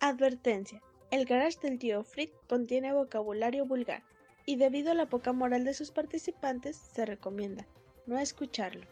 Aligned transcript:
Advertencia. 0.00 0.82
El 1.10 1.24
garage 1.24 1.58
del 1.60 1.78
tío 1.78 2.04
Frick 2.04 2.32
contiene 2.46 2.92
vocabulario 2.92 3.64
vulgar 3.66 4.02
y 4.46 4.56
debido 4.56 4.92
a 4.92 4.94
la 4.94 5.06
poca 5.06 5.32
moral 5.32 5.64
de 5.64 5.74
sus 5.74 5.90
participantes 5.90 6.76
se 6.76 7.04
recomienda 7.04 7.66
no 8.06 8.18
escucharlo. 8.18 8.86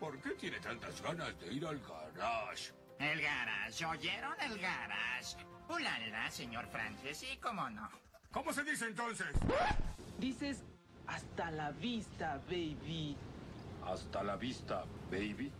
¿Por 0.00 0.20
qué 0.20 0.30
tiene 0.30 0.58
tantas 0.60 1.00
ganas 1.02 1.38
de 1.40 1.52
ir 1.52 1.66
al 1.66 1.80
garage? 1.80 2.72
El 2.98 3.20
garage, 3.20 3.84
¿oyeron 3.84 4.34
el 4.40 4.58
garage? 4.58 5.36
Ulala, 5.68 6.30
señor 6.30 6.66
Francis, 6.68 7.24
y 7.30 7.36
cómo 7.36 7.68
no. 7.70 7.88
¿Cómo 8.30 8.52
se 8.52 8.64
dice 8.64 8.86
entonces? 8.86 9.26
Dices 10.18 10.62
hasta 11.06 11.50
la 11.50 11.70
vista, 11.72 12.40
baby. 12.48 13.16
Hasta 13.84 14.22
la 14.22 14.36
vista, 14.36 14.84
baby. 15.10 15.52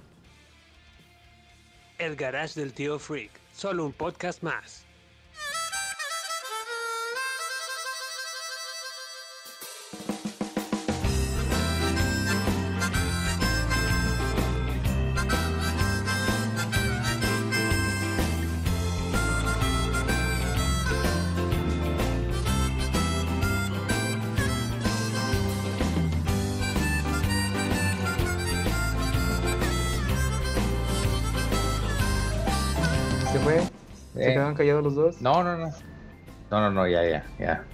El 1.98 2.16
Garage 2.16 2.61
del 2.61 2.73
Tío 2.73 2.98
Freak, 2.98 3.30
solo 3.57 3.86
un 3.86 3.93
podcast 3.95 4.42
más. 4.42 4.87
Callados 34.56 34.84
los 34.84 34.95
dos? 34.95 35.20
No, 35.23 35.42
no, 35.45 35.56
no. 35.56 35.66
No, 36.50 36.61
no, 36.61 36.70
no, 36.70 36.86
ya, 36.86 37.05
ya, 37.05 37.25
ya. 37.39 37.64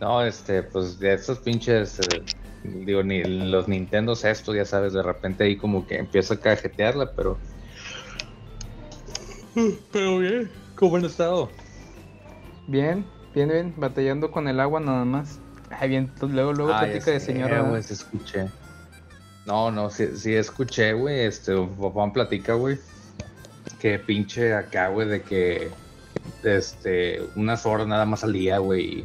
No, 0.00 0.22
este, 0.24 0.62
pues 0.62 0.98
de 0.98 1.14
estos 1.14 1.38
pinches, 1.38 1.98
eh, 2.00 2.22
digo, 2.64 3.02
ni 3.02 3.22
los 3.24 3.68
Nintendos 3.68 4.24
estos, 4.24 4.54
ya 4.54 4.64
sabes, 4.64 4.92
de 4.92 5.02
repente 5.02 5.44
ahí 5.44 5.56
como 5.56 5.86
que 5.86 5.96
empieza 5.98 6.34
a 6.34 6.36
cajetearla, 6.40 7.12
pero... 7.12 7.38
Pero 9.92 10.18
bien, 10.18 10.50
¿cómo 10.74 10.96
han 10.96 11.04
estado? 11.06 11.48
Bien, 12.66 13.06
bien, 13.34 13.48
bien, 13.48 13.74
batallando 13.76 14.30
con 14.30 14.48
el 14.48 14.60
agua 14.60 14.80
nada 14.80 15.04
más. 15.04 15.38
Ay, 15.70 15.88
bien, 15.88 16.12
luego, 16.20 16.52
luego 16.52 16.72
Ah, 16.74 16.80
platica 16.80 17.12
de 17.12 17.20
señora. 17.20 17.62
güey, 17.62 17.82
sí 17.82 17.94
escuché. 17.94 18.48
No, 19.46 19.70
no, 19.70 19.88
sí, 19.90 20.08
sí 20.16 20.34
escuché, 20.34 20.92
güey, 20.92 21.20
este, 21.20 21.54
Juan 21.56 22.12
platica, 22.12 22.54
güey, 22.54 22.78
que 23.80 23.98
pinche 23.98 24.52
acá, 24.52 24.88
güey, 24.88 25.08
de 25.08 25.22
que, 25.22 25.70
este, 26.44 27.22
unas 27.36 27.66
horas 27.66 27.86
nada 27.86 28.04
más 28.06 28.24
al 28.24 28.32
día, 28.32 28.58
güey, 28.58 29.04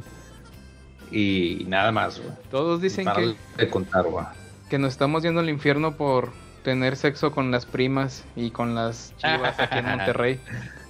y, 1.11 1.61
y 1.61 1.65
nada 1.67 1.91
más, 1.91 2.19
güey. 2.19 2.33
Todos 2.49 2.81
dicen 2.81 3.05
Para 3.05 3.19
que, 3.21 3.35
de 3.57 3.69
contar, 3.69 4.05
güey. 4.05 4.25
que 4.69 4.77
nos 4.79 4.93
estamos 4.93 5.23
yendo 5.23 5.39
al 5.41 5.49
infierno 5.49 5.95
por 5.97 6.31
tener 6.63 6.95
sexo 6.95 7.31
con 7.31 7.51
las 7.51 7.65
primas 7.65 8.23
y 8.35 8.51
con 8.51 8.75
las 8.75 9.13
chivas 9.17 9.59
aquí 9.59 9.79
en 9.79 9.85
Monterrey. 9.97 10.39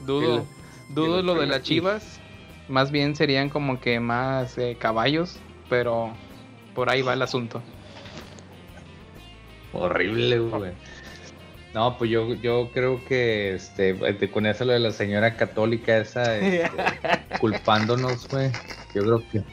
Dudo, 0.05 0.45
dudo 0.89 1.19
el 1.19 1.25
lo 1.25 1.35
de 1.35 1.47
las 1.47 1.63
chivas. 1.63 2.19
Más 2.67 2.91
bien 2.91 3.15
serían 3.15 3.49
como 3.49 3.79
que 3.81 3.99
más 3.99 4.57
eh, 4.57 4.77
caballos, 4.79 5.37
pero 5.69 6.13
por 6.75 6.89
ahí 6.89 7.01
va 7.01 7.13
el 7.13 7.21
asunto. 7.21 7.61
Horrible, 9.73 10.39
güey. 10.39 10.71
No, 11.73 11.97
pues 11.97 12.11
yo, 12.11 12.33
yo 12.35 12.69
creo 12.73 13.03
que 13.05 13.55
este, 13.55 13.95
con 14.29 14.45
eso 14.45 14.65
lo 14.65 14.73
de 14.73 14.79
la 14.79 14.91
señora 14.91 15.35
católica 15.37 15.97
esa, 15.97 16.37
este, 16.37 16.69
culpándonos, 17.39 18.27
güey. 18.27 18.51
Yo 18.93 19.03
creo 19.03 19.23
que. 19.29 19.43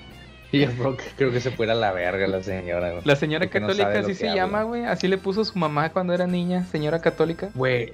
Yo 0.50 0.70
creo 0.72 0.96
que, 0.96 1.05
creo 1.16 1.30
que 1.30 1.41
se 1.41 1.50
fuera 1.50 1.74
a 1.74 1.77
la 1.77 1.92
verga 1.92 2.27
la 2.27 2.42
señora, 2.42 2.90
güey. 2.90 3.02
La 3.05 3.17
señora 3.17 3.45
Porque 3.45 3.61
católica 3.61 3.98
así 4.01 4.14
se 4.14 4.28
habla. 4.30 4.42
llama, 4.42 4.62
güey. 4.64 4.84
Así 4.84 5.07
le 5.07 5.18
puso 5.18 5.45
su 5.45 5.58
mamá 5.58 5.90
cuando 5.90 6.12
era 6.12 6.27
niña, 6.27 6.64
señora 6.64 7.01
católica. 7.01 7.51
Güey. 7.55 7.92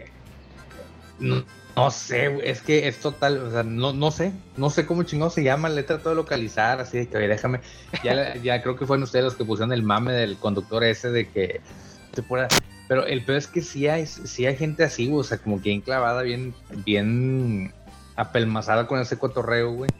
No, 1.18 1.44
no 1.76 1.90
sé, 1.90 2.28
güey, 2.28 2.48
es 2.48 2.62
que 2.62 2.86
es 2.86 2.98
total, 3.00 3.38
o 3.38 3.50
sea, 3.50 3.62
no, 3.62 3.92
no 3.92 4.10
sé, 4.10 4.32
no 4.56 4.70
sé 4.70 4.86
cómo 4.86 5.02
chingado 5.02 5.30
se 5.30 5.42
llama, 5.42 5.68
le 5.68 5.80
he 5.80 5.84
tratado 5.84 6.10
de 6.10 6.16
localizar, 6.16 6.80
así 6.80 6.98
de 6.98 7.08
que, 7.08 7.16
oye, 7.16 7.28
déjame, 7.28 7.60
ya, 8.02 8.36
ya 8.36 8.62
creo 8.62 8.76
que 8.76 8.86
fueron 8.86 9.02
ustedes 9.02 9.24
los 9.24 9.34
que 9.34 9.44
pusieron 9.44 9.72
el 9.72 9.82
mame 9.82 10.12
del 10.12 10.36
conductor 10.36 10.84
ese 10.84 11.10
de 11.10 11.28
que 11.28 11.60
se 12.12 12.22
fuera, 12.22 12.48
pero 12.88 13.06
el 13.06 13.24
peor 13.24 13.38
es 13.38 13.46
que 13.46 13.62
sí 13.62 13.88
hay, 13.88 14.06
sí 14.06 14.46
hay 14.46 14.56
gente 14.56 14.84
así, 14.84 15.06
güey, 15.06 15.20
o 15.20 15.24
sea, 15.24 15.38
como 15.38 15.56
que 15.56 15.70
bien 15.70 15.80
clavada, 15.80 16.22
bien, 16.22 16.54
bien 16.84 17.72
apelmazada 18.16 18.86
con 18.86 19.00
ese 19.00 19.18
cotorreo, 19.18 19.72
güey, 19.72 19.90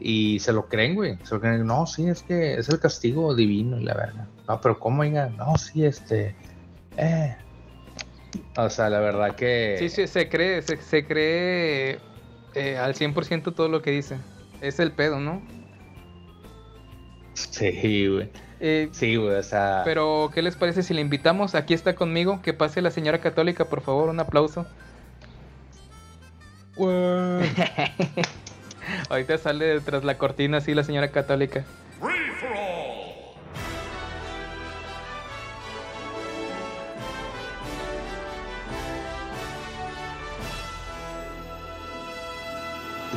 y 0.00 0.38
se 0.40 0.52
lo 0.52 0.68
creen, 0.68 0.94
güey, 0.94 1.18
se 1.24 1.34
lo 1.34 1.40
creen, 1.40 1.66
no, 1.66 1.86
sí, 1.86 2.08
es 2.08 2.22
que 2.22 2.54
es 2.54 2.68
el 2.68 2.78
castigo 2.78 3.34
divino 3.34 3.78
y 3.80 3.84
la 3.84 3.94
verdad, 3.94 4.26
no, 4.46 4.60
pero 4.60 4.78
¿cómo, 4.78 5.02
oiga? 5.02 5.28
No, 5.30 5.56
sí, 5.56 5.84
este, 5.84 6.34
eh, 6.96 7.36
o 8.56 8.70
sea, 8.70 8.90
la 8.90 9.00
verdad 9.00 9.34
que... 9.34 9.76
Sí, 9.78 9.88
sí, 9.88 10.06
se 10.06 10.28
cree, 10.28 10.62
se, 10.62 10.76
se 10.76 11.06
cree 11.06 11.98
eh, 12.54 12.78
al 12.78 12.94
100% 12.94 13.54
todo 13.54 13.68
lo 13.68 13.82
que 13.82 13.90
dice. 13.90 14.16
Es 14.60 14.80
el 14.80 14.92
pedo, 14.92 15.20
¿no? 15.20 15.42
Sí, 17.34 18.08
güey. 18.08 18.30
Eh, 18.60 18.88
Sí, 18.92 19.16
güey, 19.16 19.36
o 19.36 19.42
sea. 19.42 19.82
pero, 19.84 20.30
¿qué 20.34 20.40
les 20.42 20.56
parece 20.56 20.82
si 20.82 20.94
le 20.94 21.00
invitamos? 21.00 21.54
Aquí 21.54 21.74
está 21.74 21.94
conmigo. 21.94 22.40
Que 22.42 22.54
pase 22.54 22.80
la 22.82 22.90
señora 22.90 23.18
católica, 23.20 23.66
por 23.66 23.82
favor, 23.82 24.08
un 24.08 24.20
aplauso. 24.20 24.66
Ahorita 29.08 29.38
sale 29.38 29.80
tras 29.80 30.04
la 30.04 30.18
cortina 30.18 30.58
así 30.58 30.74
la 30.74 30.84
señora 30.84 31.10
católica. 31.10 31.64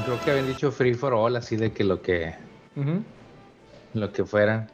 Creo 0.05 0.19
que 0.23 0.31
habían 0.31 0.47
dicho 0.47 0.71
free 0.71 0.93
for 0.93 1.13
all, 1.13 1.35
así 1.35 1.55
de 1.55 1.71
que 1.71 1.83
lo 1.83 2.01
que, 2.01 2.33
lo 3.93 4.11
que 4.11 4.25
fuera. 4.25 4.67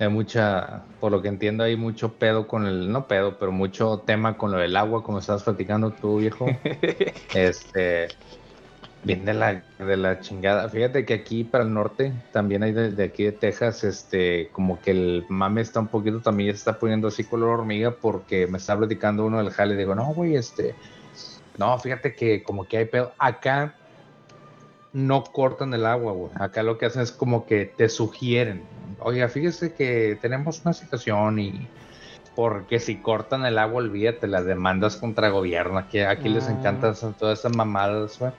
Hay 0.00 0.08
mucha, 0.08 0.82
por 0.98 1.12
lo 1.12 1.20
que 1.20 1.28
entiendo, 1.28 1.62
hay 1.62 1.76
mucho 1.76 2.14
pedo 2.14 2.48
con 2.48 2.66
el, 2.66 2.90
no 2.90 3.06
pedo, 3.06 3.38
pero 3.38 3.52
mucho 3.52 3.98
tema 3.98 4.38
con 4.38 4.50
lo 4.50 4.56
del 4.56 4.74
agua, 4.74 5.04
como 5.04 5.18
estabas 5.18 5.42
platicando 5.42 5.90
tú, 5.90 6.16
viejo. 6.20 6.46
este, 7.34 8.08
bien 9.04 9.26
de 9.26 9.34
la, 9.34 9.62
de 9.78 9.96
la 9.98 10.20
chingada. 10.20 10.70
Fíjate 10.70 11.04
que 11.04 11.12
aquí 11.12 11.44
para 11.44 11.64
el 11.64 11.74
norte, 11.74 12.14
también 12.32 12.62
hay 12.62 12.72
de, 12.72 12.92
de 12.92 13.04
aquí 13.04 13.24
de 13.24 13.32
Texas, 13.32 13.84
este, 13.84 14.48
como 14.52 14.80
que 14.80 14.92
el 14.92 15.26
mame 15.28 15.60
está 15.60 15.80
un 15.80 15.88
poquito, 15.88 16.20
también 16.20 16.50
se 16.52 16.56
está 16.56 16.78
poniendo 16.78 17.08
así 17.08 17.24
color 17.24 17.50
hormiga, 17.50 17.90
porque 17.90 18.46
me 18.46 18.56
está 18.56 18.78
platicando 18.78 19.26
uno 19.26 19.36
del 19.36 19.50
jale, 19.50 19.76
digo, 19.76 19.94
no, 19.94 20.14
güey, 20.14 20.34
este, 20.34 20.74
no, 21.58 21.78
fíjate 21.78 22.14
que 22.14 22.42
como 22.42 22.66
que 22.66 22.78
hay 22.78 22.86
pedo. 22.86 23.12
Acá 23.18 23.74
no 24.92 25.24
cortan 25.24 25.72
el 25.74 25.86
agua, 25.86 26.12
güey. 26.12 26.30
Acá 26.34 26.62
lo 26.62 26.78
que 26.78 26.86
hacen 26.86 27.02
es 27.02 27.12
como 27.12 27.46
que 27.46 27.64
te 27.66 27.88
sugieren. 27.88 28.62
Oiga, 28.98 29.28
fíjese 29.28 29.72
que 29.74 30.18
tenemos 30.20 30.62
una 30.64 30.72
situación 30.72 31.38
y 31.38 31.68
porque 32.34 32.78
si 32.80 32.96
cortan 32.96 33.44
el 33.44 33.58
agua, 33.58 33.78
olvídate 33.78 34.26
las 34.26 34.44
demandas 34.44 34.96
contra 34.96 35.28
gobierno. 35.30 35.78
Aquí, 35.78 36.00
aquí 36.00 36.28
les 36.28 36.48
Ah. 36.48 36.52
encantan 36.52 36.94
todas 37.18 37.38
esas 37.40 37.54
mamadas, 37.56 38.18
güey. 38.18 38.32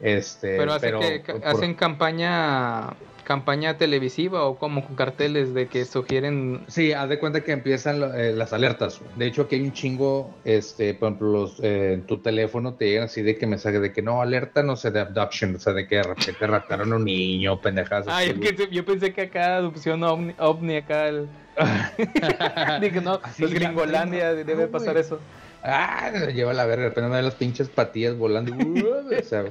Este, 0.00 0.56
Pero, 0.56 0.74
hace 0.74 0.80
pero 0.86 1.00
que, 1.00 1.20
por- 1.26 1.44
hacen 1.46 1.74
campaña 1.74 2.90
campaña 3.28 3.76
televisiva 3.76 4.44
o 4.44 4.58
como 4.58 4.82
con 4.82 4.96
carteles 4.96 5.52
de 5.52 5.68
que 5.68 5.84
sugieren 5.84 6.64
Sí, 6.66 6.94
haz 6.94 7.10
de 7.10 7.18
cuenta 7.18 7.42
que 7.42 7.52
empiezan 7.52 8.02
eh, 8.14 8.32
las 8.32 8.54
alertas. 8.54 9.02
De 9.16 9.26
hecho, 9.26 9.42
aquí 9.42 9.56
hay 9.56 9.64
un 9.64 9.74
chingo, 9.74 10.34
este, 10.46 10.94
por 10.94 11.08
ejemplo, 11.08 11.32
los, 11.32 11.60
eh, 11.60 11.92
en 11.92 12.06
tu 12.06 12.22
teléfono 12.22 12.72
te 12.72 12.86
llegan 12.86 13.04
así 13.04 13.20
de 13.20 13.36
que 13.36 13.46
mensajes 13.46 13.82
de 13.82 13.92
que 13.92 14.00
no, 14.00 14.22
alerta, 14.22 14.62
no 14.62 14.76
sé, 14.76 14.90
de 14.92 15.00
abduction, 15.00 15.56
o 15.56 15.58
sea, 15.58 15.74
de 15.74 15.86
que 15.86 15.96
de 15.96 16.04
repente 16.04 16.46
raptaron 16.46 16.90
a 16.90 16.96
un 16.96 17.04
niño, 17.04 17.60
pendejadas. 17.60 18.06
Que 18.40 18.68
yo 18.70 18.82
pensé 18.86 19.12
que 19.12 19.20
acá 19.20 19.56
adopción 19.56 20.02
ovni, 20.04 20.34
ovni 20.38 20.76
acá 20.76 21.08
el... 21.08 21.28
Dije, 22.80 23.02
no, 23.02 23.20
Así 23.22 23.42
los 23.42 23.52
gringolandia 23.52 24.30
no, 24.30 24.36
debe 24.36 24.64
no, 24.64 24.70
pasar 24.70 24.96
eso. 24.96 25.20
Ah, 25.62 26.10
lleva 26.32 26.54
la 26.54 26.64
verga, 26.64 26.84
de 26.84 26.88
repente 26.88 27.10
me 27.10 27.20
las 27.20 27.34
pinches 27.34 27.68
patillas 27.68 28.16
volando. 28.16 28.54
y, 28.56 28.82
o 29.18 29.22
sea, 29.22 29.44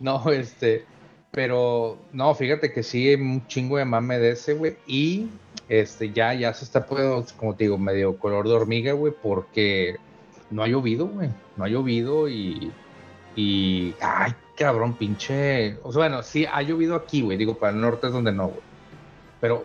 no, 0.00 0.30
este, 0.30 0.86
pero 1.38 1.96
no, 2.12 2.34
fíjate 2.34 2.72
que 2.72 2.82
sí 2.82 3.14
un 3.14 3.46
chingo 3.46 3.76
de 3.76 3.84
mame 3.84 4.18
de 4.18 4.32
ese, 4.32 4.54
güey. 4.54 4.76
Y 4.88 5.28
este, 5.68 6.10
ya, 6.10 6.34
ya 6.34 6.52
se 6.52 6.64
está 6.64 6.84
poniendo, 6.84 7.24
como 7.36 7.54
te 7.54 7.62
digo, 7.62 7.78
medio 7.78 8.18
color 8.18 8.48
de 8.48 8.54
hormiga, 8.54 8.92
güey, 8.92 9.12
porque 9.22 9.94
no 10.50 10.64
ha 10.64 10.66
llovido, 10.66 11.06
güey. 11.06 11.28
No 11.56 11.62
ha 11.62 11.68
llovido 11.68 12.28
y. 12.28 12.72
Y. 13.36 13.94
Ay, 14.00 14.32
cabrón, 14.56 14.94
pinche. 14.94 15.78
O 15.84 15.92
sea, 15.92 16.00
bueno, 16.00 16.24
sí 16.24 16.44
ha 16.44 16.60
llovido 16.62 16.96
aquí, 16.96 17.22
güey. 17.22 17.38
Digo, 17.38 17.56
para 17.56 17.72
el 17.72 17.80
norte 17.80 18.08
es 18.08 18.12
donde 18.12 18.32
no, 18.32 18.48
güey. 18.48 18.62
Pero 19.40 19.64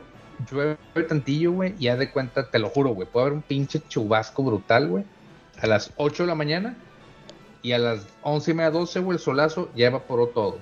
llueve 0.52 0.78
tantillo, 1.10 1.54
güey, 1.54 1.74
y 1.80 1.88
haz 1.88 1.98
de 1.98 2.12
cuenta, 2.12 2.52
te 2.52 2.60
lo 2.60 2.70
juro, 2.70 2.92
güey, 2.92 3.08
puede 3.08 3.26
haber 3.26 3.38
un 3.38 3.42
pinche 3.42 3.82
chubasco 3.90 4.44
brutal, 4.44 4.90
güey, 4.90 5.06
a 5.60 5.66
las 5.66 5.92
8 5.98 6.22
de 6.22 6.28
la 6.28 6.36
mañana 6.36 6.78
y 7.64 7.72
a 7.72 7.80
las 7.80 8.06
once 8.22 8.52
y 8.52 8.54
media, 8.54 8.70
doce, 8.70 9.00
güey, 9.00 9.18
el 9.18 9.24
solazo 9.24 9.72
ya 9.76 9.88
evaporó 9.88 10.28
todo. 10.28 10.60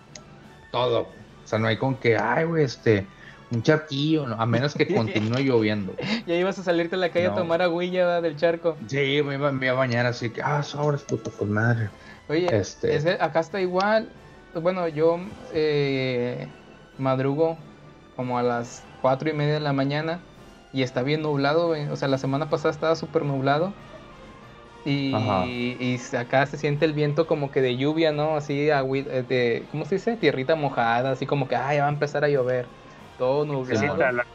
Todo. 0.72 1.02
O 1.02 1.48
sea, 1.48 1.60
no 1.60 1.68
hay 1.68 1.78
con 1.78 1.96
que, 1.96 2.18
ay, 2.18 2.46
güey, 2.46 2.64
este, 2.64 3.06
un 3.52 3.62
charquillo, 3.64 4.26
no, 4.28 4.36
a 4.42 4.46
menos 4.46 4.74
que 4.74 4.88
continúe 4.88 5.40
lloviendo. 5.44 5.94
Ya 6.26 6.36
ibas 6.36 6.58
a 6.60 6.64
salirte 6.64 6.96
a 6.96 7.00
la 7.00 7.10
calle 7.10 7.28
No. 7.28 7.34
a 7.34 7.36
tomar 7.36 7.62
agüilla 7.62 8.22
del 8.22 8.38
charco. 8.38 8.78
Sí, 8.88 9.22
me 9.26 9.36
iba, 9.36 9.52
me 9.52 9.66
iba 9.66 9.74
a 9.76 9.78
bañar 9.78 10.06
así 10.06 10.30
que, 10.30 10.42
ah, 10.42 10.64
sobres, 10.64 11.02
puto, 11.02 11.30
con 11.32 11.52
madre. 11.52 11.90
Oye, 12.30 12.48
Este- 12.56 13.18
acá 13.20 13.40
está 13.42 13.60
igual. 13.60 14.10
Bueno, 14.54 14.88
yo 14.88 15.20
eh, 15.54 16.48
madrugo 16.98 17.58
como 18.16 18.38
a 18.38 18.44
las 18.44 18.84
cuatro 19.02 19.30
y 19.30 19.34
media 19.34 19.56
de 19.56 19.60
la 19.60 19.74
mañana 19.74 20.20
y 20.74 20.84
está 20.84 21.02
bien 21.04 21.22
nublado, 21.22 21.68
güey. 21.68 21.88
O 21.90 21.96
sea, 21.96 22.08
la 22.08 22.18
semana 22.18 22.50
pasada 22.50 22.72
estaba 22.72 22.96
súper 22.96 23.24
nublado. 23.24 23.74
Y, 24.84 25.98
acá 26.18 26.46
se 26.48 26.58
siente 26.58 26.86
el 26.86 26.94
viento 26.94 27.28
como 27.28 27.52
que 27.52 27.62
de 27.62 27.78
lluvia, 27.78 28.12
¿no? 28.12 28.36
Así, 28.36 28.70
eh, 28.70 29.24
de, 29.28 29.68
¿cómo 29.70 29.86
se 29.86 29.96
dice? 29.96 30.18
Tierrita 30.18 30.56
mojada, 30.56 31.12
así 31.12 31.26
como 31.26 31.48
que, 31.48 31.56
ah, 31.56 31.74
ya 31.74 31.84
va 31.84 31.90
a 31.90 31.94
empezar 31.94 32.24
a 32.24 32.30
llover. 32.30 32.68
Todo 33.18 33.46
nublado. 33.46 33.96
La- 33.98 34.26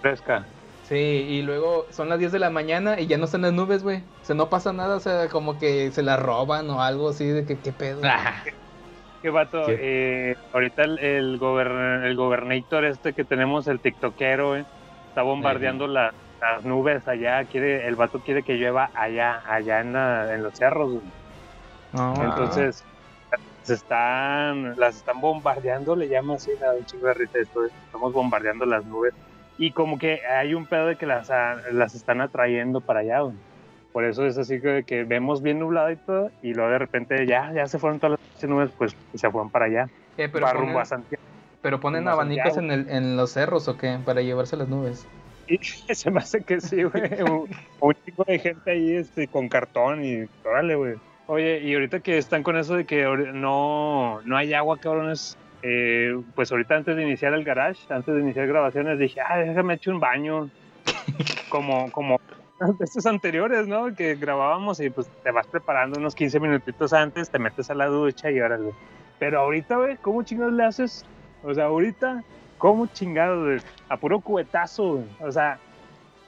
fresca. 0.00 0.46
Sí, 0.82 0.96
y 0.96 1.42
luego 1.42 1.86
son 1.90 2.08
las 2.08 2.18
10 2.18 2.32
de 2.32 2.38
la 2.40 2.50
mañana 2.50 3.00
y 3.00 3.06
ya 3.06 3.16
no 3.16 3.24
están 3.24 3.42
las 3.42 3.52
nubes, 3.52 3.82
güey. 3.82 3.98
O 3.98 4.24
sea, 4.24 4.34
no 4.34 4.50
pasa 4.50 4.72
nada, 4.72 4.96
o 4.96 5.00
sea, 5.00 5.28
como 5.28 5.58
que 5.58 5.90
se 5.92 6.02
la 6.02 6.16
roban 6.16 6.68
o 6.70 6.82
algo 6.82 7.10
así, 7.10 7.24
de 7.24 7.46
que 7.46 7.58
qué 7.60 7.72
pedo. 7.72 8.02
¿Qué 9.22 9.30
vato? 9.30 9.64
¿Qué? 9.66 9.76
Eh, 10.32 10.34
ahorita 10.52 10.82
el, 10.82 10.98
el, 10.98 11.38
gober- 11.38 12.04
el 12.04 12.16
gobernator 12.16 12.84
este 12.84 13.14
que 13.14 13.24
tenemos, 13.24 13.68
el 13.68 13.80
tiktokero, 13.80 14.50
güey, 14.50 14.64
está 15.08 15.22
bombardeando 15.22 15.86
la- 15.86 16.12
las 16.42 16.64
nubes 16.64 17.06
allá. 17.08 17.44
Quiere, 17.44 17.86
el 17.86 17.96
vato 17.96 18.20
quiere 18.20 18.42
que 18.42 18.54
llueva 18.54 18.90
allá, 18.94 19.40
allá 19.46 19.80
en, 19.80 19.92
la- 19.92 20.34
en 20.34 20.42
los 20.42 20.54
cerros. 20.56 20.90
Entonces, 22.24 22.84
se 23.62 23.74
están, 23.74 24.76
las 24.76 24.96
están 24.96 25.20
bombardeando, 25.20 25.94
le 25.94 26.08
llama 26.08 26.34
así, 26.34 26.50
da 26.60 26.72
un 26.72 26.84
chingo 26.84 27.06
de 27.06 27.14
risa 27.14 27.38
esto, 27.38 27.64
estamos 27.64 28.12
bombardeando 28.12 28.66
las 28.66 28.84
nubes. 28.84 29.14
Y 29.58 29.70
como 29.72 29.98
que 29.98 30.20
hay 30.26 30.54
un 30.54 30.66
pedo 30.66 30.86
de 30.86 30.96
que 30.96 31.06
las, 31.06 31.30
a- 31.30 31.56
las 31.72 31.94
están 31.94 32.20
atrayendo 32.20 32.80
para 32.80 33.00
allá, 33.00 33.20
güey. 33.20 33.36
Por 33.92 34.04
eso 34.04 34.24
es 34.24 34.38
así 34.38 34.60
que, 34.60 34.84
que 34.86 35.04
vemos 35.04 35.42
bien 35.42 35.58
nublado 35.58 35.90
y 35.90 35.96
todo, 35.96 36.30
y 36.40 36.54
luego 36.54 36.70
de 36.70 36.78
repente 36.78 37.26
ya, 37.26 37.52
ya 37.54 37.66
se 37.66 37.78
fueron 37.78 38.00
todas 38.00 38.18
las 38.40 38.50
nubes, 38.50 38.70
pues 38.78 38.96
se 39.14 39.30
fueron 39.30 39.50
para 39.50 39.66
allá. 39.66 39.86
Eh, 40.16 40.28
pero, 40.32 40.46
va 40.46 40.52
ponen, 40.52 40.66
rumbo 40.66 40.80
a 40.80 40.84
Santiago. 40.86 41.22
pero 41.60 41.78
ponen 41.78 42.08
a 42.08 42.12
abanicos 42.12 42.56
en, 42.56 42.70
el, 42.70 42.88
en 42.88 43.16
los 43.16 43.32
cerros 43.32 43.68
o 43.68 43.76
qué, 43.76 43.98
para 44.04 44.22
llevarse 44.22 44.56
las 44.56 44.68
nubes. 44.68 45.06
Se 45.92 46.10
me 46.10 46.20
hace 46.20 46.42
que 46.42 46.60
sí, 46.60 46.82
güey. 46.84 47.22
un, 47.22 47.48
un 47.80 47.94
chico 48.04 48.24
de 48.24 48.38
gente 48.38 48.70
ahí 48.70 48.96
este, 48.96 49.28
con 49.28 49.48
cartón 49.48 50.04
y 50.04 50.24
órale, 50.44 50.74
güey. 50.76 50.94
Oye, 51.26 51.60
y 51.60 51.74
ahorita 51.74 52.00
que 52.00 52.18
están 52.18 52.42
con 52.42 52.56
eso 52.56 52.74
de 52.76 52.84
que 52.84 53.04
no, 53.32 54.20
no 54.24 54.36
hay 54.36 54.52
agua, 54.54 54.78
cabrones. 54.78 55.36
eh, 55.62 56.20
pues 56.34 56.50
ahorita 56.52 56.76
antes 56.76 56.96
de 56.96 57.02
iniciar 57.02 57.32
el 57.34 57.44
garage, 57.44 57.80
antes 57.90 58.14
de 58.14 58.20
iniciar 58.20 58.46
grabaciones, 58.48 58.98
dije, 58.98 59.20
ah, 59.20 59.38
déjame 59.38 59.74
echar 59.74 59.94
un 59.94 60.00
baño. 60.00 60.50
como, 61.48 61.90
como 61.92 62.20
estos 62.80 63.06
anteriores, 63.06 63.66
¿no? 63.68 63.94
Que 63.94 64.16
grabábamos 64.16 64.80
y 64.80 64.90
pues 64.90 65.08
te 65.22 65.30
vas 65.30 65.46
preparando 65.46 65.98
unos 65.98 66.14
15 66.14 66.40
minutitos 66.40 66.92
antes, 66.92 67.30
te 67.30 67.38
metes 67.38 67.70
a 67.70 67.74
la 67.74 67.86
ducha 67.86 68.30
y 68.30 68.40
órale. 68.40 68.74
Pero 69.18 69.40
ahorita, 69.40 69.76
güey, 69.76 69.96
¿cómo 69.98 70.22
chingados 70.22 70.52
le 70.54 70.64
haces? 70.64 71.04
O 71.42 71.54
sea, 71.54 71.66
ahorita, 71.66 72.24
¿cómo 72.62 72.86
chingados, 72.86 73.44
güey? 73.44 73.58
A 73.88 73.96
puro 73.96 74.20
cubetazo, 74.20 74.92
güey. 74.92 75.04
O 75.18 75.32
sea, 75.32 75.58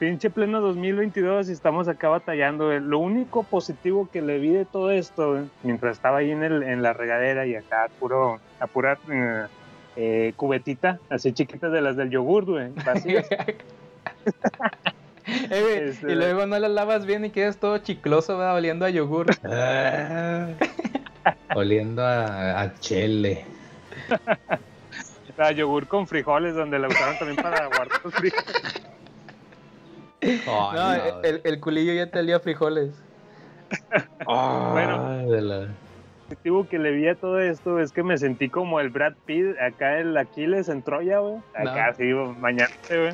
pinche 0.01 0.31
pleno 0.31 0.61
2022 0.61 1.49
y 1.49 1.53
estamos 1.53 1.87
acá 1.87 2.09
batallando, 2.09 2.67
güey. 2.67 2.81
Lo 2.81 2.99
único 2.99 3.45
positivo 3.45 4.09
que 4.13 4.21
le 4.21 4.41
vi 4.41 4.49
de 4.49 4.65
todo 4.65 4.91
esto, 4.91 5.31
güey, 5.31 5.45
mientras 5.63 5.97
estaba 5.97 6.19
ahí 6.19 6.33
en, 6.33 6.43
el, 6.43 6.65
en 6.65 6.83
la 6.83 6.93
regadera 6.93 7.47
y 7.47 7.55
acá 7.55 7.85
a 7.85 7.89
puro, 7.89 8.41
a 8.59 8.67
pura 8.67 8.99
eh, 9.09 9.45
eh, 9.95 10.33
cubetita, 10.35 10.99
así 11.09 11.33
chiquitas 11.33 11.71
de 11.71 11.81
las 11.81 11.95
del 11.97 12.11
yogur, 12.11 12.47
güey, 12.47 12.71
vacías. 12.85 13.29
Eh, 15.27 15.63
güey, 15.63 15.89
Este- 15.89 16.13
Y 16.13 16.17
luego 16.17 16.45
no 16.45 16.59
las 16.59 16.71
lavas 16.71 17.07
bien 17.07 17.25
y 17.25 17.31
quedas 17.31 17.57
todo 17.57 17.79
chicloso, 17.79 18.37
¿verdad? 18.37 18.57
oliendo 18.57 18.85
a 18.85 18.91
yogur. 18.91 19.27
Ah, 19.45 20.49
oliendo 21.55 22.03
a, 22.05 22.61
a 22.61 22.75
chele. 22.81 23.47
La 25.37 25.51
yogur 25.53 25.87
con 25.89 26.07
frijoles, 26.07 26.55
donde 26.55 26.79
la 26.79 26.89
usaron 26.89 27.19
también 27.19 27.37
para 27.43 27.67
guardar 27.77 28.01
los 28.05 28.15
frijoles. 28.15 28.83
Ay, 30.23 30.41
no, 30.47 30.73
no. 31.17 31.23
el, 31.23 31.41
el 31.45 31.61
culillo 31.61 31.93
ya 31.93 32.11
te 32.11 32.19
olía 32.21 32.41
frijoles. 32.41 32.91
Bueno. 34.27 35.07
Ay, 35.09 35.27
de 35.27 35.41
la- 35.43 35.69
positivo 36.29 36.67
que 36.69 36.79
le 36.79 36.91
vi 36.93 37.07
a 37.09 37.15
todo 37.17 37.39
esto 37.41 37.79
es 37.81 37.93
que 37.93 38.03
me 38.03 38.17
sentí 38.17 38.49
como 38.49 38.81
el 38.81 38.89
Brad 38.89 39.13
Pitt 39.27 39.59
acá 39.61 39.99
el 39.99 40.17
Aquiles 40.17 40.69
en 40.71 40.83
Troya, 40.83 41.19
güey. 41.19 41.37
Acá 41.55 41.91
No. 41.91 41.97
sí, 41.97 42.05
mañana, 42.41 42.73
güey. 42.89 43.13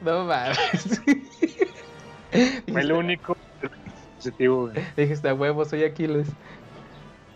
No 0.00 0.24
mames. 0.24 1.00
Fue 2.70 2.80
el 2.80 2.92
único 2.92 3.36
positivo, 4.16 4.68
güey. 4.70 4.84
Dijiste 4.96 5.28
a 5.28 5.34
huevo, 5.34 5.64
soy 5.64 5.84
Aquiles. 5.84 6.26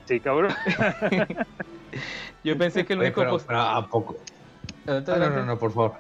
Sí, 0.07 0.19
cabrón. 0.21 0.53
Yo 2.47 2.57
pensé 2.57 2.85
que 2.85 2.93
el 2.93 3.01
Oye, 3.01 3.09
único 3.09 3.21
pero, 3.23 3.33
pos- 3.33 3.45
pero 3.47 3.61
¿a 3.61 3.89
poco? 3.89 4.17
Adelante, 4.87 5.13
No, 5.13 5.19
no, 5.19 5.31
no, 5.31 5.45
no, 5.47 5.59
por 5.59 5.73
favor. 5.73 5.93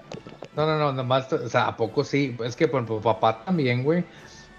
No, 0.55 0.65
no, 0.65 0.79
no, 0.79 0.93
nomás, 0.93 1.31
o 1.33 1.49
sea, 1.49 1.69
¿a 1.69 1.77
poco 1.77 2.05
sí? 2.05 2.37
Es 2.45 2.55
que, 2.57 2.69
por 2.69 2.79
ejemplo, 2.79 3.01
papá 3.03 3.45
también, 3.45 3.83
güey. 3.83 4.05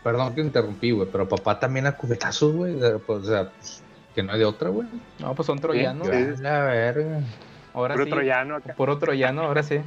Perdón 0.03 0.35
que 0.35 0.41
interrumpí, 0.41 0.91
güey, 0.91 1.07
pero 1.11 1.27
papá 1.27 1.59
también 1.59 1.87
a 1.87 1.97
cubetazos, 1.97 2.53
güey. 2.53 2.75
O 2.75 2.79
sea, 2.79 2.99
pues, 2.99 3.19
o 3.19 3.23
sea, 3.23 3.49
pues, 3.49 3.83
que 4.13 4.21
no 4.21 4.33
hay 4.33 4.39
de 4.39 4.45
otra, 4.45 4.69
güey. 4.69 4.87
No, 5.19 5.33
pues 5.33 5.45
son 5.45 5.59
troyanos. 5.59 6.07
Yo, 6.07 6.13
a 6.13 6.17
La 6.41 6.63
verga. 6.65 7.21
Ahora 7.73 7.93
Puro 7.95 8.05
sí. 8.05 8.11
troyano 8.11 8.55
acá. 8.57 8.73
Puro 8.75 8.97
troyano, 8.99 9.43
ahora 9.43 9.63
sí. 9.63 9.79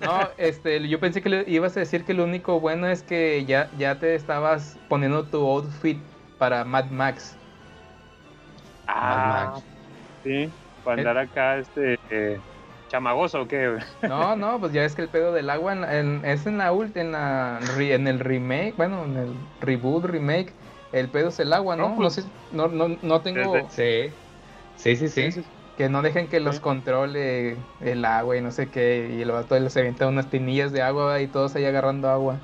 No, 0.00 0.28
este, 0.38 0.88
yo 0.88 1.00
pensé 1.00 1.22
que 1.22 1.28
le 1.28 1.44
ibas 1.48 1.76
a 1.76 1.80
decir 1.80 2.04
que 2.04 2.14
lo 2.14 2.24
único 2.24 2.60
bueno 2.60 2.86
es 2.88 3.02
que 3.02 3.44
ya, 3.46 3.70
ya 3.78 3.98
te 3.98 4.14
estabas 4.14 4.78
poniendo 4.88 5.24
tu 5.24 5.38
outfit 5.38 5.98
para 6.38 6.64
Mad 6.64 6.90
Max. 6.90 7.36
Ah, 8.86 9.52
Max. 9.54 9.64
sí. 10.24 10.59
Para 10.82 10.98
andar 11.00 11.18
acá, 11.18 11.58
este. 11.58 11.96
eh, 12.10 12.40
chamagoso 12.88 13.42
o 13.42 13.48
qué, 13.48 13.68
güey. 13.70 13.82
No, 14.02 14.34
no, 14.36 14.58
pues 14.60 14.72
ya 14.72 14.84
es 14.84 14.94
que 14.94 15.02
el 15.02 15.08
pedo 15.08 15.32
del 15.32 15.48
agua 15.50 15.72
en- 15.72 15.84
en- 15.84 16.24
es 16.24 16.46
en 16.46 16.58
la 16.58 16.72
ult, 16.72 16.96
en 16.96 17.12
la 17.12 17.60
en 17.78 18.06
el 18.08 18.18
remake, 18.20 18.74
bueno, 18.76 19.04
en 19.04 19.16
el 19.16 19.34
reboot, 19.60 20.04
remake, 20.06 20.52
el 20.92 21.08
pedo 21.08 21.28
es 21.28 21.38
el 21.40 21.52
agua, 21.52 21.76
¿no? 21.76 21.84
No, 21.84 21.90
No, 21.90 21.96
pues, 21.96 22.14
sé, 22.14 22.22
no, 22.50 22.68
no, 22.68 22.88
no 23.00 23.20
tengo 23.22 23.52
desde- 23.54 24.10
Sí. 24.10 24.14
Sí, 24.74 24.96
sí, 24.96 25.08
sí. 25.08 25.30
Sí, 25.32 25.42
sí. 25.42 25.48
que 25.76 25.88
no 25.88 26.02
dejen 26.02 26.28
que 26.28 26.40
los 26.40 26.56
Sí. 26.56 26.60
controle 26.62 27.56
el 27.80 28.04
agua 28.04 28.36
y 28.36 28.40
no 28.42 28.50
sé 28.50 28.68
qué, 28.70 29.08
y 29.16 29.22
el 29.22 29.30
vato 29.30 29.58
les 29.58 29.74
avienta 29.76 30.06
unas 30.08 30.28
tinillas 30.28 30.72
de 30.72 30.82
agua 30.82 31.20
y 31.22 31.26
todos 31.28 31.54
ahí 31.56 31.64
agarrando 31.64 32.08
agua. 32.10 32.38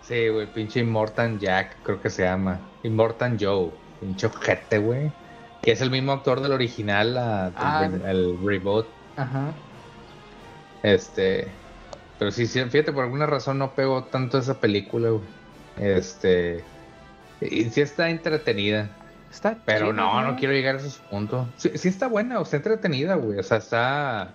Sí, 0.00 0.28
güey, 0.28 0.46
pinche 0.52 0.80
Immortan 0.80 1.38
Jack, 1.38 1.78
creo 1.82 2.00
que 2.00 2.10
se 2.10 2.22
llama. 2.24 2.60
Immortan 2.82 3.36
Joe, 3.38 3.70
pinche 4.00 4.26
ojete, 4.26 4.78
güey. 4.78 5.12
Que 5.62 5.72
es 5.72 5.80
el 5.80 5.90
mismo 5.90 6.12
actor 6.12 6.40
del 6.40 6.52
original, 6.52 7.14
la- 7.14 7.52
Ah, 7.56 7.84
el, 7.92 8.02
el 8.02 8.38
reboot. 8.44 8.86
Ajá. 9.16 9.52
Este. 10.82 11.48
Pero 12.18 12.30
sí, 12.30 12.46
sí, 12.46 12.60
fíjate, 12.64 12.92
por 12.92 13.04
alguna 13.04 13.26
razón 13.26 13.58
no 13.58 13.74
pegó 13.74 14.04
tanto 14.04 14.38
esa 14.38 14.60
película, 14.60 15.10
güey. 15.10 15.22
Este. 15.78 16.64
Y 17.40 17.64
sí 17.64 17.80
está 17.80 18.10
entretenida. 18.10 18.90
Está 19.30 19.58
Pero 19.64 19.86
chido, 19.86 19.92
no, 19.92 20.22
no 20.22 20.36
quiero 20.36 20.52
llegar 20.52 20.76
a 20.76 20.78
ese 20.78 21.00
punto. 21.10 21.48
Sí, 21.56 21.70
sí 21.76 21.88
está 21.88 22.08
buena, 22.08 22.38
o 22.40 22.42
está 22.42 22.56
entretenida, 22.56 23.14
güey. 23.14 23.38
O 23.38 23.42
sea, 23.42 23.58
está. 23.58 24.32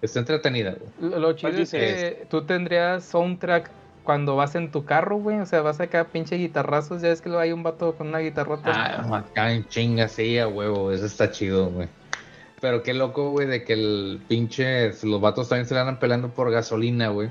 Está 0.00 0.20
entretenida, 0.20 0.74
güey. 0.74 1.10
Lo, 1.12 1.18
lo 1.18 1.32
chido 1.34 1.52
Oye, 1.52 1.62
es 1.62 1.70
que 1.70 2.26
tú 2.30 2.44
tendrías 2.44 3.04
soundtrack 3.04 3.70
cuando 4.04 4.36
vas 4.36 4.54
en 4.54 4.70
tu 4.70 4.84
carro, 4.84 5.16
güey. 5.16 5.38
O 5.40 5.46
sea, 5.46 5.62
vas 5.62 5.80
acá 5.80 6.04
pinche 6.04 6.36
guitarrazos. 6.36 7.02
Ya 7.02 7.10
es 7.10 7.20
que 7.20 7.34
hay 7.36 7.52
un 7.52 7.62
vato 7.62 7.94
con 7.94 8.08
una 8.08 8.18
guitarrota. 8.18 8.70
Ah, 8.72 9.18
acá 9.18 9.52
en 9.52 9.66
chinga, 9.68 10.08
sí, 10.08 10.38
a 10.38 10.48
huevo. 10.48 10.92
Eso 10.92 11.06
está 11.06 11.30
chido, 11.30 11.70
güey. 11.70 11.88
Pero 12.60 12.82
qué 12.82 12.94
loco, 12.94 13.30
güey, 13.30 13.46
de 13.46 13.64
que 13.64 13.72
el 13.72 14.20
pinche. 14.28 14.92
Los 15.02 15.20
vatos 15.20 15.48
también 15.48 15.66
se 15.66 15.74
la 15.74 15.80
andan 15.80 15.98
pelando 15.98 16.28
por 16.28 16.50
gasolina, 16.50 17.08
güey. 17.08 17.30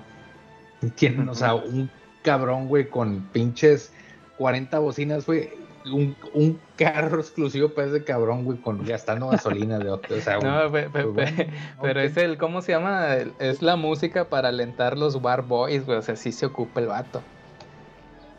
Tienen, 0.95 1.29
o 1.29 1.35
sea, 1.35 1.55
un 1.55 1.89
cabrón, 2.21 2.67
güey, 2.67 2.89
con 2.89 3.21
pinches 3.31 3.93
40 4.37 4.79
bocinas, 4.79 5.25
güey. 5.25 5.49
Un, 5.85 6.15
un 6.33 6.59
carro 6.75 7.19
exclusivo 7.19 7.73
para 7.73 7.87
ese 7.87 8.03
cabrón, 8.03 8.43
güey, 8.45 8.59
con 8.59 8.83
gastando 8.85 9.27
gasolina 9.29 9.79
de 9.79 9.89
otro. 9.89 10.17
O 10.17 10.21
sea, 10.21 10.37
No, 10.41 10.69
güey, 10.69 10.89
pe- 10.89 10.89
pe- 10.89 11.03
pe- 11.03 11.11
bueno, 11.11 11.53
pero 11.81 11.99
es 12.01 12.17
el, 12.17 12.37
¿cómo 12.37 12.61
se 12.61 12.71
llama? 12.73 13.15
Es 13.15 13.61
la 13.61 13.75
música 13.75 14.29
para 14.29 14.49
alentar 14.49 14.97
los 14.97 15.15
War 15.15 15.43
Boys, 15.43 15.85
güey. 15.85 15.97
O 15.97 16.01
sea, 16.01 16.15
sí 16.15 16.31
se 16.31 16.45
ocupa 16.45 16.79
el 16.81 16.87
vato. 16.87 17.27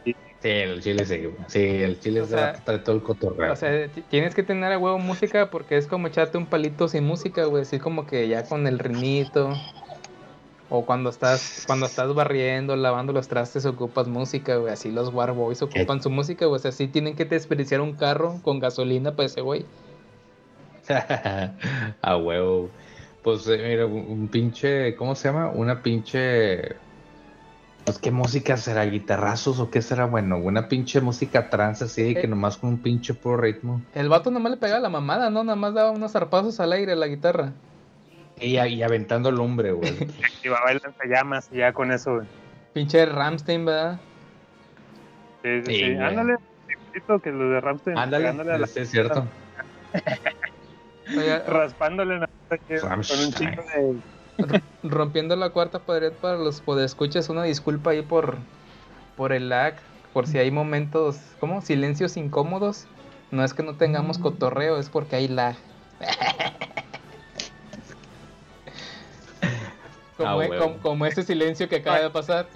Sí, 0.04 0.48
el 0.48 0.82
chile 0.82 1.04
sí. 1.04 1.22
Sí, 1.48 1.58
el 1.60 2.00
chile 2.00 2.20
O 2.20 2.24
es 2.24 2.30
sea, 2.30 2.52
de 2.66 2.78
todo 2.80 2.96
el 2.96 3.02
cotorreo. 3.02 3.52
O 3.52 3.56
sea, 3.56 3.90
tienes 4.08 4.34
que 4.34 4.42
tener 4.42 4.72
a 4.72 4.78
huevo 4.78 4.98
música 4.98 5.50
porque 5.50 5.76
es 5.76 5.86
como 5.86 6.08
echarte 6.08 6.36
un 6.38 6.46
palito 6.46 6.88
sin 6.88 7.04
música, 7.04 7.44
güey. 7.44 7.62
Así 7.62 7.78
como 7.78 8.06
que 8.06 8.26
ya 8.28 8.48
con 8.48 8.66
el 8.66 8.78
ritmito. 8.78 9.50
O 10.74 10.86
cuando 10.86 11.10
estás, 11.10 11.64
cuando 11.66 11.84
estás 11.84 12.14
barriendo, 12.14 12.74
lavando 12.76 13.12
los 13.12 13.28
trastes, 13.28 13.66
ocupas 13.66 14.08
música, 14.08 14.56
güey. 14.56 14.72
Así 14.72 14.90
los 14.90 15.12
Warboys 15.12 15.60
ocupan 15.60 16.02
su 16.02 16.08
música, 16.08 16.46
güey. 16.46 16.56
O 16.56 16.62
sea, 16.62 16.72
sí 16.72 16.88
tienen 16.88 17.14
que 17.14 17.26
desperdiciar 17.26 17.82
un 17.82 17.92
carro 17.92 18.40
con 18.42 18.58
gasolina 18.58 19.14
para 19.14 19.26
ese 19.26 19.42
güey. 19.42 19.66
A 22.02 22.16
huevo. 22.16 22.70
Pues 23.22 23.46
eh, 23.48 23.58
mira, 23.68 23.84
un, 23.84 24.28
pinche, 24.28 24.96
¿cómo 24.96 25.14
se 25.14 25.28
llama? 25.28 25.50
Una 25.50 25.82
pinche... 25.82 26.76
Pues 27.84 27.98
qué 27.98 28.10
música 28.10 28.56
será, 28.56 28.86
guitarrazos 28.86 29.58
o 29.60 29.68
qué 29.68 29.82
será 29.82 30.06
bueno, 30.06 30.38
una 30.38 30.68
pinche 30.68 31.02
música 31.02 31.50
trance 31.50 31.84
así 31.84 32.14
que 32.14 32.22
Eh. 32.22 32.28
nomás 32.28 32.56
con 32.56 32.70
un 32.70 32.78
pinche 32.78 33.12
puro 33.12 33.36
ritmo. 33.36 33.82
El 33.94 34.08
vato 34.08 34.30
nomás 34.30 34.52
le 34.52 34.56
pegaba 34.56 34.80
la 34.80 34.88
mamada, 34.88 35.28
¿no? 35.28 35.44
Nada 35.44 35.56
más 35.56 35.74
daba 35.74 35.90
unos 35.90 36.12
zarpazos 36.12 36.60
al 36.60 36.72
aire 36.72 36.92
a 36.92 36.96
la 36.96 37.08
guitarra. 37.08 37.52
Y, 38.42 38.58
y 38.58 38.82
aventando 38.82 39.30
lumbre, 39.30 39.72
güey. 39.72 39.90
Activaba 40.24 40.70
el 40.72 40.80
lanzallamas 40.82 41.48
y 41.52 41.56
ya 41.58 41.72
con 41.72 41.92
eso, 41.92 42.16
güey. 42.16 42.26
Pinche 42.74 43.06
Ramstein, 43.06 43.64
¿verdad? 43.64 44.00
Sí, 45.42 45.60
sí, 45.60 45.66
Sí, 45.66 45.74
sí. 45.78 45.94
güey. 45.94 46.04
Ándale, 46.06 46.36
que 47.22 47.30
los 47.32 47.50
de 47.50 47.60
Ramstein. 47.60 47.98
Ándale, 47.98 48.24
pegándole 48.24 48.52
a 48.52 48.58
la- 48.58 48.66
sí, 48.66 48.80
es 48.80 48.90
cierto. 48.90 49.26
Raspándole 51.46 52.18
la 52.18 52.28
que- 52.68 52.80
con 52.80 52.92
un 52.98 53.32
chingo 53.32 53.62
de. 53.76 54.00
rompiendo 54.82 55.36
la 55.36 55.50
cuarta 55.50 55.80
pared 55.80 56.12
para 56.12 56.36
los 56.38 56.60
podescuchas, 56.60 57.28
una 57.28 57.42
disculpa 57.44 57.90
ahí 57.90 58.02
por, 58.02 58.36
por 59.16 59.32
el 59.32 59.48
lag, 59.48 59.76
por 60.12 60.26
si 60.26 60.38
hay 60.38 60.50
momentos, 60.50 61.18
¿cómo? 61.40 61.60
Silencios 61.62 62.16
incómodos. 62.16 62.86
No 63.30 63.44
es 63.44 63.54
que 63.54 63.62
no 63.62 63.76
tengamos 63.76 64.18
cotorreo, 64.18 64.78
es 64.78 64.88
porque 64.90 65.16
hay 65.16 65.28
lag. 65.28 65.56
Como, 70.22 70.40
Ah, 70.40 70.44
e- 70.44 70.48
huevo. 70.50 70.62
como, 70.64 70.78
como 70.78 71.06
ese 71.06 71.22
silencio 71.22 71.68
que 71.68 71.76
acaba 71.76 72.00
de 72.00 72.10
pasar. 72.10 72.46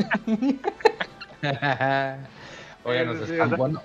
Oye, 2.84 3.04
nos 3.04 3.20
están 3.20 3.40
o 3.46 3.48
sea, 3.48 3.56
bueno. 3.56 3.82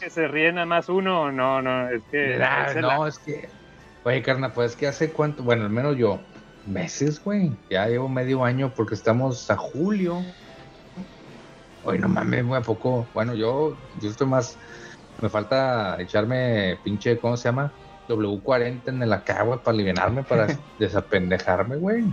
que 0.00 0.10
se 0.10 0.26
ríe 0.28 0.52
nada 0.52 0.66
más 0.66 0.88
uno, 0.88 1.30
no, 1.32 1.62
no, 1.62 1.88
es 1.88 2.02
que. 2.10 2.38
No, 2.80 3.06
es 3.06 3.18
que. 3.18 3.48
Oye, 4.04 4.22
carnal, 4.22 4.52
pues 4.52 4.72
es 4.72 4.76
que 4.76 4.86
hace 4.86 5.10
cuánto, 5.10 5.42
bueno, 5.42 5.64
al 5.64 5.70
menos 5.70 5.96
yo, 5.96 6.20
meses, 6.66 7.22
güey. 7.22 7.52
Ya 7.70 7.86
llevo 7.86 8.08
medio 8.08 8.44
año 8.44 8.72
porque 8.74 8.94
estamos 8.94 9.50
a 9.50 9.56
julio. 9.56 10.22
Oye, 11.84 11.98
no 11.98 12.08
mames, 12.08 12.44
güey, 12.46 12.60
¿a 12.60 12.64
poco? 12.64 13.06
Bueno, 13.14 13.34
yo, 13.34 13.76
yo 14.00 14.10
estoy 14.10 14.26
más. 14.26 14.56
Me 15.20 15.28
falta 15.28 15.96
echarme 16.00 16.78
pinche, 16.84 17.18
¿cómo 17.18 17.36
se 17.36 17.48
llama? 17.48 17.72
W40 18.08 18.82
en 18.88 19.02
el 19.02 19.12
acá, 19.12 19.42
güey, 19.42 19.58
para 19.58 19.74
aliviarme, 19.74 20.22
para 20.22 20.46
desapendejarme, 20.78 21.76
güey. 21.76 22.04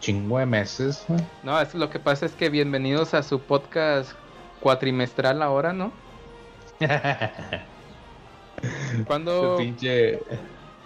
Chingo 0.00 0.38
de 0.38 0.46
meses, 0.46 1.04
güey. 1.08 1.20
No, 1.42 1.60
es, 1.60 1.74
lo 1.74 1.90
que 1.90 1.98
pasa 1.98 2.26
es 2.26 2.32
que 2.32 2.48
bienvenidos 2.50 3.14
a 3.14 3.22
su 3.22 3.40
podcast 3.40 4.12
cuatrimestral 4.60 5.42
ahora, 5.42 5.72
¿no? 5.72 5.90
Cuando 9.06 9.56
pinche. 9.58 10.20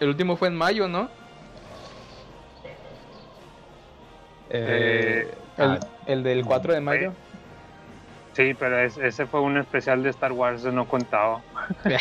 el 0.01 0.09
último 0.09 0.37
fue 0.37 0.49
en 0.49 0.57
mayo, 0.57 0.89
¿no? 0.89 1.09
Eh, 4.51 5.31
El, 5.59 5.65
ah, 5.71 5.81
el 6.07 6.23
del 6.23 6.45
4 6.45 6.73
de 6.75 6.81
mayo. 6.81 7.13
Sí, 8.35 8.55
pero 8.59 8.79
es- 8.79 8.97
ese 8.99 9.27
fue 9.27 9.41
un 9.41 9.59
especial 9.59 10.03
de 10.03 10.11
Star 10.11 10.33
Wars, 10.33 10.65
no 10.65 10.87
contado. 10.89 11.43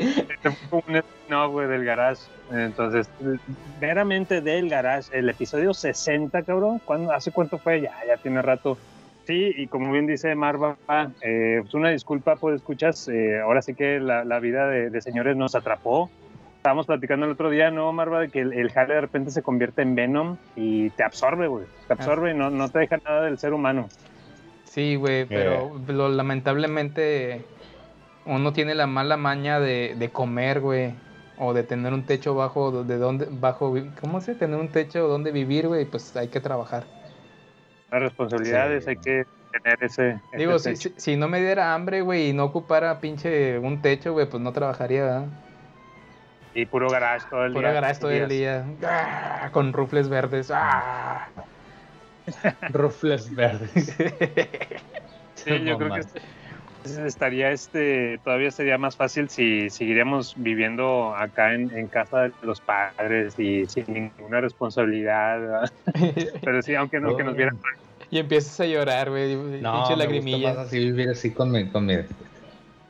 Este 0.00 0.50
fue 0.68 0.82
un 0.86 1.02
no, 1.28 1.50
güey, 1.50 1.68
del 1.68 1.84
garage. 1.84 2.22
Entonces, 2.52 3.08
meramente 3.80 4.40
del 4.40 4.68
garage, 4.68 5.16
el 5.16 5.28
episodio 5.28 5.72
60, 5.74 6.42
cabrón. 6.42 6.80
¿Cuándo, 6.84 7.12
¿Hace 7.12 7.30
cuánto 7.32 7.58
fue? 7.58 7.80
Ya, 7.80 7.92
ya 8.06 8.16
tiene 8.16 8.42
rato. 8.42 8.76
Sí, 9.26 9.52
y 9.56 9.66
como 9.68 9.92
bien 9.92 10.06
dice 10.06 10.34
Marva, 10.34 10.76
eh, 11.22 11.58
pues 11.62 11.74
una 11.74 11.90
disculpa 11.90 12.36
por 12.36 12.54
escuchas. 12.54 13.06
eh, 13.08 13.38
ahora 13.40 13.62
sí 13.62 13.74
que 13.74 14.00
la, 14.00 14.24
la 14.24 14.40
vida 14.40 14.66
de, 14.68 14.90
de 14.90 15.00
señores 15.00 15.36
nos 15.36 15.54
atrapó. 15.54 16.10
Estábamos 16.56 16.86
platicando 16.86 17.24
el 17.26 17.32
otro 17.32 17.48
día, 17.48 17.70
¿no, 17.70 17.90
Marva? 17.92 18.20
De 18.20 18.28
que 18.28 18.40
el, 18.40 18.52
el 18.52 18.70
jale 18.70 18.94
de 18.94 19.00
repente 19.02 19.30
se 19.30 19.42
convierte 19.42 19.82
en 19.82 19.94
Venom 19.94 20.36
y 20.56 20.90
te 20.90 21.04
absorbe, 21.04 21.46
güey. 21.46 21.64
Te 21.86 21.92
absorbe 21.94 22.32
y 22.32 22.34
no, 22.34 22.50
no 22.50 22.68
te 22.68 22.80
deja 22.80 22.98
nada 23.04 23.22
del 23.22 23.38
ser 23.38 23.54
humano. 23.54 23.88
Sí, 24.64 24.96
güey, 24.96 25.24
pero 25.24 25.80
lo- 25.88 26.08
lamentablemente 26.10 27.44
uno 28.24 28.52
tiene 28.52 28.74
la 28.74 28.86
mala 28.86 29.16
maña 29.16 29.60
de, 29.60 29.94
de 29.98 30.10
comer, 30.10 30.60
güey, 30.60 30.94
o 31.38 31.52
de 31.54 31.62
tener 31.62 31.92
un 31.92 32.04
techo 32.04 32.34
bajo, 32.34 32.84
de 32.84 32.98
donde, 32.98 33.26
bajo, 33.30 33.74
¿cómo 34.00 34.20
se? 34.20 34.34
Tener 34.34 34.58
un 34.58 34.68
techo 34.68 35.08
donde 35.08 35.32
vivir, 35.32 35.68
güey, 35.68 35.84
pues 35.86 36.14
hay 36.16 36.28
que 36.28 36.40
trabajar. 36.40 36.84
Las 37.90 38.02
responsabilidades, 38.02 38.84
Sí. 38.84 38.90
hay 38.90 38.96
que 38.96 39.26
tener 39.52 39.78
ese. 39.82 40.10
ese 40.10 40.36
Digo, 40.36 40.58
si, 40.58 40.70
techo. 40.70 40.90
si, 40.96 41.00
si 41.00 41.16
no 41.16 41.28
me 41.28 41.40
diera 41.40 41.74
hambre, 41.74 42.02
güey, 42.02 42.28
y 42.28 42.32
no 42.32 42.44
ocupara 42.44 43.00
pinche 43.00 43.58
un 43.58 43.80
techo, 43.82 44.12
güey, 44.12 44.26
pues 44.28 44.42
no 44.42 44.52
trabajaría, 44.52 45.02
¿verdad? 45.04 45.26
Y 46.54 46.66
puro 46.66 46.88
garage 46.90 47.26
todo 47.30 47.44
el 47.46 47.54
día. 47.54 47.72
garage 47.72 48.00
todo 48.00 48.10
el 48.10 48.28
día, 48.28 48.64
¡ah! 48.84 49.50
con 49.52 49.72
rufles 49.72 50.08
verdes, 50.08 50.50
¡ah! 50.52 51.28
Rufles 52.70 53.34
verdes. 53.34 53.96
Sí, 55.34 55.58
yo 55.64 55.78
creo 55.78 55.94
que 55.94 56.02
estaría 56.84 57.50
este, 57.50 58.18
todavía 58.24 58.50
sería 58.50 58.78
más 58.78 58.96
fácil 58.96 59.28
si 59.28 59.70
seguiríamos 59.70 60.34
viviendo 60.36 61.14
acá 61.14 61.54
en, 61.54 61.70
en 61.76 61.88
casa 61.88 62.22
de 62.22 62.32
los 62.42 62.60
padres 62.60 63.38
y 63.38 63.66
sin 63.66 63.84
ninguna 63.88 64.40
responsabilidad. 64.40 65.70
Pero 66.42 66.62
sí, 66.62 66.74
aunque, 66.74 67.00
no, 67.00 67.16
que 67.16 67.24
nos 67.24 67.36
vieran 67.36 67.58
y 68.10 68.18
empiezas 68.18 68.58
a 68.60 68.66
llorar, 68.66 69.08
güey, 69.10 69.36
No, 69.60 69.72
pinche 69.72 69.96
lagrimilla. 69.96 70.54
más 70.54 70.66
así 70.66 70.78
vivir 70.78 71.10
así 71.10 71.30
con 71.30 71.50
mi, 71.52 71.68
con 71.68 71.86
mi... 71.86 71.94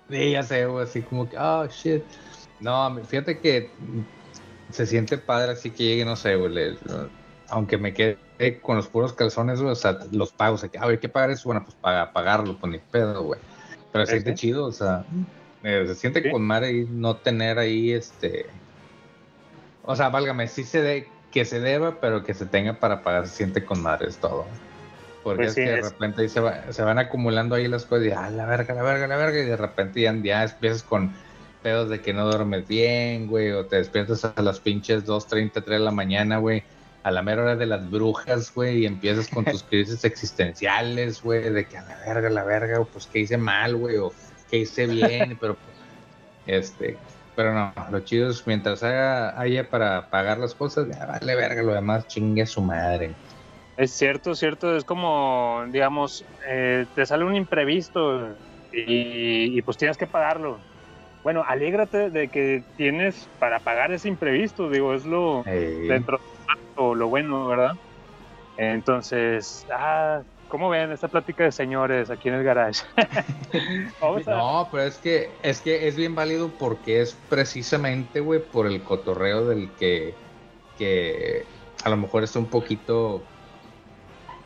Sí, 0.09 0.31
ya 0.33 0.43
sé, 0.43 0.67
güey, 0.67 0.85
así 0.85 1.03
como 1.03 1.29
que, 1.29 1.37
oh, 1.39 1.67
shit. 1.67 2.03
No, 2.59 2.99
fíjate 3.05 3.39
que 3.39 3.71
se 4.71 4.87
siente 4.87 5.19
padre 5.19 5.53
así 5.53 5.71
que 5.71 5.85
llegue, 5.85 6.05
no 6.05 6.17
sé, 6.17 6.37
güey, 6.37 6.79
aunque 7.49 7.77
me 7.77 7.93
quede 7.93 8.17
con 8.63 8.77
los 8.77 8.89
puros 8.89 9.13
calzones, 9.13 9.61
güey, 9.61 9.73
o 9.73 9.77
sea, 9.77 9.99
los 10.11 10.33
pago, 10.33 10.55
o 10.55 10.59
sea, 10.59 10.69
que, 10.69 10.79
a 10.79 10.87
ver, 10.87 10.99
¿qué 11.01 11.09
pagar 11.09 11.31
eso? 11.31 11.49
Bueno, 11.49 11.65
pues 11.65 11.77
paga, 11.77 12.13
pagarlo, 12.13 12.57
pues 12.59 12.73
ni 12.73 12.79
pedo, 12.79 13.23
güey. 13.23 13.41
Pero 13.93 14.07
se 14.07 14.13
siente 14.13 14.33
sí. 14.33 14.37
chido, 14.37 14.67
o 14.67 14.73
sea, 14.73 15.05
eh, 15.63 15.85
se 15.87 15.95
siente 15.95 16.23
Sí. 16.23 16.31
con 16.31 16.43
madre 16.43 16.69
ahí 16.69 16.87
no 16.91 17.17
tener 17.17 17.59
ahí, 17.59 17.93
este... 17.93 18.47
O 19.83 19.97
sea, 19.97 20.09
válgame, 20.11 20.47
sí 20.47 20.65
se 20.65 20.83
de 20.83 21.09
que 21.33 21.45
se 21.45 21.61
deba, 21.61 22.01
pero 22.01 22.23
que 22.23 22.35
se 22.35 22.47
tenga 22.47 22.75
para 22.79 23.03
pagar, 23.03 23.27
se 23.27 23.37
siente 23.37 23.65
con 23.65 23.83
madre, 23.83 24.09
es 24.09 24.19
todo. 24.19 24.47
Porque 25.25 25.39
Pues 25.39 25.49
es 25.51 25.55
sí, 25.55 25.63
que 25.63 25.71
de 25.71 25.79
es- 25.79 25.91
repente 25.93 26.23
ahí 26.23 26.29
se, 26.29 26.41
va- 26.41 26.73
se 26.73 26.83
van 26.83 26.99
acumulando 26.99 27.55
ahí 27.55 27.69
las 27.69 27.85
cosas 27.85 28.07
y 28.07 28.11
ah, 28.11 28.31
la 28.31 28.47
verga, 28.47 28.75
la 28.75 28.83
verga, 28.83 29.07
la 29.07 29.17
verga, 29.17 29.41
y 29.41 29.47
de 29.47 29.57
repente 29.57 30.01
ya, 30.01 30.15
ya 30.23 30.45
empiezas 30.45 30.83
con 30.83 31.13
pedos 31.63 31.91
de 31.91 32.01
que 32.01 32.13
no 32.13 32.27
duermes 32.27 32.67
bien, 32.67 33.27
güey, 33.27 33.51
o 33.53 33.67
te 33.67 33.77
despiertas 33.77 34.25
a 34.25 34.35
las 34.43 34.61
pinches 34.61 35.05
2, 35.05 35.27
3 35.29 35.53
de 35.53 35.79
la 35.79 35.91
mañana, 35.91 36.39
güey, 36.39 36.63
a 37.03 37.11
la 37.11 37.23
mera 37.23 37.43
hora 37.43 37.57
de 37.57 37.67
las 37.67 37.91
brujas, 37.91 38.53
güey, 38.55 38.81
y 38.81 38.87
empiezas 38.87 39.29
con 39.29 39.45
tus 39.45 39.63
crisis 39.71 40.05
existenciales, 40.05 41.23
güey, 41.23 41.51
de 41.51 41.67
que 41.67 41.79
a 41.79 41.83
la 41.83 41.99
verga, 42.07 42.31
la 42.31 42.45
verga, 42.45 42.81
o 42.81 42.85
pues 42.85 43.07
que 43.07 43.21
hice 43.21 43.37
mal, 43.37 43.77
güey, 43.77 43.97
o 43.97 44.13
que 44.51 44.59
hice 44.59 44.87
bien, 44.87 45.37
pero 45.41 45.57
este, 46.47 46.97
pero 47.35 47.55
no, 47.55 47.73
lo 47.91 48.01
chido 48.01 48.31
es 48.31 48.47
mientras 48.47 48.83
haya, 48.83 49.39
haya 49.41 49.69
para 49.69 50.09
pagar 50.11 50.39
las 50.39 50.55
cosas, 50.55 50.89
ya 50.89 51.07
vale 51.07 51.35
verga, 51.35 51.63
lo 51.63 51.75
demás 51.75 52.07
chingue 52.09 52.43
a 52.43 52.47
su 52.47 52.61
madre. 52.61 53.13
Es 53.77 53.93
cierto, 53.93 54.35
cierto, 54.35 54.77
es 54.77 54.85
como, 54.85 55.65
digamos, 55.71 56.25
eh, 56.47 56.85
te 56.95 57.07
sale 57.07 57.25
un 57.25 57.35
imprevisto 57.35 58.29
y, 58.73 59.57
y 59.57 59.63
pues 59.63 59.79
tienes 59.79 59.97
que 59.97 60.07
pagarlo. 60.07 60.59
Bueno, 61.23 61.45
alégrate 61.47 62.11
de 62.11 62.29
que 62.29 62.63
tienes 62.77 63.29
para 63.39 63.59
pagar 63.59 63.93
ese 63.93 64.09
imprevisto, 64.09 64.69
digo, 64.69 64.95
es 64.95 65.05
lo 65.05 65.43
dentro 65.45 66.21
de 66.77 66.95
lo, 66.95 67.09
bueno, 67.09 67.47
¿verdad? 67.47 67.73
Entonces, 68.57 69.65
ah, 69.73 70.23
¿cómo 70.49 70.69
ven 70.69 70.93
esta 70.93 71.09
plática 71.09 71.45
de 71.45 71.53
señores 71.53 72.11
aquí 72.11 72.29
en 72.29 72.35
el 72.35 72.45
garage? 72.45 72.83
Vamos 74.01 74.29
a- 74.29 74.31
No, 74.33 74.69
pero 74.71 74.85
es 74.85 74.99
que 74.99 75.39
es 75.43 75.61
que 75.61 75.89
es 75.89 75.97
bien 75.97 76.15
válido 76.15 76.57
porque 76.59 77.01
es 77.01 77.15
precisamente, 77.29 78.21
güey, 78.21 78.41
por 78.51 78.67
el 78.67 78.83
cotorreo 78.83 79.47
del 79.47 79.75
que, 79.77 80.17
que 80.77 81.47
a 81.85 81.91
lo 81.91 81.97
mejor 81.97 82.25
es 82.25 82.37
un 82.37 82.49
poquito 82.49 83.27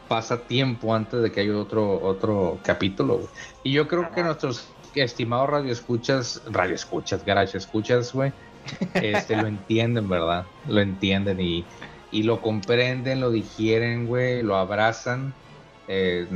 pasa 0.09 0.47
tiempo 0.47 0.95
antes 0.95 1.23
de 1.23 1.33
que 1.33 1.41
haya 1.41 1.57
otro 1.57 2.01
otro 2.03 2.61
capítulo. 2.63 3.29
Y 3.63 3.73
yo 3.73 3.89
creo 3.89 4.11
que 4.13 4.23
nuestros 4.23 4.77
estimados 4.95 5.49
radioescuchas, 5.51 6.43
radioescuchas, 6.51 7.25
garage 7.25 7.57
escuchas, 7.59 8.13
güey, 8.13 8.33
este 8.95 9.35
lo 9.37 9.49
entienden, 9.49 10.09
¿verdad? 10.09 10.47
Lo 10.67 10.81
entienden 10.81 11.41
y, 11.41 11.69
y 12.15 12.23
lo 12.23 12.41
comprenden, 12.41 13.21
lo 13.21 13.31
digieren, 13.31 14.07
güey, 14.07 14.43
lo 14.43 14.57
abrazan. 14.57 15.35
eh, 15.87 16.27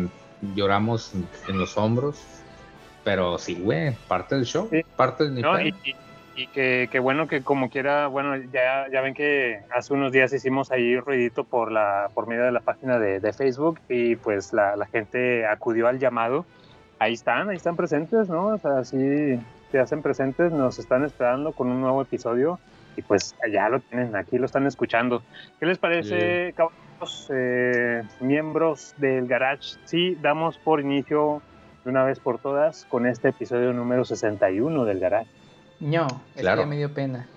lloramos 0.54 1.14
en- 1.48 1.58
los 1.58 1.78
hombros. 1.78 2.20
Pero 3.02 3.38
sí, 3.38 3.54
güey, 3.54 3.94
parte 4.06 4.34
del 4.34 4.44
show, 4.44 4.68
Sí. 4.70 4.82
parte 4.96 5.24
del 5.30 5.40
¿no? 5.40 5.58
Y, 5.58 5.74
y- 5.84 5.96
y 6.36 6.46
que, 6.48 6.88
que 6.92 6.98
bueno 7.00 7.26
que 7.26 7.42
como 7.42 7.70
quiera, 7.70 8.06
bueno, 8.08 8.36
ya, 8.52 8.86
ya 8.92 9.00
ven 9.00 9.14
que 9.14 9.60
hace 9.74 9.94
unos 9.94 10.12
días 10.12 10.32
hicimos 10.32 10.70
ahí 10.70 11.00
ruidito 11.00 11.42
por 11.44 11.72
la 11.72 12.10
por 12.14 12.26
medio 12.28 12.44
de 12.44 12.52
la 12.52 12.60
página 12.60 12.98
de, 12.98 13.18
de 13.20 13.32
Facebook 13.32 13.80
y 13.88 14.16
pues 14.16 14.52
la, 14.52 14.76
la 14.76 14.86
gente 14.86 15.46
acudió 15.46 15.88
al 15.88 15.98
llamado. 15.98 16.44
Ahí 17.00 17.14
están, 17.14 17.48
ahí 17.48 17.56
están 17.56 17.74
presentes, 17.76 18.28
¿no? 18.28 18.48
O 18.48 18.58
sea, 18.58 18.84
sí 18.84 19.40
se 19.72 19.78
hacen 19.80 20.02
presentes, 20.02 20.52
nos 20.52 20.78
están 20.78 21.04
esperando 21.04 21.52
con 21.52 21.68
un 21.68 21.80
nuevo 21.80 22.02
episodio 22.02 22.60
y 22.96 23.02
pues 23.02 23.34
ya 23.52 23.68
lo 23.68 23.80
tienen, 23.80 24.14
aquí 24.16 24.38
lo 24.38 24.46
están 24.46 24.66
escuchando. 24.66 25.22
¿Qué 25.60 25.66
les 25.66 25.78
parece, 25.78 26.52
caballeros, 26.56 27.30
eh, 27.32 28.02
miembros 28.20 28.94
del 28.98 29.26
Garage? 29.26 29.78
Sí, 29.84 30.16
damos 30.20 30.58
por 30.58 30.80
inicio 30.80 31.40
de 31.84 31.90
una 31.90 32.04
vez 32.04 32.18
por 32.20 32.38
todas 32.38 32.84
con 32.86 33.06
este 33.06 33.28
episodio 33.28 33.72
número 33.72 34.04
61 34.04 34.84
del 34.84 34.98
Garage. 35.00 35.30
No, 35.80 36.06
es 36.34 36.40
Claro. 36.42 36.58
que 36.62 36.64
ya 36.64 36.70
me 36.70 36.76
dio 36.76 36.92
pena. 36.92 37.28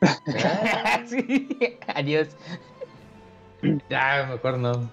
sí, 1.06 1.78
adiós. 1.94 2.36
Ya, 3.88 4.28
mejor 4.30 4.58
no. 4.58 4.88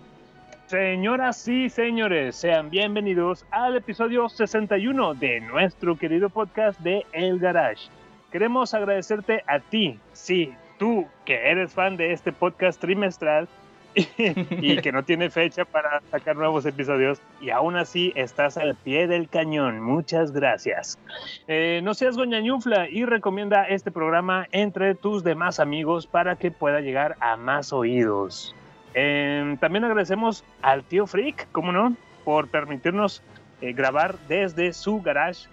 Señoras 0.65 1.47
y 1.47 1.69
señores, 1.69 2.35
sean 2.37 2.71
bienvenidos 2.71 3.45
al 3.51 3.77
episodio 3.77 4.27
61 4.27 5.13
de 5.13 5.39
nuestro 5.41 5.95
querido 5.95 6.29
podcast 6.29 6.79
de 6.79 7.05
El 7.13 7.37
Garage. 7.37 7.87
Queremos 8.31 8.73
agradecerte 8.73 9.43
a 9.47 9.59
ti, 9.59 9.99
sí, 10.13 10.53
tú 10.77 11.07
que 11.25 11.49
eres 11.49 11.73
fan 11.73 11.97
de 11.97 12.11
este 12.11 12.31
podcast 12.31 12.79
trimestral 12.79 13.47
y 13.95 14.77
que 14.81 14.91
no 14.91 15.03
tiene 15.03 15.29
fecha 15.29 15.63
para 15.63 16.01
sacar 16.11 16.35
nuevos 16.35 16.65
episodios 16.65 17.21
y 17.39 17.49
aún 17.49 17.77
así 17.77 18.11
estás 18.15 18.57
al 18.57 18.75
pie 18.75 19.07
del 19.07 19.29
cañón. 19.29 19.79
Muchas 19.79 20.31
gracias. 20.33 20.99
Eh, 21.47 21.79
no 21.83 21.93
seas 21.93 22.17
goñañufla 22.17 22.89
y 22.89 23.05
recomienda 23.05 23.63
este 23.63 23.91
programa 23.91 24.47
entre 24.51 24.95
tus 24.95 25.23
demás 25.23 25.59
amigos 25.59 26.07
para 26.07 26.35
que 26.35 26.51
pueda 26.51 26.81
llegar 26.81 27.15
a 27.21 27.37
más 27.37 27.71
oídos. 27.71 28.53
Eh, 28.93 29.57
también 29.59 29.85
agradecemos 29.85 30.43
al 30.61 30.83
tío 30.83 31.07
Freak, 31.07 31.47
como 31.51 31.71
no, 31.71 31.95
por 32.25 32.49
permitirnos 32.49 33.21
eh, 33.61 33.73
grabar 33.73 34.17
desde 34.27 34.73
su 34.73 35.01
garage 35.01 35.47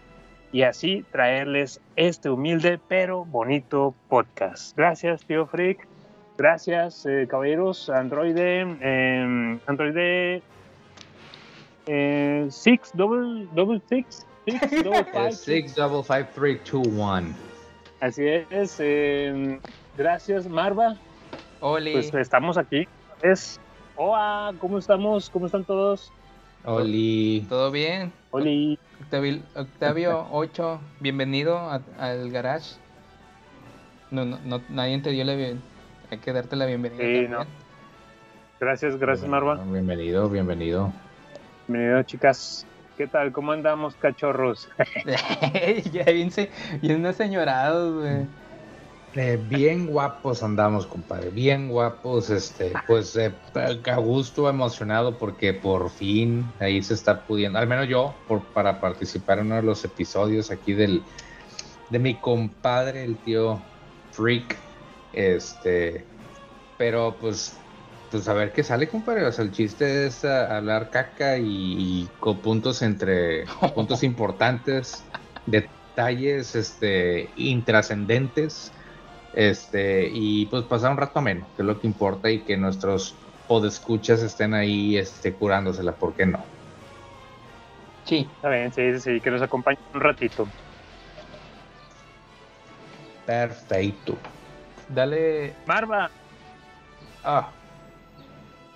y 0.52 0.62
así 0.62 1.04
traerles 1.10 1.80
este 1.96 2.30
humilde 2.30 2.78
pero 2.88 3.24
bonito 3.24 3.94
podcast. 4.08 4.76
Gracias, 4.76 5.24
tío 5.24 5.46
Freak. 5.46 5.88
Gracias, 6.38 7.06
eh, 7.06 7.26
caballeros. 7.28 7.88
Androide, 7.90 8.66
eh, 8.80 9.58
Androide 9.66 10.42
eh, 11.86 12.46
six 12.50 12.92
double 12.94 13.48
double 13.54 13.80
six 13.88 14.26
six 14.46 14.70
double 14.84 15.04
five. 15.04 15.28
Es 15.28 15.40
six 15.40 15.74
double 15.74 16.02
five 16.02 16.28
three 16.34 16.58
two 16.58 16.82
one. 16.96 17.34
Así 18.00 18.26
es. 18.26 18.76
eh, 18.80 19.58
gracias, 19.96 20.46
Marva. 20.48 20.96
Oli. 21.60 21.92
Pues 21.92 22.12
estamos 22.14 22.58
aquí. 22.58 22.86
Es. 23.22 23.60
Hola, 23.96 24.54
¿cómo 24.58 24.78
estamos? 24.78 25.30
¿Cómo 25.30 25.46
están 25.46 25.64
todos? 25.64 26.12
Oli. 26.64 27.44
¿Todo 27.48 27.70
bien? 27.70 28.12
Oli. 28.30 28.78
Octavio, 29.02 29.42
Octavio 29.56 30.26
8, 30.30 30.80
bienvenido 31.00 31.58
a- 31.58 31.80
al 31.98 32.30
garage. 32.30 32.76
No, 34.12 34.24
no, 34.24 34.38
no, 34.44 34.60
nadie 34.68 35.00
te 35.00 35.10
dio 35.10 35.24
la 35.24 35.34
bien. 35.34 35.60
Hay 36.10 36.18
que 36.18 36.32
darte 36.32 36.54
la 36.54 36.66
bienvenida. 36.66 37.02
Sí, 37.02 37.26
también. 37.28 37.48
Gracias, 38.60 38.96
gracias, 38.98 39.28
Marva. 39.28 39.56
Bienvenido, 39.64 40.28
bienvenido. 40.28 40.92
Bienvenido, 41.66 42.02
chicas. 42.04 42.64
¿Qué 42.96 43.08
tal? 43.08 43.32
¿Cómo 43.32 43.50
andamos, 43.52 43.96
cachorros? 43.96 44.68
ya 45.92 46.04
bien, 46.04 46.30
bien 46.80 47.04
aseñorados, 47.04 48.02
güey. 48.02 48.26
Eh, 49.14 49.38
bien 49.46 49.86
guapos 49.86 50.42
andamos, 50.42 50.86
compadre. 50.86 51.30
Bien 51.30 51.68
guapos, 51.68 52.30
este, 52.30 52.72
pues 52.86 53.14
eh, 53.16 53.34
a 53.54 53.96
gusto, 53.96 54.48
emocionado 54.48 55.18
porque 55.18 55.52
por 55.52 55.90
fin 55.90 56.46
ahí 56.60 56.82
se 56.82 56.94
está 56.94 57.26
pudiendo, 57.26 57.58
al 57.58 57.66
menos 57.66 57.88
yo, 57.88 58.14
por, 58.26 58.42
para 58.54 58.80
participar 58.80 59.38
en 59.38 59.46
uno 59.46 59.56
de 59.56 59.62
los 59.62 59.84
episodios 59.84 60.50
aquí 60.50 60.72
del 60.72 61.04
de 61.90 61.98
mi 61.98 62.18
compadre, 62.18 63.04
el 63.04 63.18
tío 63.18 63.60
Freak. 64.12 64.56
Este, 65.12 66.06
pero 66.78 67.14
pues, 67.20 67.54
pues 68.10 68.26
a 68.28 68.32
ver 68.32 68.52
qué 68.54 68.64
sale, 68.64 68.88
compadre. 68.88 69.26
O 69.26 69.32
sea, 69.32 69.44
el 69.44 69.52
chiste 69.52 70.06
es 70.06 70.24
hablar 70.24 70.88
caca 70.88 71.36
y, 71.36 71.44
y 71.44 72.08
con 72.18 72.40
puntos 72.40 72.80
entre 72.80 73.44
puntos 73.74 74.02
importantes, 74.04 75.04
detalles, 75.44 76.54
este, 76.54 77.30
intrascendentes. 77.36 78.72
Este, 79.34 80.08
y 80.12 80.46
pues 80.46 80.64
pasar 80.64 80.90
un 80.92 80.98
rato 80.98 81.18
ameno, 81.18 81.46
que 81.56 81.62
es 81.62 81.66
lo 81.66 81.78
que 81.80 81.86
importa, 81.86 82.30
y 82.30 82.44
que 82.44 82.56
nuestros 82.56 83.16
podescuchas 83.48 84.22
estén 84.22 84.54
ahí 84.54 84.96
este, 84.96 85.34
curándosela, 85.34 85.96
¿por 85.96 86.14
qué 86.14 86.26
no? 86.26 86.44
Sí, 88.04 88.28
Está 88.34 88.48
bien, 88.50 88.72
sí, 88.72 88.92
sí, 88.94 89.00
sí, 89.00 89.20
que 89.20 89.30
nos 89.30 89.42
acompañe 89.42 89.78
un 89.94 90.00
ratito. 90.00 90.48
Perfecto. 93.26 94.18
dale. 94.88 95.54
Marva, 95.66 96.10
Ah, 97.24 97.52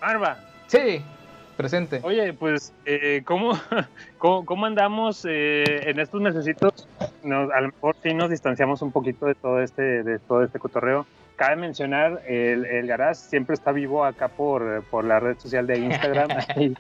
Marva. 0.01 0.39
sí, 0.69 1.03
presente. 1.57 2.01
Oye, 2.03 2.33
pues, 2.33 2.73
eh, 2.85 3.23
¿cómo, 3.25 3.53
cómo, 4.19 4.45
cómo 4.45 4.67
andamos 4.67 5.27
eh, 5.29 5.89
en 5.89 5.99
estos 5.99 6.21
necesitos? 6.21 6.89
Nos, 7.23 7.51
a 7.51 7.61
lo 7.61 7.69
mejor 7.69 7.97
sí 8.03 8.15
nos 8.15 8.31
distanciamos 8.31 8.83
un 8.83 8.93
poquito 8.93 9.27
de 9.27 9.35
todo 9.35 9.61
este, 9.61 10.03
de 10.03 10.19
todo 10.19 10.43
este 10.43 10.59
cotorreo. 10.59 11.07
Cabe 11.37 11.57
mencionar, 11.57 12.23
el, 12.27 12.65
el 12.65 12.87
Garage 12.87 13.17
siempre 13.17 13.55
está 13.55 13.73
vivo 13.73 14.05
acá 14.05 14.29
por, 14.29 14.85
por 14.85 15.05
la 15.05 15.21
red 15.21 15.39
social 15.39 15.67
de 15.67 15.79
Instagram. 15.79 16.29
Ahí, 16.57 16.75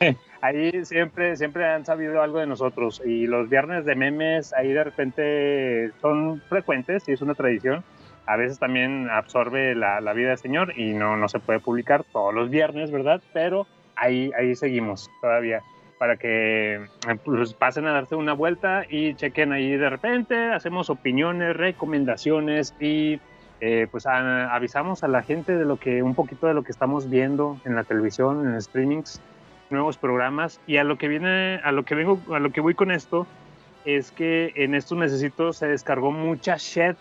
ahí 0.40 0.84
siempre, 0.84 1.36
siempre 1.36 1.66
han 1.66 1.84
sabido 1.84 2.22
algo 2.22 2.38
de 2.38 2.46
nosotros. 2.46 3.02
Y 3.04 3.26
los 3.26 3.48
viernes 3.48 3.84
de 3.84 3.94
memes, 3.94 4.52
ahí 4.52 4.72
de 4.72 4.84
repente 4.84 5.90
son 6.00 6.42
frecuentes 6.48 7.08
y 7.08 7.12
es 7.12 7.22
una 7.22 7.34
tradición. 7.34 7.84
A 8.26 8.36
veces 8.36 8.58
también 8.58 9.08
absorbe 9.10 9.74
la, 9.74 10.00
la 10.00 10.12
vida 10.14 10.30
del 10.30 10.38
señor 10.38 10.78
y 10.78 10.94
no, 10.94 11.16
no 11.16 11.28
se 11.28 11.40
puede 11.40 11.60
publicar 11.60 12.04
todos 12.04 12.34
los 12.34 12.48
viernes, 12.48 12.90
¿verdad? 12.90 13.20
Pero 13.32 13.66
ahí, 13.96 14.30
ahí 14.38 14.54
seguimos 14.54 15.10
todavía 15.20 15.62
para 15.98 16.16
que 16.16 16.74
eh, 16.74 16.80
pues, 17.24 17.54
pasen 17.54 17.86
a 17.86 17.92
darse 17.92 18.16
una 18.16 18.32
vuelta 18.32 18.84
y 18.88 19.14
chequen 19.14 19.52
ahí 19.52 19.76
de 19.76 19.88
repente, 19.88 20.36
hacemos 20.52 20.90
opiniones, 20.90 21.56
recomendaciones 21.56 22.74
y 22.80 23.20
eh, 23.60 23.86
pues 23.90 24.06
a- 24.06 24.52
avisamos 24.54 25.04
a 25.04 25.08
la 25.08 25.22
gente 25.22 25.56
de 25.56 25.64
lo 25.64 25.76
que 25.78 26.02
un 26.02 26.14
poquito 26.14 26.46
de 26.46 26.54
lo 26.54 26.62
que 26.62 26.72
estamos 26.72 27.08
viendo 27.08 27.56
en 27.64 27.74
la 27.76 27.84
televisión, 27.84 28.46
en 28.46 28.60
streamings, 28.60 29.20
nuevos 29.70 29.96
programas 29.96 30.60
y 30.66 30.76
a 30.76 30.84
lo 30.84 30.98
que 30.98 31.08
viene, 31.08 31.60
a 31.64 31.72
lo 31.72 31.84
que 31.84 31.94
vengo, 31.94 32.20
a 32.34 32.38
lo 32.38 32.50
que 32.50 32.60
voy 32.60 32.74
con 32.74 32.90
esto 32.90 33.26
es 33.84 34.10
que 34.10 34.52
en 34.56 34.74
estos 34.74 34.98
necesitos 34.98 35.58
se 35.58 35.68
descargó 35.68 36.10
mucha 36.10 36.56
shit, 36.56 36.96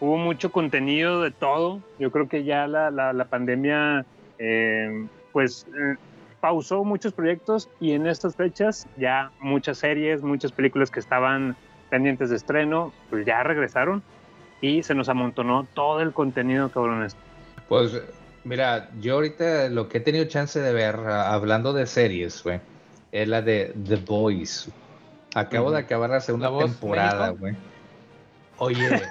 hubo 0.00 0.16
mucho 0.16 0.50
contenido 0.52 1.22
de 1.22 1.30
todo. 1.32 1.80
Yo 1.98 2.10
creo 2.10 2.28
que 2.28 2.44
ya 2.44 2.66
la, 2.66 2.90
la, 2.90 3.12
la 3.12 3.24
pandemia 3.26 4.04
eh, 4.38 5.06
pues 5.36 5.66
eh, 5.78 5.96
pausó 6.40 6.82
muchos 6.82 7.12
proyectos 7.12 7.68
y 7.78 7.92
en 7.92 8.06
estas 8.06 8.34
fechas 8.36 8.86
ya 8.96 9.30
muchas 9.38 9.76
series, 9.76 10.22
muchas 10.22 10.50
películas 10.50 10.90
que 10.90 10.98
estaban 10.98 11.54
pendientes 11.90 12.30
de 12.30 12.36
estreno, 12.36 12.94
pues 13.10 13.26
ya 13.26 13.42
regresaron 13.42 14.02
y 14.62 14.82
se 14.82 14.94
nos 14.94 15.10
amontonó 15.10 15.66
todo 15.74 16.00
el 16.00 16.14
contenido, 16.14 16.70
cabrones. 16.70 17.14
Pues 17.68 18.00
mira, 18.44 18.88
yo 18.98 19.16
ahorita 19.16 19.68
lo 19.68 19.90
que 19.90 19.98
he 19.98 20.00
tenido 20.00 20.24
chance 20.24 20.58
de 20.58 20.72
ver, 20.72 20.96
ah, 21.00 21.34
hablando 21.34 21.74
de 21.74 21.86
series, 21.86 22.42
güey, 22.42 22.58
es 23.12 23.28
la 23.28 23.42
de 23.42 23.74
The 23.86 23.96
Boys. 23.96 24.70
Acabo 25.34 25.70
de 25.70 25.80
acabar 25.80 26.08
la 26.08 26.20
segunda 26.22 26.46
¿La 26.46 26.52
voz 26.52 26.64
temporada, 26.64 27.28
güey. 27.28 27.54
Oye, 28.56 29.02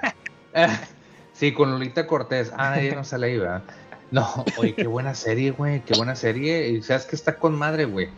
sí, 1.34 1.52
con 1.52 1.70
Lolita 1.70 2.04
Cortés. 2.08 2.52
Ah, 2.56 2.80
ella 2.80 2.96
no 2.96 3.04
sale 3.04 3.28
ahí, 3.28 3.38
¿verdad? 3.38 3.62
No, 4.10 4.44
oye, 4.56 4.74
qué 4.74 4.86
buena 4.86 5.14
serie, 5.14 5.50
güey, 5.50 5.82
qué 5.84 5.94
buena 5.96 6.14
serie. 6.14 6.68
Y 6.68 6.82
sabes 6.82 7.06
que 7.06 7.16
está 7.16 7.36
con 7.38 7.56
madre, 7.56 7.84
güey. 7.86 8.08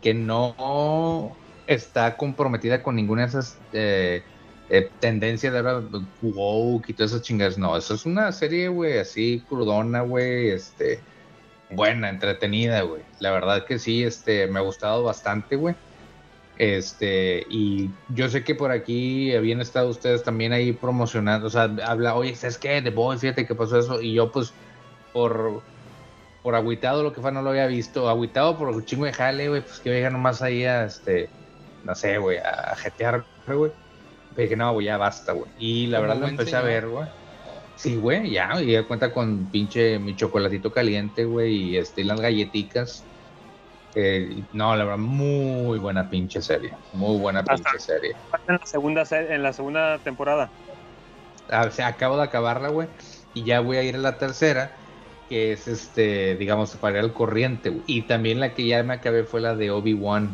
Que 0.00 0.14
no 0.14 1.36
está 1.66 2.16
comprometida 2.16 2.82
con 2.82 2.96
ninguna 2.96 3.22
de 3.22 3.28
esas 3.28 3.58
eh, 3.72 4.22
eh, 4.68 4.90
tendencias 5.00 5.52
de 5.52 5.58
ahora 5.58 5.82
woke 6.22 6.88
y 6.90 6.94
todas 6.94 7.12
esas 7.12 7.22
chingas. 7.22 7.58
No, 7.58 7.76
eso 7.76 7.94
es 7.94 8.06
una 8.06 8.32
serie, 8.32 8.68
güey, 8.68 8.98
así 8.98 9.44
crudona, 9.48 10.00
güey, 10.00 10.50
este, 10.50 11.00
buena, 11.70 12.08
entretenida, 12.08 12.82
güey. 12.82 13.02
La 13.20 13.30
verdad 13.30 13.64
que 13.64 13.78
sí, 13.78 14.04
este, 14.04 14.46
me 14.46 14.58
ha 14.58 14.62
gustado 14.62 15.02
bastante, 15.02 15.56
güey. 15.56 15.74
Este, 16.58 17.46
y 17.50 17.90
yo 18.08 18.28
sé 18.30 18.42
que 18.42 18.54
por 18.54 18.70
aquí 18.70 19.34
habían 19.34 19.60
estado 19.60 19.90
ustedes 19.90 20.22
también 20.22 20.52
ahí 20.54 20.72
promocionando, 20.72 21.48
o 21.48 21.50
sea, 21.50 21.64
habla, 21.84 22.14
oye, 22.14 22.34
¿sabes 22.34 22.56
qué? 22.56 22.80
The 22.80 22.90
Boys, 22.90 23.20
fíjate 23.20 23.46
que 23.46 23.54
pasó 23.54 23.78
eso, 23.78 24.00
y 24.00 24.14
yo, 24.14 24.32
pues, 24.32 24.54
por, 25.16 25.62
por 26.42 26.54
agüitado 26.54 27.02
lo 27.02 27.14
que 27.14 27.22
fue, 27.22 27.32
no 27.32 27.40
lo 27.40 27.48
había 27.50 27.66
visto, 27.66 28.10
agüitado 28.10 28.58
por 28.58 28.68
un 28.68 28.84
chingo 28.84 29.06
de 29.06 29.14
jale, 29.14 29.48
güey, 29.48 29.62
pues 29.62 29.78
que 29.80 29.88
venga 29.88 30.10
nomás 30.10 30.42
ahí 30.42 30.64
a, 30.64 30.84
este, 30.84 31.30
no 31.84 31.94
sé, 31.94 32.18
güey, 32.18 32.36
a 32.36 32.74
jetear, 32.76 33.24
güey. 33.46 33.72
Pero 34.34 34.42
dije, 34.42 34.56
no, 34.56 34.74
güey, 34.74 34.84
ya 34.86 34.98
basta, 34.98 35.32
güey. 35.32 35.50
Y 35.58 35.86
la 35.86 35.98
Como 35.98 36.08
verdad 36.08 36.20
lo 36.22 36.28
empecé 36.28 36.54
a 36.56 36.60
señor. 36.60 36.66
ver, 36.74 36.88
güey. 36.88 37.06
Sí, 37.76 37.96
güey, 37.96 38.30
ya, 38.30 38.60
y 38.60 38.72
ya 38.72 38.82
cuenta 38.86 39.10
con 39.10 39.46
pinche 39.50 39.98
mi 39.98 40.14
chocolatito 40.14 40.70
caliente, 40.70 41.24
güey, 41.24 41.54
y 41.54 41.76
este, 41.78 42.02
y 42.02 42.04
las 42.04 42.20
galletitas. 42.20 43.02
Eh, 43.94 44.42
no, 44.52 44.76
la 44.76 44.84
verdad, 44.84 44.98
muy 44.98 45.78
buena 45.78 46.10
pinche 46.10 46.42
serie. 46.42 46.72
Muy 46.92 47.18
buena 47.18 47.40
Hasta- 47.40 47.54
pinche 47.54 47.78
serie. 47.78 48.12
En 48.46 48.54
la 48.58 48.66
segunda, 48.66 49.04
se- 49.06 49.34
en 49.34 49.42
la 49.42 49.54
segunda 49.54 49.98
temporada. 50.04 50.50
Ah, 51.50 51.64
o 51.66 51.70
sea, 51.70 51.86
acabo 51.86 52.18
de 52.18 52.24
acabarla, 52.24 52.68
güey, 52.68 52.88
y 53.32 53.44
ya 53.44 53.60
voy 53.60 53.78
a 53.78 53.82
ir 53.82 53.94
a 53.94 53.98
la 53.98 54.18
tercera, 54.18 54.72
que 55.28 55.52
es 55.52 55.66
este, 55.68 56.36
digamos, 56.36 56.76
para 56.76 57.00
al 57.00 57.12
corriente. 57.12 57.72
Y 57.86 58.02
también 58.02 58.40
la 58.40 58.54
que 58.54 58.66
ya 58.66 58.82
me 58.82 58.94
acabé 58.94 59.24
fue 59.24 59.40
la 59.40 59.54
de 59.56 59.70
Obi-Wan. 59.70 60.30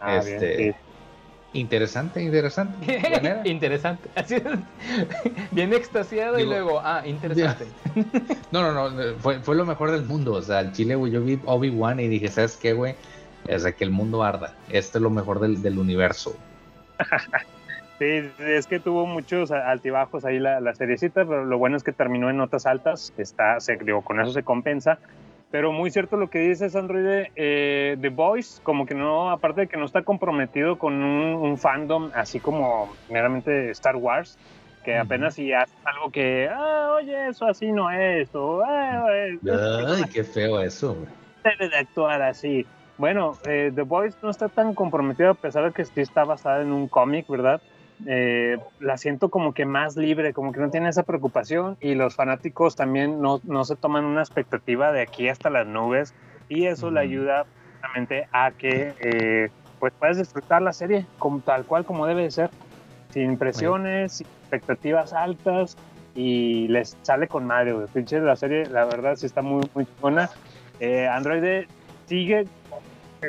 Ah, 0.00 0.16
Este, 0.18 0.56
bien. 0.56 0.72
sí. 0.72 0.78
Interesante, 1.58 2.20
interesante. 2.20 3.00
interesante. 3.44 4.08
Así 4.16 4.34
es. 4.34 4.42
Bien 5.52 5.72
extasiado 5.72 6.40
y 6.40 6.44
luego, 6.44 6.80
ah, 6.82 7.02
interesante. 7.06 7.66
No, 8.50 8.72
no, 8.72 8.90
no, 8.90 9.14
fue, 9.18 9.38
fue 9.38 9.54
lo 9.54 9.64
mejor 9.64 9.92
del 9.92 10.02
mundo. 10.04 10.32
O 10.32 10.42
sea, 10.42 10.58
al 10.58 10.72
chile, 10.72 10.96
güey, 10.96 11.12
yo 11.12 11.22
vi 11.22 11.38
Obi-Wan 11.44 12.00
y 12.00 12.08
dije, 12.08 12.26
¿sabes 12.28 12.56
qué, 12.56 12.72
güey? 12.72 12.96
Es 13.46 13.62
de 13.62 13.72
que 13.74 13.84
el 13.84 13.90
mundo 13.92 14.24
arda. 14.24 14.54
Esto 14.68 14.98
es 14.98 15.02
lo 15.02 15.10
mejor 15.10 15.38
del, 15.38 15.62
del 15.62 15.78
universo. 15.78 16.36
Sí, 17.98 18.28
es 18.40 18.66
que 18.66 18.80
tuvo 18.80 19.06
muchos 19.06 19.52
altibajos 19.52 20.24
ahí 20.24 20.40
la, 20.40 20.60
la 20.60 20.74
seriecita, 20.74 21.24
pero 21.24 21.44
lo 21.44 21.58
bueno 21.58 21.76
es 21.76 21.84
que 21.84 21.92
terminó 21.92 22.28
en 22.28 22.36
notas 22.36 22.66
altas, 22.66 23.12
está, 23.16 23.60
se, 23.60 23.76
digo, 23.76 24.02
con 24.02 24.20
eso 24.20 24.32
se 24.32 24.42
compensa. 24.42 24.98
Pero 25.52 25.70
muy 25.70 25.92
cierto 25.92 26.16
lo 26.16 26.28
que 26.28 26.40
dices, 26.40 26.74
Android, 26.74 27.28
eh, 27.36 27.96
The 28.00 28.08
Voice, 28.08 28.60
como 28.64 28.86
que 28.86 28.96
no, 28.96 29.30
aparte 29.30 29.62
de 29.62 29.66
que 29.68 29.76
no 29.76 29.84
está 29.84 30.02
comprometido 30.02 30.78
con 30.78 30.94
un, 30.94 31.34
un 31.36 31.56
fandom 31.58 32.10
así 32.12 32.40
como 32.40 32.92
meramente 33.08 33.70
Star 33.70 33.94
Wars, 33.94 34.36
que 34.84 34.98
apenas 34.98 35.34
si 35.34 35.52
hace 35.52 35.72
algo 35.84 36.10
que, 36.10 36.48
ah, 36.52 36.96
oye, 36.96 37.28
eso 37.28 37.46
así 37.46 37.70
no 37.70 37.88
es, 37.92 38.34
o 38.34 38.64
ah, 38.64 39.06
eh, 39.12 39.38
Ay, 39.86 40.02
qué 40.12 40.24
feo 40.24 40.60
eso, 40.60 40.96
debe 41.44 41.68
de 41.68 41.76
actuar 41.76 42.22
así. 42.22 42.66
Bueno, 42.98 43.38
eh, 43.46 43.70
The 43.72 43.82
Voice 43.82 44.16
no 44.22 44.30
está 44.30 44.48
tan 44.48 44.74
comprometido 44.74 45.30
a 45.30 45.34
pesar 45.34 45.64
de 45.64 45.72
que 45.72 45.84
sí 45.84 46.00
está 46.00 46.24
basada 46.24 46.62
en 46.62 46.72
un 46.72 46.88
cómic, 46.88 47.28
¿verdad? 47.28 47.60
Eh, 48.06 48.58
la 48.80 48.98
siento 48.98 49.30
como 49.30 49.54
que 49.54 49.66
más 49.66 49.96
libre, 49.96 50.32
como 50.32 50.52
que 50.52 50.60
no 50.60 50.70
tiene 50.70 50.88
esa 50.88 51.04
preocupación 51.04 51.76
y 51.80 51.94
los 51.94 52.16
fanáticos 52.16 52.74
también 52.74 53.20
no, 53.20 53.40
no 53.44 53.64
se 53.64 53.76
toman 53.76 54.04
una 54.04 54.20
expectativa 54.20 54.92
de 54.92 55.02
aquí 55.02 55.28
hasta 55.28 55.48
las 55.48 55.66
nubes 55.66 56.12
y 56.48 56.66
eso 56.66 56.90
le 56.90 57.00
Ujú. 57.00 57.08
ayuda 57.08 57.46
justamente 57.72 58.26
a 58.32 58.50
que 58.52 58.94
eh, 59.00 59.48
pues 59.78 59.92
puedas 59.98 60.18
disfrutar 60.18 60.60
la 60.62 60.72
serie 60.72 61.06
como, 61.18 61.40
tal 61.42 61.64
cual 61.66 61.84
como 61.84 62.06
debe 62.06 62.22
de 62.22 62.30
ser, 62.30 62.50
sin 63.10 63.38
presiones, 63.38 64.16
sin 64.16 64.26
expectativas 64.40 65.12
altas 65.12 65.76
y 66.14 66.68
les 66.68 66.96
sale 67.02 67.28
con 67.28 67.46
madre, 67.46 67.72
güey. 67.72 67.86
Pinche 67.92 68.20
la 68.20 68.36
serie, 68.36 68.66
la 68.68 68.84
verdad 68.84 69.16
sí 69.16 69.26
está 69.26 69.42
muy, 69.42 69.62
muy 69.74 69.86
buena. 70.00 70.30
Eh, 70.78 71.06
Android 71.06 71.64
sigue, 72.06 72.48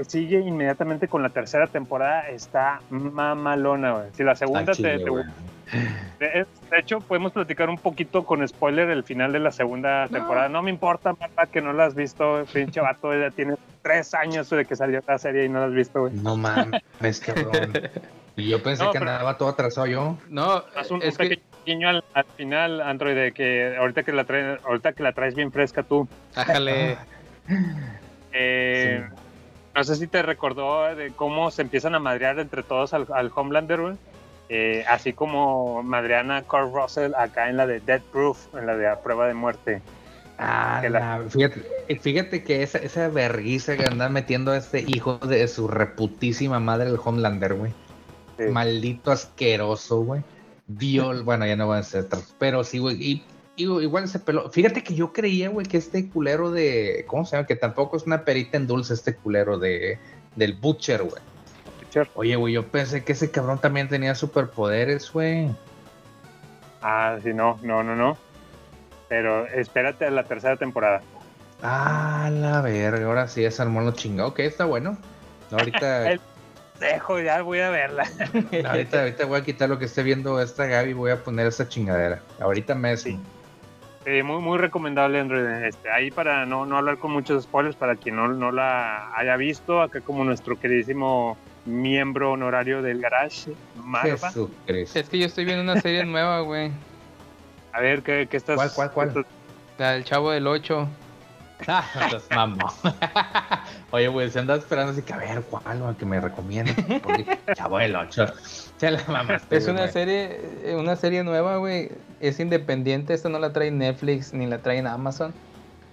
sigue 0.03 0.39
inmediatamente 0.39 1.07
con 1.07 1.23
la 1.23 1.29
tercera 1.29 1.67
temporada, 1.67 2.27
está 2.29 2.81
mamalona, 2.89 3.91
güey. 3.93 4.07
Si 4.13 4.23
la 4.23 4.35
segunda 4.35 4.73
chile, 4.73 4.99
te, 4.99 5.05
te- 5.05 5.11
de, 6.19 6.45
de 6.71 6.77
hecho, 6.79 6.99
podemos 6.99 7.31
platicar 7.31 7.69
un 7.69 7.77
poquito 7.77 8.23
con 8.25 8.47
spoiler 8.47 8.89
el 8.89 9.03
final 9.03 9.31
de 9.31 9.39
la 9.39 9.51
segunda 9.51 10.07
temporada. 10.07 10.47
No 10.49 10.61
me 10.61 10.69
importa, 10.69 11.13
papá, 11.13 11.47
que 11.47 11.61
no 11.61 11.73
la 11.73 11.85
has 11.85 11.95
visto, 11.95 12.45
pinche 12.53 12.81
vato, 12.81 13.13
ya 13.19 13.31
tiene 13.31 13.55
tres 13.81 14.13
años 14.13 14.49
de 14.49 14.65
que 14.65 14.75
salió 14.75 15.01
la 15.07 15.17
serie 15.17 15.45
y 15.45 15.49
no 15.49 15.59
la 15.59 15.65
has 15.67 15.73
visto, 15.73 16.01
güey. 16.01 16.13
No 16.13 16.35
mames, 16.37 17.19
cabrón. 17.25 17.73
Y 18.35 18.49
yo 18.49 18.61
pensé 18.61 18.83
No, 18.83 18.91
que 18.91 18.99
pero- 18.99 19.11
andaba 19.11 19.37
todo 19.37 19.49
atrasado 19.49 19.87
yo. 19.87 20.17
No, 20.29 20.63
un, 20.91 21.01
es 21.01 21.17
un 21.19 21.29
que 21.29 21.41
pequeño 21.63 21.89
al 21.89 22.25
final, 22.37 22.81
Android, 22.81 23.15
de 23.15 23.31
que 23.31 23.75
ahorita 23.77 24.03
que 24.03 24.11
la 24.11 24.23
traes, 24.25 24.59
ahorita 24.65 24.93
que 24.93 25.03
la 25.03 25.13
traes 25.13 25.33
bien 25.35 25.51
fresca 25.51 25.81
tú, 25.83 26.07
Ájale. 26.35 26.97
eh, 28.33 29.03
no 29.75 29.83
sé 29.83 29.95
si 29.95 30.07
te 30.07 30.21
recordó 30.21 30.95
de 30.95 31.11
cómo 31.11 31.51
se 31.51 31.61
empiezan 31.61 31.95
a 31.95 31.99
madrear 31.99 32.39
entre 32.39 32.63
todos 32.63 32.93
al, 32.93 33.07
al 33.13 33.31
Homelander, 33.35 33.81
güey. 33.81 33.95
Eh, 34.47 34.85
así 34.87 35.11
como 35.13 35.81
Madriana 35.83 36.43
Kurt 36.43 36.71
Russell 36.73 37.13
acá 37.15 37.49
en 37.49 37.57
la 37.57 37.65
de 37.67 37.79
Death 37.79 38.03
Proof, 38.11 38.53
en 38.55 38.67
la 38.67 38.75
de 38.77 38.87
a 38.87 39.01
prueba 39.01 39.27
de 39.27 39.33
muerte. 39.33 39.81
Ah, 40.37 40.79
Que 40.81 40.89
la- 40.89 41.19
la- 41.19 41.29
fíjate, 41.29 41.61
fíjate 41.99 42.43
que 42.43 42.61
esa, 42.61 42.77
esa 42.77 43.07
verguiza 43.07 43.75
que 43.77 43.85
andan 43.85 44.13
metiendo 44.13 44.51
a 44.51 44.57
este 44.57 44.83
hijo 44.87 45.17
de 45.17 45.47
su 45.47 45.67
reputísima 45.67 46.59
madre, 46.59 46.89
el 46.89 46.99
Homelander, 47.03 47.55
güey. 47.55 47.73
Sí. 48.37 48.43
Maldito 48.51 49.11
asqueroso, 49.11 50.01
güey. 50.01 50.21
Viol, 50.67 51.23
bueno, 51.23 51.45
ya 51.45 51.55
no 51.55 51.67
voy 51.67 51.77
a 51.77 51.83
ser 51.83 52.05
pero 52.37 52.63
sí, 52.63 52.79
güey. 52.79 53.01
Y 53.01 53.23
igual 53.57 54.07
se 54.07 54.19
peló. 54.19 54.49
Fíjate 54.49 54.83
que 54.83 54.95
yo 54.95 55.13
creía, 55.13 55.49
güey, 55.49 55.65
que 55.65 55.77
este 55.77 56.09
culero 56.09 56.51
de. 56.51 57.05
¿Cómo 57.07 57.25
se 57.25 57.35
llama? 57.35 57.47
Que 57.47 57.55
tampoco 57.55 57.97
es 57.97 58.03
una 58.03 58.23
perita 58.25 58.57
en 58.57 58.67
dulce 58.67 58.93
este 58.93 59.15
culero 59.15 59.57
de 59.57 59.97
del 60.35 60.53
Butcher, 60.53 61.03
güey. 61.03 61.21
Butcher. 61.81 62.09
Oye, 62.15 62.35
güey, 62.35 62.53
yo 62.53 62.67
pensé 62.67 63.03
que 63.03 63.13
ese 63.13 63.31
cabrón 63.31 63.59
también 63.59 63.87
tenía 63.87 64.15
superpoderes, 64.15 65.11
güey. 65.11 65.49
Ah, 66.81 67.17
sí, 67.23 67.33
no, 67.33 67.59
no, 67.63 67.83
no, 67.83 67.95
no. 67.95 68.17
Pero 69.07 69.47
espérate 69.47 70.05
a 70.05 70.11
la 70.11 70.23
tercera 70.23 70.57
temporada. 70.57 71.01
Ah, 71.63 72.29
la 72.33 72.61
verga, 72.61 73.05
ahora 73.05 73.27
sí 73.27 73.43
es 73.45 73.59
armó 73.59 73.81
lo 73.81 73.91
chingado. 73.91 74.29
Ok, 74.29 74.39
está 74.39 74.65
bueno. 74.65 74.97
No, 75.51 75.57
ahorita, 75.57 76.11
El- 76.11 76.21
Dejo, 76.79 77.19
ya 77.21 77.41
voy 77.41 77.59
a 77.59 77.69
verla. 77.69 78.03
ahorita, 78.69 78.99
ahorita 78.99 79.25
voy 79.25 79.39
a 79.39 79.43
quitar 79.45 79.69
lo 79.69 79.79
que 79.79 79.85
esté 79.85 80.03
viendo 80.03 80.41
esta 80.41 80.65
Gaby 80.65 80.89
y 80.89 80.93
voy 80.93 81.11
a 81.11 81.23
poner 81.23 81.47
esa 81.47 81.69
chingadera. 81.69 82.21
Ahorita 82.41 82.75
me 82.75 82.97
Sí. 82.97 83.17
Sí, 84.05 84.21
muy, 84.23 84.39
muy 84.41 84.57
recomendable, 84.59 85.19
Android. 85.19 85.45
Este, 85.65 85.89
ahí 85.89 86.11
para 86.11 86.45
no, 86.45 86.65
no 86.65 86.77
hablar 86.77 86.97
con 86.99 87.11
muchos 87.11 87.43
spoilers, 87.43 87.75
para 87.75 87.95
quien 87.95 88.15
no, 88.15 88.27
no 88.27 88.51
la 88.51 89.11
haya 89.15 89.35
visto, 89.35 89.81
acá 89.81 89.99
como 90.01 90.23
nuestro 90.23 90.59
queridísimo 90.59 91.37
miembro 91.65 92.33
honorario 92.33 92.83
del 92.83 93.01
Garage. 93.01 93.53
Es 94.93 95.09
que 95.09 95.17
yo 95.17 95.25
estoy 95.25 95.45
viendo 95.45 95.63
una 95.63 95.81
serie 95.81 96.05
nueva, 96.05 96.41
güey. 96.41 96.71
A 97.73 97.81
ver, 97.81 98.03
¿qué, 98.03 98.27
qué 98.29 98.37
estás...? 98.37 98.55
¿Cuál, 98.57 98.71
cuál, 98.73 98.91
cuál? 98.91 99.13
qué 99.13 99.19
estás- 99.21 99.33
La 99.79 99.91
del 99.93 100.03
Chavo 100.03 100.31
del 100.31 100.45
8. 100.47 100.87
Ah, 101.67 101.85
mamón. 102.31 102.69
Oye, 103.91 104.07
güey, 104.09 104.29
se 104.29 104.39
anda 104.39 104.55
esperando 104.55 104.91
así 104.91 105.01
que 105.01 105.13
a 105.13 105.17
ver 105.17 105.41
cuál, 105.49 105.79
güey, 105.79 105.95
que 105.95 106.05
me 106.05 106.19
recomiende. 106.21 106.75
Chavo 107.55 107.79
el 107.79 107.95
8. 107.95 108.25
Se 108.77 108.91
la 108.91 109.01
mamaste. 109.07 109.55
Es 109.55 109.67
una 109.67 109.81
güey. 109.81 109.91
serie, 109.91 110.41
eh, 110.63 110.75
una 110.75 110.95
serie 110.95 111.23
nueva, 111.23 111.57
güey. 111.57 111.89
Es 112.19 112.39
independiente. 112.39 113.13
Esta 113.13 113.29
no 113.29 113.39
la 113.39 113.53
trae 113.53 113.71
Netflix 113.71 114.33
ni 114.33 114.47
la 114.47 114.59
trae 114.59 114.77
en 114.77 114.87
Amazon. 114.87 115.33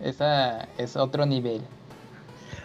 Esa 0.01 0.69
es 0.79 0.97
otro 0.97 1.27
nivel. 1.27 1.63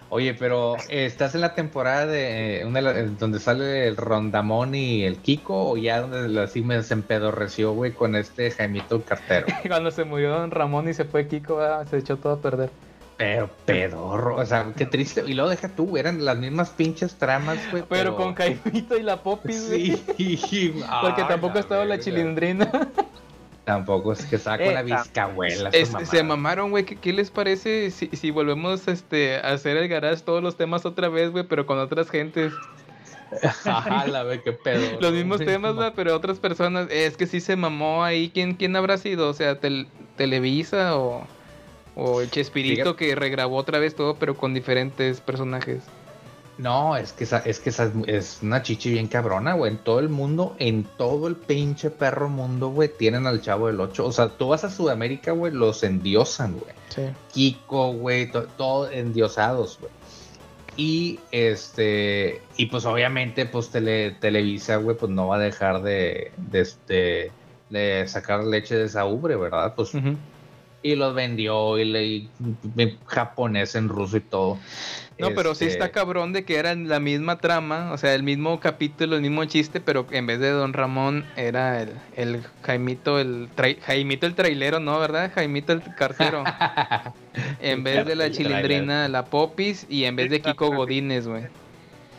Oye, 0.09 0.33
pero 0.33 0.77
¿estás 0.89 1.35
en 1.35 1.41
la 1.41 1.53
temporada 1.53 2.05
de 2.05 2.63
una 2.65 2.81
donde 2.81 3.39
sale 3.39 3.87
el 3.87 3.97
Rondamón 3.97 4.73
y 4.73 5.03
el 5.03 5.17
Kiko 5.17 5.71
o 5.71 5.77
ya 5.77 6.01
donde 6.01 6.41
así 6.41 6.61
me 6.61 6.75
desempedorreció, 6.75 7.73
güey, 7.73 7.91
con 7.91 8.15
este 8.15 8.49
Jaimito 8.51 9.03
Cartero? 9.03 9.47
Cuando 9.67 9.91
se 9.91 10.05
murió 10.05 10.31
Don 10.31 10.51
Ramón 10.51 10.87
y 10.87 10.93
se 10.93 11.03
fue 11.03 11.27
Kiko, 11.27 11.59
se 11.89 11.97
echó 11.97 12.17
todo 12.17 12.33
a 12.33 12.41
perder. 12.41 12.69
Pero 13.17 13.49
pedorro, 13.65 14.35
o 14.35 14.45
sea, 14.45 14.71
qué 14.77 14.85
triste. 14.85 15.23
Y 15.25 15.33
luego 15.33 15.49
deja 15.49 15.69
tú, 15.69 15.97
eran 15.97 16.23
las 16.23 16.37
mismas 16.37 16.69
pinches 16.69 17.15
tramas, 17.15 17.57
güey. 17.71 17.83
Pero 17.89 18.15
con 18.15 18.35
Jaimito 18.35 18.95
y 18.95 19.01
la 19.01 19.23
Popis, 19.23 19.67
güey. 19.67 19.97
Sí, 20.17 20.73
Porque 21.01 21.21
Ay, 21.23 21.27
tampoco 21.27 21.57
estaba 21.57 21.83
la 21.85 21.99
chilindrina. 21.99 22.69
Tampoco 23.65 24.13
es 24.13 24.23
que 24.25 24.35
Eh, 24.37 24.41
la 24.45 24.83
tam- 24.83 24.85
bizcabuela. 24.85 25.69
Es- 25.73 25.91
se 26.03 26.23
mamaron, 26.23 26.69
güey. 26.69 26.85
¿Qué, 26.85 26.95
qué 26.95 27.11
les 27.11 27.31
parece 27.31 27.91
si, 27.91 28.07
si 28.13 28.31
volvemos 28.31 28.87
este, 28.87 29.37
a 29.37 29.49
hacer 29.53 29.75
el 29.77 29.87
garage 29.89 30.21
todos 30.23 30.41
los 30.43 30.55
temas 30.55 30.85
otra 30.85 31.09
vez, 31.09 31.31
güey, 31.31 31.43
pero 31.45 31.65
con 31.65 31.77
otras 31.79 32.09
gentes? 32.09 32.53
Ajá, 33.65 34.07
la 34.07 34.23
ve 34.23 34.41
qué 34.41 34.53
pedo. 34.53 34.79
Los 35.01 35.11
mismos 35.11 35.39
temas, 35.39 35.75
güey, 35.75 35.91
pero 35.95 36.15
otras 36.15 36.39
personas. 36.39 36.87
Es 36.89 37.17
que 37.17 37.27
sí 37.27 37.41
se 37.41 37.57
mamó 37.57 38.03
ahí. 38.05 38.29
¿Quién, 38.33 38.53
quién 38.53 38.75
habrá 38.77 38.97
sido? 38.97 39.27
O 39.27 39.33
sea, 39.33 39.59
Tel- 39.59 39.87
Televisa 40.15 40.95
o, 40.97 41.27
o 41.99 42.21
el 42.21 42.29
Chespirito 42.29 42.95
que 42.95 43.15
regrabó 43.15 43.57
otra 43.57 43.79
vez 43.79 43.95
todo, 43.95 44.15
pero 44.15 44.35
con 44.37 44.53
diferentes 44.53 45.19
personajes. 45.19 45.83
No, 46.59 46.95
es 46.95 47.11
que 47.13 47.23
esa, 47.23 47.39
es 47.39 47.59
que 47.59 47.69
esa 47.69 47.91
es, 48.07 48.39
una 48.41 48.63
chichi 48.63 48.91
bien 48.91 49.07
cabrona, 49.07 49.53
güey. 49.53 49.71
En 49.73 49.77
todo 49.79 49.99
el 49.99 50.09
mundo, 50.09 50.55
en 50.59 50.83
todo 50.83 51.27
el 51.27 51.35
pinche 51.35 51.89
perro 51.91 52.29
mundo, 52.29 52.69
güey, 52.69 52.89
tienen 52.89 53.27
al 53.27 53.41
chavo 53.41 53.67
del 53.67 53.79
8. 53.79 54.05
O 54.05 54.11
sea, 54.11 54.29
tú 54.29 54.47
vas 54.49 54.63
a 54.63 54.69
Sudamérica, 54.71 55.31
güey, 55.33 55.51
los 55.53 55.83
endiosan, 55.83 56.53
güey. 56.53 56.73
Sí. 56.89 57.03
Kiko, 57.31 57.93
güey, 57.93 58.31
to- 58.31 58.47
todo 58.57 58.89
endiosados, 58.91 59.77
güey. 59.79 59.91
Y 60.77 61.19
este, 61.31 62.41
y 62.55 62.67
pues 62.67 62.85
obviamente, 62.85 63.45
pues 63.47 63.69
tele, 63.69 64.11
Televisa, 64.19 64.75
güey, 64.77 64.95
pues 64.95 65.11
no 65.11 65.27
va 65.27 65.37
a 65.37 65.39
dejar 65.39 65.81
de, 65.81 66.31
de, 66.37 66.59
este, 66.61 67.31
de 67.69 68.07
sacar 68.07 68.43
leche 68.43 68.75
de 68.75 68.85
esa 68.85 69.05
ubre, 69.05 69.35
¿verdad? 69.35 69.73
Pues 69.75 69.91
y 70.91 70.95
los 70.95 71.13
vendió 71.15 71.77
y 71.77 71.85
le 71.85 72.05
y- 72.05 72.29
y- 72.77 72.97
japonés 73.05 73.75
en 73.75 73.89
ruso 73.89 74.17
y 74.17 74.21
todo. 74.21 74.57
No, 75.19 75.29
pero 75.33 75.55
sí 75.55 75.65
Este, 75.65 75.79
está 75.79 75.91
cabrón 75.91 76.31
de 76.31 76.45
que 76.45 76.57
era 76.57 76.75
la 76.75 76.99
misma 76.99 77.39
trama, 77.39 77.91
o 77.91 77.97
sea, 77.97 78.13
el 78.13 78.21
mismo 78.21 78.59
capítulo, 78.59 79.15
el 79.15 79.23
mismo 79.23 79.43
chiste, 79.45 79.79
pero 79.81 80.05
en 80.11 80.27
vez 80.27 80.39
de 80.39 80.51
Don 80.51 80.73
Ramón 80.73 81.25
era 81.35 81.81
el, 81.81 81.89
el 82.15 82.43
Jaimito, 82.63 83.19
el 83.19 83.49
trai- 83.55 83.79
Jaimito 83.81 84.27
el 84.27 84.35
trailero, 84.35 84.79
¿no? 84.79 84.99
¿Verdad? 84.99 85.31
Jaimito 85.33 85.73
el 85.73 85.81
cartero. 85.95 86.43
en 87.61 87.83
vez 87.83 88.05
de 88.05 88.15
la 88.15 88.29
chilindrina, 88.29 89.07
la 89.07 89.25
Popis, 89.25 89.87
y 89.89 90.03
en 90.05 90.15
vez 90.15 90.29
de 90.29 90.39
Kiko 90.41 90.69
Godínez, 90.71 91.27
güey. 91.27 91.45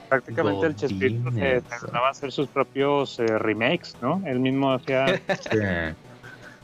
Prácticamente 0.08 0.66
el 0.66 0.74
Chespirito 0.74 1.30
se 1.30 1.60
trataba 1.60 2.06
de 2.06 2.10
hacer 2.10 2.32
sus 2.32 2.48
propios 2.48 3.18
eh, 3.20 3.26
remakes, 3.38 3.94
¿no? 4.00 4.22
Él 4.26 4.40
mismo 4.40 4.72
hacía 4.72 5.06
sí. 5.50 5.58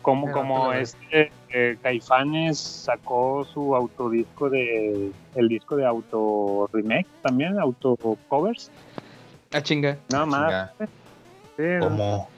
como, 0.02 0.32
como 0.32 0.72
este 0.72 1.30
eh, 1.56 1.76
Caifanes 1.80 2.58
sacó 2.58 3.44
su 3.44 3.76
autodisco 3.76 4.50
de 4.50 5.12
el 5.36 5.48
disco 5.48 5.76
de 5.76 5.86
auto 5.86 6.68
remake 6.72 7.06
también, 7.22 7.58
auto 7.60 7.96
covers, 8.28 8.70
Ah, 9.52 9.62
chinga. 9.62 9.96
nada 10.10 10.26
más. 10.26 10.70
Chinga. 10.76 10.88
Sí. 11.56 11.62
¿Cómo? 11.80 12.28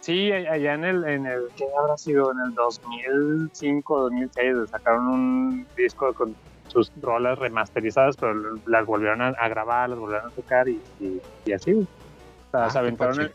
Sí, 0.00 0.30
allá 0.30 0.74
en 0.74 0.84
el, 0.84 1.04
en 1.04 1.26
el, 1.26 1.40
¿qué 1.56 1.64
habrá 1.80 1.96
sido? 1.96 2.30
En 2.32 2.38
el 2.46 2.54
2005, 2.54 4.00
2006, 4.02 4.70
sacaron 4.70 5.06
un 5.08 5.66
disco 5.76 6.12
con 6.12 6.36
sus 6.68 6.92
rolas 7.00 7.38
remasterizadas, 7.38 8.16
pero 8.16 8.34
las 8.66 8.84
volvieron 8.86 9.22
a, 9.22 9.28
a 9.28 9.48
grabar, 9.48 9.88
las 9.88 9.98
volvieron 9.98 10.26
a 10.28 10.30
tocar 10.34 10.68
y, 10.68 10.80
y, 11.00 11.20
y 11.46 11.52
así. 11.52 11.72
O 11.72 12.50
sea, 12.50 12.66
Ah, 12.66 12.70
se 12.70 12.78
aventaron 12.78 13.20
el 13.20 13.32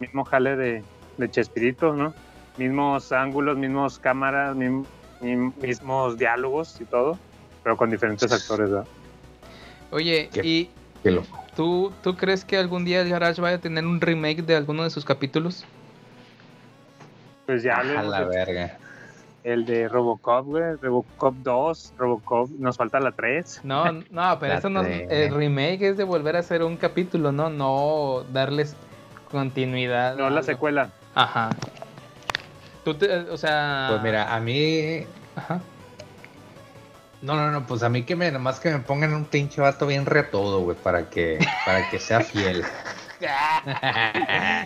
mismo 0.00 0.24
jale 0.24 0.56
de, 0.56 0.82
de 1.18 1.30
Chespirito, 1.30 1.92
¿no? 1.92 2.14
Mismos 2.56 3.12
ángulos, 3.12 3.56
mismos 3.56 3.98
cámaras, 3.98 4.54
mismos 5.20 6.18
diálogos 6.18 6.80
y 6.80 6.84
todo, 6.84 7.18
pero 7.62 7.76
con 7.76 7.90
diferentes 7.90 8.30
actores, 8.30 8.70
¿verdad? 8.70 8.86
Oye, 9.90 10.28
Qué- 10.32 10.40
¿y 10.44 10.70
Qué 11.02 11.20
tú, 11.56 11.92
tú 12.02 12.16
crees 12.16 12.44
que 12.44 12.56
algún 12.56 12.84
día 12.84 13.00
el 13.00 13.08
Garage 13.08 13.40
vaya 13.40 13.56
a 13.56 13.60
tener 13.60 13.84
un 13.86 14.00
remake 14.00 14.42
de 14.42 14.56
alguno 14.56 14.84
de 14.84 14.90
sus 14.90 15.04
capítulos? 15.04 15.64
Pues 17.46 17.62
ya 17.62 17.76
A 17.78 18.02
la 18.02 18.20
de- 18.20 18.26
verga. 18.28 18.78
el 19.44 19.64
de 19.66 19.88
Robocop, 19.88 20.46
güey, 20.46 20.76
Robocop 20.80 21.34
2, 21.42 21.94
Robocop, 21.98 22.50
nos 22.58 22.76
falta 22.76 23.00
la 23.00 23.10
3. 23.12 23.60
No, 23.64 23.84
no, 24.10 24.38
pero 24.38 24.54
eso 24.54 24.70
no, 24.70 24.82
el 24.82 25.34
remake 25.34 25.82
es 25.88 25.96
de 25.96 26.04
volver 26.04 26.36
a 26.36 26.40
hacer 26.40 26.62
un 26.62 26.76
capítulo, 26.76 27.32
¿no? 27.32 27.50
No 27.50 28.24
darles 28.32 28.76
continuidad. 29.30 30.12
No, 30.16 30.22
la 30.24 30.26
algo. 30.28 30.42
secuela. 30.42 30.90
Ajá. 31.14 31.50
Tú 32.84 32.94
te, 32.94 33.12
o 33.30 33.36
sea. 33.36 33.86
Pues 33.90 34.02
mira, 34.02 34.34
a 34.34 34.40
mí. 34.40 35.04
Ajá. 35.36 35.60
No, 37.20 37.36
no, 37.36 37.50
no, 37.52 37.66
pues 37.66 37.82
a 37.84 37.88
mí 37.88 38.02
que 38.02 38.16
me, 38.16 38.32
nomás 38.32 38.58
que 38.58 38.70
me 38.70 38.80
pongan 38.80 39.14
un 39.14 39.24
pinche 39.24 39.60
vato 39.60 39.86
bien 39.86 40.06
retodo, 40.06 40.60
güey, 40.62 40.76
para 40.76 41.08
que, 41.08 41.38
para 41.64 41.88
que 41.88 41.98
sea 41.98 42.20
fiel. 42.20 42.64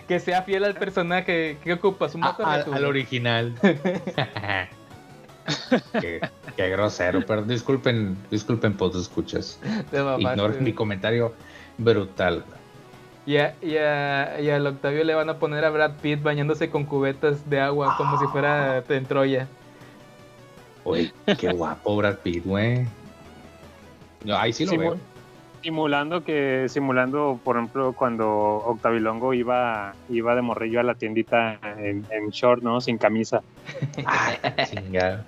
Que 0.07 0.19
sea 0.19 0.41
fiel 0.41 0.63
al 0.63 0.73
personaje. 0.73 1.59
¿Qué 1.63 1.73
ocupas? 1.73 2.15
Un 2.15 2.23
A- 2.23 2.29
vato 2.29 2.43
al, 2.43 2.57
retudo? 2.59 2.75
al 2.75 2.85
original. 2.85 3.53
qué, 6.01 6.19
qué 6.55 6.69
grosero, 6.69 7.23
pero 7.25 7.43
disculpen, 7.43 8.17
disculpen, 8.31 8.75
pues 8.75 8.95
escuchas. 8.95 9.59
Ignoren 10.17 10.63
mi 10.63 10.73
comentario 10.73 11.35
brutal. 11.77 12.43
Y, 13.27 13.37
a- 13.37 13.53
y, 13.61 13.75
a- 13.77 14.39
y 14.41 14.49
al 14.49 14.65
Octavio 14.65 15.03
le 15.03 15.13
van 15.13 15.29
a 15.29 15.37
poner 15.37 15.63
a 15.65 15.69
Brad 15.69 15.91
Pitt 16.01 16.23
bañándose 16.23 16.69
con 16.69 16.85
cubetas 16.85 17.47
de 17.49 17.59
agua 17.59 17.93
como 17.97 18.17
si 18.19 18.25
fuera 18.27 18.81
en 18.87 19.05
Troya. 19.05 19.47
Oye, 20.85 21.11
qué 21.37 21.49
guapo 21.51 21.97
Brad 21.97 22.15
Pitt, 22.23 22.45
güey. 22.45 22.85
No, 24.23 24.35
ahí 24.37 24.53
sí 24.53 24.65
lo 24.65 24.71
Simu- 24.71 24.79
veo. 24.79 24.97
Simulando 25.61 26.23
que, 26.23 26.67
simulando, 26.69 27.37
por 27.43 27.57
ejemplo, 27.57 27.91
cuando 27.91 28.29
Octavilongo 28.29 29.33
iba, 29.33 29.93
iba 30.07 30.33
de 30.35 30.41
morrillo 30.41 30.79
a 30.79 30.83
la 30.83 30.95
tiendita 30.95 31.59
en, 31.77 32.05
en 32.09 32.29
short, 32.29 32.63
¿no? 32.63 32.79
Sin 32.79 32.97
camisa. 32.97 33.41
Chingado. 34.69 35.23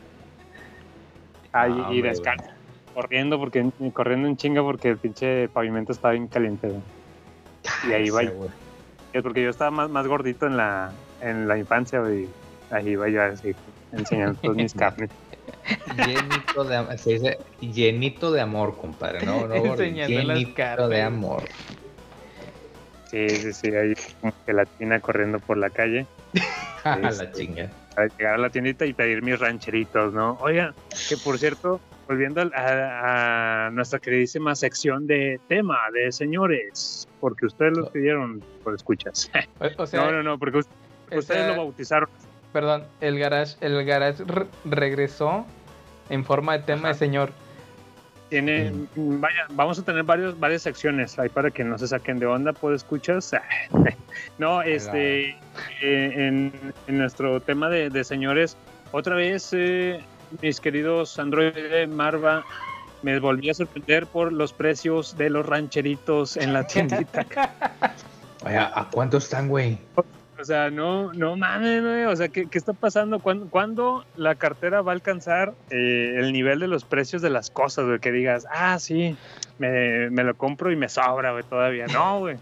Ahí, 1.51 1.73
No, 1.73 1.91
y 1.93 2.01
descalzo. 2.01 2.45
Corriendo, 2.93 3.38
porque, 3.39 3.69
corriendo 3.91 4.27
en 4.29 4.38
chinga 4.38 4.62
porque 4.62 4.89
el 4.89 4.97
pinche 4.97 5.49
pavimento 5.49 5.91
estaba 5.91 6.13
bien 6.13 6.27
caliente, 6.27 6.67
güey. 6.69 6.81
Y 7.88 7.94
ahí 7.94 8.10
va. 8.10 8.22
Es 9.13 9.24
porque 9.24 9.42
yo 9.44 9.50
estaba 9.50 9.72
más, 9.72 9.89
más 9.89 10.06
gordito 10.08 10.46
en 10.48 10.58
la, 10.58 10.92
en 11.22 11.48
la 11.48 11.58
infancia, 11.58 12.00
güey. 12.00 12.28
Ahí 12.72 12.89
iba 12.89 13.10
yo 13.10 13.24
así, 13.24 13.56
enseñando 13.92 14.39
todas 14.42 14.58
mis 14.58 14.74
carnes. 14.76 15.10
Llenito 15.98 16.63
de 16.63 16.76
amor, 16.76 16.98
se 16.98 17.10
dice 17.13 17.38
llenito 17.60 18.32
de 18.32 18.42
amor, 18.42 18.78
compadre, 18.78 19.26
no, 19.26 19.48
no, 19.48 19.56
Enseñando 19.56 20.22
las 20.24 20.38
llenito 20.38 20.56
carnes. 20.56 20.89
de 20.89 21.02
amor. 21.02 21.44
Sí, 23.10 23.28
sí, 23.30 23.54
sí, 23.54 23.68
ahí 23.76 23.94
como 24.22 24.34
que 24.46 24.54
la 24.54 24.65
tina 24.65 25.00
corriendo 25.00 25.39
por 25.39 25.58
la 25.58 25.70
calle. 25.72 26.06
A 26.84 26.98
la 26.98 27.10
Este, 27.10 27.32
chinga. 27.34 27.70
para 27.96 28.08
llegar 28.08 28.36
a 28.36 28.38
la 28.38 28.50
tiendita 28.52 28.86
y 28.86 28.94
pedir 28.94 29.22
mis 29.24 29.38
rancheritos, 29.39 30.13
¿no? 30.13 30.38
Oigan, 30.42 30.74
que 31.10 31.18
por 31.18 31.38
cierto, 31.39 31.82
volviendo 32.10 32.41
a, 32.56 33.67
a 33.67 33.69
nuestra 33.69 34.00
queridísima 34.00 34.56
sección 34.56 35.06
de 35.06 35.39
tema 35.48 35.78
de 35.93 36.12
señores, 36.12 37.08
porque 37.22 37.45
ustedes 37.45 37.78
lo 37.78 37.89
pidieron 37.91 38.43
por 38.63 38.74
escuchas. 38.74 39.30
O, 39.78 39.84
o 39.84 39.86
sea, 39.86 40.06
no, 40.06 40.12
no, 40.13 40.24
no, 40.24 40.39
porque 40.39 40.62
ustedes 41.15 41.48
lo 41.56 41.63
bautizaron. 41.63 42.10
perdón, 42.52 42.84
el 43.00 43.19
garage, 43.19 43.56
el 43.62 43.86
garage 43.86 44.24
re- 44.26 44.48
regresó 44.65 45.45
en 46.10 46.26
forma 46.26 46.58
de 46.58 46.63
tema 46.63 46.88
de 46.89 46.93
señor. 46.95 47.30
Tiene, 48.30 48.72
vaya, 48.95 49.45
vamos 49.52 49.78
a 49.80 49.84
tener 49.86 50.04
varios, 50.04 50.39
varias 50.39 50.62
secciones 50.63 51.17
ahí 51.19 51.30
para 51.30 51.50
que 51.52 51.63
no 51.63 51.78
se 51.80 51.88
saquen 51.88 52.17
de 52.19 52.26
onda, 52.28 52.54
por 52.54 52.74
escuchas. 52.74 53.36
no, 54.39 54.62
este, 54.63 55.30
eh, 55.30 56.13
en, 56.15 56.52
en 56.88 56.98
nuestro 56.98 57.39
tema 57.39 57.69
de, 57.69 57.89
de 57.89 58.04
señores, 58.04 58.56
otra 58.91 59.15
vez, 59.15 59.50
eh, 59.54 60.00
mis 60.42 60.60
queridos 60.60 61.18
Android 61.20 61.88
Marva, 61.88 62.46
me 63.02 63.20
volví 63.20 63.50
a 63.50 63.54
sorprender 63.54 64.06
por 64.08 64.32
los 64.34 64.54
precios 64.54 65.18
de 65.18 65.30
los 65.30 65.46
rancheritos 65.46 66.38
en 66.38 66.54
la 66.54 66.65
tiendita. 66.65 67.26
Oye, 68.46 68.58
¿a 68.58 68.88
cuánto 68.92 69.18
están, 69.18 69.48
güey? 69.48 69.78
o 70.39 70.46
sea, 70.46 70.70
no, 70.70 71.12
no 71.13 71.36
mames, 71.36 71.84
güey, 71.84 72.06
o 72.06 72.15
sea, 72.15 72.30
¿qué, 72.30 72.48
qué 72.48 72.58
está 72.58 72.72
pasando? 72.72 73.20
¿Cuándo, 73.20 73.48
cuándo 73.50 74.06
la 74.15 74.36
cartera 74.36 74.82
va 74.82 74.94
a 74.94 74.96
alcanzar 74.96 75.54
eh, 75.70 76.15
el 76.18 76.32
nivel 76.32 76.60
de 76.60 76.68
los 76.68 76.86
precios 76.86 77.22
de 77.22 77.30
las 77.30 77.50
cosas, 77.50 77.86
güey? 77.86 78.00
Que 78.00 78.12
digas, 78.12 78.48
ah, 78.50 78.80
sí, 78.80 79.18
me, 79.58 80.10
me 80.10 80.24
lo 80.24 80.36
compro 80.36 80.72
y 80.72 80.78
me 80.78 80.88
sobra, 80.88 81.34
güey, 81.34 81.44
todavía. 81.44 81.88
No, 81.88 82.20
güey. 82.20 82.38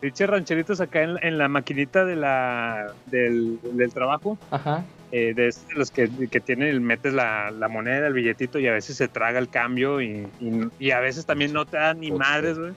Diche 0.00 0.26
rancheritos 0.26 0.80
acá 0.80 1.02
en, 1.02 1.22
en 1.22 1.38
la 1.38 1.48
maquinita 1.48 2.04
de 2.04 2.16
la, 2.16 2.92
del, 3.06 3.58
del 3.62 3.92
trabajo, 3.92 4.38
Ajá. 4.50 4.84
Eh, 5.12 5.32
de 5.34 5.48
esos 5.48 5.66
de 5.68 5.74
los 5.74 5.90
que, 5.90 6.08
que 6.30 6.40
tienen, 6.40 6.82
metes 6.82 7.12
la, 7.14 7.50
la 7.50 7.68
moneda, 7.68 8.06
el 8.06 8.12
billetito 8.12 8.58
y 8.58 8.66
a 8.68 8.72
veces 8.72 8.96
se 8.96 9.08
traga 9.08 9.38
el 9.38 9.48
cambio 9.48 10.00
y, 10.00 10.26
y, 10.40 10.68
y 10.78 10.90
a 10.90 11.00
veces 11.00 11.24
también 11.26 11.52
no 11.52 11.64
te 11.66 11.76
da 11.78 11.94
ni 11.94 12.10
madres, 12.10 12.58
güey. 12.58 12.72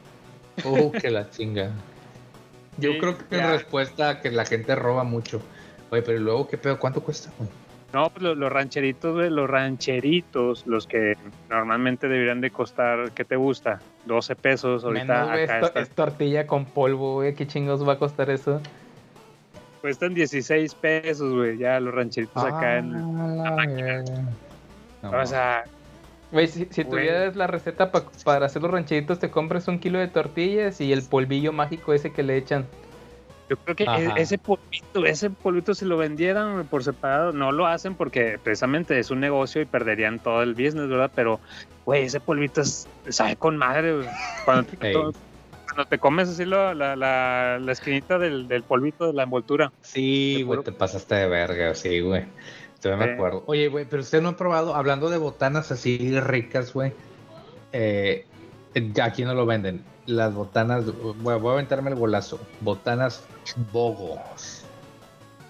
Uh, 0.64 0.92
que 0.92 1.10
la 1.10 1.30
chinga. 1.30 1.72
Yo 2.78 2.92
Sí, 2.94 3.00
creo 3.00 3.18
que 3.18 3.36
en 3.38 3.50
respuesta 3.52 4.10
a 4.10 4.22
que 4.22 4.32
la 4.32 4.46
gente 4.46 4.76
roba 4.76 5.04
mucho. 5.04 5.42
Oye, 5.90 6.02
pero 6.02 6.20
luego, 6.20 6.48
¿qué 6.48 6.58
pedo? 6.58 6.80
¿Cuánto 6.80 7.02
cuesta, 7.04 7.32
güey? 7.38 7.50
No, 7.94 8.10
pues 8.10 8.24
los, 8.24 8.38
los 8.38 8.50
rancheritos, 8.50 9.14
güey, 9.14 9.30
los 9.30 9.50
rancheritos, 9.50 10.66
los 10.66 10.88
que 10.88 11.18
normalmente 11.50 12.08
deberían 12.08 12.40
de 12.40 12.50
costar, 12.50 13.12
¿qué 13.12 13.26
te 13.26 13.36
gusta? 13.36 13.82
12 14.06 14.36
pesos, 14.38 14.86
ahorita 14.86 15.26
Menos, 15.26 15.30
acá 15.30 15.42
es, 15.42 15.60
to- 15.60 15.68
están- 15.68 15.84
es 15.84 15.90
tortilla 15.90 16.48
con 16.48 16.64
polvo, 16.66 17.16
güey. 17.16 17.36
¿Qué 17.36 17.46
chingos 17.48 17.86
va 17.86 17.94
a 17.94 17.98
costar 18.00 18.30
eso? 18.30 18.62
Cuestan 19.82 20.14
16 20.14 20.76
pesos, 20.76 21.34
güey, 21.34 21.58
ya 21.58 21.80
los 21.80 21.94
rancheritos 21.94 22.44
acá 22.44 22.78
en... 22.78 22.92
La 23.44 23.56
verga. 23.56 24.04
No, 25.02 25.12
O 25.12 25.26
sea, 25.26 25.64
Güey, 26.32 26.48
si, 26.48 26.66
si 26.72 26.84
Güey. 26.84 26.90
tuvieras 26.90 27.36
la 27.36 27.48
receta 27.48 27.92
pa- 27.92 28.06
para 28.24 28.46
hacer 28.46 28.62
los 28.62 28.72
rancheritos, 28.72 29.20
te 29.20 29.30
compras 29.30 29.68
un 29.68 29.80
kilo 29.80 30.00
de 30.00 30.08
tortillas 30.08 30.80
y 30.80 30.94
el 30.94 31.02
polvillo 31.04 31.52
mágico 31.52 31.92
ese 31.94 32.14
que 32.14 32.24
le 32.24 32.38
echan. 32.38 32.66
yo 33.50 33.58
creo 33.58 33.76
que 33.76 33.84
Ajá. 33.84 34.16
e- 34.18 34.22
ese 34.22 34.38
polvito, 34.38 35.06
ese 35.06 35.30
polvito 35.30 35.74
si 35.74 35.84
lo 35.84 35.98
vendieran 35.98 36.66
por 36.68 36.86
separado, 36.86 37.34
no 37.34 37.52
lo 37.52 37.68
hacen 37.68 37.96
porque 37.96 38.40
precisamente 38.42 38.98
es 38.98 39.12
un 39.12 39.20
negocio 39.20 39.62
y 39.62 39.66
perderían 39.66 40.20
todo 40.20 40.42
el 40.42 40.54
business, 40.54 40.88
¿verdad? 40.88 41.12
Pero, 41.14 41.42
güey, 41.84 42.04
ese 42.06 42.22
polvito 42.22 42.62
es, 42.62 42.88
sabe 43.10 43.36
con 43.36 43.58
madre, 43.58 43.94
güey. 43.98 44.08
Cuando 44.46 44.64
te, 44.80 44.88
Ey. 44.92 44.96
Cuando 45.74 45.90
te 45.90 46.00
comes 46.00 46.30
así 46.30 46.46
la, 46.46 46.74
la, 46.74 46.96
la 47.60 47.72
esquinita 47.72 48.18
del, 48.20 48.48
del 48.48 48.64
polvito 48.64 49.08
de 49.08 49.14
la 49.14 49.24
envoltura. 49.24 49.72
Sí, 49.82 50.44
güey, 50.44 50.64
te 50.64 50.72
pasaste 50.72 51.16
de 51.16 51.28
verga, 51.28 51.74
sí, 51.76 52.00
güey. 52.02 52.26
Todavía 52.82 53.06
me 53.06 53.12
Sí. 53.12 53.16
acuerdo. 53.16 53.44
Oye, 53.48 53.68
güey, 53.68 53.86
pero 53.86 54.02
usted 54.02 54.22
no 54.22 54.30
ha 54.30 54.38
probado, 54.38 54.76
hablando 54.76 55.10
de 55.10 55.18
botanas 55.18 55.72
así 55.72 56.20
ricas, 56.20 56.74
güey. 56.74 56.94
Eh, 57.74 58.26
aquí 59.02 59.24
no 59.24 59.34
lo 59.34 59.46
venden. 59.46 59.84
Las 60.08 60.34
botanas, 60.34 60.86
voy, 60.86 61.40
voy 61.40 61.50
a 61.52 61.54
aventarme 61.54 61.92
el 61.92 61.96
golazo. 61.96 62.40
Botanas 62.62 63.24
bogos. 63.72 64.66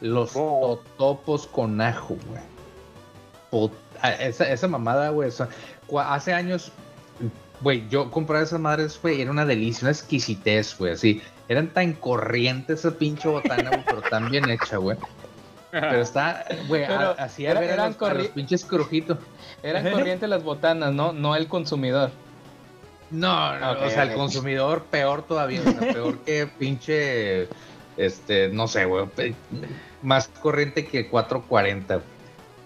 Los 0.01 0.33
Bogo. 0.33 0.77
totopos 0.77 1.47
con 1.47 1.79
ajo, 1.81 2.17
güey. 2.27 2.41
put- 3.51 3.71
a- 4.01 4.13
esa, 4.13 4.51
esa 4.51 4.67
mamada, 4.67 5.09
güey. 5.09 5.29
hace 5.99 6.33
años, 6.33 6.71
güey, 7.61 7.87
yo 7.89 8.09
compraba 8.11 8.43
esas 8.43 8.59
madres, 8.59 8.99
güey, 9.01 9.21
era 9.21 9.31
una 9.31 9.45
delicia, 9.45 9.85
una 9.85 9.91
exquisitez, 9.91 10.77
güey, 10.77 10.93
así. 10.93 11.21
Eran 11.47 11.67
tan 11.67 11.93
corrientes 11.93 12.79
esa 12.79 12.91
pinche 12.97 13.27
botana, 13.27 13.69
güey, 13.69 13.83
pero 13.85 14.01
tan 14.01 14.29
bien 14.29 14.49
hecha, 14.49 14.77
güey. 14.77 14.97
Pero 15.71 16.01
está, 16.01 16.45
güey, 16.67 16.83
así 16.83 17.45
era- 17.45 17.59
ver 17.61 17.69
a 17.71 17.73
eran 17.73 17.93
los, 17.93 18.01
a 18.01 18.13
los 18.13 18.23
corri- 18.27 18.31
pinches 18.33 18.65
crujitos. 18.65 19.17
Eran 19.63 19.89
corrientes 19.91 20.27
las 20.29 20.43
botanas, 20.43 20.93
¿no? 20.93 21.13
No 21.13 21.35
el 21.35 21.47
consumidor. 21.47 22.11
No, 23.09 23.57
no, 23.59 23.71
o 23.71 23.89
sea, 23.89 24.03
el 24.03 24.13
consumidor 24.13 24.83
peor 24.85 25.23
todavía, 25.23 25.59
o 25.61 25.63
sea, 25.63 25.79
peor 25.93 26.17
que 26.19 26.47
pinche, 26.47 27.47
este, 27.97 28.47
no 28.49 28.67
sé, 28.69 28.85
güey, 28.85 29.05
más 30.01 30.29
corriente 30.29 30.85
que 30.85 31.09
440. 31.09 32.01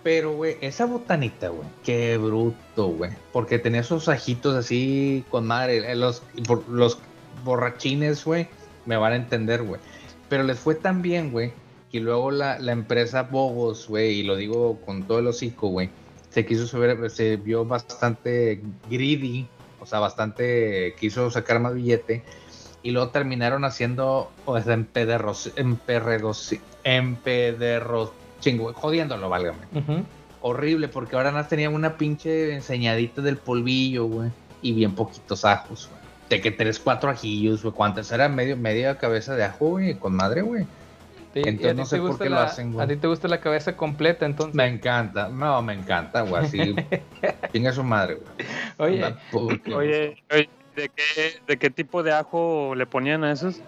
Pero, 0.05 0.33
güey, 0.33 0.57
esa 0.61 0.85
botanita, 0.85 1.49
güey, 1.49 1.67
qué 1.83 2.15
bruto, 2.17 2.89
güey, 2.89 3.09
porque 3.33 3.57
tenía 3.57 3.81
esos 3.81 4.07
ajitos 4.07 4.53
así 4.53 5.25
con 5.31 5.47
madre, 5.47 5.77
eh, 5.91 5.95
los, 5.95 6.21
los 6.69 6.99
borrachines, 7.43 8.23
güey, 8.23 8.47
me 8.85 8.97
van 8.97 9.13
a 9.13 9.15
entender, 9.15 9.63
güey. 9.63 9.81
Pero 10.29 10.43
les 10.43 10.59
fue 10.59 10.75
tan 10.75 11.01
bien, 11.01 11.31
güey, 11.31 11.53
que 11.91 12.01
luego 12.01 12.29
la, 12.29 12.59
la 12.59 12.71
empresa 12.71 13.23
Bogos, 13.23 13.87
güey, 13.87 14.19
y 14.19 14.21
lo 14.21 14.35
digo 14.35 14.79
con 14.85 15.07
todo 15.07 15.17
el 15.17 15.25
hocico, 15.25 15.69
güey, 15.69 15.89
se 16.29 16.45
quiso 16.45 16.67
subir, 16.67 17.09
se 17.09 17.37
vio 17.37 17.65
bastante 17.65 18.61
greedy, 18.87 19.47
o 19.79 19.87
sea, 19.87 20.01
bastante 20.01 20.93
quiso 20.99 21.31
sacar 21.31 21.59
más 21.59 21.73
billete 21.73 22.21
y 22.83 22.91
luego 22.91 23.09
terminaron 23.09 23.65
haciendo 23.65 24.29
o 24.45 24.61
sea, 24.61 24.75
empederros, 24.75 25.51
empederros, 25.55 26.53
chingo, 28.39 28.73
jodiéndolo, 28.73 29.29
válgame. 29.29 29.59
Horrible, 30.41 30.87
porque 30.87 31.15
ahora 31.15 31.31
nada 31.31 31.41
más 31.41 31.49
tenían 31.49 31.73
una 31.73 31.97
pinche 31.97 32.53
enseñadita 32.53 33.21
del 33.21 33.37
polvillo, 33.37 34.05
güey, 34.05 34.29
y 34.61 34.73
bien 34.73 34.93
poquitos 34.93 35.43
ajos, 35.45 35.89
güey. 35.89 36.01
De 36.29 36.41
que 36.41 36.51
tres, 36.51 36.79
cuatro 36.79 37.09
ajillos, 37.09 37.63
güey, 37.63 37.73
cuántas 37.73 38.11
era 38.11 38.29
medio, 38.29 38.57
media 38.57 38.97
cabeza 38.97 39.35
de 39.35 39.43
ajo, 39.43 39.69
güey, 39.69 39.95
con 39.95 40.15
madre, 40.15 40.41
güey. 40.41 40.65
Sí, 41.33 41.41
Entonces 41.43 41.75
no 41.75 41.85
sé 41.85 41.97
por 41.99 42.17
qué 42.17 42.29
lo 42.29 42.39
hacen, 42.39 42.71
güey. 42.71 42.85
A 42.85 42.87
ti 42.87 42.95
te 42.95 43.07
gusta 43.07 43.27
la 43.27 43.41
cabeza 43.41 43.75
completa, 43.75 44.25
entonces. 44.25 44.55
Me 44.55 44.67
encanta, 44.67 45.27
no, 45.27 45.61
me 45.61 45.73
encanta, 45.73 46.21
güey, 46.21 46.45
así. 46.45 46.75
Chinga 47.51 47.73
su 47.73 47.83
madre, 47.83 48.19
güey. 48.77 49.01
Oye. 49.01 49.15
Oye, 49.33 50.23
oye, 50.31 50.49
¿de 50.75 50.89
qué, 50.89 51.41
¿de 51.45 51.57
qué 51.57 51.69
tipo 51.69 52.03
de 52.03 52.13
ajo 52.13 52.73
le 52.75 52.85
ponían 52.85 53.23
a 53.23 53.31
esos? 53.31 53.61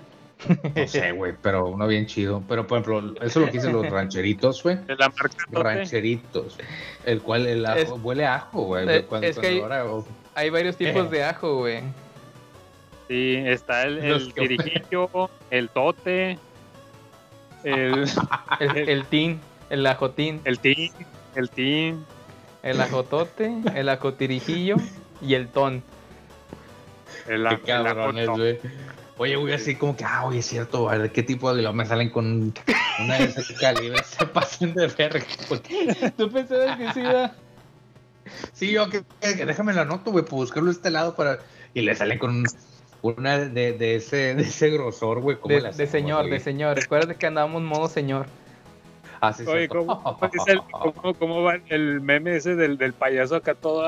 No 0.76 0.88
sé, 0.88 1.12
güey, 1.14 1.34
pero 1.42 1.68
uno 1.68 1.88
bien 1.88 2.06
chido. 2.06 2.44
Pero, 2.48 2.68
por 2.68 2.80
ejemplo, 2.80 3.14
eso 3.22 3.26
es 3.26 3.36
lo 3.38 3.46
que 3.48 3.52
dicen 3.54 3.74
los 3.74 3.90
rancheritos, 3.90 4.62
güey. 4.64 4.78
De 4.86 4.96
la 4.96 5.10
marca 5.10 5.30
Tote. 5.52 5.64
Rancheritos. 5.64 6.58
El 7.06 7.22
cual 7.22 7.48
el 7.48 7.66
ajo, 7.66 7.78
Es- 7.78 7.90
huele 8.04 8.26
a 8.26 8.36
ajo, 8.36 8.62
güey. 8.64 8.88
Eh, 8.90 9.06
Cuando- 9.08 9.28
es 9.28 9.38
que 9.40 9.48
hay- 9.48 9.60
ahora- 9.60 9.86
oh, 9.86 10.06
hay 10.36 10.50
varios 10.50 10.78
tipos 10.78 11.06
Eh. 11.08 11.10
de 11.10 11.24
ajo, 11.24 11.58
güey. 11.58 11.82
Sí, 13.08 13.36
está 13.46 13.84
el, 13.84 14.34
tirijillo, 14.36 15.30
el 15.50 15.70
tote, 15.70 16.38
el, 17.64 18.06
El, 18.60 18.78
el 18.90 19.06
tin, 19.06 19.40
el 19.70 19.86
ajotín, 19.88 20.42
el 20.46 20.60
tin, 20.60 20.92
el 21.36 21.50
tin. 21.50 22.06
el 22.64 22.82
ajotote, 22.82 23.54
el 23.76 23.88
ajotirijillo 23.90 24.76
y 25.22 25.34
el 25.36 25.48
ton. 25.48 25.82
El, 27.28 27.48
qué 27.64 27.72
ajo- 27.74 27.82
el 27.88 27.94
cabrones, 27.94 28.28
güey. 28.30 28.60
Oye, 29.20 29.36
güey, 29.36 29.54
así 29.54 29.76
como 29.76 29.96
que, 29.98 30.04
ah, 30.04 30.26
oye, 30.26 30.40
es 30.40 30.46
cierto, 30.46 30.90
a 30.90 30.98
ver 30.98 31.12
qué 31.12 31.24
tipo 31.24 31.54
de. 31.54 31.62
luego 31.62 31.76
me 31.76 31.86
salen 31.86 32.10
con 32.12 32.54
una 33.00 33.18
de 33.18 33.24
ese 33.26 33.54
calibre, 33.56 34.04
se 34.04 34.26
pasan 34.28 34.74
de 34.76 34.88
verga. 34.88 35.26
güey. 35.50 35.62
¿Tú 36.18 36.30
pensabas 36.32 36.78
que 36.78 36.94
sí 36.94 37.00
iba? 37.00 37.32
Sí, 38.54 38.72
yo, 38.72 38.90
que, 38.90 39.04
que- 39.22 39.46
déjame 39.46 39.74
la 39.74 39.82
anoto, 39.82 40.12
güey, 40.12 40.24
para 40.24 40.36
buscarlo 40.36 40.68
de 40.70 40.74
este 40.76 40.90
lado 40.92 41.16
para. 41.16 41.40
Y 41.74 41.82
le 41.82 41.96
salen 41.96 42.20
con 42.20 42.44
una 43.02 43.38
de, 43.40 43.74
de 43.74 43.96
ese, 43.96 44.36
de 44.36 44.44
ese 44.44 44.70
grosor, 44.70 45.22
güey. 45.22 45.38
¿cómo 45.38 45.56
De, 45.56 45.72
de 45.72 45.88
señor, 45.88 46.22
güey? 46.28 46.32
de 46.34 46.40
señor. 46.40 46.76
Recuerda 46.78 47.14
que 47.16 47.26
andábamos 47.28 47.62
modo 47.64 47.88
señor. 47.88 48.28
Ah, 49.20 49.34
sí, 49.34 49.44
Oye. 49.48 49.68
¿cómo, 49.68 50.04
cómo 50.04 50.30
el- 50.46 50.62
cómo- 50.72 51.14
cómo 51.16 51.42
va 51.42 51.56
el 51.70 52.02
meme 52.02 52.36
ese 52.36 52.56
del, 52.56 52.78
del 52.78 52.94
payaso 52.94 53.36
acá 53.38 53.56
todo 53.56 53.84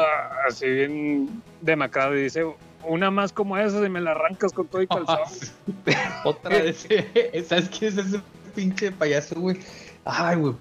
así 0.47 0.67
bien 0.67 1.43
demacrado 1.61 2.17
y 2.17 2.23
dice, 2.23 2.45
una 2.85 3.11
más 3.11 3.31
como 3.33 3.57
esa 3.57 3.85
y 3.85 3.89
me 3.89 4.01
la 4.01 4.11
arrancas 4.11 4.53
con 4.53 4.67
todo 4.67 4.81
y 4.81 4.87
calzón? 4.87 5.17
Otra 6.23 6.49
vez. 6.57 6.87
¿Sabes 7.47 7.69
quién 7.69 7.91
es 7.91 8.05
ese 8.05 8.21
pinche 8.55 8.91
payaso, 8.91 9.39
güey? 9.39 9.57
Ay, 10.05 10.37
güey. 10.37 10.53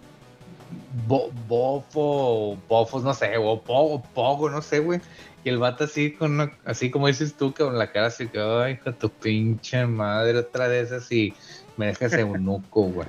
Bo- 1.07 1.31
bofo, 1.47 2.59
bofos, 2.69 3.03
no 3.03 3.15
sé, 3.15 3.37
o 3.39 3.61
pogo, 3.61 4.03
pogo, 4.15 4.51
no 4.51 4.61
sé, 4.61 4.81
güey. 4.81 5.01
Y 5.45 5.49
el 5.49 5.59
vato 5.59 5.85
así, 5.85 6.13
con 6.13 6.33
una- 6.33 6.53
así 6.65 6.91
como 6.91 7.07
dices 7.07 7.35
tú, 7.35 7.55
con 7.55 7.79
la 7.79 7.91
cara 7.93 8.09
así 8.09 8.29
que, 8.29 8.41
ay, 8.41 8.73
hijo 8.75 8.91
de 8.91 8.97
tu 8.99 9.09
pinche 9.09 9.87
madre, 9.87 10.39
otra 10.39 10.69
de 10.69 10.81
esas 10.81 11.11
y 11.13 11.33
me 11.77 11.87
dejas 11.87 12.13
eunuco, 12.15 12.83
güey. 12.83 13.09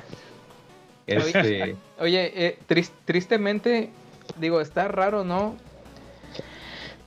Este, 1.07 1.75
Oye, 1.99 2.31
eh, 2.47 2.59
tris- 2.67 2.91
tristemente, 3.03 3.89
digo, 4.37 4.61
está 4.61 4.87
raro, 4.87 5.23
¿no? 5.25 5.55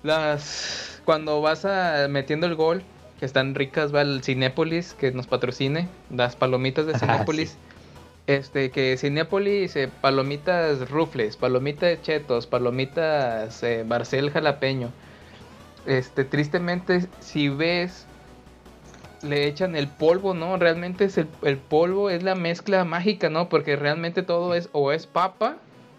Las 0.03 0.92
cuando 1.05 1.41
vas 1.41 1.65
a 1.65 2.07
metiendo 2.09 2.47
el 2.47 2.55
gol, 2.55 2.83
que 3.19 3.27
están 3.27 3.55
ricas, 3.55 3.95
va 3.95 4.03
el 4.03 4.23
Cinépolis, 4.23 4.95
que 4.95 5.13
nos 5.13 5.27
patrocine, 5.27 5.89
las 6.11 6.37
palomitas 6.37 6.87
de 6.87 6.95
Ah, 6.95 6.99
Cinépolis. 6.99 7.57
Este, 8.27 8.71
que 8.71 8.97
Cinépolis, 8.97 9.75
eh, 9.77 9.91
palomitas 10.01 10.89
rufles, 10.91 11.37
palomitas 11.37 12.01
chetos, 12.03 12.47
palomitas 12.47 13.63
eh, 13.63 13.85
Barcel 13.87 14.31
jalapeño. 14.31 14.91
Este, 15.87 16.25
tristemente, 16.25 17.09
si 17.21 17.49
ves, 17.49 18.07
le 19.23 19.47
echan 19.47 19.75
el 19.77 19.89
polvo, 19.89 20.35
¿no? 20.35 20.57
Realmente 20.57 21.05
es 21.05 21.19
el, 21.19 21.29
el 21.43 21.57
polvo, 21.59 22.11
es 22.11 22.23
la 22.23 22.35
mezcla 22.35 22.85
mágica, 22.85 23.29
¿no? 23.31 23.49
Porque 23.49 23.77
realmente 23.77 24.23
todo 24.23 24.55
es, 24.55 24.69
o 24.73 24.93
es 24.93 25.07
papa, 25.07 25.57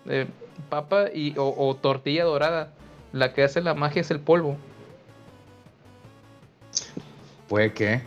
eh, 0.08 0.28
papa 0.70 1.06
y, 1.14 1.38
o, 1.38 1.54
o 1.58 1.76
tortilla 1.76 2.24
dorada. 2.24 2.72
La 3.12 3.34
que 3.34 3.44
hace 3.44 3.62
la 3.62 3.74
magia 3.74 4.02
es 4.02 4.12
el 4.12 4.20
polvo. 4.20 4.58
Puede 7.48 7.74
que, 7.74 8.02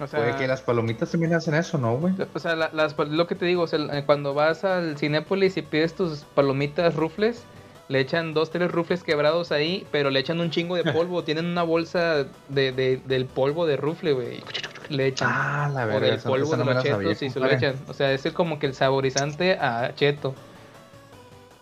O 0.00 0.06
sea, 0.06 0.20
puede 0.20 0.36
que 0.36 0.46
las 0.46 0.62
palomitas 0.62 1.10
también 1.10 1.34
hacen 1.34 1.54
eso, 1.54 1.78
¿no, 1.78 1.96
güey? 1.96 2.14
O 2.34 2.38
sea, 2.38 2.56
la- 2.56 2.70
las, 2.72 2.96
lo 2.98 3.26
que 3.26 3.34
te 3.34 3.46
digo, 3.46 3.62
o 3.62 3.66
sea, 3.66 3.78
eh, 3.96 4.04
cuando 4.04 4.34
vas 4.34 4.64
al 4.64 4.98
Cinépolis 4.98 5.56
y 5.56 5.62
pides 5.62 5.94
tus 5.94 6.20
palomitas 6.34 6.94
rufles, 6.94 7.42
le 7.88 8.00
echan 8.00 8.32
dos, 8.32 8.50
tres 8.50 8.70
rufles 8.70 9.02
quebrados 9.02 9.52
ahí, 9.52 9.86
pero 9.92 10.10
le 10.10 10.20
echan 10.20 10.40
un 10.40 10.50
chingo 10.50 10.76
de 10.76 10.84
polvo. 10.92 11.24
Tienen 11.24 11.46
una 11.46 11.62
bolsa 11.62 12.24
de, 12.48 12.72
de- 12.72 13.00
del 13.04 13.26
polvo 13.26 13.66
de 13.66 13.76
rufle, 13.76 14.12
güey. 14.12 14.40
Le 14.88 15.06
echan. 15.06 15.28
Ah, 15.30 15.70
la 15.72 15.84
o 15.86 16.00
del 16.00 16.18
polvo 16.18 16.56
de 16.56 16.64
los 16.64 16.82
chetos 16.82 17.22
y 17.22 17.30
se 17.30 17.40
lo 17.40 17.50
echan. 17.50 17.76
O 17.88 17.94
sea, 17.94 18.12
es 18.12 18.24
el- 18.26 18.32
como 18.34 18.58
que 18.58 18.66
el 18.66 18.74
saborizante 18.74 19.54
a 19.54 19.94
cheto. 19.94 20.34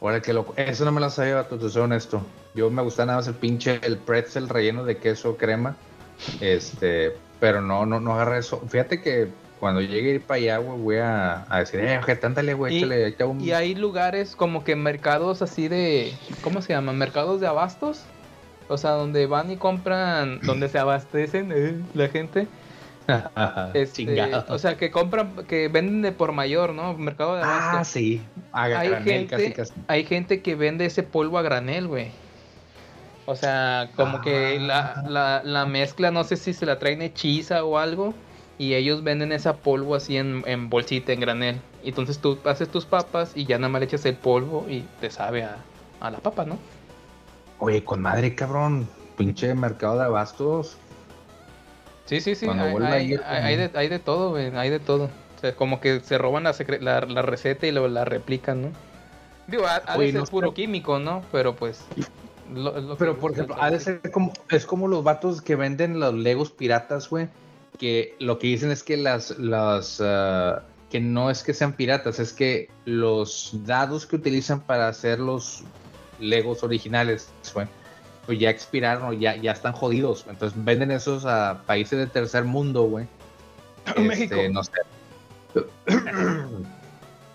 Ahora 0.00 0.22
que 0.22 0.32
loco. 0.32 0.54
Eso 0.56 0.84
no 0.84 0.92
me 0.92 1.00
lo 1.00 1.10
sabía, 1.10 1.46
te 1.46 1.68
soy 1.68 1.82
honesto. 1.82 2.22
Yo 2.54 2.70
me 2.70 2.82
gusta 2.82 3.04
nada 3.04 3.18
más 3.18 3.28
el 3.28 3.34
pinche, 3.34 3.80
el 3.82 3.98
pretzel 3.98 4.48
relleno 4.48 4.84
de 4.84 4.96
queso 4.96 5.36
crema. 5.36 5.76
Este, 6.40 7.16
pero 7.38 7.60
no, 7.60 7.86
no, 7.86 8.00
no 8.00 8.14
agarra 8.14 8.38
eso. 8.38 8.60
Fíjate 8.68 9.00
que 9.00 9.28
cuando 9.58 9.80
llegue 9.80 10.12
a 10.12 10.14
ir 10.14 10.20
para 10.22 10.38
allá, 10.38 10.58
güey, 10.58 10.78
voy 10.78 10.96
a, 10.96 11.44
a 11.48 11.58
decir, 11.60 11.80
eh, 11.80 11.98
ojete, 11.98 12.26
ándale, 12.26 12.54
güey, 12.54 12.74
Y- 12.74 12.78
échale, 12.78 13.06
échale 13.08 13.30
un... 13.30 13.40
Y 13.40 13.52
hay 13.52 13.74
lugares 13.74 14.34
como 14.34 14.64
que 14.64 14.74
mercados 14.74 15.42
así 15.42 15.68
de. 15.68 16.14
¿Cómo 16.42 16.62
se 16.62 16.72
llama? 16.72 16.92
Mercados 16.92 17.40
de 17.40 17.46
abastos. 17.46 18.04
O 18.68 18.78
sea, 18.78 18.92
donde 18.92 19.26
van 19.26 19.50
y 19.50 19.56
compran, 19.56 20.40
donde 20.42 20.68
se 20.68 20.78
abastecen 20.78 21.50
eh, 21.54 21.74
la 21.94 22.08
gente. 22.08 22.46
Este, 23.74 24.04
Chingado. 24.06 24.44
o 24.54 24.58
sea, 24.58 24.76
que 24.76 24.92
compran, 24.92 25.34
que 25.48 25.66
venden 25.66 26.00
de 26.02 26.12
por 26.12 26.30
mayor, 26.30 26.74
¿no? 26.74 26.94
Mercado 26.96 27.34
de 27.34 27.42
ah, 27.42 27.72
abasto. 27.72 27.92
sí. 27.98 28.22
A 28.52 28.64
hay, 28.64 28.88
granel, 28.88 29.02
gente, 29.02 29.26
casi, 29.26 29.52
casi. 29.52 29.72
hay 29.88 30.04
gente 30.04 30.42
que 30.42 30.54
vende 30.54 30.86
ese 30.86 31.02
polvo 31.02 31.36
a 31.38 31.42
granel, 31.42 31.88
güey. 31.88 32.12
O 33.30 33.36
sea, 33.36 33.90
como 33.94 34.20
que 34.22 34.58
la, 34.58 35.04
la, 35.08 35.42
la 35.44 35.64
mezcla, 35.64 36.10
no 36.10 36.24
sé 36.24 36.36
si 36.36 36.52
se 36.52 36.66
la 36.66 36.80
traen 36.80 37.00
hechiza 37.00 37.62
o 37.64 37.78
algo. 37.78 38.12
Y 38.58 38.74
ellos 38.74 39.04
venden 39.04 39.30
esa 39.30 39.56
polvo 39.58 39.94
así 39.94 40.16
en, 40.16 40.42
en 40.46 40.68
bolsita, 40.68 41.12
en 41.12 41.20
granel. 41.20 41.60
Y 41.84 41.90
entonces 41.90 42.18
tú 42.18 42.38
haces 42.44 42.68
tus 42.68 42.84
papas 42.86 43.32
y 43.36 43.44
ya 43.46 43.56
nada 43.56 43.68
más 43.68 43.80
le 43.80 43.86
echas 43.86 44.04
el 44.04 44.16
polvo 44.16 44.66
y 44.68 44.84
te 45.00 45.10
sabe 45.10 45.44
a, 45.44 45.58
a 46.00 46.10
la 46.10 46.18
papa, 46.18 46.44
¿no? 46.44 46.58
Oye, 47.60 47.84
con 47.84 48.02
madre, 48.02 48.34
cabrón. 48.34 48.88
Pinche 49.16 49.54
mercado 49.54 49.98
de 49.98 50.04
abastos. 50.06 50.76
Sí, 52.06 52.20
sí, 52.20 52.34
sí. 52.34 52.48
Hay, 52.48 52.74
hay- 52.82 53.12
ir, 53.12 53.22
hay- 53.24 53.42
hay 53.44 53.56
de, 53.56 53.70
hay 53.78 53.88
de 53.88 53.98
todo, 54.00 54.30
güey. 54.30 54.54
Hay 54.56 54.70
de 54.70 54.80
todo. 54.80 55.04
O 55.04 55.40
sea, 55.40 55.54
como 55.54 55.80
que 55.80 56.00
se 56.00 56.18
roban 56.18 56.42
la, 56.44 56.52
secre- 56.52 56.80
la, 56.80 57.00
la 57.02 57.22
receta 57.22 57.66
y 57.66 57.70
lo, 57.70 57.86
la 57.86 58.04
replican, 58.04 58.60
¿no? 58.62 58.68
Digo, 59.46 59.66
ha, 59.66 59.76
ha 59.86 59.92
de 59.94 59.98
Oye, 60.00 60.12
ser 60.12 60.20
no, 60.22 60.26
puro 60.26 60.52
químico, 60.52 60.98
¿no? 60.98 61.22
Pero 61.32 61.54
pues. 61.54 61.86
Lo- 62.54 62.76
es 62.76 62.84
lo 62.84 62.96
Pero 62.96 63.18
por 63.18 63.32
ejemplo, 63.32 63.56
ha 63.60 63.70
de 63.70 63.80
ser 63.80 64.10
como, 64.10 64.32
es 64.50 64.66
como 64.66 64.88
los 64.88 65.02
vatos 65.04 65.42
que 65.42 65.56
venden 65.56 66.00
los 66.00 66.14
Legos 66.14 66.50
piratas, 66.50 67.08
güey. 67.08 67.28
Que 67.78 68.14
lo 68.18 68.38
que 68.38 68.48
dicen 68.48 68.70
es 68.70 68.82
que 68.82 68.96
las, 68.96 69.38
las, 69.38 70.00
ah, 70.04 70.62
que 70.90 71.00
no 71.00 71.30
es 71.30 71.42
que 71.42 71.54
sean 71.54 71.72
piratas, 71.72 72.18
es 72.18 72.32
que 72.32 72.68
los 72.84 73.52
dados 73.64 74.06
que 74.06 74.16
utilizan 74.16 74.60
para 74.60 74.88
hacer 74.88 75.18
los, 75.18 75.64
Legos 76.20 76.62
originales, 76.62 77.30
güey, 77.54 77.66
pues 78.26 78.38
ya 78.38 78.50
expiraron 78.50 79.08
o 79.08 79.12
ya, 79.12 79.36
ya 79.36 79.52
están 79.52 79.72
jodidos. 79.72 80.26
Entonces 80.28 80.62
venden 80.64 80.90
esos 80.90 81.24
a 81.24 81.62
países 81.66 81.98
de 81.98 82.06
tercer 82.06 82.44
mundo, 82.44 82.82
güey. 82.84 83.06
México. 83.96 84.34
Este, 84.34 84.48
no 84.50 84.62
sé. 84.62 84.72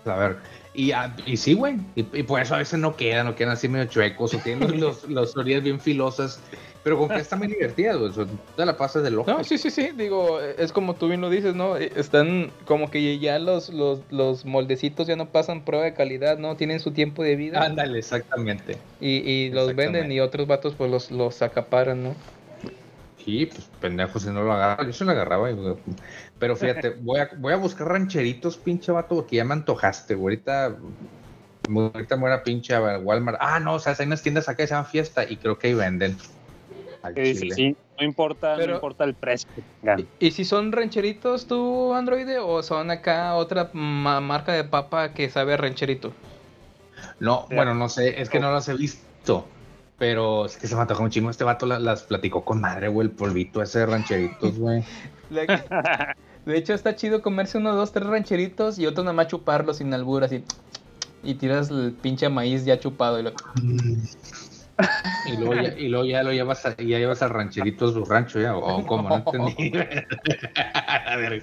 a 0.10 0.16
ver. 0.16 0.36
Y, 0.76 0.92
ah, 0.92 1.16
y 1.24 1.36
sí, 1.38 1.54
güey. 1.54 1.76
Y, 1.94 2.00
y 2.00 2.22
por 2.22 2.40
eso 2.40 2.54
a 2.54 2.58
veces 2.58 2.78
no 2.78 2.94
quedan, 2.96 3.26
no 3.26 3.34
quedan 3.34 3.52
así 3.54 3.66
medio 3.66 3.86
chuecos, 3.86 4.34
o 4.34 4.38
tienen 4.38 4.78
los, 4.80 5.08
los 5.08 5.36
orillas 5.36 5.62
bien 5.62 5.80
filosas. 5.80 6.38
Pero 6.84 6.98
con 6.98 7.08
que 7.08 7.16
están 7.16 7.40
muy 7.40 7.48
divertidas, 7.48 7.96
güey. 7.96 8.28
Te 8.56 8.64
la 8.64 8.76
pasas 8.76 9.02
de 9.02 9.10
loco. 9.10 9.28
No, 9.28 9.42
sí, 9.42 9.58
sí, 9.58 9.70
sí, 9.70 9.88
digo, 9.96 10.40
es 10.40 10.70
como 10.70 10.94
tú 10.94 11.08
bien 11.08 11.20
lo 11.20 11.30
dices, 11.30 11.54
¿no? 11.56 11.76
Eh, 11.76 11.90
Están 11.96 12.52
como 12.64 12.92
que 12.92 13.18
ya 13.18 13.40
los, 13.40 13.70
los, 13.70 14.00
los 14.10 14.44
moldecitos 14.44 15.08
ya 15.08 15.16
no 15.16 15.30
pasan 15.30 15.64
prueba 15.64 15.84
de 15.84 15.94
calidad, 15.94 16.38
¿no? 16.38 16.54
Tienen 16.54 16.78
su 16.78 16.92
tiempo 16.92 17.24
de 17.24 17.34
vida 17.34 17.60
Ándale, 17.60 17.98
exactamente. 17.98 18.76
y, 19.00 19.16
y 19.28 19.50
los 19.50 19.74
venden 19.74 20.12
y 20.12 20.20
otros 20.20 20.46
vatos 20.46 20.74
pues 20.76 20.88
los, 20.88 21.10
los 21.10 21.42
acaparan, 21.42 22.04
¿no? 22.04 22.14
Sí, 23.26 23.44
pues 23.46 23.68
pendejo 23.80 24.18
si 24.20 24.28
no 24.30 24.42
lo 24.44 24.52
agarraba. 24.52 24.84
Yo 24.86 24.92
se 24.94 25.04
lo 25.04 25.10
agarraba. 25.10 25.50
güey. 25.50 25.74
Pero 26.38 26.54
fíjate, 26.56 26.90
voy 27.00 27.18
a, 27.20 27.28
voy 27.36 27.52
a 27.52 27.56
buscar 27.56 27.88
rancheritos, 27.88 28.56
pinche 28.56 28.92
vato, 28.92 29.16
porque 29.16 29.36
ya 29.36 29.44
me 29.44 29.52
antojaste, 29.52 30.14
güey. 30.14 30.36
Ahorita, 30.36 30.76
ahorita 31.68 32.16
me 32.16 32.22
voy 32.22 32.30
a 32.32 32.42
pinche 32.44 32.74
a 32.74 32.98
Walmart. 32.98 33.36
Ah, 33.40 33.58
no, 33.60 33.74
o 33.74 33.78
sea, 33.80 33.94
hay 33.98 34.06
unas 34.06 34.22
tiendas 34.22 34.48
acá 34.48 34.58
que 34.58 34.68
se 34.68 34.74
llaman 34.74 34.86
Fiesta 34.90 35.24
y 35.28 35.36
creo 35.36 35.58
que 35.58 35.66
ahí 35.66 35.74
venden. 35.74 36.16
Dice, 37.14 37.40
chile. 37.40 37.54
sí, 37.54 37.76
no 37.98 38.04
importa, 38.04 38.54
Pero- 38.56 38.68
no 38.68 38.74
importa 38.76 39.04
el 39.04 39.14
precio. 39.14 39.48
¿Y 40.20 40.30
si 40.30 40.44
son 40.44 40.72
rancheritos 40.72 41.46
tú, 41.46 41.94
Androide, 41.94 42.38
o 42.38 42.62
son 42.62 42.90
acá 42.90 43.34
otra 43.34 43.70
ma- 43.72 44.20
marca 44.20 44.52
de 44.52 44.64
papa 44.64 45.12
que 45.14 45.28
sabe 45.30 45.54
a 45.54 45.56
rancherito? 45.56 46.12
No, 47.20 47.46
bueno, 47.54 47.74
no 47.74 47.88
sé, 47.88 48.20
es 48.20 48.28
que 48.28 48.40
no 48.40 48.52
las 48.52 48.68
he 48.68 48.74
visto. 48.74 49.46
Pero 49.98 50.44
es 50.46 50.56
que 50.56 50.66
se 50.66 50.74
me 50.74 50.82
antojó 50.82 51.02
un 51.02 51.10
chingo. 51.10 51.30
Este 51.30 51.44
vato 51.44 51.64
la- 51.66 51.78
las 51.78 52.02
platicó 52.02 52.44
con 52.44 52.60
madre, 52.60 52.88
güey, 52.88 53.08
el 53.08 53.14
polvito 53.14 53.62
ese 53.62 53.80
de 53.80 53.86
rancheritos, 53.86 54.58
güey. 54.58 54.84
De 55.30 56.56
hecho, 56.56 56.74
está 56.74 56.94
chido 56.94 57.22
comerse 57.22 57.58
uno, 57.58 57.74
dos, 57.74 57.92
tres 57.92 58.06
rancheritos 58.06 58.78
y 58.78 58.86
otro 58.86 59.02
nada 59.02 59.14
más 59.14 59.26
chuparlo 59.28 59.74
sin 59.74 59.92
albur, 59.92 60.22
así. 60.22 60.44
Y 61.24 61.34
tiras 61.34 61.70
el 61.70 61.92
pinche 62.00 62.28
maíz 62.28 62.64
ya 62.64 62.78
chupado. 62.78 63.18
Y 63.18 63.22
lo... 63.24 63.32
Y 65.26 65.36
luego 65.38 65.54
ya, 65.54 65.74
y 65.76 65.88
luego 65.88 66.04
ya 66.04 66.22
lo 66.22 66.32
llevas 66.32 66.64
a, 66.66 66.76
ya 66.76 66.98
llevas 66.98 67.22
al 67.22 67.30
rancherito 67.30 67.86
a 67.88 67.92
su 67.92 68.04
rancho 68.04 68.38
ya, 68.40 68.54
o 68.56 68.86
como 68.86 69.08
no 69.08 69.16
entendí. 69.16 69.72
A 71.06 71.16
ver, 71.16 71.42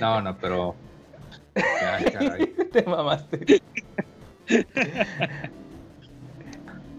no, 0.00 0.20
no, 0.20 0.36
pero. 0.36 0.74
Ya, 1.54 2.10
caray. 2.12 2.52
Te 2.72 2.82
mamaste. 2.82 3.62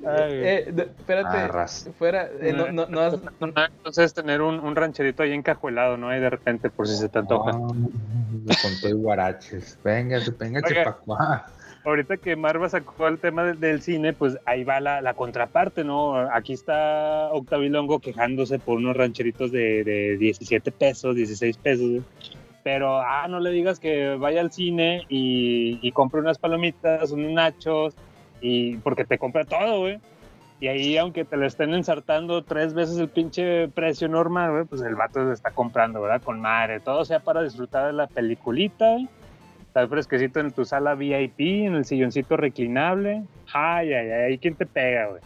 Eh, 0.07 0.73
espérate, 0.77 1.37
Arras. 1.37 1.89
fuera, 1.97 2.29
eh, 2.41 2.53
no, 2.53 2.71
no, 2.71 2.85
no 2.87 2.99
has- 3.01 3.17
Entonces 3.77 4.13
tener 4.13 4.41
un, 4.41 4.59
un 4.59 4.75
rancherito 4.75 5.23
ahí 5.23 5.31
encajuelado, 5.33 5.97
¿no? 5.97 6.09
Ahí 6.09 6.19
de 6.19 6.29
repente, 6.29 6.69
por 6.69 6.87
si 6.87 6.95
se 6.95 7.09
te 7.09 7.19
antoja. 7.19 7.51
Ah, 7.51 7.57
con 7.57 8.79
todo 8.81 8.89
y 8.89 8.93
guaraches. 8.93 9.79
Venga, 9.83 10.19
venga, 10.39 10.61
Oiga. 10.63 10.67
chepacuá. 10.69 11.45
Ahorita 11.83 12.17
que 12.17 12.35
Marva 12.35 12.67
sacó 12.67 13.07
el 13.07 13.19
tema 13.19 13.43
del, 13.43 13.59
del 13.59 13.81
cine, 13.81 14.11
pues 14.13 14.37
ahí 14.45 14.63
va 14.63 14.79
la, 14.79 15.01
la 15.01 15.13
contraparte, 15.13 15.83
¿no? 15.83 16.15
Aquí 16.31 16.53
está 16.53 17.29
Octavilongo 17.31 17.99
quejándose 17.99 18.57
por 18.57 18.77
unos 18.77 18.97
rancheritos 18.97 19.51
de, 19.51 19.83
de 19.83 20.17
17 20.17 20.71
pesos, 20.71 21.15
16 21.15 21.57
pesos. 21.57 22.01
Pero, 22.63 22.99
ah, 22.99 23.27
no 23.29 23.39
le 23.39 23.51
digas 23.51 23.79
que 23.79 24.15
vaya 24.15 24.41
al 24.41 24.51
cine 24.51 25.03
y, 25.09 25.77
y 25.87 25.91
compre 25.91 26.19
unas 26.21 26.39
palomitas, 26.39 27.11
unos 27.11 27.31
nachos, 27.31 27.93
y 28.41 28.77
porque 28.77 29.05
te 29.05 29.17
compra 29.17 29.45
todo, 29.45 29.79
güey. 29.79 29.99
Y 30.59 30.67
ahí, 30.67 30.97
aunque 30.97 31.25
te 31.25 31.35
lo 31.35 31.45
estén 31.45 31.73
ensartando 31.73 32.43
tres 32.43 32.73
veces 32.73 32.97
el 32.97 33.09
pinche 33.09 33.67
precio 33.67 34.07
normal, 34.07 34.51
güey, 34.51 34.63
pues 34.63 34.81
el 34.81 34.95
vato 34.95 35.27
se 35.27 35.33
está 35.33 35.51
comprando, 35.51 36.01
¿verdad? 36.01 36.21
Con 36.21 36.39
madre. 36.39 36.79
Todo 36.79 37.03
sea 37.03 37.19
para 37.19 37.43
disfrutar 37.43 37.87
de 37.87 37.93
la 37.93 38.07
peliculita, 38.07 38.91
güey. 38.91 39.09
Estar 39.67 39.89
fresquecito 39.89 40.39
en 40.39 40.51
tu 40.51 40.63
sala 40.63 40.95
VIP, 40.95 41.39
en 41.39 41.75
el 41.75 41.83
silloncito 41.83 42.37
reclinable. 42.37 43.23
Ay, 43.53 43.93
ay, 43.93 44.09
ay, 44.11 44.37
¿quién 44.37 44.55
te 44.55 44.65
pega, 44.65 45.07
güey? 45.07 45.21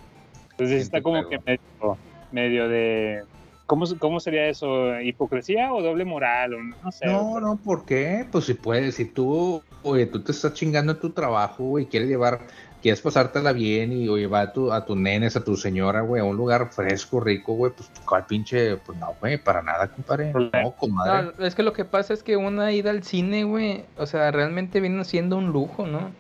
Entonces 0.51 0.70
¿Quién 0.70 0.82
está 0.82 1.01
como 1.03 1.18
pega? 1.18 1.30
que 1.30 1.39
medio, 1.45 1.97
medio 2.32 2.68
de... 2.68 3.24
¿Cómo, 3.68 3.86
¿Cómo 3.99 4.20
sería 4.20 4.47
eso? 4.47 4.99
¿Hipocresía 4.99 5.72
o 5.72 5.84
doble 5.84 6.03
moral? 6.03 6.55
O 6.55 6.64
no 6.64 6.91
sé. 6.91 7.05
No, 7.05 7.39
no, 7.39 7.55
¿por 7.57 7.86
qué? 7.86 8.26
Pues 8.32 8.45
si 8.45 8.55
puedes, 8.55 8.95
si 8.95 9.05
tú, 9.05 9.62
oye, 9.84 10.07
tú 10.07 10.24
te 10.24 10.32
estás 10.32 10.55
chingando 10.55 10.93
en 10.93 10.99
tu 10.99 11.12
trabajo, 11.12 11.66
güey, 11.66 11.86
quieres 11.86 12.10
llevar, 12.10 12.39
quieres 12.82 13.01
pasártela 13.01 13.51
bien 13.51 13.91
y 13.91 14.07
o 14.07 14.17
llevar 14.17 14.47
a 14.47 14.53
tu, 14.53 14.71
a 14.71 14.86
tus 14.86 14.97
nenes, 14.97 15.36
a 15.36 15.43
tu 15.43 15.55
señora, 15.57 16.01
güey, 16.01 16.21
a 16.21 16.25
un 16.25 16.38
lugar 16.38 16.71
fresco, 16.71 17.19
rico, 17.19 17.53
güey, 17.53 17.73
pues 17.73 17.91
cuál 18.05 18.25
pinche, 18.25 18.77
pues 18.77 18.97
no, 18.97 19.15
güey, 19.19 19.38
para 19.38 19.61
nada, 19.61 19.88
compadre. 19.89 20.32
No, 20.34 20.71
comadre. 20.77 21.34
No, 21.38 21.45
es 21.45 21.55
que 21.55 21.63
lo 21.63 21.73
que 21.73 21.86
pasa 21.86 22.13
es 22.13 22.23
que 22.23 22.38
una 22.38 22.71
ida 22.71 22.89
al 22.91 23.03
cine, 23.03 23.43
güey, 23.43 23.86
o 23.97 24.05
sea, 24.05 24.32
realmente 24.32 24.80
viene 24.80 25.03
siendo 25.03 25.38
un 25.38 25.47
lujo, 25.47 25.86
¿no? 25.86 26.11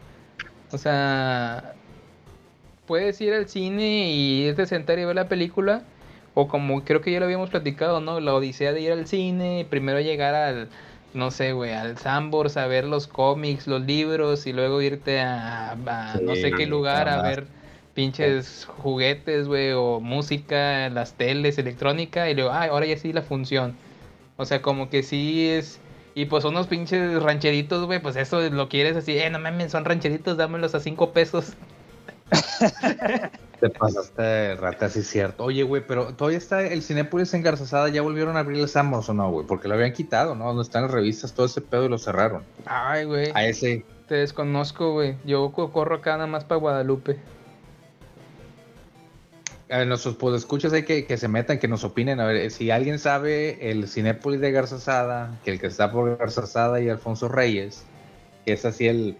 O 0.71 0.77
sea, 0.77 1.73
puedes 2.85 3.19
ir 3.21 3.33
al 3.33 3.47
cine 3.47 4.11
y 4.11 4.47
irte 4.47 4.63
a 4.63 4.65
sentar 4.65 4.99
y 4.99 5.05
ver 5.05 5.15
la 5.15 5.29
película, 5.29 5.83
o 6.33 6.47
como 6.47 6.83
creo 6.83 7.01
que 7.01 7.11
ya 7.11 7.19
lo 7.19 7.25
habíamos 7.25 7.49
platicado, 7.49 8.01
¿no? 8.01 8.19
La 8.19 8.33
odisea 8.33 8.73
de 8.73 8.81
ir 8.81 8.91
al 8.91 9.07
cine, 9.07 9.65
primero 9.69 9.99
llegar 10.01 10.35
al, 10.35 10.69
no 11.13 11.31
sé, 11.31 11.53
güey, 11.53 11.73
al 11.73 11.97
Sambors 11.97 12.57
a 12.57 12.67
ver 12.67 12.85
los 12.85 13.07
cómics, 13.07 13.67
los 13.67 13.81
libros, 13.81 14.45
y 14.47 14.53
luego 14.53 14.81
irte 14.81 15.19
a, 15.21 15.71
a 15.71 16.19
no 16.21 16.35
sé 16.35 16.51
qué 16.51 16.65
lugar 16.67 17.09
a 17.09 17.21
ver 17.21 17.47
pinches 17.93 18.65
juguetes, 18.77 19.47
güey, 19.47 19.71
o 19.73 19.99
música, 19.99 20.89
las 20.89 21.15
teles, 21.15 21.57
electrónica, 21.57 22.29
y 22.29 22.35
luego, 22.35 22.51
ay, 22.51 22.69
ahora 22.69 22.85
ya 22.85 22.97
sí 22.97 23.11
la 23.11 23.21
función. 23.21 23.75
O 24.37 24.45
sea, 24.45 24.61
como 24.61 24.89
que 24.89 25.03
sí 25.03 25.49
es. 25.49 25.79
Y 26.15 26.25
pues 26.25 26.45
unos 26.45 26.67
pinches 26.67 27.21
rancheritos, 27.21 27.85
güey, 27.85 28.01
pues 28.01 28.15
eso 28.15 28.41
lo 28.49 28.69
quieres 28.69 28.95
así, 28.95 29.17
eh, 29.17 29.29
no 29.29 29.39
mames, 29.39 29.71
son 29.71 29.85
rancheritos, 29.85 30.37
dámelos 30.37 30.75
a 30.75 30.79
cinco 30.79 31.11
pesos. 31.11 31.53
Te 33.59 33.69
pasaste 33.69 34.55
rata, 34.55 34.89
sí 34.89 34.99
es 34.99 35.07
cierto. 35.07 35.43
Oye, 35.43 35.63
güey, 35.63 35.85
pero 35.85 36.13
todavía 36.15 36.37
está 36.37 36.61
el 36.63 36.81
Cinépolis 36.81 37.33
en 37.33 37.41
Garzazada, 37.43 37.89
ya 37.89 38.01
volvieron 38.01 38.37
a 38.37 38.39
abrir 38.39 38.59
el 38.61 38.69
Samos 38.69 39.09
o 39.09 39.13
no, 39.13 39.29
güey, 39.31 39.45
porque 39.45 39.67
lo 39.67 39.73
habían 39.75 39.91
quitado, 39.93 40.33
¿no? 40.35 40.45
Donde 40.45 40.63
están 40.63 40.83
las 40.83 40.91
revistas, 40.91 41.33
todo 41.33 41.45
ese 41.45 41.59
pedo 41.61 41.85
y 41.85 41.89
lo 41.89 41.97
cerraron. 41.97 42.43
Ay, 42.65 43.03
güey, 43.05 43.31
A 43.33 43.45
ese, 43.45 43.83
te 44.07 44.15
desconozco, 44.15 44.93
güey. 44.93 45.15
Yo 45.25 45.51
co- 45.51 45.71
corro 45.73 45.95
acá 45.95 46.13
nada 46.13 46.27
más 46.27 46.45
para 46.45 46.59
Guadalupe. 46.59 47.17
a 49.71 49.77
ver, 49.79 49.87
nuestros 49.87 50.15
pues 50.15 50.35
escuchas 50.35 50.71
hay 50.73 50.83
que, 50.83 51.05
que 51.05 51.17
se 51.17 51.27
metan, 51.27 51.59
que 51.59 51.67
nos 51.67 51.83
opinen. 51.83 52.19
A 52.21 52.25
ver, 52.25 52.49
si 52.51 52.71
alguien 52.71 52.97
sabe 52.97 53.69
el 53.71 53.87
Cinépolis 53.87 54.39
de 54.41 54.51
Garzazada, 54.51 55.37
que 55.43 55.51
el 55.51 55.59
que 55.59 55.67
está 55.67 55.91
por 55.91 56.17
Garzazada 56.17 56.79
y 56.81 56.89
Alfonso 56.89 57.27
Reyes, 57.27 57.83
que 58.45 58.53
es 58.53 58.63
así 58.65 58.87
el. 58.87 59.17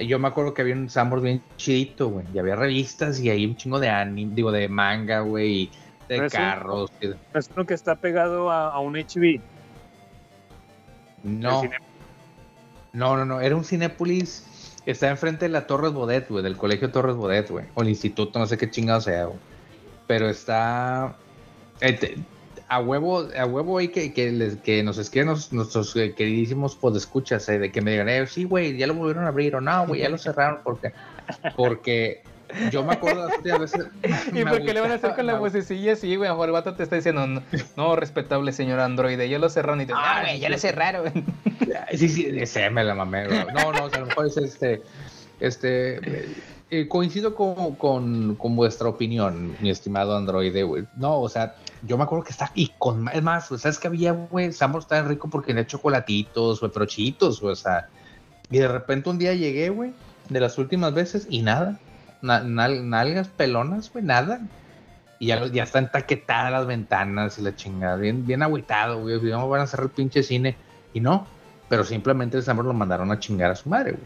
Yo 0.00 0.18
me 0.18 0.28
acuerdo 0.28 0.54
que 0.54 0.62
había 0.62 0.74
un 0.74 0.88
Sambors 0.88 1.22
bien 1.22 1.42
chidito, 1.56 2.08
güey. 2.08 2.24
Y 2.34 2.38
había 2.38 2.56
revistas 2.56 3.18
y 3.20 3.30
ahí 3.30 3.46
un 3.46 3.56
chingo 3.56 3.78
de 3.80 3.88
anime, 3.88 4.34
digo, 4.34 4.52
de 4.52 4.68
manga, 4.68 5.20
güey, 5.20 5.52
y 5.62 5.66
de 6.08 6.16
Pero 6.18 6.30
carros. 6.30 6.90
Es 7.34 7.50
uno 7.54 7.66
que 7.66 7.74
está 7.74 7.96
pegado 7.96 8.50
a, 8.50 8.68
a 8.72 8.80
un 8.80 8.94
HB. 8.96 9.40
No, 11.24 11.62
no, 12.92 13.16
no, 13.16 13.24
no. 13.24 13.40
Era 13.40 13.56
un 13.56 13.64
Cinépolis. 13.64 14.44
Está 14.86 15.10
enfrente 15.10 15.44
de 15.44 15.50
la 15.50 15.66
Torres 15.66 15.92
Bodet, 15.92 16.28
güey, 16.30 16.42
del 16.42 16.56
colegio 16.56 16.90
Torres 16.90 17.14
Bodet, 17.16 17.50
güey. 17.50 17.66
O 17.74 17.82
el 17.82 17.88
instituto, 17.90 18.38
no 18.38 18.46
sé 18.46 18.56
qué 18.56 18.70
chingado 18.70 19.00
sea, 19.02 19.26
güey. 19.26 19.38
Pero 20.06 20.28
está. 20.30 21.14
eh, 21.80 21.92
te- 21.92 22.16
a 22.68 22.80
huevo, 22.80 23.28
a 23.38 23.46
huevo 23.46 23.78
hay 23.78 23.88
que, 23.88 24.12
que, 24.12 24.30
les- 24.32 24.56
que 24.56 24.82
nos 24.82 24.98
escriban 24.98 25.28
nos- 25.28 25.52
nuestros 25.52 25.94
eh, 25.96 26.14
queridísimos 26.16 26.76
podescuchas, 26.76 27.48
eh, 27.48 27.58
de 27.58 27.72
que 27.72 27.80
me 27.80 27.92
digan, 27.92 28.08
eh, 28.08 28.26
sí, 28.26 28.44
güey, 28.44 28.76
ya 28.76 28.86
lo 28.86 28.94
volvieron 28.94 29.24
a 29.24 29.28
abrir, 29.28 29.56
o 29.56 29.60
no, 29.60 29.86
güey, 29.86 30.00
ya 30.02 30.08
lo 30.08 30.18
cerraron, 30.18 30.60
porque, 30.62 30.92
porque 31.56 32.22
yo 32.70 32.84
me 32.84 32.94
acuerdo 32.94 33.26
las 33.26 33.36
últimas 33.36 33.60
veces. 33.60 33.86
¿Y 34.32 34.44
por 34.44 34.62
qué 34.64 34.74
le 34.74 34.80
van 34.80 34.90
a 34.90 34.94
hacer 34.94 35.14
con 35.14 35.26
la 35.26 35.34
vocecilla 35.38 35.92
así, 35.94 36.14
güey? 36.16 36.28
A 36.28 36.32
mejor 36.32 36.48
el 36.48 36.52
vato 36.52 36.74
te 36.74 36.82
está 36.82 36.96
diciendo, 36.96 37.26
no, 37.26 37.42
no, 37.76 37.96
respetable 37.96 38.52
señor 38.52 38.80
androide, 38.80 39.28
ya 39.28 39.38
lo 39.38 39.48
cerraron 39.48 39.80
y 39.80 39.86
te 39.86 39.92
ah, 39.94 40.20
güey, 40.22 40.38
ya 40.40 40.48
lo 40.48 40.58
cerraron. 40.58 41.12
Sí, 41.94 42.08
sí, 42.08 42.30
me 42.70 42.84
la 42.84 42.94
mamé, 42.94 43.26
güey. 43.28 43.38
No, 43.54 43.72
no, 43.72 43.84
o 43.84 43.88
sea, 43.90 43.98
a 43.98 44.00
lo 44.00 44.06
mejor 44.06 44.26
es 44.26 44.36
este. 44.36 44.82
Este. 45.40 45.96
eh, 45.96 46.28
eh, 46.70 46.86
coincido 46.88 47.34
con, 47.34 47.76
con, 47.76 48.34
con 48.36 48.54
vuestra 48.56 48.88
opinión, 48.88 49.56
mi 49.60 49.70
estimado 49.70 50.14
androide, 50.16 50.62
güey. 50.64 50.84
No, 50.96 51.18
o 51.20 51.28
sea, 51.28 51.54
yo 51.82 51.96
me 51.96 52.04
acuerdo 52.04 52.24
que 52.24 52.32
está. 52.32 52.50
Y 52.54 52.72
con. 52.78 53.08
Es 53.08 53.22
más, 53.22 53.48
güey, 53.48 53.60
¿sabes 53.60 53.78
que 53.78 53.88
había, 53.88 54.12
güey? 54.12 54.52
Sambor 54.52 54.82
estaba 54.82 55.06
rico 55.08 55.28
porque 55.28 55.48
tenía 55.48 55.66
chocolatitos, 55.66 56.60
güey, 56.60 56.72
güey, 57.40 57.52
o 57.52 57.56
sea. 57.56 57.88
Y 58.50 58.58
de 58.58 58.68
repente 58.68 59.10
un 59.10 59.18
día 59.18 59.34
llegué, 59.34 59.68
güey, 59.70 59.92
de 60.28 60.40
las 60.40 60.58
últimas 60.58 60.94
veces, 60.94 61.26
y 61.30 61.42
nada. 61.42 61.78
Na- 62.22 62.42
nal- 62.42 62.88
nalgas 62.88 63.28
pelonas, 63.28 63.92
güey, 63.92 64.04
nada. 64.04 64.40
Y 65.20 65.26
ya, 65.28 65.44
ya 65.46 65.64
están 65.64 65.90
taquetadas 65.90 66.52
las 66.52 66.66
ventanas 66.66 67.38
y 67.38 67.42
la 67.42 67.54
chingada. 67.56 67.96
Bien, 67.96 68.24
bien 68.26 68.42
agüitado, 68.42 69.00
güey. 69.00 69.18
Digamos, 69.20 69.50
van 69.50 69.60
a 69.62 69.66
cerrar 69.66 69.86
el 69.86 69.90
pinche 69.92 70.22
cine. 70.22 70.56
Y 70.94 71.00
no, 71.00 71.26
pero 71.68 71.84
simplemente 71.84 72.38
el 72.38 72.44
lo 72.44 72.72
mandaron 72.72 73.10
a 73.12 73.18
chingar 73.18 73.50
a 73.50 73.56
su 73.56 73.68
madre, 73.68 73.92
güey. 73.92 74.04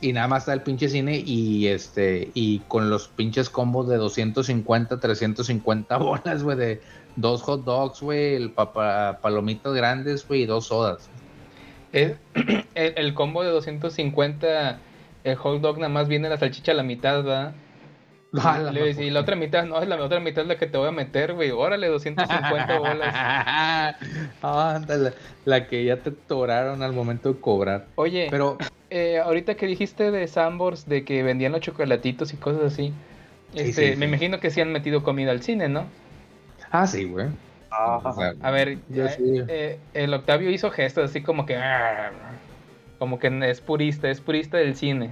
y 0.00 0.12
nada 0.12 0.28
más 0.28 0.42
está 0.42 0.52
el 0.52 0.62
pinche 0.62 0.88
cine 0.88 1.16
y 1.24 1.66
este 1.68 2.30
y 2.34 2.58
con 2.68 2.90
los 2.90 3.08
pinches 3.08 3.48
combos 3.50 3.88
de 3.88 3.96
250, 3.96 4.98
350 5.00 5.96
bolas, 5.98 6.42
güey, 6.42 6.56
de 6.56 6.80
dos 7.16 7.42
hot 7.42 7.64
dogs, 7.64 8.00
güey, 8.00 8.34
el 8.34 8.52
papa, 8.52 9.18
palomitas 9.22 9.74
grandes, 9.74 10.26
güey, 10.26 10.42
y 10.42 10.46
dos 10.46 10.66
sodas. 10.66 11.08
El, 11.92 12.16
el, 12.74 13.14
combo 13.14 13.42
de 13.44 13.50
250, 13.50 14.78
el 15.24 15.36
hot 15.36 15.60
dog 15.60 15.76
nada 15.76 15.90
más 15.90 16.08
viene 16.08 16.28
la 16.30 16.38
salchicha 16.38 16.72
a 16.72 16.74
la 16.74 16.82
mitad, 16.82 17.22
¿verdad? 17.22 17.52
Ah, 18.34 18.58
la 18.58 18.72
Le- 18.72 18.90
y 18.90 19.10
la 19.10 19.20
otra 19.20 19.36
mitad, 19.36 19.64
no, 19.66 19.78
es 19.80 19.86
la 19.86 20.02
otra 20.02 20.18
mitad 20.18 20.46
la 20.46 20.56
que 20.56 20.66
te 20.66 20.78
voy 20.78 20.88
a 20.88 20.90
meter, 20.90 21.34
güey. 21.34 21.50
Órale, 21.50 21.88
250 21.88 22.78
bolas. 22.78 23.14
Ah, 23.14 23.94
ándale, 24.74 25.12
la 25.44 25.68
que 25.68 25.84
ya 25.84 25.98
te 25.98 26.12
toraron 26.12 26.82
al 26.82 26.94
momento 26.94 27.32
de 27.34 27.40
cobrar. 27.40 27.88
Oye, 27.96 28.28
Pero 28.30 28.56
eh, 28.88 29.18
ahorita 29.18 29.54
que 29.56 29.66
dijiste 29.66 30.10
de 30.10 30.26
Sambors, 30.28 30.88
de 30.88 31.04
que 31.04 31.22
vendían 31.22 31.52
los 31.52 31.60
chocolatitos 31.60 32.32
y 32.32 32.36
cosas 32.38 32.72
así, 32.72 32.92
Sí, 33.54 33.58
este, 33.60 33.92
sí, 33.92 33.98
me 33.98 34.06
sí. 34.06 34.08
imagino 34.08 34.40
que 34.40 34.50
sí 34.50 34.62
han 34.62 34.72
metido 34.72 35.02
comida 35.02 35.30
al 35.30 35.42
cine, 35.42 35.68
¿no? 35.68 35.86
Ah, 36.72 36.86
sí, 36.86 37.04
güey. 37.04 37.28
Ah, 37.70 38.00
O 38.04 38.12
sea, 38.12 38.32
A 38.42 38.50
ver, 38.50 38.68
eh, 38.94 39.08
sí. 39.16 39.42
eh, 39.48 39.78
el 39.94 40.12
Octavio 40.12 40.50
hizo 40.50 40.70
gestos 40.70 41.10
así 41.10 41.22
como 41.22 41.46
que... 41.46 41.56
"Ah", 41.56 42.10
Como 42.98 43.18
que 43.18 43.28
es 43.50 43.60
purista, 43.60 44.08
es 44.10 44.20
purista 44.20 44.58
del 44.58 44.76
cine. 44.76 45.10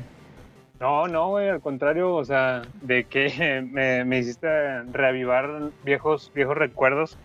No, 0.79 1.07
no, 1.09 1.29
güey, 1.29 1.49
al 1.49 1.61
contrario, 1.61 2.15
o 2.15 2.25
sea, 2.25 2.63
de 2.83 3.05
que 3.05 3.63
me, 3.73 4.05
me 4.05 4.19
hiciste 4.19 4.49
reavivar 4.93 5.49
viejos, 5.85 6.31
viejos 6.35 6.57
recuerdos. 6.57 7.17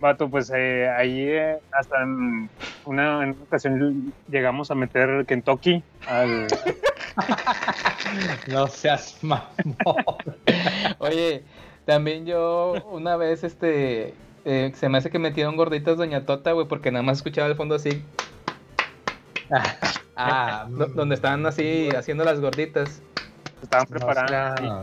Vato, 0.00 0.28
pues 0.30 0.50
eh, 0.54 0.88
ahí 0.88 1.28
eh, 1.28 1.58
hasta 1.72 2.02
en 2.02 2.48
una, 2.86 3.22
en 3.22 3.30
una 3.32 3.44
ocasión 3.44 4.14
llegamos 4.28 4.70
a 4.70 4.74
meter 4.74 5.26
Kentucky 5.26 5.82
al... 6.06 6.46
no 8.48 8.66
seas 8.68 9.22
mamón. 9.22 9.44
Oye, 11.00 11.42
también 11.86 12.26
yo 12.26 12.74
una 12.90 13.16
vez, 13.16 13.44
este, 13.44 14.14
eh, 14.44 14.72
se 14.74 14.88
me 14.88 14.98
hace 14.98 15.10
que 15.10 15.18
metieron 15.18 15.56
gorditas 15.56 15.96
Doña 15.96 16.24
Tota, 16.26 16.52
güey, 16.52 16.66
porque 16.68 16.90
nada 16.90 17.02
más 17.02 17.18
escuchaba 17.18 17.46
al 17.48 17.56
fondo 17.56 17.74
así, 17.74 18.04
Ah, 20.16 20.66
do- 20.70 20.86
donde 20.88 21.14
estaban 21.14 21.44
así 21.46 21.88
haciendo 21.96 22.24
las 22.24 22.40
gorditas. 22.40 23.00
Estaban 23.62 23.86
no 23.88 23.96
preparando. 23.98 24.28
será- 24.28 24.82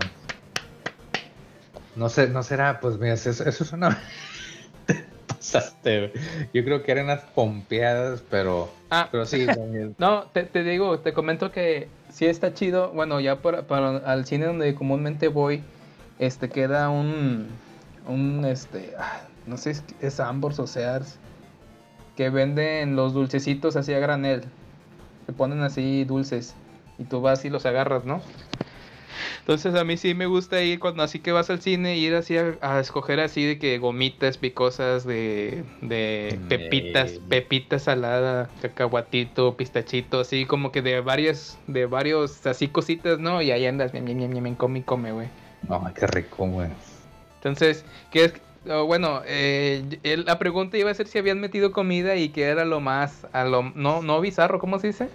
No 1.96 2.10
sé, 2.10 2.28
no 2.28 2.44
será, 2.44 2.80
pues 2.80 2.98
mira, 2.98 3.14
eso, 3.14 3.30
eso 3.30 3.64
es 3.64 3.72
una. 3.72 3.98
Pasaste. 5.28 6.12
Yo 6.54 6.64
creo 6.64 6.82
que 6.84 6.92
eran 6.92 7.06
unas 7.06 7.22
pompeadas, 7.36 8.24
pero. 8.30 8.70
Ah, 8.90 9.08
Pero 9.12 9.26
sí, 9.26 9.46
no, 9.98 10.24
te, 10.34 10.44
te 10.44 10.64
digo, 10.64 11.00
te 11.00 11.14
comento 11.14 11.52
que 11.52 11.88
sí 12.12 12.26
está 12.26 12.54
chido. 12.54 12.92
Bueno, 12.92 13.20
ya 13.20 13.38
por, 13.38 13.66
para 13.66 13.98
al 13.98 14.26
cine 14.26 14.46
donde 14.48 14.74
comúnmente 14.76 15.28
voy, 15.28 15.64
este 16.20 16.50
queda 16.50 16.90
un, 16.90 17.48
un, 18.08 18.46
este, 18.46 18.94
ah, 18.98 19.22
no 19.46 19.58
sé, 19.58 19.76
si 19.76 19.84
es 20.02 20.20
Ambors 20.20 20.60
o 20.60 20.68
Sears, 20.68 21.18
que 22.16 22.30
venden 22.30 22.96
los 22.96 23.14
dulcecitos 23.14 23.76
así 23.76 23.94
a 23.94 24.00
granel. 24.00 24.44
Se 25.26 25.34
ponen 25.34 25.62
así 25.62 26.04
dulces 26.06 26.56
y 26.98 27.04
tú 27.04 27.22
vas 27.22 27.46
y 27.46 27.50
los 27.50 27.66
agarras, 27.66 28.06
¿no? 28.06 28.22
Entonces 29.40 29.76
a 29.76 29.86
mí 29.86 29.96
sí 29.96 30.14
me 30.14 30.26
gusta 30.26 30.62
ir 30.62 30.80
cuando 30.80 31.04
así 31.04 31.20
que 31.20 31.32
vas 31.32 31.50
al 31.50 31.62
cine, 31.62 31.98
ir 31.98 32.16
así 32.16 32.38
a, 32.38 32.58
a 32.60 32.80
escoger 32.82 33.22
así 33.22 33.46
de 33.46 33.60
que 33.60 33.78
gomitas 33.78 34.38
picosas 34.38 35.06
de, 35.06 35.64
de 35.82 36.38
pepitas, 36.50 37.14
Ey. 37.14 37.22
pepita 37.30 37.80
salada, 37.80 38.50
cacahuatito, 38.62 39.56
pistachito, 39.56 40.20
así 40.20 40.46
como 40.46 40.74
que 40.74 40.82
de 40.82 41.00
varias, 41.00 41.58
de 41.68 41.86
varios 41.86 42.46
así 42.46 42.68
cositas, 42.68 43.20
¿no? 43.20 43.42
Y 43.42 43.52
ahí 43.52 43.66
andas, 43.66 43.94
bien, 43.94 44.04
bien, 44.04 44.18
bien, 44.18 44.44
bien, 44.44 44.56
come 44.56 44.84
come, 44.84 45.14
güey. 45.14 45.30
No, 45.68 45.92
qué 45.94 46.08
rico, 46.08 46.48
güey. 46.48 46.70
Entonces, 47.38 47.84
¿qué 48.12 48.26
es? 48.26 48.34
oh, 48.70 48.86
bueno, 48.86 49.22
eh, 49.26 49.84
la 50.26 50.40
pregunta 50.40 50.78
iba 50.78 50.92
a 50.92 50.94
ser 50.94 51.08
si 51.08 51.18
habían 51.18 51.40
metido 51.40 51.72
comida 51.72 52.16
y 52.16 52.30
que 52.30 52.44
era 52.44 52.66
lo 52.66 52.80
más, 52.80 53.26
a 53.34 53.44
lo, 53.46 53.64
no, 53.76 54.02
no 54.02 54.20
bizarro, 54.22 54.60
¿cómo 54.60 54.80
se 54.80 54.88
dice? 54.88 55.10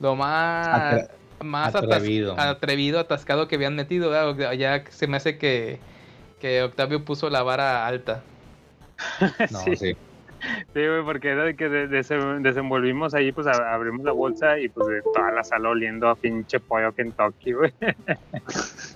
Lo 0.00 0.16
más, 0.16 1.02
Atre- 1.02 1.08
más 1.44 1.74
atas- 1.74 1.84
atrevido. 1.84 2.38
atrevido, 2.38 2.98
atascado 2.98 3.48
que 3.48 3.56
habían 3.56 3.76
metido, 3.76 4.10
¿verdad? 4.10 4.52
Ya 4.52 4.84
se 4.90 5.06
me 5.06 5.16
hace 5.16 5.38
que, 5.38 5.78
que 6.40 6.62
Octavio 6.62 7.04
puso 7.04 7.30
la 7.30 7.42
vara 7.42 7.86
alta. 7.86 8.22
No, 9.50 9.58
Sí. 9.64 9.76
sí. 9.76 9.96
Sí, 10.74 10.86
güey, 10.86 11.04
porque 11.04 11.28
era 11.30 11.44
de 11.44 11.56
que 11.56 11.68
de- 11.68 11.88
dese- 11.88 12.40
desenvolvimos 12.40 13.14
ahí, 13.14 13.32
pues 13.32 13.46
abrimos 13.46 14.04
la 14.04 14.12
bolsa 14.12 14.58
y 14.58 14.68
pues 14.68 14.86
de 14.88 15.02
toda 15.14 15.30
la 15.32 15.44
sala 15.44 15.70
oliendo 15.70 16.08
a 16.08 16.14
pinche 16.16 16.60
pollo 16.60 16.92
Kentucky, 16.94 17.52
güey. 17.52 17.72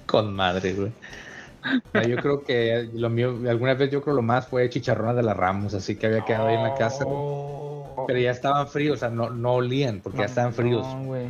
Con 0.07 0.35
madre, 0.35 0.73
güey. 0.75 0.93
No, 1.93 2.03
yo 2.03 2.17
creo 2.17 2.43
que 2.45 2.89
lo 2.95 3.11
mío, 3.11 3.37
alguna 3.49 3.75
vez 3.75 3.91
yo 3.91 4.01
creo 4.03 4.15
lo 4.17 4.23
más 4.23 4.47
fue 4.49 4.69
chicharrones 4.71 5.17
de 5.17 5.23
la 5.23 5.35
Ramos, 5.35 5.75
así 5.75 5.97
que 5.97 6.07
había 6.07 6.25
quedado 6.25 6.49
ahí 6.49 6.55
en 6.55 6.63
la 6.63 6.75
casa. 6.75 7.05
Oh. 7.07 8.05
Pero 8.07 8.19
ya 8.21 8.31
estaban 8.31 8.69
fríos, 8.69 8.97
o 8.97 9.01
sea, 9.01 9.11
no, 9.11 9.31
no 9.31 9.55
olían, 9.55 10.01
porque 10.01 10.19
ya 10.19 10.25
estaban 10.27 10.53
fríos. 10.55 10.87
No, 10.87 11.05
güey. 11.05 11.27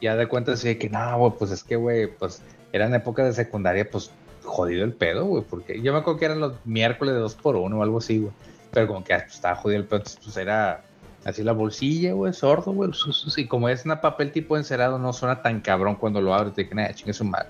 ya 0.00 0.16
de 0.16 0.26
cuenta 0.26 0.52
así 0.52 0.68
de 0.68 0.78
que 0.78 0.88
no, 0.88 1.18
güey, 1.18 1.32
pues 1.38 1.50
es 1.50 1.62
que, 1.62 1.76
güey, 1.76 2.06
pues 2.06 2.42
eran 2.72 2.94
épocas 2.94 3.26
de 3.26 3.32
secundaria, 3.32 3.88
pues 3.90 4.10
jodido 4.42 4.84
el 4.84 4.92
pedo, 4.92 5.24
güey, 5.26 5.44
porque 5.48 5.80
yo 5.82 5.92
me 5.92 5.98
acuerdo 5.98 6.18
que 6.20 6.24
eran 6.26 6.40
los 6.40 6.54
miércoles 6.64 7.14
de 7.14 7.20
2 7.20 7.34
por 7.34 7.56
1 7.56 7.78
o 7.78 7.82
algo 7.82 7.98
así, 7.98 8.18
güey, 8.18 8.32
pero 8.76 8.88
como 8.88 9.02
que 9.02 9.14
ah, 9.14 9.20
pues, 9.22 9.36
estaba 9.36 9.56
jodido 9.56 9.80
el 9.80 9.86
pedo, 9.86 10.02
pues 10.22 10.36
era 10.36 10.82
así 11.24 11.42
la 11.42 11.52
bolsilla, 11.52 12.12
güey, 12.12 12.34
sordo, 12.34 12.72
güey, 12.72 12.90
y 13.38 13.46
como 13.46 13.70
es 13.70 13.86
una 13.86 14.02
papel 14.02 14.32
tipo 14.32 14.54
encerado, 14.54 14.98
no 14.98 15.14
suena 15.14 15.40
tan 15.40 15.62
cabrón 15.62 15.94
cuando 15.94 16.20
lo 16.20 16.34
abres, 16.34 16.52
te 16.52 16.68
que 16.68 16.74
nada, 16.74 16.92
chingue 16.92 17.14
su 17.14 17.24
madre. 17.24 17.48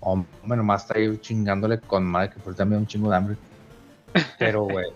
Hombre, 0.00 0.56
nomás 0.56 0.84
está 0.84 0.98
ahí 0.98 1.14
chingándole 1.18 1.78
con 1.78 2.06
madre, 2.06 2.30
que 2.30 2.40
por 2.40 2.54
también 2.54 2.80
un 2.80 2.86
chingo 2.86 3.10
de 3.10 3.16
hambre. 3.16 3.36
Pero, 4.38 4.62
güey, 4.62 4.86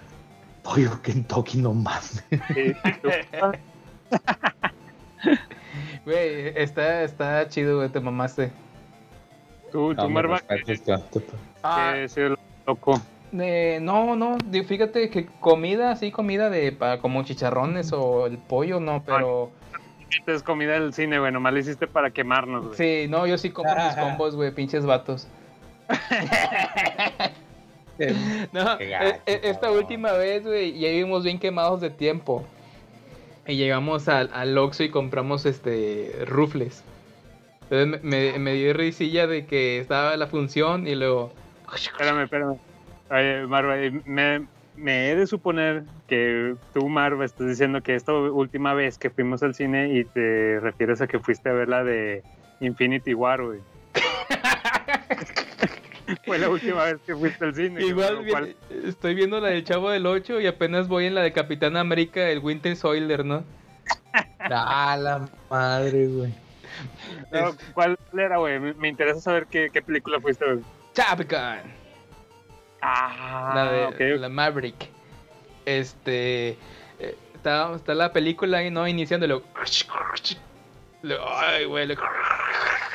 pollo 0.62 1.02
Kentucky 1.02 1.58
no 1.58 1.74
mames. 1.74 2.22
Güey, 6.04 6.52
está, 6.56 7.02
está 7.02 7.48
chido, 7.48 7.78
güey, 7.78 7.88
te 7.88 7.98
mamaste. 7.98 8.52
tú, 9.72 9.92
que, 9.96 10.64
respetas, 10.64 11.10
tú- 11.10 11.20
Ah, 11.64 11.94
que 11.96 12.08
sí, 12.08 12.20
loco. 12.64 13.00
Eh, 13.38 13.78
no, 13.80 14.16
no, 14.16 14.36
fíjate 14.66 15.08
que 15.10 15.26
comida, 15.40 15.94
sí, 15.96 16.10
comida 16.10 16.50
de 16.50 16.72
pa- 16.72 16.98
como 16.98 17.22
chicharrones 17.22 17.92
o 17.92 18.26
el 18.26 18.38
pollo, 18.38 18.80
no, 18.80 19.02
pero 19.04 19.52
Esta 20.10 20.32
es 20.32 20.42
comida 20.42 20.72
del 20.72 20.92
cine, 20.92 21.18
güey, 21.20 21.30
nomás 21.30 21.52
lo 21.52 21.60
hiciste 21.60 21.86
para 21.86 22.10
quemarnos, 22.10 22.66
güey. 22.66 22.76
sí, 22.76 23.06
no, 23.08 23.26
yo 23.28 23.38
sí 23.38 23.50
compro 23.50 23.76
mis 23.84 23.94
combos, 23.96 24.34
güey, 24.34 24.50
pinches 24.52 24.84
vatos. 24.84 25.28
No, 28.52 28.64
gacho, 28.64 29.20
eh, 29.26 29.40
esta 29.42 29.60
cabrón. 29.60 29.78
última 29.80 30.12
vez, 30.12 30.42
güey, 30.42 30.72
ya 30.78 30.88
vivimos 30.88 31.22
bien 31.22 31.38
quemados 31.38 31.82
de 31.82 31.90
tiempo. 31.90 32.44
Y 33.46 33.56
llegamos 33.56 34.08
al, 34.08 34.30
al 34.32 34.56
Oxxo 34.56 34.84
y 34.84 34.90
compramos 34.90 35.44
este 35.44 36.10
rufles. 36.26 36.82
Entonces 37.68 38.02
me, 38.02 38.32
me, 38.32 38.38
me 38.38 38.54
dio 38.54 38.72
risilla 38.72 39.26
de 39.26 39.44
que 39.44 39.78
estaba 39.80 40.16
la 40.16 40.26
función 40.28 40.86
y 40.88 40.94
luego. 40.94 41.30
Espérame, 41.74 42.22
espérame. 42.24 42.56
Oye, 43.10 43.46
Marva, 43.46 43.76
me, 44.04 44.46
me 44.76 45.10
he 45.10 45.16
de 45.16 45.26
suponer 45.26 45.84
que 46.08 46.54
tú, 46.72 46.88
Marva, 46.88 47.24
estás 47.24 47.48
diciendo 47.48 47.82
que 47.82 47.94
esta 47.94 48.12
última 48.12 48.74
vez 48.74 48.98
que 48.98 49.10
fuimos 49.10 49.42
al 49.42 49.54
cine 49.54 49.94
y 49.94 50.04
te 50.04 50.60
refieres 50.60 51.00
a 51.00 51.06
que 51.06 51.18
fuiste 51.18 51.48
a 51.48 51.52
ver 51.52 51.68
la 51.68 51.84
de 51.84 52.22
Infinity 52.60 53.14
War, 53.14 53.42
güey. 53.44 53.60
Fue 56.24 56.38
la 56.38 56.48
última 56.48 56.84
vez 56.84 56.96
que 57.06 57.14
fuiste 57.14 57.44
al 57.44 57.54
cine. 57.54 57.84
Igual 57.84 58.26
cual- 58.28 58.56
estoy 58.84 59.14
viendo 59.14 59.40
la 59.40 59.48
del 59.48 59.64
Chavo 59.64 59.90
del 59.90 60.06
8 60.06 60.40
y 60.40 60.46
apenas 60.46 60.88
voy 60.88 61.06
en 61.06 61.14
la 61.14 61.22
de 61.22 61.32
Capitán 61.32 61.76
América, 61.76 62.28
el 62.30 62.40
Winter 62.40 62.74
Soldier, 62.76 63.24
¿no? 63.24 63.44
Ah, 64.52 64.96
la 64.98 65.28
madre, 65.50 66.06
güey. 66.08 66.34
no, 67.30 67.54
¿Cuál 67.74 67.96
era, 68.18 68.38
güey? 68.38 68.58
Me, 68.58 68.72
me 68.74 68.88
interesa 68.88 69.20
saber 69.20 69.46
qué, 69.46 69.68
qué 69.72 69.80
película 69.82 70.18
fuiste, 70.20 70.44
güey. 70.46 70.64
Top 70.94 71.20
Gun. 71.30 71.79
Ah, 72.82 73.52
la 73.54 73.72
de 73.72 74.18
la 74.18 74.28
Maverick. 74.28 74.88
Este 75.66 76.50
eh, 76.98 77.16
está, 77.34 77.74
está 77.74 77.94
la 77.94 78.12
película 78.12 78.58
ahí, 78.58 78.70
¿no? 78.70 78.86
Iniciando 78.88 79.26
y 79.26 79.28
luego, 79.28 79.44
Ay, 81.36 81.64
güey. 81.64 81.86
luego, 81.86 82.02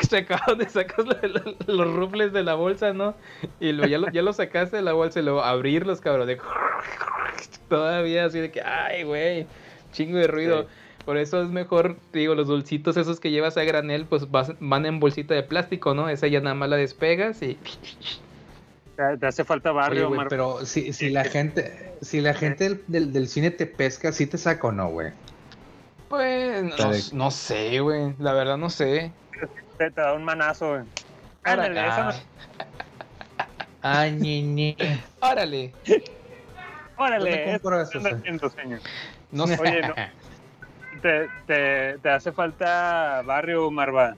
Sacas, 0.02 0.42
de- 1.22 1.30
la- 1.30 1.44
los 1.68 1.94
rufles 1.94 2.34
de 2.34 2.44
la 2.44 2.54
bolsa, 2.56 2.94
¿no? 2.94 3.16
Y 3.60 3.72
luego 3.72 3.90
ya 3.90 3.98
lo, 3.98 4.12
ya 4.12 4.22
lo 4.22 4.34
sacaste 4.34 4.76
de 4.78 4.82
la 4.84 4.94
bolsa 4.94 5.20
y 5.20 5.24
luego 5.24 5.44
abrirlos, 5.44 6.02
cabrón. 6.02 6.28
de- 6.28 6.38
Todavía 7.70 8.26
así 8.26 8.40
de 8.40 8.52
que, 8.52 8.62
ay, 8.62 9.04
güey. 9.04 9.48
Chingo 9.92 10.18
de 10.18 10.28
ruido. 10.28 10.64
Sí. 10.64 10.68
Por 11.06 11.18
eso 11.18 11.42
es 11.42 11.50
mejor, 11.50 11.98
te 12.12 12.20
digo, 12.20 12.34
los 12.36 12.48
dulcitos 12.48 12.98
esos 12.98 13.20
que 13.20 13.30
llevas 13.32 13.58
a 13.58 13.64
granel, 13.64 14.06
pues 14.06 14.30
vas- 14.32 14.56
van 14.60 14.86
en 14.86 15.00
bolsita 15.00 15.34
de 15.36 15.44
plástico, 15.44 15.94
¿no? 15.94 16.10
Esa 16.10 16.28
ya 16.28 16.42
nada 16.42 16.56
más 16.56 16.70
la 16.70 16.78
despegas 16.78 17.42
y 17.44 17.58
Te, 18.96 19.18
te 19.18 19.28
hace 19.28 19.44
falta 19.44 19.72
Oye, 19.72 19.78
barrio, 19.78 20.10
Marva. 20.10 20.30
pero 20.30 20.66
si, 20.66 20.94
si 20.94 21.10
la 21.10 21.24
gente, 21.26 21.94
si 22.02 22.22
la 22.22 22.34
gente 22.34 22.64
del, 22.70 22.84
del, 22.88 23.14
del 23.14 23.28
cine 23.28 23.52
te 23.52 23.66
pesca, 23.66 24.12
¿sí 24.12 24.26
te 24.26 24.38
saca 24.38 24.68
o 24.68 24.72
no, 24.72 24.90
güey? 24.90 25.12
Pues 26.10 26.64
no, 26.64 26.78
no 27.14 27.32
sé, 27.32 27.80
güey. 27.80 28.14
La 28.20 28.34
verdad 28.34 28.58
no 28.58 28.70
sé. 28.70 29.12
Te, 29.78 29.92
te 29.92 30.02
da 30.02 30.14
un 30.14 30.24
manazo, 30.24 30.70
güey. 30.70 30.84
Ándale, 31.44 31.88
eso 31.88 32.04
no- 32.04 32.12
Ay, 33.82 34.12
ñe, 34.14 34.42
ñe. 34.42 34.76
Órale. 35.20 35.74
Órale, 36.98 37.32
señor. 37.92 38.22
No 39.32 39.48
sé. 39.48 39.58
Oye, 39.60 39.82
no. 39.82 39.94
Te, 41.02 41.28
te, 41.46 42.00
te 42.00 42.10
hace 42.10 42.32
falta 42.32 43.22
barrio, 43.26 43.70
Marva. 43.70 44.16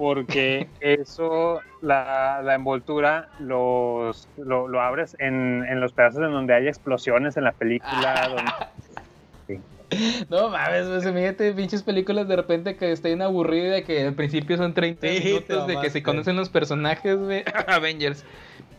Porque 0.00 0.66
eso, 0.80 1.60
la, 1.82 2.40
la 2.42 2.54
envoltura, 2.54 3.28
los, 3.38 4.26
lo, 4.38 4.66
lo 4.66 4.80
abres 4.80 5.14
en, 5.18 5.62
en 5.68 5.78
los 5.78 5.92
pedazos 5.92 6.22
en 6.22 6.32
donde 6.32 6.54
hay 6.54 6.68
explosiones 6.68 7.36
en 7.36 7.44
la 7.44 7.52
película. 7.52 8.28
donde- 8.34 9.60
No 10.30 10.48
mames, 10.48 10.86
pues 10.86 11.04
imagínate 11.04 11.52
pinches 11.52 11.82
películas 11.82 12.26
de 12.28 12.36
repente 12.36 12.76
que 12.76 12.92
está 12.92 13.08
bien 13.08 13.20
aburrida 13.20 13.76
y 13.78 13.82
que 13.82 14.06
al 14.06 14.14
principio 14.14 14.56
son 14.56 14.72
30 14.72 15.06
Sí, 15.06 15.20
minutos 15.24 15.66
de 15.66 15.78
que 15.80 15.90
se 15.90 16.02
conocen 16.02 16.36
los 16.36 16.48
personajes, 16.48 17.18
güey. 17.18 17.44
Avengers. 17.66 18.24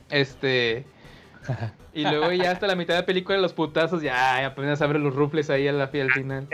Este. 0.10 0.86
Y 1.94 2.04
luego 2.04 2.32
ya 2.32 2.52
hasta 2.52 2.66
la 2.66 2.76
mitad 2.76 2.94
de 2.96 3.02
la 3.02 3.06
película 3.06 3.38
los 3.38 3.54
putazos, 3.54 4.02
ya 4.02 4.44
apenas 4.46 4.82
abre 4.82 4.98
los 5.00 5.14
rufles 5.14 5.50
ahí 5.52 5.68
al, 5.68 5.82
al 5.82 5.90
final. 5.90 6.48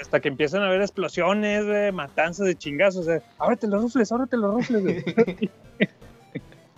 Hasta 0.00 0.20
que 0.20 0.28
empiezan 0.28 0.62
a 0.62 0.66
haber 0.68 0.80
explosiones, 0.82 1.64
güey, 1.66 1.92
matanzas 1.92 2.46
de 2.46 2.54
chingazos. 2.56 3.06
O 3.06 3.10
sea, 3.10 3.20
ábrete 3.38 3.66
los 3.66 3.82
rufles, 3.82 4.10
ábrete 4.12 4.36
los 4.36 4.54
rufles, 4.54 4.82
güey. 4.82 5.04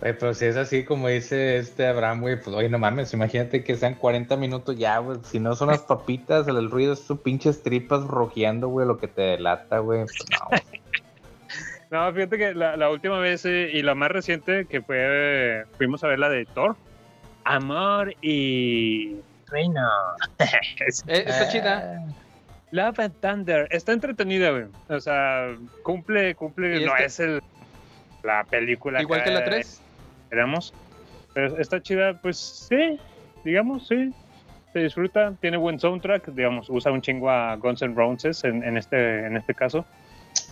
Oye, 0.02 0.14
pero 0.14 0.32
si 0.32 0.46
es 0.46 0.56
así 0.56 0.82
como 0.84 1.08
dice 1.08 1.58
este 1.58 1.86
Abraham, 1.86 2.22
güey, 2.22 2.40
pues 2.40 2.56
oye, 2.56 2.70
no 2.70 2.78
mames, 2.78 3.12
imagínate 3.12 3.62
que 3.62 3.76
sean 3.76 3.96
40 3.96 4.34
minutos 4.38 4.78
ya, 4.78 4.96
güey. 4.96 5.18
Si 5.24 5.38
no 5.38 5.54
son 5.54 5.68
las 5.68 5.80
papitas, 5.80 6.48
el 6.48 6.70
ruido 6.70 6.94
es 6.94 7.06
tus 7.06 7.20
pinches 7.20 7.62
tripas 7.62 8.04
rojeando, 8.04 8.68
güey, 8.68 8.86
lo 8.86 8.96
que 8.96 9.08
te 9.08 9.20
delata, 9.20 9.78
güey. 9.80 10.04
Pues 10.06 10.24
no. 10.30 10.58
No, 11.90 12.12
fíjate 12.14 12.38
que 12.38 12.54
la, 12.54 12.76
la 12.76 12.88
última 12.88 13.18
vez 13.18 13.44
eh, 13.44 13.68
y 13.72 13.82
la 13.82 13.96
más 13.96 14.12
reciente 14.12 14.64
que 14.66 14.80
fue, 14.80 14.96
eh, 15.00 15.64
fuimos 15.76 16.04
a 16.04 16.06
ver 16.06 16.20
la 16.20 16.28
de 16.28 16.44
Thor. 16.46 16.76
Amor 17.42 18.14
y 18.22 19.16
Reino. 19.48 19.88
Es- 20.86 21.02
Eh, 21.08 21.24
está 21.26 21.48
chida. 21.48 22.04
Love 22.72 23.00
and 23.00 23.14
Thunder. 23.20 23.66
Está 23.70 23.92
entretenida, 23.92 24.50
güey. 24.50 24.64
O 24.88 25.00
sea, 25.00 25.56
cumple, 25.82 26.34
cumple, 26.34 26.80
¿Y 26.80 26.84
no 26.84 26.96
es 26.96 27.18
el, 27.20 27.40
la 28.22 28.44
película 28.44 29.00
Igual 29.02 29.24
que 29.24 29.30
la 29.30 29.44
3. 29.44 29.82
Esperamos. 30.24 30.72
Pero 31.34 31.56
está 31.58 31.80
chida, 31.82 32.14
pues 32.20 32.36
sí, 32.38 32.98
digamos, 33.44 33.86
sí. 33.88 34.12
Se 34.72 34.78
disfruta, 34.80 35.32
tiene 35.40 35.56
buen 35.56 35.80
soundtrack, 35.80 36.28
digamos, 36.28 36.70
usa 36.70 36.92
un 36.92 37.02
chingo 37.02 37.28
a 37.28 37.56
Guns 37.56 37.82
N' 37.82 37.94
Roses 37.96 38.44
en, 38.44 38.62
en 38.62 38.76
este, 38.76 39.26
en 39.26 39.36
este 39.36 39.52
caso. 39.54 39.84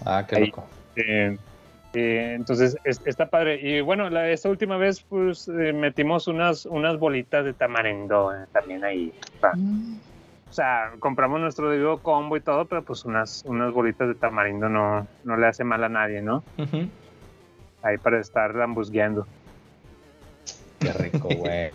Ah, 0.05 0.25
qué 0.29 0.37
Ahí. 0.37 0.47
loco. 0.47 0.67
Eh, 0.97 1.37
eh, 1.95 2.33
entonces 2.35 2.77
es- 2.83 3.01
está 3.05 3.27
padre. 3.31 3.61
Y 3.63 3.81
bueno, 3.81 4.11
la, 4.11 4.29
esta 4.29 4.49
última 4.49 4.77
vez 4.77 5.01
pues 5.09 5.47
eh, 5.47 5.73
metimos 5.73 6.27
unas, 6.27 6.67
unas 6.67 6.99
bolitas 6.99 7.45
de 7.45 7.53
tamarindo 7.55 8.35
eh, 8.35 8.47
también 8.53 8.83
ahí. 8.85 9.13
pa- 9.41 9.55
O 10.51 10.53
sea, 10.53 10.93
compramos 10.99 11.41
nuestro 11.41 11.71
debido 11.71 11.99
combo 11.99 12.37
y 12.37 12.41
todo, 12.41 12.65
pero 12.65 12.83
pues 12.83 13.05
unas, 13.05 13.45
unas 13.47 13.73
bolitas 13.73 14.09
de 14.09 14.15
tamarindo 14.15 14.69
no, 14.69 15.07
no 15.25 15.37
le 15.37 15.47
hace 15.47 15.65
mal 15.65 15.85
a 15.85 15.89
nadie, 15.89 16.23
¿no? 16.23 16.43
Ahí 17.83 17.99
para 17.99 18.19
estar 18.21 18.55
lambusgueando. 18.55 19.27
Qué 20.81 20.93
rico, 20.93 21.29
güey. 21.37 21.71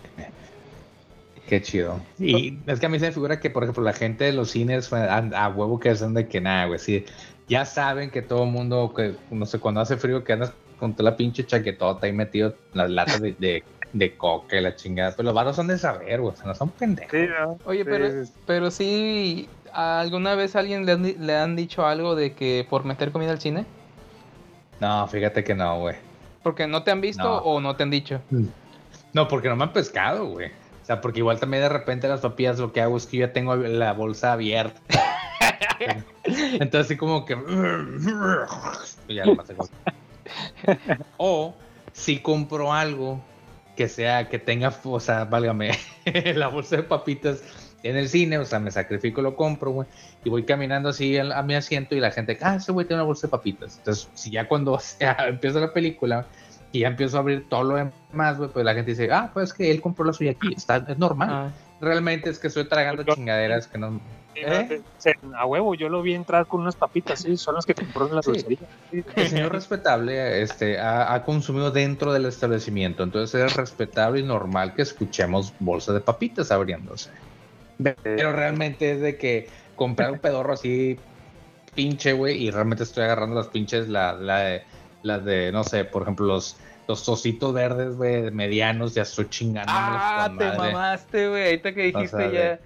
Qué 1.48 1.60
chido. 1.62 2.00
Y 2.18 2.58
es 2.66 2.80
que 2.80 2.86
a 2.86 2.88
mí 2.88 2.98
se 2.98 3.06
me 3.06 3.12
figura 3.12 3.38
que, 3.38 3.50
por 3.50 3.62
ejemplo, 3.62 3.84
la 3.84 3.92
gente 3.92 4.24
de 4.24 4.32
los 4.32 4.50
cines 4.50 4.92
a, 4.92 5.18
a 5.18 5.48
huevo 5.50 5.78
que 5.78 5.90
hacen 5.90 6.14
de 6.14 6.26
que 6.26 6.40
nada, 6.40 6.66
güey. 6.66 6.78
Sí, 6.78 7.04
ya 7.48 7.64
saben 7.66 8.10
que 8.10 8.22
todo 8.22 8.44
el 8.44 8.50
mundo, 8.50 8.92
que 8.96 9.14
no 9.30 9.46
sé, 9.46 9.58
cuando 9.58 9.80
hace 9.80 9.96
frío, 9.96 10.24
que 10.24 10.32
andas 10.32 10.52
con 10.78 10.94
toda 10.94 11.10
la 11.10 11.16
pinche 11.16 11.46
chaquetota 11.46 12.06
ahí 12.06 12.12
metido 12.12 12.48
en 12.72 12.78
las 12.78 12.90
latas 12.90 13.20
de, 13.20 13.32
de, 13.38 13.62
de 13.94 14.16
coca 14.16 14.56
y 14.56 14.60
la 14.60 14.76
chingada. 14.76 15.12
Pero 15.16 15.24
los 15.24 15.34
varos 15.34 15.56
son 15.56 15.66
de 15.68 15.78
saber, 15.78 16.20
güey. 16.20 16.34
O 16.34 16.36
sea, 16.36 16.46
no 16.46 16.54
son 16.54 16.68
pendejos. 16.68 17.10
Sí, 17.10 17.26
¿no? 17.40 17.58
Oye, 17.64 17.78
Sí, 17.84 17.84
pero, 17.90 18.24
sí. 18.26 18.32
pero 18.46 18.70
sí, 18.70 19.48
¿alguna 19.72 20.34
vez 20.34 20.54
a 20.56 20.58
alguien 20.58 20.84
le 20.84 20.92
han, 20.92 21.02
di- 21.02 21.14
le 21.18 21.36
han 21.36 21.56
dicho 21.56 21.86
algo 21.86 22.14
de 22.14 22.34
que 22.34 22.66
por 22.68 22.84
meter 22.84 23.10
comida 23.12 23.30
al 23.30 23.40
cine? 23.40 23.64
No, 24.80 25.06
fíjate 25.08 25.42
que 25.44 25.54
no, 25.54 25.78
güey. 25.80 25.96
Porque 26.42 26.66
no 26.66 26.82
te 26.82 26.90
han 26.90 27.00
visto 27.00 27.22
No. 27.22 27.36
o 27.38 27.60
no 27.60 27.74
te 27.76 27.84
han 27.84 27.90
dicho. 27.90 28.20
No, 29.14 29.28
porque 29.28 29.48
no 29.48 29.56
me 29.56 29.62
han 29.64 29.72
pescado, 29.72 30.26
güey. 30.26 30.48
O 30.82 30.86
sea, 30.86 31.00
porque 31.00 31.20
igual 31.20 31.40
también 31.40 31.62
de 31.62 31.70
repente 31.70 32.06
las 32.08 32.20
papillas 32.20 32.58
lo 32.58 32.72
que 32.72 32.82
hago 32.82 32.96
es 32.98 33.06
que 33.06 33.16
yo 33.18 33.26
ya 33.26 33.32
tengo 33.32 33.56
la 33.56 33.92
bolsa 33.94 34.32
abierta. 34.32 34.78
Entonces 36.24 36.80
así 36.86 36.96
como 36.96 37.24
que... 37.24 37.36
Ya 39.08 39.24
O 41.16 41.54
si 41.92 42.18
compro 42.20 42.72
algo 42.72 43.20
que 43.76 43.88
sea, 43.88 44.28
que 44.28 44.38
tenga, 44.38 44.72
o 44.84 45.00
sea, 45.00 45.24
válgame, 45.24 45.72
la 46.34 46.48
bolsa 46.48 46.76
de 46.76 46.82
papitas 46.84 47.42
en 47.82 47.96
el 47.96 48.08
cine, 48.08 48.38
o 48.38 48.44
sea, 48.44 48.58
me 48.58 48.70
sacrifico, 48.70 49.20
lo 49.20 49.36
compro, 49.36 49.70
güey, 49.70 49.88
y 50.24 50.30
voy 50.30 50.44
caminando 50.44 50.88
así 50.88 51.18
a, 51.18 51.38
a 51.38 51.42
mi 51.42 51.54
asiento 51.54 51.94
y 51.94 52.00
la 52.00 52.10
gente, 52.10 52.38
ah, 52.40 52.56
ese 52.56 52.72
güey 52.72 52.86
tiene 52.86 53.02
una 53.02 53.06
bolsa 53.06 53.26
de 53.26 53.30
papitas. 53.30 53.76
Entonces, 53.78 54.08
si 54.14 54.30
ya 54.30 54.48
cuando 54.48 54.72
o 54.74 54.80
sea, 54.80 55.16
empieza 55.28 55.60
la 55.60 55.72
película 55.72 56.26
y 56.72 56.80
ya 56.80 56.88
empiezo 56.88 57.18
a 57.18 57.20
abrir 57.20 57.48
todo 57.48 57.62
lo 57.64 57.76
demás, 57.76 58.38
güey, 58.38 58.50
pues 58.50 58.64
la 58.64 58.74
gente 58.74 58.92
dice, 58.92 59.10
ah, 59.12 59.30
pues 59.32 59.52
que 59.52 59.70
él 59.70 59.80
compró 59.80 60.04
la 60.04 60.12
suya 60.12 60.32
aquí, 60.32 60.54
está, 60.56 60.76
es 60.88 60.98
normal. 60.98 61.28
Ah, 61.30 61.50
Realmente 61.80 62.30
es 62.30 62.38
que 62.38 62.46
estoy 62.46 62.64
tragando 62.64 63.04
chingaderas 63.04 63.66
que 63.66 63.78
no... 63.78 64.00
¿Eh? 64.36 64.82
A 65.36 65.46
huevo, 65.46 65.74
yo 65.74 65.88
lo 65.88 66.02
vi 66.02 66.14
entrar 66.14 66.46
con 66.46 66.60
unas 66.62 66.76
papitas, 66.76 67.20
sí, 67.20 67.36
son 67.36 67.54
las 67.54 67.64
que 67.66 67.74
compró 67.74 68.08
en 68.08 68.16
la 68.16 68.22
Sí. 68.22 68.30
dulcería. 68.30 68.58
El 69.16 69.28
señor 69.28 69.52
respetable 69.52 70.42
este, 70.42 70.78
ha, 70.78 71.12
ha 71.14 71.22
consumido 71.24 71.70
dentro 71.70 72.12
del 72.12 72.26
establecimiento, 72.26 73.02
entonces 73.02 73.40
es 73.42 73.56
respetable 73.56 74.20
y 74.20 74.22
normal 74.24 74.74
que 74.74 74.82
escuchemos 74.82 75.52
bolsas 75.60 75.94
de 75.94 76.00
papitas 76.00 76.50
abriéndose. 76.50 77.10
Pero 78.02 78.32
realmente 78.32 78.92
es 78.92 79.00
de 79.00 79.16
que 79.18 79.48
comprar 79.76 80.12
un 80.12 80.18
pedorro 80.18 80.52
así 80.54 80.98
pinche, 81.74 82.12
güey, 82.12 82.44
y 82.46 82.50
realmente 82.50 82.84
estoy 82.84 83.04
agarrando 83.04 83.34
las 83.36 83.48
pinches, 83.48 83.88
la, 83.88 84.12
la 84.12 84.38
de, 84.40 84.62
las 85.02 85.24
de, 85.24 85.50
no 85.52 85.64
sé, 85.64 85.84
por 85.84 86.02
ejemplo, 86.02 86.26
los, 86.26 86.56
los 86.86 87.04
tocitos 87.04 87.52
verdes, 87.52 87.96
güey, 87.96 88.30
medianos, 88.30 88.94
ya 88.94 89.02
estoy 89.02 89.28
chingando. 89.28 89.72
Ah, 89.74 90.32
te 90.38 90.44
mamaste, 90.56 91.28
güey. 91.28 91.44
Ahorita 91.46 91.74
que 91.74 91.82
dijiste 91.82 92.16
sea, 92.16 92.30
ya. 92.32 92.40
de- 92.40 92.58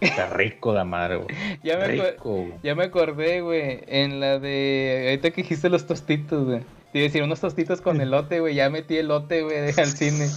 Está 0.00 0.30
rico 0.30 0.72
la 0.74 0.84
madre, 0.84 1.16
güey. 1.16 1.28
Ya 1.62 1.78
me, 1.78 1.86
Rico, 1.88 2.46
ya 2.62 2.74
me 2.74 2.84
acordé, 2.84 3.40
güey. 3.40 3.80
En 3.86 4.20
la 4.20 4.38
de. 4.38 5.06
Ahorita 5.10 5.30
que 5.30 5.42
dijiste 5.42 5.68
los 5.68 5.86
tostitos, 5.86 6.44
güey. 6.44 6.60
Te 6.92 6.98
iba 6.98 7.04
a 7.04 7.08
decir 7.08 7.22
unos 7.22 7.40
tostitos 7.40 7.80
con 7.80 8.00
elote, 8.00 8.40
güey. 8.40 8.54
Ya 8.54 8.70
metí 8.70 8.96
elote, 8.96 9.42
güey, 9.42 9.56
al 9.76 9.86
cine. 9.86 10.28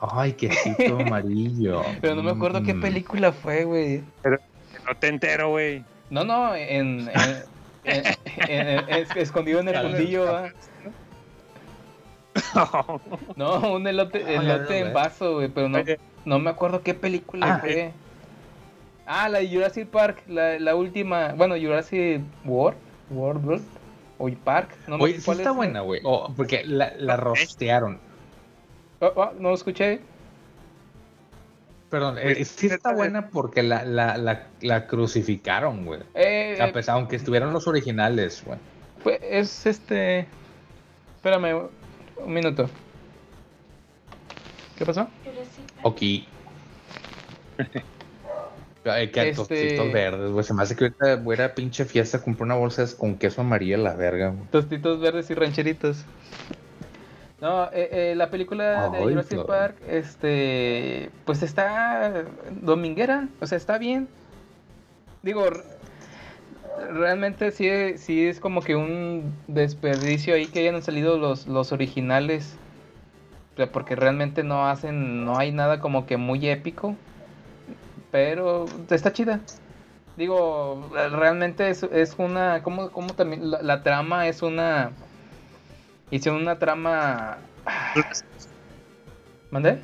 Ay, 0.00 0.32
quesito 0.34 0.98
amarillo. 1.06 1.82
Pero 2.00 2.14
no 2.14 2.22
me 2.22 2.30
acuerdo 2.30 2.62
qué 2.62 2.74
Mm. 2.74 2.80
película 2.80 3.32
fue, 3.32 3.64
güey. 3.64 4.02
No 4.24 4.94
te 4.98 5.08
entero, 5.08 5.50
güey. 5.50 5.84
No, 6.10 6.24
no, 6.24 6.54
en. 6.54 7.08
en- 7.08 7.44
en- 7.84 8.04
en- 8.48 8.68
en- 8.68 8.88
es- 8.88 9.16
escondido 9.16 9.60
en 9.60 9.68
el 9.68 9.76
fundillo, 9.80 10.24
¿va? 10.24 10.50
No, 13.36 13.74
un 13.74 13.86
elote, 13.86 14.24
Ah, 14.26 14.32
elote 14.42 14.78
en 14.80 14.92
vaso, 14.92 15.34
güey. 15.34 15.48
Pero 15.48 15.68
no, 15.68 15.78
no 16.24 16.38
me 16.38 16.50
acuerdo 16.50 16.82
qué 16.82 16.94
película 16.94 17.54
Ah. 17.54 17.58
fue. 17.60 17.92
Ah, 19.06 19.28
la 19.28 19.40
de 19.40 19.48
Jurassic 19.48 19.88
Park, 19.88 20.22
la, 20.28 20.58
la 20.58 20.74
última. 20.74 21.32
Bueno, 21.32 21.56
Jurassic 21.56 22.22
World. 22.44 22.78
World, 23.10 23.44
World. 23.44 23.64
O 24.18 24.30
Park. 24.44 24.70
No 24.86 24.96
me 24.96 25.04
Oye, 25.04 25.14
sé 25.14 25.20
sí 25.22 25.30
está 25.32 25.50
es. 25.50 25.56
buena, 25.56 25.80
güey. 25.80 26.00
Oh, 26.04 26.32
porque 26.36 26.64
la, 26.64 26.92
la 26.96 27.16
rostearon. 27.16 27.98
Oh, 29.00 29.12
oh, 29.16 29.32
no 29.38 29.50
lo 29.50 29.54
escuché. 29.54 30.00
Perdón, 31.90 32.16
eh, 32.18 32.44
sí 32.44 32.66
está 32.68 32.92
buena 32.92 33.28
porque 33.28 33.62
la, 33.62 33.84
la, 33.84 34.16
la, 34.16 34.46
la 34.62 34.86
crucificaron, 34.86 35.84
güey. 35.84 36.00
Eh, 36.14 36.58
A 36.60 36.72
pesar, 36.72 36.96
aunque 36.96 37.16
estuvieron 37.16 37.52
los 37.52 37.66
originales, 37.68 38.42
güey. 38.44 38.58
Pues 39.02 39.20
es 39.22 39.66
este. 39.66 40.26
Espérame, 41.16 41.68
un 42.16 42.32
minuto. 42.32 42.68
¿Qué 44.78 44.86
pasó? 44.86 45.08
Ok. 45.82 46.00
Ay, 48.84 49.10
que 49.10 49.30
Este- 49.30 49.34
tostitos 49.36 49.92
verdes, 49.92 50.30
güey. 50.30 50.44
Se 50.44 50.54
me 50.54 50.62
hace 50.62 50.76
que 50.76 50.84
ahorita 50.84 51.16
voy 51.16 51.40
a 51.40 51.54
pinche 51.54 51.84
fiesta, 51.84 52.22
compré 52.22 52.44
una 52.44 52.54
bolsa 52.54 52.84
con 52.98 53.16
queso 53.16 53.40
amarillo 53.40 53.76
a 53.76 53.78
la 53.78 53.94
verga, 53.94 54.28
güey. 54.28 54.46
Tostitos 54.50 55.00
verdes 55.00 55.30
y 55.30 55.34
rancheritos. 55.34 56.04
No, 57.40 57.64
eh, 57.72 57.88
eh, 57.92 58.14
la 58.16 58.30
película 58.30 58.88
de 58.90 59.00
Jurassic. 59.00 59.44
Park, 59.44 59.76
este, 59.88 61.10
pues 61.24 61.42
está 61.42 62.24
dominguera, 62.50 63.28
o 63.40 63.46
sea, 63.46 63.58
está 63.58 63.76
bien. 63.76 64.08
Digo, 65.22 65.44
realmente 66.92 67.50
sí, 67.50 67.68
sí 67.98 68.26
es 68.26 68.40
como 68.40 68.62
que 68.62 68.76
un 68.76 69.34
desperdicio 69.46 70.34
ahí 70.34 70.46
que 70.46 70.60
hayan 70.60 70.82
salido 70.82 71.18
los, 71.18 71.46
los 71.46 71.72
originales. 71.72 72.56
O 73.54 73.56
sea, 73.56 73.70
porque 73.70 73.94
realmente 73.94 74.42
no 74.42 74.66
hacen, 74.66 75.24
no 75.24 75.38
hay 75.38 75.52
nada 75.52 75.80
como 75.80 76.06
que 76.06 76.16
muy 76.16 76.48
épico. 76.48 76.96
Pero 78.14 78.66
está 78.90 79.12
chida. 79.12 79.40
Digo, 80.16 80.88
realmente 80.92 81.68
es, 81.68 81.82
es 81.82 82.14
una. 82.16 82.62
¿Cómo, 82.62 82.92
cómo 82.92 83.08
también? 83.12 83.50
La, 83.50 83.60
la 83.60 83.82
trama 83.82 84.28
es 84.28 84.40
una. 84.40 84.92
Hicieron 86.12 86.42
una 86.42 86.56
trama. 86.60 87.38
¿Mandé? 89.50 89.80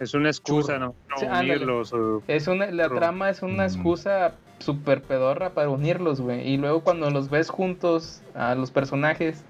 Es 0.00 0.12
una 0.12 0.28
excusa, 0.28 0.78
¿no? 0.78 0.88
No 0.88 1.16
Sí, 1.16 1.24
ándale. 1.24 1.54
unirlos. 1.54 1.94
o- 1.94 2.22
Es 2.28 2.46
una, 2.46 2.66
la 2.70 2.90
trama 2.90 3.30
es 3.30 3.40
una 3.40 3.62
Mm. 3.64 3.66
excusa 3.66 4.32
super 4.58 5.00
pedorra 5.00 5.48
para 5.54 5.70
unirlos, 5.70 6.20
güey. 6.20 6.46
Y 6.46 6.58
luego 6.58 6.80
cuando 6.82 7.08
los 7.10 7.30
ves 7.30 7.48
juntos 7.48 8.20
a 8.34 8.54
los 8.54 8.70
personajes, 8.70 9.42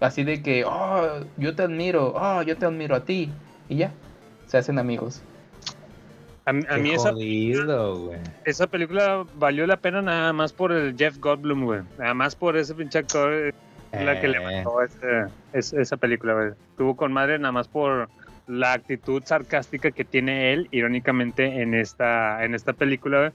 así 0.00 0.24
de 0.24 0.42
que, 0.42 0.66
oh, 0.66 1.20
yo 1.38 1.56
te 1.56 1.62
admiro, 1.62 2.12
oh, 2.14 2.42
yo 2.42 2.54
te 2.58 2.66
admiro 2.66 2.94
a 2.96 3.00
ti. 3.00 3.32
Y 3.70 3.76
ya, 3.76 3.92
se 4.46 4.58
hacen 4.58 4.78
amigos. 4.78 5.22
A, 6.50 6.52
mí- 6.52 6.64
a 6.68 6.74
Qué 6.74 6.82
mí 6.82 6.90
esa, 6.90 7.12
jodido, 7.12 8.10
esa 8.44 8.66
película 8.66 9.24
valió 9.36 9.66
la 9.68 9.76
pena 9.76 10.02
nada 10.02 10.32
más 10.32 10.52
por 10.52 10.72
el 10.72 10.96
Jeff 10.96 11.16
Goldblum, 11.18 11.64
güey. 11.64 11.80
Nada 11.96 12.12
más 12.12 12.34
por 12.34 12.56
ese 12.56 12.74
pinche 12.74 12.98
actor. 12.98 13.32
eh, 13.32 13.52
La 14.04 14.20
que 14.20 14.26
Eh, 14.26 14.30
levantó 14.30 14.82
ese- 14.82 15.26
es- 15.52 15.72
esa 15.72 15.96
película, 15.96 16.34
güey. 16.34 16.48
Estuvo 16.70 16.94
con 16.96 17.12
madre 17.12 17.38
nada 17.38 17.50
más 17.52 17.66
por 17.68 18.08
la 18.48 18.72
actitud 18.72 19.22
sarcástica 19.24 19.90
que 19.92 20.04
tiene 20.04 20.52
él, 20.52 20.68
irónicamente, 20.72 21.60
en 21.62 21.74
esta, 21.74 22.44
en 22.44 22.54
esta 22.54 22.72
película, 22.72 23.18
güey, 23.18 23.32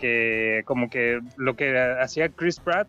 que 0.00 0.62
como 0.64 0.90
que 0.90 1.20
lo 1.36 1.54
que 1.54 1.76
hacía 2.00 2.28
Chris 2.28 2.58
Pratt, 2.60 2.88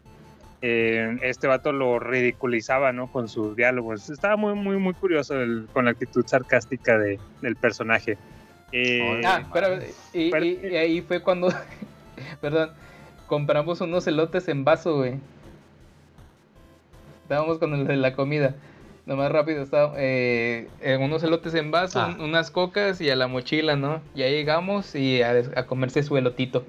eh, 0.62 1.18
este 1.22 1.46
vato 1.48 1.72
lo 1.72 2.00
ridiculizaba, 2.00 2.92
¿no? 2.92 3.06
Con 3.12 3.30
sus 3.30 3.56
diálogos. 3.56 4.10
Estaba 4.10 4.36
muy, 4.36 4.56
muy, 4.56 4.78
muy 4.78 4.94
curioso 4.96 5.40
el- 5.42 5.68
con 5.74 5.86
la 5.86 5.92
actitud 5.92 6.26
sarcástica 6.26 6.98
de, 6.98 7.20
del 7.42 7.56
personaje. 7.56 8.18
Eh, 8.78 9.22
Ah, 9.26 9.44
pero 9.54 9.80
y, 10.14 10.32
pero- 10.32 10.44
y- 10.46 10.60
y 10.64 10.76
ahí 10.76 11.02
fue 11.02 11.22
cuando, 11.22 11.48
perdón, 12.42 12.72
compramos 13.28 13.80
unos 13.80 14.06
elotes 14.08 14.48
en 14.50 14.66
vaso, 14.66 14.98
güey. 14.98 15.16
Estábamos 17.24 17.58
con 17.58 17.74
el 17.74 17.88
de 17.88 17.96
la 17.96 18.14
comida. 18.14 18.54
Nomás 19.06 19.32
rápido, 19.32 19.62
estaba, 19.62 19.94
eh, 19.98 20.68
eh, 20.82 20.98
unos 21.00 21.24
elotes 21.24 21.54
en 21.54 21.72
vaso, 21.72 22.02
Ah. 22.02 22.16
un- 22.18 22.22
unas 22.22 22.52
cocas 22.52 23.00
y 23.02 23.10
a 23.10 23.16
la 23.16 23.28
mochila, 23.28 23.76
¿no? 23.78 24.02
Ya 24.14 24.28
llegamos 24.28 24.94
y 24.96 25.22
a, 25.22 25.66
comerse 25.68 26.04
su 26.04 26.18
elotito. 26.18 26.66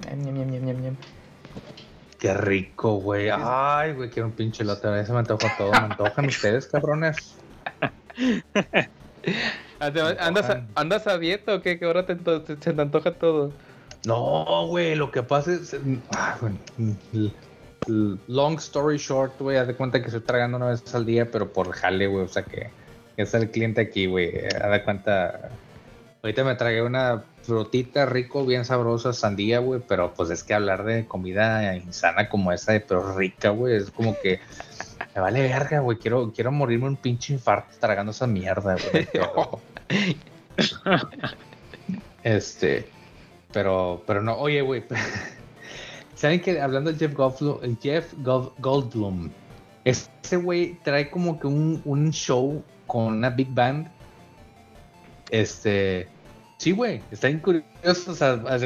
Qué 2.19 2.33
rico, 2.33 2.95
güey. 2.95 3.29
Ay, 3.31 3.93
güey, 3.93 4.09
quiero 4.09 4.27
un 4.27 4.33
pinche 4.33 4.63
lote. 4.63 4.87
A 4.87 4.91
veces 4.91 5.09
me 5.11 5.19
antoja 5.19 5.55
todo. 5.57 5.71
¿Me 5.71 5.77
antojan 5.77 6.25
ustedes, 6.27 6.67
cabrones? 6.67 7.35
Me 9.79 9.85
¿Andas 10.19 10.49
a. 10.49 10.63
¿Andas 10.75 11.07
a 11.07 11.17
dieta 11.17 11.55
o 11.55 11.61
qué? 11.61 11.77
Que 11.79 11.85
ahora 11.85 12.05
te, 12.05 12.15
te- 12.15 12.41
se 12.45 12.55
te 12.73 12.81
antoja 12.81 13.11
todo. 13.13 13.51
No, 14.05 14.67
güey, 14.67 14.95
lo 14.95 15.11
que 15.11 15.23
pasa 15.23 15.53
es. 15.53 15.75
ah, 16.15 16.37
güey, 16.39 16.53
l- 17.13 17.31
l- 17.87 18.17
long 18.27 18.55
story 18.57 18.97
short, 18.97 19.33
güey, 19.39 19.57
haz 19.57 19.67
de 19.67 19.75
cuenta 19.75 19.99
que 19.99 20.07
estoy 20.07 20.21
tragando 20.21 20.57
una 20.57 20.67
vez 20.69 20.95
al 20.95 21.05
día, 21.05 21.29
pero 21.29 21.51
por 21.51 21.71
jale, 21.71 22.07
güey. 22.07 22.25
O 22.25 22.27
sea 22.27 22.43
que 22.43 22.69
es 23.17 23.33
el 23.33 23.49
cliente 23.51 23.81
aquí, 23.81 24.05
güey. 24.05 24.31
Haz 24.47 24.71
de 24.71 24.83
cuenta. 24.83 25.49
Ahorita 26.23 26.43
me 26.43 26.55
tragué 26.55 26.81
una 26.81 27.23
frutita 27.43 28.05
rico, 28.05 28.45
bien 28.45 28.65
sabrosa, 28.65 29.13
sandía, 29.13 29.59
güey, 29.59 29.81
pero 29.87 30.13
pues 30.13 30.29
es 30.31 30.43
que 30.43 30.53
hablar 30.53 30.83
de 30.83 31.05
comida 31.05 31.75
insana 31.75 32.27
como 32.27 32.51
esa, 32.51 32.73
pero 32.85 33.15
rica, 33.15 33.49
güey, 33.49 33.75
es 33.77 33.91
como 33.91 34.17
que 34.19 34.39
me 35.15 35.21
vale 35.21 35.41
verga, 35.41 35.79
güey. 35.79 35.97
Quiero, 35.97 36.33
quiero 36.33 36.51
morirme 36.51 36.87
un 36.87 36.97
pinche 36.97 37.33
infarto 37.33 37.75
tragando 37.79 38.11
esa 38.11 38.27
mierda, 38.27 38.75
güey. 38.91 39.07
Este, 42.23 42.87
pero, 43.51 44.03
pero 44.05 44.21
no, 44.21 44.35
oye, 44.37 44.61
güey. 44.61 44.83
¿Saben 46.15 46.41
que 46.41 46.59
hablando 46.59 46.91
de 46.91 46.97
Jeff 46.97 47.13
Goldblum, 47.13 47.77
Jeff 47.79 48.13
Gold- 48.23 48.53
Goldblum, 48.57 49.29
ese 49.85 50.37
güey 50.37 50.77
trae 50.83 51.09
como 51.09 51.39
que 51.39 51.47
un, 51.47 51.81
un 51.85 52.11
show 52.11 52.63
con 52.87 53.13
una 53.13 53.29
big 53.29 53.53
band? 53.53 53.87
Este, 55.29 56.07
sí, 56.57 56.71
güey, 56.71 57.01
está 57.11 57.27
bien 57.27 57.39
curioso. 57.39 58.11
O 58.11 58.15
sea, 58.15 58.33
o 58.33 58.59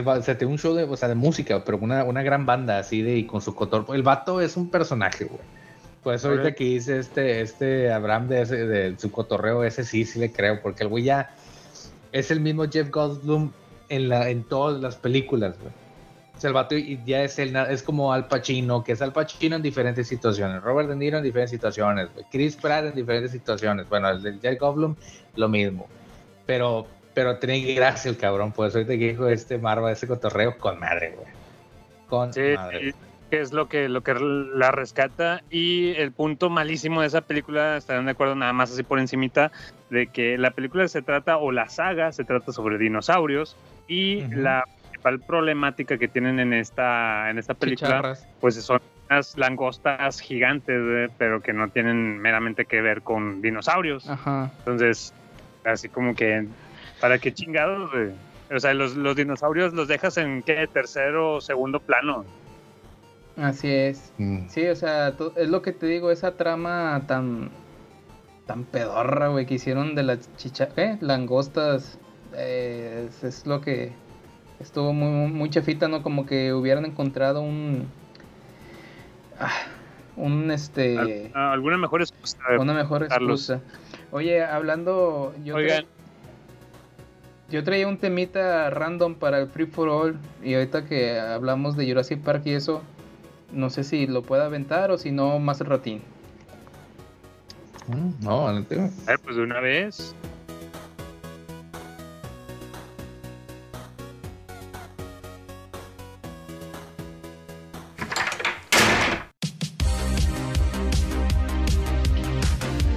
un 0.46 0.58
show 0.58 0.74
de 1.10 1.16
música, 1.16 1.64
pero 1.66 1.78
una, 1.80 2.04
una 2.06 2.24
gran 2.24 2.46
banda 2.46 2.80
así 2.80 3.02
de 3.02 3.18
y 3.18 3.26
con 3.26 3.42
su 3.42 3.54
cotor. 3.54 3.86
El 3.94 4.04
vato 4.04 4.40
es 4.40 4.56
un 4.56 4.70
personaje, 4.70 5.26
güey. 5.26 5.42
Por 6.04 6.16
eso 6.16 6.30
ahorita 6.30 6.54
que 6.54 6.64
dice 6.64 6.98
este, 7.00 7.42
este 7.42 7.92
Abraham 7.92 8.28
de, 8.28 8.42
ese, 8.42 8.66
de 8.66 8.98
su 8.98 9.12
cotorreo, 9.12 9.64
ese 9.64 9.84
sí, 9.84 10.04
sí 10.06 10.20
le 10.20 10.32
creo, 10.32 10.62
porque 10.62 10.84
el 10.84 10.90
güey 10.90 11.04
ya 11.04 11.36
es 12.12 12.32
el 12.32 12.40
mismo 12.40 12.66
Jeff 12.70 12.90
Goldblum 12.90 13.52
en, 13.90 14.10
la, 14.10 14.30
en 14.30 14.44
todas 14.44 14.82
las 14.82 14.96
películas, 14.96 15.56
güey. 15.60 15.72
O 16.36 16.40
sea, 16.42 16.48
el 16.48 16.54
vato 16.56 16.76
y- 16.76 17.00
ya 17.06 17.22
es, 17.24 17.38
el, 17.38 17.56
es 17.56 17.84
como 17.84 18.12
Al 18.14 18.28
Pacino, 18.28 18.84
que 18.84 18.94
es 18.94 19.02
Al 19.04 19.14
Pacino 19.14 19.58
en 19.58 19.62
diferentes 19.62 20.08
situaciones, 20.08 20.64
Robert 20.64 20.90
De 20.90 20.96
Niro 20.96 21.20
en 21.20 21.24
diferentes 21.24 21.52
situaciones, 21.52 22.08
güey, 22.14 22.26
Chris 22.32 22.56
Pratt 22.56 22.86
en 22.86 22.96
diferentes 22.96 23.32
situaciones. 23.32 23.88
Bueno, 23.88 24.10
el 24.10 24.24
de 24.24 24.40
Jeff 24.42 24.60
Goldblum, 24.60 24.96
lo 25.36 25.50
mismo. 25.50 25.86
Pero, 26.48 26.88
pero 27.14 27.38
tiene 27.38 27.62
gracia 27.76 28.10
el 28.10 28.18
cabrón, 28.18 28.54
pues 28.54 28.74
ahorita 28.74 28.94
que 28.94 29.10
dijo 29.10 29.28
este 29.28 29.60
Marva, 29.60 29.92
ese 29.92 30.08
cotorreo, 30.08 30.58
con 30.58 30.80
madre, 30.80 31.14
güey. 31.16 31.28
Con 32.10 32.34
Sí, 32.34 32.42
madre. 32.56 32.92
sí, 32.92 32.96
que 33.32 33.40
es 33.40 33.54
lo 33.54 33.70
que, 33.70 33.88
lo 33.88 34.02
que 34.02 34.14
la 34.14 34.72
rescata 34.72 35.42
y 35.50 35.92
el 35.92 36.12
punto 36.12 36.50
malísimo 36.50 37.00
de 37.00 37.08
esa 37.08 37.22
película, 37.22 37.78
estarán 37.78 38.04
de 38.06 38.12
acuerdo 38.12 38.36
nada 38.36 38.52
más 38.52 38.74
así 38.74 38.84
por 38.84 39.00
encimita, 39.00 39.54
de 39.90 40.08
que 40.08 40.38
la 40.38 40.52
película 40.52 40.86
se 40.90 41.02
trata, 41.02 41.38
o 41.38 41.54
la 41.54 41.70
saga 41.70 42.12
se 42.12 42.26
trata 42.26 42.52
sobre 42.52 42.78
dinosaurios 42.78 43.56
y 43.88 44.24
la 44.36 44.66
principal 44.82 45.22
problemática 45.22 45.98
que 45.98 46.10
tienen 46.10 46.42
en 46.42 46.52
esta, 46.52 47.30
en 47.30 47.40
esta 47.40 47.54
película, 47.54 47.88
Chicharras. 47.88 48.28
pues 48.42 48.56
son 48.56 48.82
unas 49.10 49.38
langostas 49.38 50.20
gigantes, 50.20 51.10
pero 51.18 51.42
que 51.42 51.54
no 51.54 51.70
tienen 51.70 52.18
meramente 52.20 52.66
que 52.66 52.82
ver 52.82 53.02
con 53.02 53.42
dinosaurios. 53.42 54.10
Ajá. 54.10 54.52
Entonces, 54.60 55.14
así 55.64 55.88
como 55.88 56.16
que, 56.16 56.48
¿para 57.00 57.18
qué 57.18 57.34
chingados? 57.34 57.92
O 58.54 58.60
sea, 58.60 58.74
los, 58.74 58.98
los 58.98 59.16
dinosaurios 59.16 59.72
los 59.74 59.88
dejas 59.88 60.18
en 60.18 60.44
qué 60.44 60.68
tercero 60.68 61.36
o 61.36 61.42
segundo 61.42 61.80
plano. 61.80 62.26
Así 63.42 63.68
es. 63.70 64.12
Mm. 64.18 64.48
Sí, 64.48 64.68
o 64.68 64.76
sea, 64.76 65.14
es 65.36 65.50
lo 65.50 65.62
que 65.62 65.72
te 65.72 65.88
digo, 65.88 66.12
esa 66.12 66.32
trama 66.38 67.02
tan 67.08 67.50
tan 68.48 68.64
pedorra, 68.66 69.28
güey, 69.30 69.46
que 69.46 69.54
hicieron 69.54 69.96
de 69.96 70.04
las 70.04 70.36
chicha, 70.36 70.70
¿qué? 70.70 70.98
Langostas, 71.00 71.98
eh, 72.36 73.08
es, 73.10 73.24
es 73.24 73.46
lo 73.48 73.62
que 73.62 73.94
estuvo 74.60 74.94
muy, 74.94 75.32
muy, 75.32 75.50
chafita, 75.50 75.88
¿no? 75.88 76.04
Como 76.04 76.26
que 76.26 76.54
hubieran 76.54 76.84
encontrado 76.86 77.42
un, 77.42 77.88
ah, 79.40 79.52
un, 80.18 80.52
este, 80.52 80.98
Al- 80.98 81.32
¿Alguna 81.34 81.78
mejor 81.78 82.02
excusa? 82.02 82.38
una 82.60 82.74
mejor 82.74 83.08
Carlos. 83.08 83.50
excusa. 83.50 83.62
Oye, 84.12 84.44
hablando, 84.44 85.34
yo, 85.46 85.56
tra- 85.56 85.58
Oigan, 85.60 85.86
yo 87.50 87.64
traía 87.64 87.88
un 87.88 87.98
temita 87.98 88.70
random 88.70 89.16
para 89.16 89.40
el 89.40 89.48
Free 89.48 89.66
for 89.68 89.88
All 89.88 90.20
y 90.44 90.56
ahorita 90.56 90.86
que 90.86 91.20
hablamos 91.20 91.78
de 91.78 91.88
Jurassic 91.88 92.22
Park 92.22 92.42
y 92.46 92.52
eso, 92.54 92.82
no 93.54 93.70
sé 93.70 93.84
si 93.84 94.08
lo 94.08 94.22
pueda 94.24 94.46
aventar 94.46 94.92
o 94.92 94.98
si 94.98 95.12
no, 95.12 95.40
más 95.40 95.62
al 95.62 95.68
ratín. 95.68 96.02
Mm, 97.88 98.24
No, 98.24 98.46
adelante, 98.48 98.76
a 98.80 99.12
ver, 99.12 99.20
pues 99.20 99.36
de 99.36 99.44
una 99.44 99.60
vez. 99.60 100.16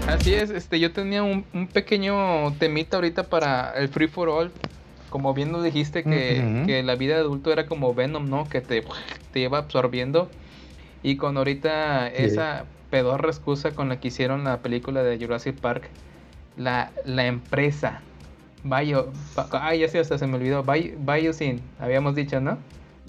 Así 0.08 0.34
es, 0.34 0.50
este, 0.50 0.78
yo 0.78 0.92
tenía 0.92 1.22
un, 1.22 1.44
un 1.54 1.66
pequeño 1.66 2.52
temita 2.58 2.96
ahorita 2.98 3.24
para 3.24 3.72
el 3.72 3.88
Free 3.88 4.08
for 4.08 4.28
All. 4.28 4.50
Como 5.08 5.32
bien 5.32 5.50
nos 5.52 5.62
dijiste 5.64 6.02
que, 6.02 6.62
que 6.66 6.82
la 6.82 6.96
vida 6.96 7.14
de 7.14 7.20
adulto 7.20 7.52
era 7.52 7.66
como 7.66 7.94
Venom, 7.94 8.28
¿no? 8.28 8.48
Que 8.48 8.60
te, 8.60 8.82
te 9.32 9.40
lleva 9.40 9.58
absorbiendo. 9.58 10.28
Y 11.04 11.16
con 11.16 11.36
ahorita 11.36 12.08
Sí. 12.08 12.14
esa 12.24 12.64
pedorra 12.90 13.28
excusa 13.28 13.70
con 13.72 13.88
la 13.88 14.00
que 14.00 14.08
hicieron 14.08 14.42
la 14.42 14.58
película 14.62 15.02
de 15.04 15.18
Jurassic 15.18 15.54
Park, 15.56 15.88
la, 16.56 16.90
la 17.04 17.26
empresa 17.26 18.00
Bio, 18.62 19.12
ay, 19.52 19.80
ya 19.80 19.88
sé, 19.88 19.98
hasta 19.98 20.16
se 20.16 20.26
me 20.26 20.36
olvidó, 20.36 20.62
Bio- 20.64 20.94
Biosyn, 20.98 21.60
habíamos 21.78 22.14
dicho, 22.14 22.40
¿no? 22.40 22.56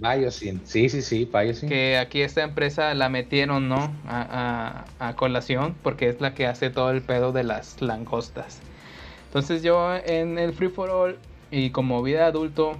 Biosyn. 0.01 0.59
Sí, 0.65 0.89
sí, 0.89 1.01
sí, 1.01 1.29
Biosyn. 1.33 1.69
que 1.69 1.97
aquí 1.97 2.21
esta 2.21 2.43
empresa 2.43 2.93
la 2.93 3.07
metieron, 3.07 3.69
¿no? 3.69 3.77
A, 4.05 4.85
a- 4.99 5.07
a 5.07 5.15
colación, 5.15 5.73
porque 5.81 6.09
es 6.09 6.19
la 6.19 6.33
que 6.33 6.45
hace 6.47 6.69
todo 6.69 6.89
el 6.89 7.01
pedo 7.01 7.31
de 7.31 7.45
las 7.45 7.81
langostas. 7.81 8.59
Entonces 9.27 9.63
yo 9.63 9.95
en 9.95 10.37
el 10.37 10.51
Free 10.53 10.67
for 10.67 10.89
All 10.89 11.17
y 11.51 11.69
como 11.69 12.03
vida 12.03 12.25
adulto 12.27 12.73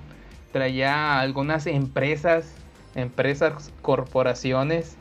traía 0.52 1.22
algunas 1.22 1.68
empresas, 1.68 2.54
empresas, 2.96 3.72
corporaciones 3.82 4.98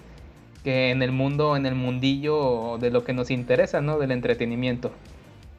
que 0.64 0.90
en 0.90 1.02
el 1.02 1.12
mundo, 1.12 1.56
en 1.56 1.66
el 1.66 1.74
mundillo 1.74 2.78
de 2.80 2.90
lo 2.90 3.04
que 3.04 3.12
nos 3.12 3.30
interesa, 3.30 3.82
¿no? 3.82 3.98
Del 3.98 4.10
entretenimiento. 4.10 4.90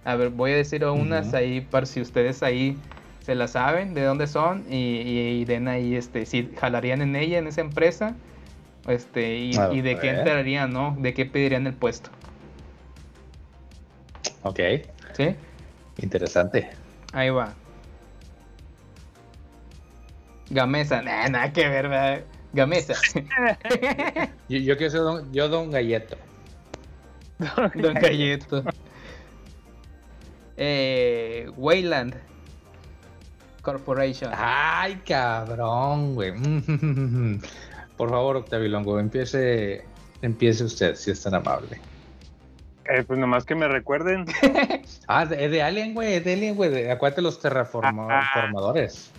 A 0.04 0.16
ver, 0.16 0.30
voy 0.30 0.52
a 0.52 0.56
decir 0.56 0.84
unas 0.86 1.34
ahí 1.34 1.62
para 1.62 1.86
si 1.86 2.02
ustedes 2.02 2.44
ahí 2.44 2.78
se 3.22 3.36
la 3.36 3.48
saben, 3.48 3.94
de 3.94 4.04
dónde 4.04 4.28
son 4.28 4.66
y, 4.70 4.76
y, 4.76 5.46
den 5.46 5.68
ahí, 5.68 5.96
este, 5.96 6.26
si 6.26 6.52
jalarían 6.60 7.02
en 7.02 7.16
ella, 7.16 7.40
en 7.40 7.48
esa 7.48 7.62
empresa, 7.62 8.16
este, 8.88 9.38
y, 9.38 9.82
de 9.82 9.98
qué 9.98 10.10
entrarían, 10.10 10.72
¿no? 10.72 10.96
De 11.00 11.14
qué 11.14 11.26
pedirían 11.26 11.66
el 11.66 11.74
puesto, 11.74 12.12
Ok, 14.44 14.60
¿sí? 15.14 15.36
interesante. 15.98 16.70
Ahí 17.14 17.32
va. 17.32 17.54
Gamesa, 20.52 21.02
nada 21.02 21.52
que 21.52 21.68
ver, 21.68 21.90
¿verdad? 21.90 22.22
Gamesa. 22.56 22.94
Yo, 24.50 24.58
yo 24.60 24.78
quiero 24.78 24.92
ser 24.92 25.02
don, 25.02 25.34
yo 25.34 25.50
don 25.50 25.70
Galleto. 25.72 26.16
Don 27.76 27.94
Cayeto. 27.96 28.64
Eh, 30.58 31.50
Wayland 31.58 32.16
Corporation. 33.62 34.32
Ay, 34.36 35.02
cabrón, 35.06 36.16
güey. 36.16 36.34
Por 37.98 38.10
favor, 38.10 38.38
Octavio 38.38 38.70
Longo, 38.70 39.00
empiece, 39.00 39.84
empiece 40.22 40.64
usted, 40.64 40.96
si 40.96 41.12
es 41.12 41.22
tan 41.24 41.34
amable. 41.34 41.80
Eh, 42.86 43.04
pues 43.04 43.18
nomás 43.20 43.44
que 43.46 43.56
me 43.56 43.68
recuerden. 43.68 44.26
Ah, 45.08 45.24
es 45.24 45.52
de 45.52 45.62
Alien, 45.62 45.94
güey, 45.94 46.16
es 46.16 46.24
de 46.24 46.34
Alien, 46.34 46.56
güey. 46.56 46.70
de- 46.72 46.92
Acuérdate 46.92 47.22
los 47.22 47.40
terraformadores. 47.40 49.12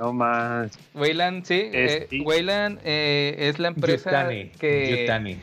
No 0.00 0.14
más. 0.14 0.70
Wayland, 0.94 1.44
sí. 1.44 1.68
Es- 1.74 2.06
eh. 2.10 2.22
Wayland 2.24 2.80
eh, 2.84 3.36
es 3.38 3.58
la 3.58 3.68
empresa 3.68 4.10
Yutani, 4.10 4.48
que, 4.58 5.00
Yutani. 5.02 5.36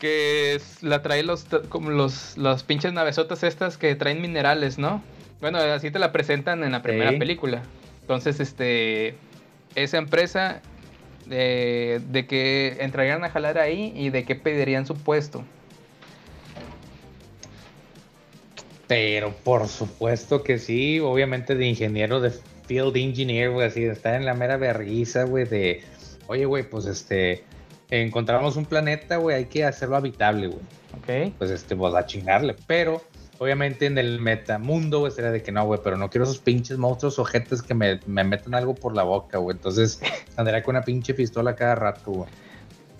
que 0.00 0.56
es- 0.56 0.82
la 0.82 1.02
trae 1.02 1.22
los 1.22 1.44
como 1.68 1.90
los, 1.90 2.36
los 2.36 2.64
pinches 2.64 2.92
navesotas 2.92 3.44
estas 3.44 3.78
que 3.78 3.94
traen 3.94 4.20
minerales, 4.20 4.76
¿no? 4.76 5.02
Bueno, 5.40 5.58
así 5.58 5.92
te 5.92 6.00
la 6.00 6.10
presentan 6.10 6.64
en 6.64 6.72
la 6.72 6.82
primera 6.82 7.12
Sí. 7.12 7.16
película. 7.18 7.62
Entonces, 8.00 8.40
este 8.40 9.14
esa 9.76 9.98
empresa 9.98 10.60
de, 11.26 12.00
de 12.10 12.26
que 12.26 12.76
entrarían 12.80 13.22
a 13.24 13.30
jalar 13.30 13.58
ahí 13.58 13.92
y 13.96 14.10
de 14.10 14.24
qué 14.24 14.34
pedirían 14.34 14.84
su 14.84 14.94
puesto. 14.96 15.44
Pero 18.88 19.30
por 19.44 19.68
supuesto 19.68 20.42
que 20.42 20.58
sí, 20.58 20.98
obviamente 21.00 21.54
de 21.54 21.66
ingeniero, 21.66 22.20
de 22.20 22.32
field 22.66 22.96
engineer, 22.96 23.50
güey, 23.50 23.66
así, 23.66 23.82
de 23.82 23.92
estar 23.92 24.14
en 24.14 24.24
la 24.24 24.34
mera 24.34 24.56
vergüenza, 24.56 25.24
güey, 25.24 25.44
de, 25.44 25.82
oye, 26.26 26.44
güey, 26.44 26.68
pues 26.68 26.86
este, 26.86 27.44
encontramos 27.90 28.56
un 28.56 28.64
planeta, 28.64 29.16
güey, 29.16 29.36
hay 29.36 29.44
que 29.46 29.64
hacerlo 29.64 29.96
habitable, 29.96 30.48
güey. 30.48 30.60
¿Ok? 30.96 31.34
Pues 31.38 31.50
este, 31.50 31.74
pues 31.74 31.94
a 31.94 32.06
chingarle, 32.06 32.54
pero 32.66 33.02
obviamente 33.38 33.86
en 33.86 33.98
el 33.98 34.20
metamundo, 34.20 35.00
güey, 35.00 35.12
sería 35.12 35.30
de 35.30 35.42
que 35.42 35.52
no, 35.52 35.64
güey, 35.66 35.80
pero 35.82 35.96
no 35.96 36.08
quiero 36.08 36.24
esos 36.24 36.38
pinches 36.38 36.78
monstruos 36.78 37.18
ojetes 37.18 37.62
que 37.62 37.74
me, 37.74 38.00
me 38.06 38.24
metan 38.24 38.54
algo 38.54 38.74
por 38.74 38.94
la 38.94 39.02
boca, 39.02 39.38
güey. 39.38 39.56
Entonces 39.56 40.00
andaría 40.36 40.62
con 40.62 40.76
una 40.76 40.84
pinche 40.84 41.14
pistola 41.14 41.56
cada 41.56 41.74
rato, 41.74 42.10
güey. 42.12 42.30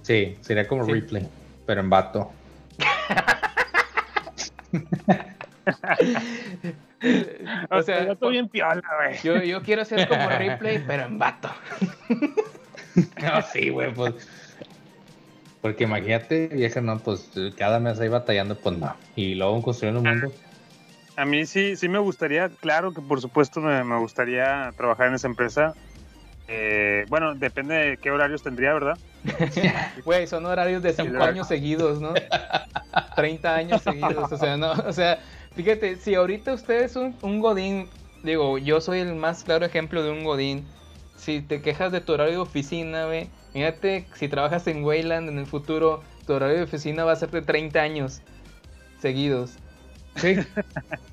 Sí, 0.03 0.37
sería 0.41 0.67
como 0.67 0.85
Sí. 0.85 0.93
Ripley, 0.93 1.29
pero 1.67 1.81
en 1.81 1.91
vato. 1.91 2.31
o 7.71 7.83
sea, 7.83 8.05
yo 8.05 8.12
estoy 8.12 8.33
bien 8.33 8.49
piola, 8.49 8.83
güey. 8.99 9.19
yo, 9.23 9.43
yo 9.43 9.62
quiero 9.62 9.85
ser 9.85 10.09
como 10.09 10.29
Ripley, 10.29 10.83
pero 10.87 11.05
en 11.05 11.19
vato. 11.19 11.51
No, 13.21 13.43
sí, 13.43 13.71
güey, 13.71 13.93
pues. 13.93 14.15
Porque 15.61 15.83
imagínate, 15.83 16.47
vieja, 16.47 16.81
no, 16.81 17.01
pues 17.01 17.29
cada 17.59 17.81
mes 17.81 17.99
ahí 17.99 18.07
batallando, 18.07 18.57
pues 18.57 18.79
no. 18.79 18.95
Y 19.17 19.35
luego 19.35 19.61
construyendo 19.62 20.01
un 20.01 20.07
mundo. 20.07 20.33
A 21.17 21.25
mí 21.25 21.45
sí, 21.45 21.75
sí 21.75 21.89
me 21.89 21.99
gustaría, 21.99 22.51
claro 22.51 22.93
que 22.93 23.01
por 23.01 23.21
supuesto 23.21 23.61
me, 23.61 23.83
me 23.83 23.99
gustaría 23.99 24.73
trabajar 24.77 25.09
en 25.09 25.15
esa 25.15 25.27
empresa. 25.27 25.75
Eh, 26.47 27.07
bueno, 27.09 27.35
depende 27.35 27.75
de 27.75 27.97
qué 27.97 28.11
horarios 28.11 28.43
tendría, 28.43 28.75
¿verdad? 28.75 28.99
Güey, 30.05 30.27
son 30.27 30.45
horarios 30.45 30.83
de 30.83 30.93
5 30.93 31.11
claro. 31.11 31.25
años 31.25 31.49
seguidos, 31.49 32.01
¿no? 32.01 32.12
30 33.17 33.55
años 33.55 33.83
seguidos, 33.83 34.31
o 34.31 34.37
sea, 34.37 34.57
no, 34.57 34.73
o 34.73 34.93
sea, 34.93 35.19
fíjate, 35.55 35.97
si 35.97 36.15
ahorita 36.15 36.53
usted 36.53 36.83
es 36.83 36.97
un, 36.97 37.41
godín, 37.41 37.89
digo, 38.23 38.59
yo 38.59 38.81
soy 38.81 39.01
el 39.01 39.15
más 39.15 39.45
claro 39.45 39.65
ejemplo 39.67 40.03
de 40.03 40.11
un 40.11 40.25
godín, 40.25 40.67
si 41.17 41.41
te 41.41 41.63
quejas 41.63 41.93
de 41.93 42.01
tu 42.01 42.13
horario 42.13 42.35
de 42.35 42.39
oficina, 42.39 43.07
güey, 43.07 43.29
fíjate, 43.53 44.07
si 44.15 44.29
trabajas 44.29 44.67
en 44.67 44.85
Wayland 44.85 45.29
en 45.29 45.39
el 45.39 45.47
futuro, 45.47 46.03
tu 46.27 46.35
horario 46.35 46.57
de 46.57 46.63
oficina 46.65 47.05
va 47.05 47.13
a 47.13 47.17
ser 47.17 47.31
de 47.31 47.43
30 47.43 47.81
años 47.81 48.21
seguidos. 49.01 49.53
Sí, 50.17 50.37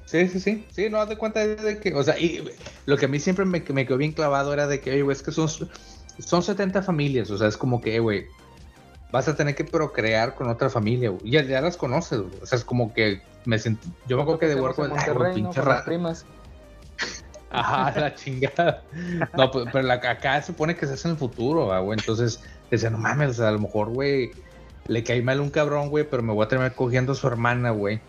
sí, 0.06 0.28
sí, 0.28 0.40
sí. 0.40 0.66
Sí, 0.72 0.90
no, 0.90 1.06
de 1.06 1.18
cuenta 1.18 1.46
de 1.46 1.80
que, 1.80 1.94
o 1.94 2.04
sea, 2.04 2.20
y 2.20 2.44
lo 2.86 2.98
que 2.98 3.06
a 3.06 3.08
mí 3.08 3.20
siempre 3.20 3.46
me, 3.46 3.64
me 3.74 3.86
quedó 3.86 3.98
bien 3.98 4.12
clavado 4.12 4.54
era 4.54 4.68
de 4.68 4.80
que, 4.80 4.92
oye, 4.92 5.02
güey, 5.02 5.16
es 5.16 5.24
que 5.24 5.32
son, 5.32 5.48
son 6.20 6.44
70 6.44 6.82
familias, 6.82 7.32
o 7.32 7.38
sea, 7.38 7.48
es 7.48 7.58
como 7.58 7.82
que, 7.82 8.00
güey, 8.00 8.26
vas 9.12 9.28
a 9.28 9.36
tener 9.36 9.56
que 9.56 9.64
procrear 9.64 10.36
con 10.36 10.50
otra 10.50 10.70
familia, 10.70 11.10
güey. 11.10 11.32
Ya, 11.32 11.44
ya 11.44 11.62
las 11.62 11.78
conoces, 11.78 12.22
güey. 12.22 12.34
O 12.42 12.46
sea, 12.46 12.58
es 12.58 12.66
como 12.66 12.94
que 12.94 13.22
me 13.46 13.60
sentí, 13.60 13.90
yo 14.08 14.18
me 14.18 14.24
acuerdo 14.24 14.40
que 14.40 14.48
de 14.48 14.56
Monterrey, 14.56 14.88
¿no? 15.16 15.34
pinche 15.34 15.62
raro. 15.62 15.86
primas. 15.86 16.26
Ajá, 17.52 18.00
la 18.00 18.16
chingada. 18.16 18.84
No, 19.38 19.52
pues, 19.52 19.68
pero 19.72 19.86
la, 19.86 19.96
acá 19.96 20.40
se 20.42 20.48
supone 20.48 20.76
que 20.76 20.88
se 20.88 20.94
hace 20.94 21.08
en 21.08 21.14
el 21.14 21.18
futuro, 21.18 21.74
ah, 21.74 21.80
güey. 21.80 22.00
Entonces, 22.00 22.42
decía, 22.70 22.90
no 22.90 22.98
mames, 22.98 23.32
o 23.32 23.34
sea, 23.34 23.50
a 23.50 23.52
lo 23.52 23.60
mejor, 23.60 23.90
güey, 23.90 24.32
le 24.88 25.04
caí 25.04 25.22
mal 25.22 25.40
a 25.40 25.42
un 25.42 25.50
cabrón, 25.50 25.90
güey, 25.90 26.06
pero 26.10 26.24
me 26.24 26.34
voy 26.34 26.46
a 26.46 26.48
terminar 26.48 26.74
cogiendo 26.74 27.12
a 27.12 27.16
su 27.16 27.28
hermana, 27.28 27.72
güey. 27.72 28.00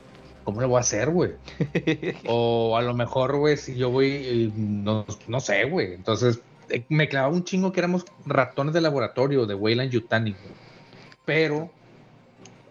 ¿Cómo 0.45 0.61
le 0.61 0.67
voy 0.67 0.79
a 0.79 0.81
hacer, 0.81 1.11
güey? 1.11 1.33
o 2.29 2.77
a 2.77 2.83
lo 2.83 2.95
mejor, 2.95 3.37
güey, 3.37 3.57
si 3.57 3.77
yo 3.77 3.91
voy, 3.91 4.53
no, 4.57 5.05
no 5.27 5.41
sé, 5.41 5.65
güey. 5.65 5.95
Entonces, 5.95 6.41
eh, 6.69 6.85
me 6.89 7.09
clavaba 7.09 7.33
un 7.33 7.45
chingo 7.45 7.73
que 7.73 7.81
éramos 7.81 8.05
ratones 8.27 8.75
de 8.75 8.81
laboratorio 8.81 9.47
de 9.47 9.55
Wayland 9.55 9.91
Yutani, 9.91 10.33
güey. 10.33 10.63
Pero 11.25 11.71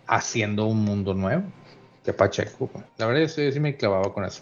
haciendo 0.08 0.66
un 0.66 0.84
mundo 0.84 1.14
nuevo. 1.14 1.44
Que 2.04 2.14
pacheco. 2.14 2.70
La 2.98 3.06
verdad, 3.06 3.22
yo 3.22 3.52
sí, 3.52 3.60
me 3.60 3.76
clavaba 3.78 4.12
con 4.14 4.26
eso. 4.26 4.42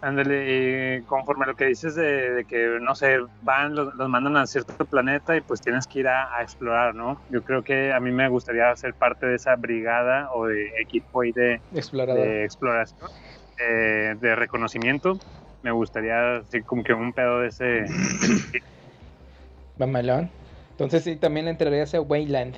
Ándale, 0.00 0.96
y 0.98 1.02
conforme 1.02 1.44
a 1.44 1.48
lo 1.48 1.54
que 1.54 1.66
dices 1.66 1.94
de, 1.94 2.32
de 2.32 2.44
que, 2.44 2.78
no 2.80 2.94
sé, 2.94 3.18
van, 3.42 3.74
los, 3.74 3.94
los 3.94 4.08
mandan 4.08 4.36
a 4.36 4.46
cierto 4.46 4.84
planeta 4.84 5.36
y 5.36 5.40
pues 5.42 5.60
tienes 5.60 5.86
que 5.86 6.00
ir 6.00 6.08
a, 6.08 6.36
a 6.36 6.42
explorar, 6.42 6.94
¿no? 6.94 7.20
Yo 7.30 7.42
creo 7.42 7.62
que 7.62 7.92
a 7.92 8.00
mí 8.00 8.10
me 8.10 8.28
gustaría 8.28 8.74
ser 8.74 8.94
parte 8.94 9.26
de 9.26 9.36
esa 9.36 9.54
brigada 9.54 10.28
o 10.32 10.46
de 10.46 10.70
equipo 10.80 11.20
ahí 11.20 11.30
de, 11.32 11.60
de 11.70 12.44
exploración, 12.44 13.10
eh, 13.58 14.16
de 14.20 14.34
reconocimiento. 14.34 15.18
Me 15.62 15.70
gustaría 15.70 16.38
así 16.38 16.62
como 16.62 16.82
que 16.82 16.94
un 16.94 17.12
pedo 17.12 17.40
de 17.40 17.48
ese... 17.48 17.84
Mamalón. 19.78 20.30
Entonces 20.72 21.04
sí, 21.04 21.14
también 21.16 21.46
entrarías 21.46 21.94
a 21.94 22.00
Wayland. 22.00 22.56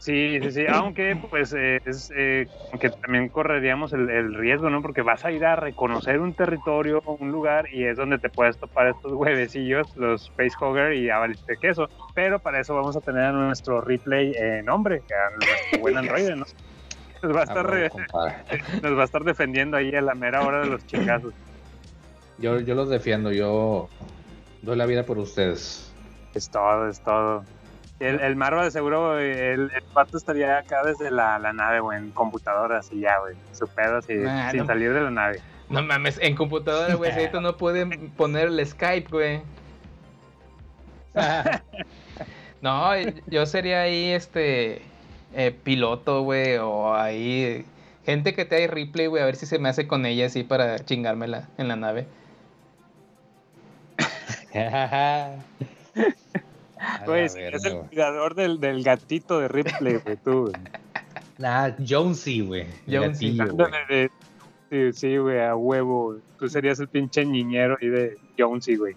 Sí, 0.00 0.38
sí, 0.40 0.50
sí, 0.50 0.66
aunque 0.66 1.14
pues 1.14 1.52
eh, 1.52 1.78
es 1.84 2.10
eh, 2.16 2.48
que 2.80 2.88
también 2.88 3.28
correríamos 3.28 3.92
el, 3.92 4.08
el 4.08 4.32
riesgo, 4.32 4.70
¿no? 4.70 4.80
Porque 4.80 5.02
vas 5.02 5.26
a 5.26 5.30
ir 5.30 5.44
a 5.44 5.56
reconocer 5.56 6.20
un 6.20 6.32
territorio, 6.32 7.02
un 7.02 7.30
lugar, 7.30 7.66
y 7.70 7.84
es 7.84 7.98
donde 7.98 8.18
te 8.18 8.30
puedes 8.30 8.56
topar 8.58 8.86
estos 8.86 9.12
huevecillos, 9.12 9.94
los 9.96 10.30
Facehugger 10.38 10.94
y 10.94 11.10
a 11.10 11.18
valiste 11.18 11.58
queso. 11.60 11.90
Pero 12.14 12.38
para 12.38 12.60
eso 12.60 12.74
vamos 12.74 12.96
a 12.96 13.02
tener 13.02 13.24
a 13.24 13.32
nuestro 13.32 13.82
replay 13.82 14.32
en 14.38 14.70
hombre, 14.70 15.02
a 15.10 15.36
nuestro 15.36 15.78
buen 15.80 15.98
androide, 15.98 16.34
¿no? 16.34 16.46
Nos 17.22 17.36
va 17.36 17.40
a 17.40 17.44
estar, 17.44 17.66
re- 17.70 17.90
nos 18.82 18.96
va 18.96 19.02
a 19.02 19.04
estar 19.04 19.22
defendiendo 19.22 19.76
ahí 19.76 19.94
a 19.94 20.00
la 20.00 20.14
mera 20.14 20.40
hora 20.42 20.60
de 20.60 20.66
los 20.70 20.86
chingazos. 20.86 21.34
Yo, 22.38 22.58
yo 22.60 22.74
los 22.74 22.88
defiendo, 22.88 23.32
yo 23.32 23.90
doy 24.62 24.76
la 24.78 24.86
vida 24.86 25.04
por 25.04 25.18
ustedes. 25.18 25.94
Es 26.34 26.48
todo, 26.48 26.88
es 26.88 26.98
todo. 27.00 27.44
El, 28.00 28.18
el 28.20 28.34
Marva 28.34 28.64
de 28.64 28.70
seguro, 28.70 29.18
el, 29.18 29.70
el 29.74 29.82
pato 29.92 30.16
estaría 30.16 30.58
acá 30.58 30.82
desde 30.84 31.10
la, 31.10 31.38
la 31.38 31.52
nave, 31.52 31.80
güey, 31.80 31.98
en 31.98 32.10
computadoras 32.12 32.90
y 32.92 33.00
ya, 33.00 33.18
güey. 33.18 33.36
Su 33.52 33.68
pedo 33.68 33.98
así, 33.98 34.14
Nah, 34.14 34.50
sin 34.50 34.60
no. 34.60 34.66
salir 34.66 34.92
de 34.94 35.02
la 35.02 35.10
nave. 35.10 35.40
No 35.68 35.82
mames, 35.82 36.18
en 36.22 36.34
computadora, 36.34 36.94
güey, 36.94 37.12
si 37.12 37.18
ahorita 37.20 37.40
no 37.40 37.56
pueden 37.56 38.10
poner 38.16 38.48
el 38.48 38.66
Skype, 38.66 39.08
güey. 39.10 39.42
No, 42.62 42.90
yo 43.26 43.46
sería 43.46 43.80
ahí, 43.82 44.10
este, 44.10 44.82
eh, 45.34 45.50
piloto, 45.62 46.22
güey, 46.22 46.58
o 46.58 46.94
ahí, 46.94 47.64
gente 48.04 48.34
que 48.34 48.44
te 48.44 48.56
hay 48.56 48.66
replay, 48.66 49.06
güey, 49.06 49.22
a 49.22 49.26
ver 49.26 49.36
si 49.36 49.46
se 49.46 49.58
me 49.58 49.70
hace 49.70 49.86
con 49.88 50.04
ella 50.04 50.26
así 50.26 50.42
para 50.42 50.78
chingármela 50.78 51.48
en 51.56 51.68
la 51.68 51.76
nave. 51.76 52.06
Verga, 57.06 57.56
es 57.56 57.64
el 57.64 57.76
cuidador 57.80 58.34
del, 58.34 58.60
del 58.60 58.82
gatito 58.82 59.38
de 59.40 59.48
Ripley, 59.48 59.96
güey, 60.04 60.16
tú, 60.16 60.40
güey. 60.42 60.52
Nah, 61.38 61.70
Jonesy, 61.86 62.40
güey. 62.42 62.66
Jonesy. 62.86 63.34
gatillo, 63.36 63.54
güey. 63.54 63.66
Ándale, 63.66 63.86
de- 63.88 64.10
Sí, 64.92 64.92
sí, 65.00 65.16
güey, 65.16 65.40
a 65.40 65.56
huevo. 65.56 66.16
Tú 66.38 66.48
serías 66.48 66.78
el 66.80 66.86
pinche 66.88 67.24
niñero 67.24 67.76
ahí 67.80 67.88
de 67.88 68.18
Jonesy, 68.38 68.76
güey. 68.76 68.94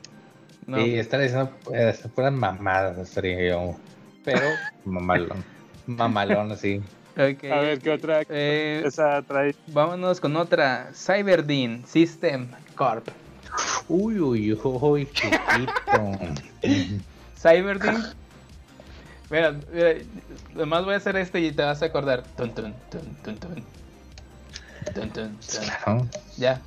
No, 0.68 0.78
Sí, 0.78 0.96
estaría 0.96 1.26
diciendo 1.28 1.52
eh, 1.74 1.94
fueran 2.14 2.36
mamadas, 2.36 2.98
estaría 3.00 3.50
yo. 3.50 3.76
Pero 4.24 4.42
mamalón. 4.86 5.44
Mamalón, 5.88 6.52
así. 6.52 6.82
Ok. 7.16 7.44
A 7.52 7.60
ver, 7.60 7.80
¿qué 7.80 7.92
otra 7.92 8.22
Eh, 8.30 8.84
esa 8.86 9.22
trae? 9.24 9.56
vámonos 9.68 10.20
con 10.20 10.36
otra. 10.36 10.90
Cyberdean 10.94 11.86
System 11.88 12.48
Corp. 12.76 13.08
Uy, 13.88 14.20
uy, 14.20 14.54
uy, 14.64 15.06
chiquito. 15.12 16.20
Cyberdean. 17.44 18.04
Mira, 19.30 19.56
mira, 19.74 19.94
nomás 20.56 20.86
voy 20.86 20.94
a 20.94 20.98
hacer 20.98 21.16
este 21.18 21.40
y 21.42 21.52
te 21.52 21.64
vas 21.64 21.82
a 21.82 21.86
acordar. 21.86 22.24
Tun, 22.38 22.54
tun, 22.56 22.74
tun. 23.40 23.64
Claro. 25.50 26.08
Ya. 26.38 26.62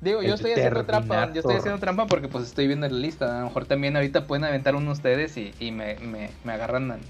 Digo, 0.00 0.22
yo 0.22 0.34
estoy 0.34 0.52
haciendo 0.52 0.84
trampa, 0.84 1.32
yo 1.32 1.40
estoy 1.40 1.56
haciendo 1.56 1.80
trampa 1.80 2.06
porque 2.06 2.28
pues 2.28 2.44
estoy 2.44 2.66
viendo 2.66 2.88
la 2.88 2.96
lista. 2.96 3.36
A 3.36 3.40
lo 3.40 3.46
mejor 3.46 3.64
también 3.66 3.96
ahorita 3.96 4.26
pueden 4.26 4.44
aventar 4.44 4.74
uno 4.74 4.92
ustedes 4.92 5.36
y, 5.36 5.54
y 5.58 5.70
me, 5.72 5.96
me, 5.96 6.30
me 6.44 6.52
agarran 6.52 6.90
en, 6.92 7.00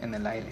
en 0.00 0.14
el 0.14 0.26
aire. 0.26 0.46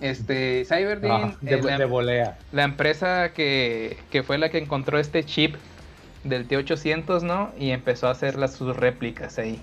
Este, 0.00 0.64
Cyberdean, 0.66 1.22
Ah, 1.22 1.36
de, 1.40 1.54
eh, 1.54 1.62
la, 1.62 1.78
de 1.78 1.84
volea. 1.84 2.38
la 2.50 2.64
empresa 2.64 3.32
que, 3.32 3.98
que 4.10 4.22
fue 4.24 4.36
la 4.36 4.50
que 4.50 4.58
encontró 4.58 4.98
este 4.98 5.24
chip 5.24 5.54
del 6.24 6.46
T800, 6.48 7.22
¿no? 7.22 7.52
Y 7.58 7.70
empezó 7.70 8.08
a 8.08 8.10
hacer 8.10 8.36
las, 8.36 8.52
sus 8.54 8.76
réplicas 8.76 9.38
ahí. 9.38 9.60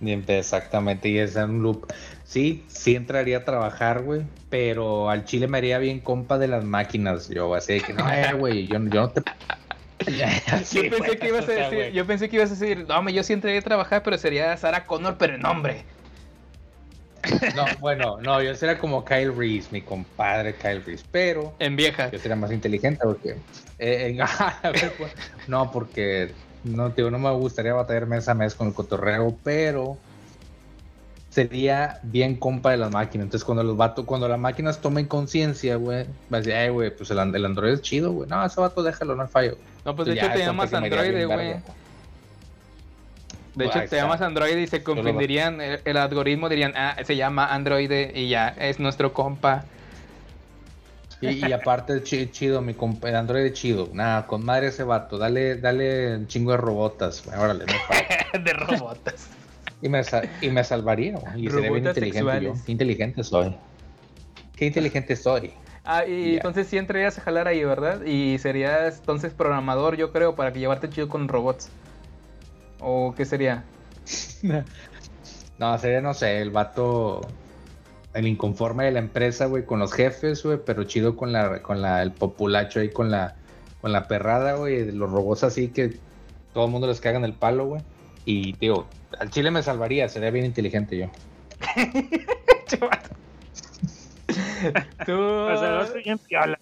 Exactamente, 0.00 1.08
y 1.08 1.18
es 1.18 1.36
un 1.36 1.62
loop. 1.62 1.86
Sí, 2.24 2.64
sí 2.68 2.96
entraría 2.96 3.38
a 3.38 3.44
trabajar, 3.44 4.02
güey, 4.02 4.22
pero 4.48 5.10
al 5.10 5.24
chile 5.24 5.46
me 5.46 5.58
haría 5.58 5.78
bien 5.78 6.00
compa 6.00 6.38
de 6.38 6.48
las 6.48 6.64
máquinas. 6.64 7.28
Yo 7.28 7.54
así 7.54 7.74
de 7.74 7.80
que 7.82 7.92
no, 7.92 8.10
eh, 8.10 8.32
güey, 8.32 8.66
yo, 8.66 8.78
yo 8.78 9.00
no 9.02 9.10
te. 9.10 9.22
Sí, 10.64 10.82
yo, 10.82 10.90
pensé 10.90 11.18
que 11.18 11.28
ibas 11.28 11.48
a 11.48 11.52
decir, 11.52 11.92
yo 11.92 12.06
pensé 12.06 12.28
que 12.28 12.36
ibas 12.36 12.50
a 12.50 12.54
decir, 12.54 12.86
no, 12.88 13.08
yo 13.10 13.22
sí 13.22 13.32
entraría 13.34 13.60
a 13.60 13.62
trabajar, 13.62 14.02
pero 14.02 14.16
sería 14.16 14.56
Sarah 14.56 14.86
Connor, 14.86 15.16
pero 15.18 15.34
en 15.34 15.44
hombre. 15.44 15.84
No, 17.54 17.66
bueno, 17.80 18.18
no, 18.22 18.42
yo 18.42 18.54
sería 18.54 18.78
como 18.78 19.04
Kyle 19.04 19.34
Reese, 19.36 19.68
mi 19.72 19.82
compadre 19.82 20.54
Kyle 20.54 20.82
Reese, 20.82 21.04
pero 21.10 21.54
En 21.58 21.76
vieja. 21.76 22.10
yo 22.10 22.18
sería 22.18 22.34
más 22.34 22.50
inteligente 22.50 23.00
porque. 23.02 23.36
eh, 23.78 24.16
en- 24.18 24.18
pues, 24.98 25.12
no, 25.46 25.70
porque 25.70 26.32
no, 26.64 26.90
digo, 26.90 27.10
no 27.10 27.18
me 27.18 27.30
gustaría 27.32 27.72
batallar 27.72 28.06
mes 28.06 28.28
a 28.28 28.34
mes 28.34 28.54
con 28.54 28.68
el 28.68 28.74
cotorreo, 28.74 29.36
pero 29.42 29.96
sería 31.30 32.00
bien 32.02 32.36
compa 32.36 32.72
de 32.72 32.76
las 32.76 32.90
máquinas. 32.90 33.26
Entonces, 33.26 33.44
cuando 33.44 33.62
los 33.62 33.76
vatos, 33.76 34.04
cuando 34.04 34.28
las 34.28 34.38
máquinas 34.38 34.80
tomen 34.80 35.06
conciencia, 35.06 35.76
güey, 35.76 36.04
va 36.32 36.38
a 36.38 36.40
decir, 36.40 36.54
ay, 36.54 36.68
güey, 36.70 36.94
pues 36.94 37.10
el, 37.10 37.18
el 37.18 37.44
Android 37.44 37.72
es 37.72 37.82
chido, 37.82 38.12
güey. 38.12 38.28
No, 38.28 38.44
ese 38.44 38.60
vato 38.60 38.82
déjalo, 38.82 39.14
no 39.14 39.22
hay 39.22 39.28
fallo. 39.28 39.56
No, 39.84 39.96
pues 39.96 40.06
de 40.06 40.12
Entonces, 40.12 40.36
hecho 40.36 40.38
te 40.38 40.46
llamas 40.46 40.70
bien 40.70 41.28
güey. 41.28 41.54
De 43.54 43.66
hecho 43.66 43.80
te 43.88 43.96
llamas 43.96 44.20
android 44.20 44.56
y 44.56 44.66
se 44.68 44.82
confundirían, 44.82 45.60
el, 45.60 45.80
el 45.84 45.96
algoritmo 45.96 46.48
dirían, 46.48 46.72
ah, 46.76 46.96
se 47.04 47.16
llama 47.16 47.52
androide 47.52 48.12
y 48.14 48.28
ya, 48.28 48.48
es 48.48 48.78
nuestro 48.78 49.12
compa. 49.12 49.64
Y, 51.20 51.48
y 51.48 51.52
aparte, 51.52 52.02
chi- 52.02 52.30
chido, 52.30 52.62
mi 52.62 52.74
Android 53.14 53.44
es 53.46 53.52
chido. 53.52 53.90
Nada, 53.92 54.26
con 54.26 54.44
madre 54.44 54.68
ese 54.68 54.84
vato, 54.84 55.18
dale, 55.18 55.56
dale 55.56 56.16
un 56.16 56.26
chingo 56.26 56.52
de 56.52 56.56
robotas, 56.56 57.26
órale, 57.26 57.66
no 57.66 57.72
de 58.44 58.52
robotas. 58.54 59.28
Y 59.82 59.88
me, 59.88 60.02
y 60.40 60.48
me 60.50 60.64
salvaría, 60.64 61.16
güey, 61.18 61.46
y 61.46 61.50
sería 61.50 61.70
bien 61.70 61.86
inteligente 61.86 62.40
yo. 62.42 62.54
Qué 62.64 62.72
inteligente 62.72 63.24
soy. 63.24 63.56
Qué 64.56 64.66
inteligente 64.66 65.16
soy. 65.16 65.52
Ah, 65.84 66.04
y 66.06 66.34
entonces 66.36 66.66
sí 66.68 66.76
entrarías 66.76 67.18
a 67.18 67.22
jalar 67.22 67.48
ahí, 67.48 67.64
¿verdad? 67.64 68.02
Y 68.04 68.38
serías 68.38 68.98
entonces 68.98 69.32
programador, 69.32 69.96
yo 69.96 70.12
creo, 70.12 70.36
para 70.36 70.52
que 70.52 70.58
llevarte 70.58 70.90
chido 70.90 71.08
con 71.08 71.28
robots. 71.28 71.70
¿O 72.80 73.14
qué 73.16 73.24
sería? 73.24 73.64
No, 75.58 75.76
sería, 75.76 76.00
no 76.00 76.14
sé, 76.14 76.40
el 76.40 76.48
vato, 76.50 77.20
el 78.14 78.26
inconforme 78.26 78.84
de 78.84 78.92
la 78.92 78.98
empresa, 78.98 79.46
güey, 79.46 79.64
con 79.64 79.78
los 79.78 79.92
jefes, 79.92 80.42
güey, 80.42 80.58
pero 80.64 80.84
chido 80.84 81.16
con 81.16 81.32
la, 81.32 81.62
con 81.62 81.80
la, 81.80 82.02
el 82.02 82.12
populacho 82.12 82.80
ahí, 82.80 82.90
con 82.90 83.10
la, 83.10 83.36
con 83.80 83.92
la 83.92 84.08
perrada, 84.08 84.54
güey, 84.54 84.84
de 84.84 84.92
los 84.92 85.10
robots 85.10 85.44
así 85.44 85.68
que 85.68 85.98
todo 86.52 86.66
el 86.66 86.70
mundo 86.70 86.86
les 86.86 87.00
cagan 87.00 87.24
el 87.24 87.34
palo, 87.34 87.66
güey. 87.66 87.82
Y, 88.24 88.52
digo, 88.54 88.86
al 89.18 89.30
chile 89.30 89.50
me 89.50 89.62
salvaría, 89.62 90.08
sería 90.08 90.30
bien 90.30 90.44
inteligente 90.44 90.98
yo. 90.98 91.06
Tú, 95.06 95.18
O 95.18 95.58
sea, 95.58 95.88
bien 96.04 96.18
piola. 96.18 96.58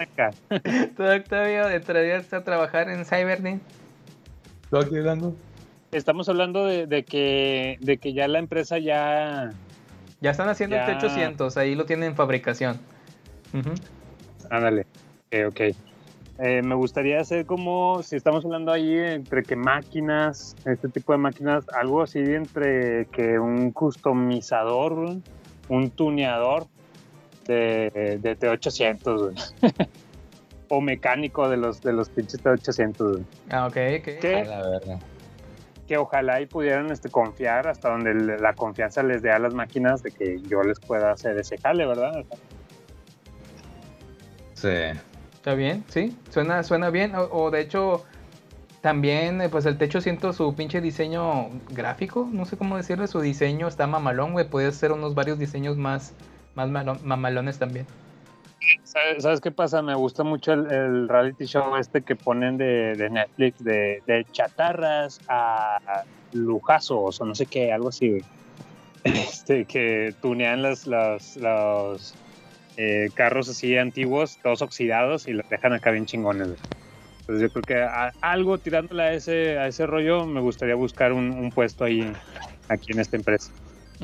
Acá. 0.00 0.30
tú, 0.96 1.04
Octavio, 1.04 1.68
entrarías 1.70 2.32
a 2.32 2.42
trabajar 2.42 2.90
en 2.90 3.04
Cybernet. 3.04 3.60
¿Lo 4.70 4.80
aquí 4.80 4.96
dando? 4.98 5.34
Estamos 5.92 6.28
hablando 6.28 6.66
de, 6.66 6.86
de 6.86 7.04
que, 7.04 7.78
de 7.80 7.98
que 7.98 8.12
ya 8.12 8.28
la 8.28 8.40
empresa 8.40 8.78
ya. 8.78 9.52
Ya 10.20 10.30
están 10.30 10.48
haciendo 10.48 10.76
Ya. 10.76 10.86
el 10.86 10.98
T800, 10.98 11.56
ahí 11.56 11.74
lo 11.74 11.84
tienen 11.86 12.10
en 12.10 12.16
fabricación. 12.16 12.78
Ándale. 14.50 14.86
Ok, 15.26 15.48
ok. 15.48 15.60
Eh, 16.40 16.62
me 16.62 16.76
gustaría 16.76 17.20
hacer 17.20 17.46
como, 17.46 18.00
si 18.04 18.14
estamos 18.14 18.44
hablando 18.44 18.70
ahí 18.72 18.96
entre 18.96 19.42
que 19.42 19.56
máquinas, 19.56 20.54
este 20.64 20.88
tipo 20.88 21.12
de 21.12 21.18
máquinas, 21.18 21.64
algo 21.70 22.02
así 22.02 22.20
entre 22.20 23.06
que 23.06 23.40
un 23.40 23.72
customizador, 23.72 25.16
un 25.68 25.90
tuneador 25.90 26.66
de, 27.46 28.18
de 28.22 28.38
T800, 28.38 29.18
güey. 29.18 29.34
o 30.68 30.80
mecánico 30.80 31.48
de 31.48 31.56
los, 31.56 31.80
de 31.80 31.92
los 31.92 32.08
pinches 32.08 32.42
T800, 32.44 33.12
güey. 33.12 33.24
Ah, 33.50 33.66
ok, 33.66 33.76
ok. 33.98 34.20
¿Qué? 34.20 34.36
A 34.36 34.44
la 34.44 34.68
verga. 34.68 34.98
Que 35.88 35.96
ojalá 35.96 36.40
y 36.40 36.46
pudieran 36.46 36.92
este, 36.92 37.08
confiar 37.10 37.66
hasta 37.66 37.88
donde 37.90 38.14
la 38.14 38.52
confianza 38.52 39.02
les 39.02 39.22
dé 39.22 39.32
a 39.32 39.38
las 39.38 39.54
máquinas 39.54 40.02
de 40.02 40.12
que 40.12 40.40
yo 40.42 40.62
les 40.62 40.78
pueda 40.78 41.10
hacer 41.10 41.36
ese 41.38 41.56
jale, 41.58 41.86
¿verdad? 41.86 42.24
Sí. 44.54 44.68
Está 45.34 45.54
bien, 45.54 45.84
sí, 45.88 46.16
suena, 46.30 46.62
suena 46.62 46.90
bien. 46.90 47.14
O, 47.14 47.22
o 47.22 47.50
de 47.50 47.60
hecho, 47.60 48.04
también, 48.82 49.40
eh, 49.40 49.48
pues 49.48 49.64
el 49.66 49.78
techo 49.78 50.00
siento 50.00 50.32
su 50.32 50.54
pinche 50.54 50.80
diseño 50.80 51.48
gráfico, 51.70 52.28
no 52.30 52.44
sé 52.44 52.56
cómo 52.56 52.76
decirle, 52.76 53.06
su 53.06 53.20
diseño 53.20 53.66
está 53.66 53.86
mamalón, 53.86 54.32
güey. 54.32 54.48
Puede 54.48 54.68
hacer 54.68 54.92
unos 54.92 55.14
varios 55.14 55.38
diseños 55.38 55.76
más, 55.76 56.12
más 56.54 56.68
malo- 56.68 56.98
mamalones 57.02 57.58
también. 57.58 57.86
¿Sabes, 58.82 59.22
sabes 59.22 59.40
qué 59.40 59.50
pasa? 59.50 59.82
Me 59.82 59.94
gusta 59.94 60.24
mucho 60.24 60.52
el, 60.52 60.70
el 60.70 61.08
reality 61.08 61.44
show 61.46 61.76
este 61.76 62.02
que 62.02 62.16
ponen 62.16 62.56
de, 62.58 62.96
de 62.96 63.10
Netflix, 63.10 63.62
de, 63.62 64.02
de 64.06 64.26
chatarras 64.32 65.20
a 65.28 65.78
lujazos 66.32 67.20
o 67.20 67.24
no 67.24 67.34
sé 67.34 67.46
qué, 67.46 67.72
algo 67.72 67.88
así. 67.88 68.22
Este, 69.04 69.64
que 69.64 70.14
tunean 70.20 70.60
las, 70.60 70.86
las, 70.86 71.36
los 71.36 72.16
eh, 72.76 73.10
carros 73.14 73.48
así 73.48 73.76
antiguos, 73.78 74.38
todos 74.42 74.60
oxidados 74.60 75.28
y 75.28 75.32
los 75.32 75.48
dejan 75.48 75.72
acá 75.72 75.92
bien 75.92 76.04
chingones. 76.04 76.60
Entonces 77.20 77.42
yo 77.42 77.50
creo 77.50 77.64
que 77.64 77.82
a- 77.82 78.12
algo 78.20 78.58
tirándole 78.58 79.02
a 79.02 79.12
ese, 79.14 79.56
a 79.58 79.66
ese 79.68 79.86
rollo 79.86 80.26
me 80.26 80.40
gustaría 80.40 80.74
buscar 80.74 81.12
un, 81.12 81.30
un 81.30 81.52
puesto 81.52 81.84
ahí, 81.84 82.12
aquí 82.68 82.92
en 82.92 82.98
esta 83.00 83.16
empresa. 83.16 83.52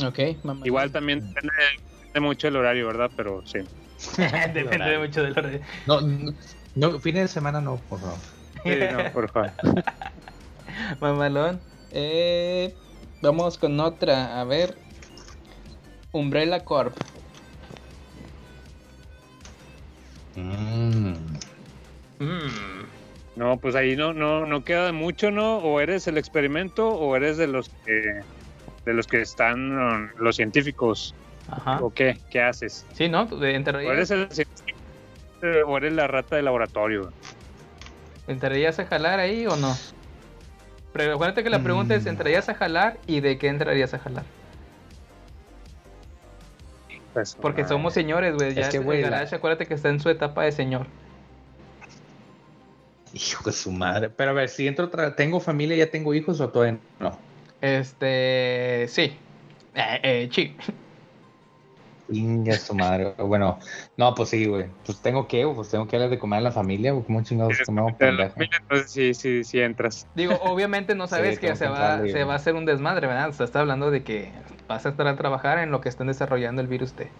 Ok, 0.06 0.18
mamalón. 0.42 0.66
Igual 0.66 0.92
también 0.92 1.20
depende, 1.20 1.52
depende 2.00 2.26
mucho 2.26 2.48
el 2.48 2.56
horario, 2.56 2.86
¿verdad? 2.86 3.10
Pero 3.16 3.42
sí. 3.44 3.58
Depende 4.54 4.98
mucho 4.98 5.22
de 5.22 5.30
lo 5.30 5.42
No, 5.86 6.00
no, 6.00 6.34
no, 6.74 7.00
fines 7.00 7.22
de 7.22 7.28
semana 7.28 7.60
no, 7.60 7.76
por 7.88 8.00
favor. 8.00 8.18
Sí, 8.64 8.78
no, 8.92 9.12
por 9.12 9.30
favor. 9.30 9.52
Mamalón. 11.00 11.60
Eh, 11.92 12.74
vamos 13.22 13.58
con 13.58 13.78
otra, 13.80 14.40
a 14.40 14.44
ver. 14.44 14.76
Umbrella 16.12 16.64
Corp. 16.64 16.96
Mm. 20.36 21.14
Mm. 22.18 22.74
No, 23.36 23.56
pues 23.58 23.74
ahí 23.74 23.96
no, 23.96 24.12
no, 24.12 24.46
no 24.46 24.64
queda 24.64 24.86
de 24.86 24.92
mucho, 24.92 25.30
¿no? 25.30 25.58
O 25.58 25.80
eres 25.80 26.06
el 26.06 26.18
experimento 26.18 26.88
o 26.88 27.16
eres 27.16 27.36
de 27.36 27.48
los 27.48 27.68
que, 27.84 28.22
de 28.84 28.94
los 28.94 29.06
que 29.06 29.20
están 29.20 29.76
um, 29.76 30.08
los 30.18 30.36
científicos. 30.36 31.14
Ajá. 31.48 31.78
¿O 31.82 31.90
qué? 31.92 32.18
¿Qué 32.30 32.40
haces? 32.40 32.86
Sí, 32.94 33.08
¿no? 33.08 33.26
De- 33.26 33.58
¿O 33.58 33.92
eres 33.92 34.10
el 34.10 34.28
o 35.66 35.76
eres 35.76 35.92
la 35.92 36.06
rata 36.06 36.36
de 36.36 36.42
laboratorio? 36.42 37.12
¿Entrarías 38.26 38.78
a 38.78 38.86
jalar 38.86 39.20
ahí 39.20 39.46
o 39.46 39.56
no? 39.56 39.76
Pero 40.94 41.14
acuérdate 41.14 41.42
que 41.42 41.50
la 41.50 41.62
pregunta 41.62 41.94
es, 41.94 42.04
Mm. 42.04 42.08
¿entrarías 42.08 42.48
a 42.48 42.54
jalar 42.54 42.98
y 43.06 43.20
de 43.20 43.36
qué 43.36 43.48
entrarías 43.48 43.92
a 43.92 43.98
jalar? 43.98 44.24
Pues, 47.12 47.36
Porque 47.40 47.62
ah, 47.62 47.68
somos 47.68 47.92
señores, 47.94 48.34
güey. 48.34 48.48
Es 48.50 48.54
Ya 48.54 48.68
que, 48.70 48.78
el 48.78 48.84
güey, 48.84 49.02
la- 49.02 49.10
garage, 49.10 49.36
acuérdate 49.36 49.66
que 49.66 49.74
está 49.74 49.88
en 49.90 50.00
su 50.00 50.08
etapa 50.08 50.44
de 50.44 50.52
señor. 50.52 50.86
Hijo 53.12 53.44
de 53.44 53.52
su 53.52 53.70
madre. 53.70 54.08
Pero 54.08 54.30
a 54.30 54.34
ver, 54.34 54.48
si 54.48 54.66
entro, 54.66 54.86
otra- 54.86 55.14
¿tengo 55.14 55.38
familia, 55.40 55.76
ya 55.76 55.90
tengo 55.90 56.14
hijos 56.14 56.40
o 56.40 56.48
todavía 56.48 56.78
no? 56.98 57.18
Este, 57.60 58.86
sí. 58.88 59.16
Eh, 59.74 60.00
eh, 60.02 60.28
sí. 60.32 60.56
Inga 62.08 62.58
su 62.58 62.74
madre. 62.74 63.14
Bueno, 63.18 63.58
no, 63.96 64.14
pues 64.14 64.28
sí, 64.28 64.44
güey. 64.46 64.74
Pues 64.84 65.00
tengo 65.00 65.26
que, 65.26 65.46
pues 65.54 65.70
tengo 65.70 65.86
que 65.86 65.96
darle 65.98 66.10
de 66.16 66.18
comer 66.18 66.38
a 66.38 66.42
la 66.42 66.52
familia, 66.52 66.92
güey. 66.92 67.04
¿Cómo 67.04 67.22
chingados 67.22 67.62
comemos 67.64 67.94
Entonces 67.98 68.90
sí, 68.92 69.14
sí, 69.14 69.44
sí 69.44 69.60
entras. 69.60 70.08
Digo, 70.14 70.34
obviamente 70.42 70.94
no 70.94 71.06
sabes 71.08 71.36
Sí, 71.36 71.46
que 71.46 71.56
se 71.56 71.66
va, 71.68 72.06
se 72.06 72.24
va 72.24 72.34
a 72.34 72.36
hacer 72.36 72.54
un 72.56 72.66
desmadre, 72.66 73.06
¿verdad? 73.06 73.30
O 73.30 73.32
sea, 73.32 73.44
está 73.46 73.60
hablando 73.60 73.90
de 73.90 74.04
que 74.04 74.32
vas 74.68 74.84
a 74.86 74.90
estar 74.90 75.06
a 75.06 75.16
trabajar 75.16 75.58
en 75.58 75.70
lo 75.70 75.80
que 75.80 75.88
estén 75.88 76.06
desarrollando 76.08 76.60
el 76.60 76.68
virus 76.68 76.94
T. 76.94 77.16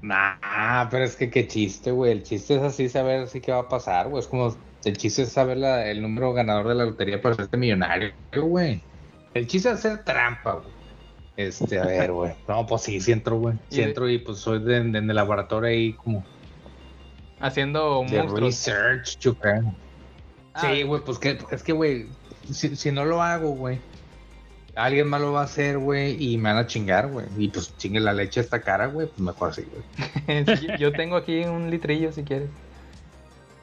Nah, 0.00 0.88
pero 0.90 1.04
es 1.04 1.16
que 1.16 1.30
qué 1.30 1.46
chiste, 1.48 1.90
güey. 1.90 2.12
El 2.12 2.22
chiste 2.24 2.56
es 2.56 2.62
así 2.62 2.88
saber 2.88 3.26
si 3.28 3.40
qué 3.40 3.52
va 3.52 3.60
a 3.60 3.68
pasar, 3.68 4.08
güey. 4.08 4.20
Es 4.20 4.28
como 4.28 4.48
el 4.84 4.96
chiste 4.98 5.22
es 5.22 5.32
saber 5.32 5.56
la- 5.56 5.86
el 5.90 6.02
número 6.02 6.32
ganador 6.34 6.68
de 6.68 6.74
la 6.74 6.84
lotería 6.84 7.20
para 7.22 7.34
hacerte 7.34 7.56
millonario, 7.56 8.12
güey. 8.42 8.86
El 9.32 9.46
chiste 9.46 9.70
es 9.70 9.76
hacer 9.76 10.04
trampa, 10.04 10.54
güey. 10.54 10.73
Este, 11.36 11.78
a 11.80 11.84
ver, 11.86 12.12
güey. 12.12 12.32
No, 12.48 12.66
pues 12.66 12.82
sí, 12.82 13.00
sí 13.00 13.12
entro, 13.12 13.38
güey. 13.38 13.56
Sí 13.70 13.82
entro 13.82 14.08
y 14.08 14.18
pues 14.18 14.38
soy 14.38 14.60
de, 14.62 14.82
de- 14.84 14.98
en 14.98 15.10
el 15.10 15.16
laboratorio 15.16 15.68
ahí 15.68 15.92
como 15.94 16.24
Haciendo 17.40 18.02
monstruos. 18.04 18.40
research, 18.40 19.18
yo 19.18 19.34
creo. 19.34 19.74
Ah. 20.54 20.60
Sí, 20.60 20.82
güey, 20.84 21.02
pues 21.04 21.18
que, 21.18 21.38
es 21.50 21.62
que, 21.62 21.72
güey, 21.72 22.06
si, 22.50 22.76
si 22.76 22.92
no 22.92 23.04
lo 23.04 23.20
hago, 23.22 23.50
güey, 23.50 23.80
alguien 24.76 25.08
más 25.08 25.20
lo 25.20 25.32
va 25.32 25.40
a 25.42 25.44
hacer, 25.44 25.78
güey, 25.78 26.16
y 26.24 26.36
me 26.38 26.44
van 26.52 26.58
a 26.58 26.66
chingar, 26.66 27.08
güey. 27.08 27.26
Y 27.36 27.48
pues 27.48 27.76
chingue 27.76 27.98
la 28.00 28.12
leche 28.12 28.40
está 28.40 28.60
cara, 28.62 28.86
güey, 28.86 29.08
pues 29.08 29.18
mejor 29.20 29.50
así, 29.50 29.62
güey. 29.62 30.44
Sí, 30.56 30.68
yo 30.78 30.92
tengo 30.92 31.16
aquí 31.16 31.44
un 31.44 31.70
litrillo 31.70 32.12
si 32.12 32.22
quieres. 32.22 32.48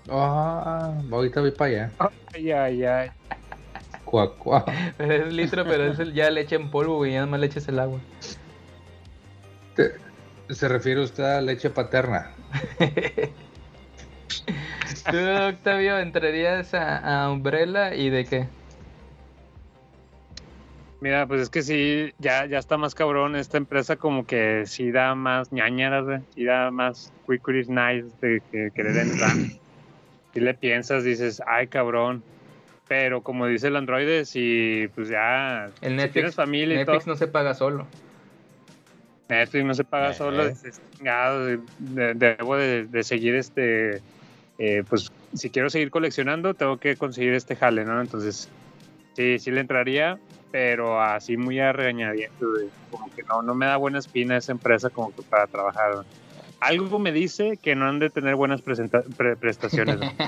Ah, 0.10 0.94
ahorita 1.12 1.40
voy 1.42 1.52
para 1.52 1.72
allá. 1.72 1.92
Ay, 2.34 2.52
ay, 2.52 2.84
ay. 2.84 3.10
Cuá, 4.12 4.36
cuá. 4.36 4.66
Es 5.00 5.34
litro, 5.34 5.64
pero 5.64 5.86
es 5.86 5.98
el- 6.00 6.14
ya 6.14 6.30
leche 6.30 6.56
en 6.58 6.70
polvo, 6.70 6.98
güey. 6.98 7.14
Ya 7.14 7.20
nada 7.20 7.32
más 7.32 7.40
le 7.40 7.46
echas 7.48 7.66
el 7.70 7.80
agua. 7.80 8.02
Te- 9.76 9.94
¿Se 10.54 10.68
refiere 10.68 11.00
usted 11.02 11.24
a 11.24 11.40
leche 11.42 11.70
paterna? 11.70 12.32
Tú, 15.10 15.18
Octavio, 15.50 15.98
entrarías 16.00 16.74
a, 16.74 17.24
a 17.24 17.32
Umbrella 17.32 17.96
y 17.96 18.10
de 18.10 18.26
qué? 18.26 18.48
Mira, 21.00 21.26
pues 21.26 21.42
es 21.42 21.50
que 21.50 21.62
sí, 21.64 22.14
ya, 22.20 22.46
ya 22.46 22.60
está 22.60 22.78
más 22.78 22.94
cabrón. 22.94 23.38
Esta 23.38 23.58
empresa 23.58 23.96
como 23.96 24.26
que 24.28 24.64
sí 24.66 24.92
da 24.92 25.16
más 25.16 25.52
ñañaras, 25.54 26.04
güey. 26.04 26.20
Sí 26.36 26.44
da 26.44 26.70
más 26.70 27.12
quick 27.26 27.48
nice 27.70 28.08
de 28.22 28.42
que 28.52 28.72
querer 28.76 28.98
entrar. 28.98 29.32
Si 30.34 30.40
le 30.40 30.54
piensas, 30.54 31.04
dices, 31.04 31.42
ay, 31.46 31.68
cabrón. 31.68 32.24
Pero 32.92 33.22
como 33.22 33.48
dice 33.48 33.68
el 33.70 33.78
androide, 33.78 34.26
si 34.26 34.90
pues 34.96 35.08
ya 35.08 35.68
El 35.80 35.92
si 35.92 35.96
Netflix, 35.96 36.12
tienes 36.14 36.36
familia 36.36 36.76
y 36.76 36.78
Netflix 36.80 37.06
todo, 37.06 37.14
no 37.14 37.18
se 37.18 37.28
paga 37.28 37.54
solo. 37.54 37.88
Netflix 39.30 39.64
no 39.64 39.74
se 39.74 39.84
paga 39.86 40.10
Eh. 40.12 40.14
solo, 40.14 40.50
dices, 40.50 40.82
chingado, 40.98 41.46
de- 41.46 41.60
de- 41.80 42.14
debo 42.16 42.58
de, 42.58 42.88
de 42.88 43.04
seguir 43.06 43.36
este, 43.36 44.02
eh, 44.58 44.84
pues 44.90 45.10
si 45.34 45.50
quiero 45.50 45.70
seguir 45.70 45.90
coleccionando, 45.90 46.54
tengo 46.54 46.80
que 46.80 46.98
conseguir 46.98 47.32
este 47.34 47.56
jale, 47.56 47.86
¿no? 47.86 48.02
Entonces, 48.02 48.50
sí, 49.16 49.40
sí 49.40 49.52
le 49.52 49.62
entraría, 49.62 50.20
pero 50.52 51.02
así 51.02 51.38
muy 51.38 51.62
a 51.62 51.72
regañadientes, 51.72 52.42
güey. 52.42 52.68
como 52.90 53.10
que 53.16 53.24
no, 53.24 53.42
no 53.42 53.56
me 53.56 53.68
da 53.68 53.78
buena 53.78 54.00
espina 54.00 54.36
esa 54.36 54.52
empresa 54.52 54.90
como 54.90 55.16
que 55.16 55.22
para 55.22 55.48
trabajar. 55.48 56.04
Algo 56.60 57.00
me 57.00 57.14
dice 57.14 57.56
que 57.56 57.74
no 57.74 57.88
han 57.88 58.00
de 58.00 58.10
tener 58.10 58.36
buenas 58.36 58.62
pre- 58.62 59.38
prestaciones. 59.38 59.96
güey. 59.96 60.12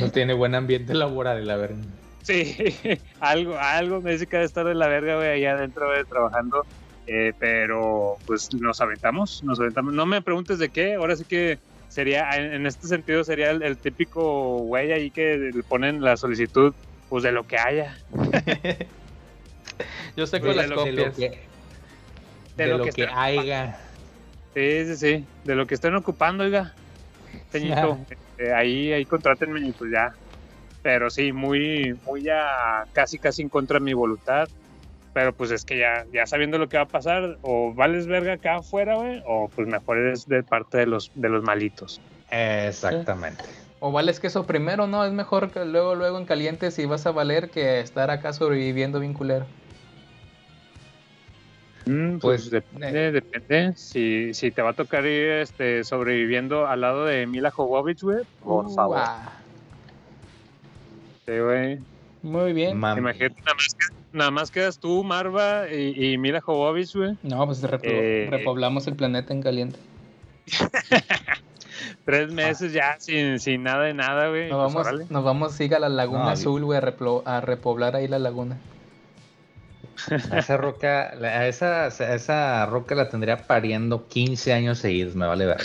No 0.00 0.10
tiene 0.10 0.34
buen 0.34 0.54
ambiente 0.54 0.94
laboral, 0.94 1.46
la 1.46 1.56
verdad. 1.56 1.84
Sí, 2.22 2.56
algo, 3.20 3.56
algo 3.58 4.00
me 4.00 4.12
dice 4.12 4.26
que 4.26 4.36
ha 4.36 4.40
de 4.40 4.46
estar 4.46 4.64
de 4.66 4.74
la 4.74 4.88
verga, 4.88 5.16
güey, 5.16 5.28
allá 5.30 5.52
adentro, 5.52 5.86
güey, 5.86 6.04
trabajando. 6.04 6.64
Eh, 7.06 7.34
pero 7.38 8.16
pues 8.24 8.54
nos 8.54 8.80
aventamos, 8.80 9.42
nos 9.44 9.60
aventamos. 9.60 9.92
No 9.92 10.06
me 10.06 10.22
preguntes 10.22 10.58
de 10.58 10.70
qué, 10.70 10.94
ahora 10.94 11.16
sí 11.16 11.24
que 11.24 11.58
sería, 11.88 12.30
en, 12.30 12.66
este 12.66 12.86
sentido, 12.88 13.24
sería 13.24 13.50
el, 13.50 13.62
el 13.62 13.76
típico 13.76 14.58
güey 14.60 14.90
ahí 14.92 15.10
que 15.10 15.36
le 15.54 15.62
ponen 15.62 16.00
la 16.02 16.16
solicitud, 16.16 16.72
pues 17.10 17.22
de 17.22 17.32
lo 17.32 17.46
que 17.46 17.58
haya. 17.58 17.94
Yo 20.16 20.26
sé 20.26 20.40
con 20.40 20.56
las 20.56 20.68
lo 20.68 20.84
que- 20.84 20.92
De 20.92 20.96
lo 20.96 21.04
copias. 21.10 21.16
que, 21.16 21.38
De 22.56 22.64
de 22.64 22.66
lo 22.70 22.78
lo 22.78 22.84
que 22.86 23.06
haya. 23.06 23.78
Sí, 24.54 24.86
sí, 24.86 24.96
sí, 24.96 25.24
de 25.44 25.54
lo 25.56 25.66
que 25.66 25.74
estén 25.74 25.94
ocupando, 25.94 26.44
oiga. 26.44 26.72
Teñito, 27.50 27.98
eh, 28.38 28.52
ahí, 28.52 28.92
ahí 28.92 29.04
contrátenme 29.04 29.60
y 29.60 29.72
pues 29.72 29.90
ya. 29.92 30.14
Pero 30.82 31.08
sí, 31.10 31.32
muy, 31.32 31.98
muy 32.04 32.22
ya 32.22 32.84
casi, 32.92 33.18
casi 33.18 33.42
en 33.42 33.48
contra 33.48 33.78
de 33.78 33.84
mi 33.84 33.94
voluntad. 33.94 34.48
Pero 35.14 35.32
pues 35.32 35.52
es 35.52 35.64
que 35.64 35.78
ya, 35.78 36.04
ya 36.12 36.26
sabiendo 36.26 36.58
lo 36.58 36.68
que 36.68 36.76
va 36.76 36.82
a 36.82 36.88
pasar, 36.88 37.38
o 37.42 37.72
vales 37.72 38.06
verga 38.06 38.34
acá 38.34 38.56
afuera, 38.56 38.96
güey, 38.96 39.22
o 39.26 39.48
pues 39.48 39.68
mejor 39.68 39.98
eres 39.98 40.26
de 40.26 40.42
parte 40.42 40.78
de 40.78 40.86
los, 40.86 41.12
de 41.14 41.28
los 41.28 41.42
malitos. 41.44 42.00
Exactamente. 42.30 43.44
O 43.78 43.92
vales 43.92 44.18
queso 44.18 44.44
primero, 44.44 44.86
¿no? 44.86 45.04
Es 45.04 45.12
mejor 45.12 45.50
que 45.52 45.64
luego, 45.64 45.94
luego 45.94 46.18
en 46.18 46.24
caliente 46.24 46.70
si 46.70 46.86
vas 46.86 47.06
a 47.06 47.12
valer 47.12 47.50
que 47.50 47.80
estar 47.80 48.10
acá 48.10 48.32
sobreviviendo 48.32 48.98
bien 48.98 49.14
culero. 49.14 49.46
Mm, 51.86 52.18
pues, 52.18 52.48
Pues, 52.48 52.50
depende, 52.50 53.12
depende. 53.12 53.72
Si, 53.76 54.32
si 54.34 54.50
te 54.50 54.62
va 54.62 54.70
a 54.70 54.74
tocar 54.74 55.04
ir 55.04 55.30
este, 55.32 55.84
sobreviviendo 55.84 56.66
al 56.66 56.80
lado 56.80 57.04
de 57.04 57.26
Mila 57.26 57.50
Jovovich, 57.50 58.00
güey, 58.02 58.24
por 58.42 58.66
Uh, 58.66 58.74
favor. 58.74 58.98
ah. 59.00 59.32
Sí, 61.26 61.38
güey. 61.38 61.78
Muy 62.22 62.52
bien. 62.54 62.78
Mam- 62.80 62.98
Imagínate, 62.98 63.34
nada 63.42 63.54
más, 63.54 63.74
que- 63.74 63.94
nada 64.12 64.30
más 64.30 64.50
quedas 64.50 64.78
tú, 64.78 65.04
Marva 65.04 65.68
y, 65.70 66.12
y 66.12 66.18
Mila 66.18 66.40
Jovovich, 66.40 66.94
güey. 66.94 67.16
No, 67.22 67.44
pues 67.46 67.62
Eh, 67.82 68.28
repoblamos 68.30 68.86
el 68.86 68.94
planeta 68.96 69.32
en 69.34 69.42
caliente. 69.42 69.78
Tres 72.04 72.30
meses 72.32 72.72
ya 72.72 72.96
sin, 72.98 73.40
sin 73.40 73.62
nada 73.62 73.84
de 73.84 73.94
nada, 73.94 74.28
güey. 74.28 74.48
Nos 74.50 74.72
Pues, 74.72 74.86
vamos, 74.86 75.10
nos 75.10 75.24
vamos 75.24 75.52
siga 75.54 75.78
a 75.78 75.80
la 75.80 75.88
laguna 75.88 76.24
No, 76.24 76.30
azul, 76.30 76.64
güey, 76.64 76.78
a, 76.78 77.36
a 77.36 77.40
repoblar 77.40 77.96
ahí 77.96 78.08
la 78.08 78.18
laguna. 78.18 78.56
A 80.30 80.38
esa 80.38 80.56
roca, 80.56 81.14
la- 81.18 81.38
a 81.40 81.46
esa, 81.48 81.84
a 81.84 82.14
esa 82.14 82.66
roca 82.66 82.94
la 82.94 83.08
tendría 83.08 83.46
pariendo 83.46 84.06
15 84.08 84.52
años 84.52 84.78
seguidos, 84.78 85.14
me 85.14 85.26
vale 85.26 85.46
ver. 85.46 85.62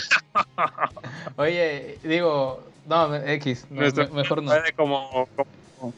Oye, 1.36 1.98
digo, 2.02 2.62
no, 2.86 3.14
X, 3.16 3.66
no, 3.70 3.80
Nuestro- 3.80 4.08
me- 4.08 4.22
mejor 4.22 4.42
no. 4.42 4.50
Androide 4.52 4.72
como, 4.74 5.28
como- 5.36 5.94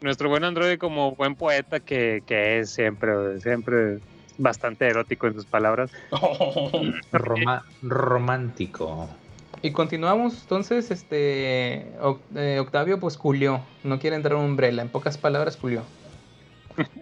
nuestro 0.00 0.28
buen 0.28 0.44
androide 0.44 0.78
como 0.78 1.14
buen 1.14 1.34
poeta 1.34 1.80
que, 1.80 2.22
que 2.26 2.58
es 2.60 2.72
siempre, 2.72 3.40
siempre 3.40 3.98
bastante 4.38 4.88
erótico 4.88 5.26
en 5.26 5.34
sus 5.34 5.46
palabras. 5.46 5.90
Roma- 7.12 7.64
romántico. 7.82 9.08
Y 9.64 9.70
continuamos, 9.70 10.40
entonces, 10.42 10.90
este, 10.90 11.92
eh, 12.34 12.58
Octavio, 12.58 12.98
pues 12.98 13.16
culió, 13.16 13.60
no 13.84 13.98
quiere 14.00 14.16
entrar 14.16 14.34
a 14.34 14.40
Umbrella, 14.42 14.82
en 14.82 14.88
pocas 14.88 15.18
palabras 15.18 15.56
culió. 15.56 15.82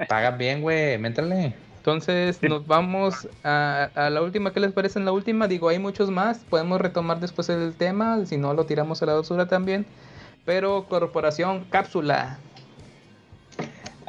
Pagan 0.09 0.39
bien, 0.39 0.63
güey, 0.63 0.99
méntale. 0.99 1.55
Entonces 1.79 2.43
nos 2.43 2.67
vamos 2.67 3.27
a, 3.43 3.89
a 3.95 4.11
la 4.11 4.21
última, 4.23 4.53
¿qué 4.53 4.61
les 4.61 4.73
parece 4.73 4.99
en 4.99 5.07
la 5.07 5.13
última? 5.13 5.49
Digo, 5.49 5.69
hay 5.71 5.79
muchos 5.79 6.11
más, 6.11 6.39
podemos 6.51 6.81
retomar 6.81 7.21
después 7.21 7.49
el 7.49 7.75
tema, 7.75 8.27
si 8.27 8.37
no 8.37 8.53
lo 8.53 8.67
tiramos 8.67 9.03
a 9.03 9.07
la 9.07 9.15
basura 9.15 9.47
también. 9.47 9.87
Pero 10.45 10.85
Corporación 10.89 11.65
Cápsula. 11.71 12.39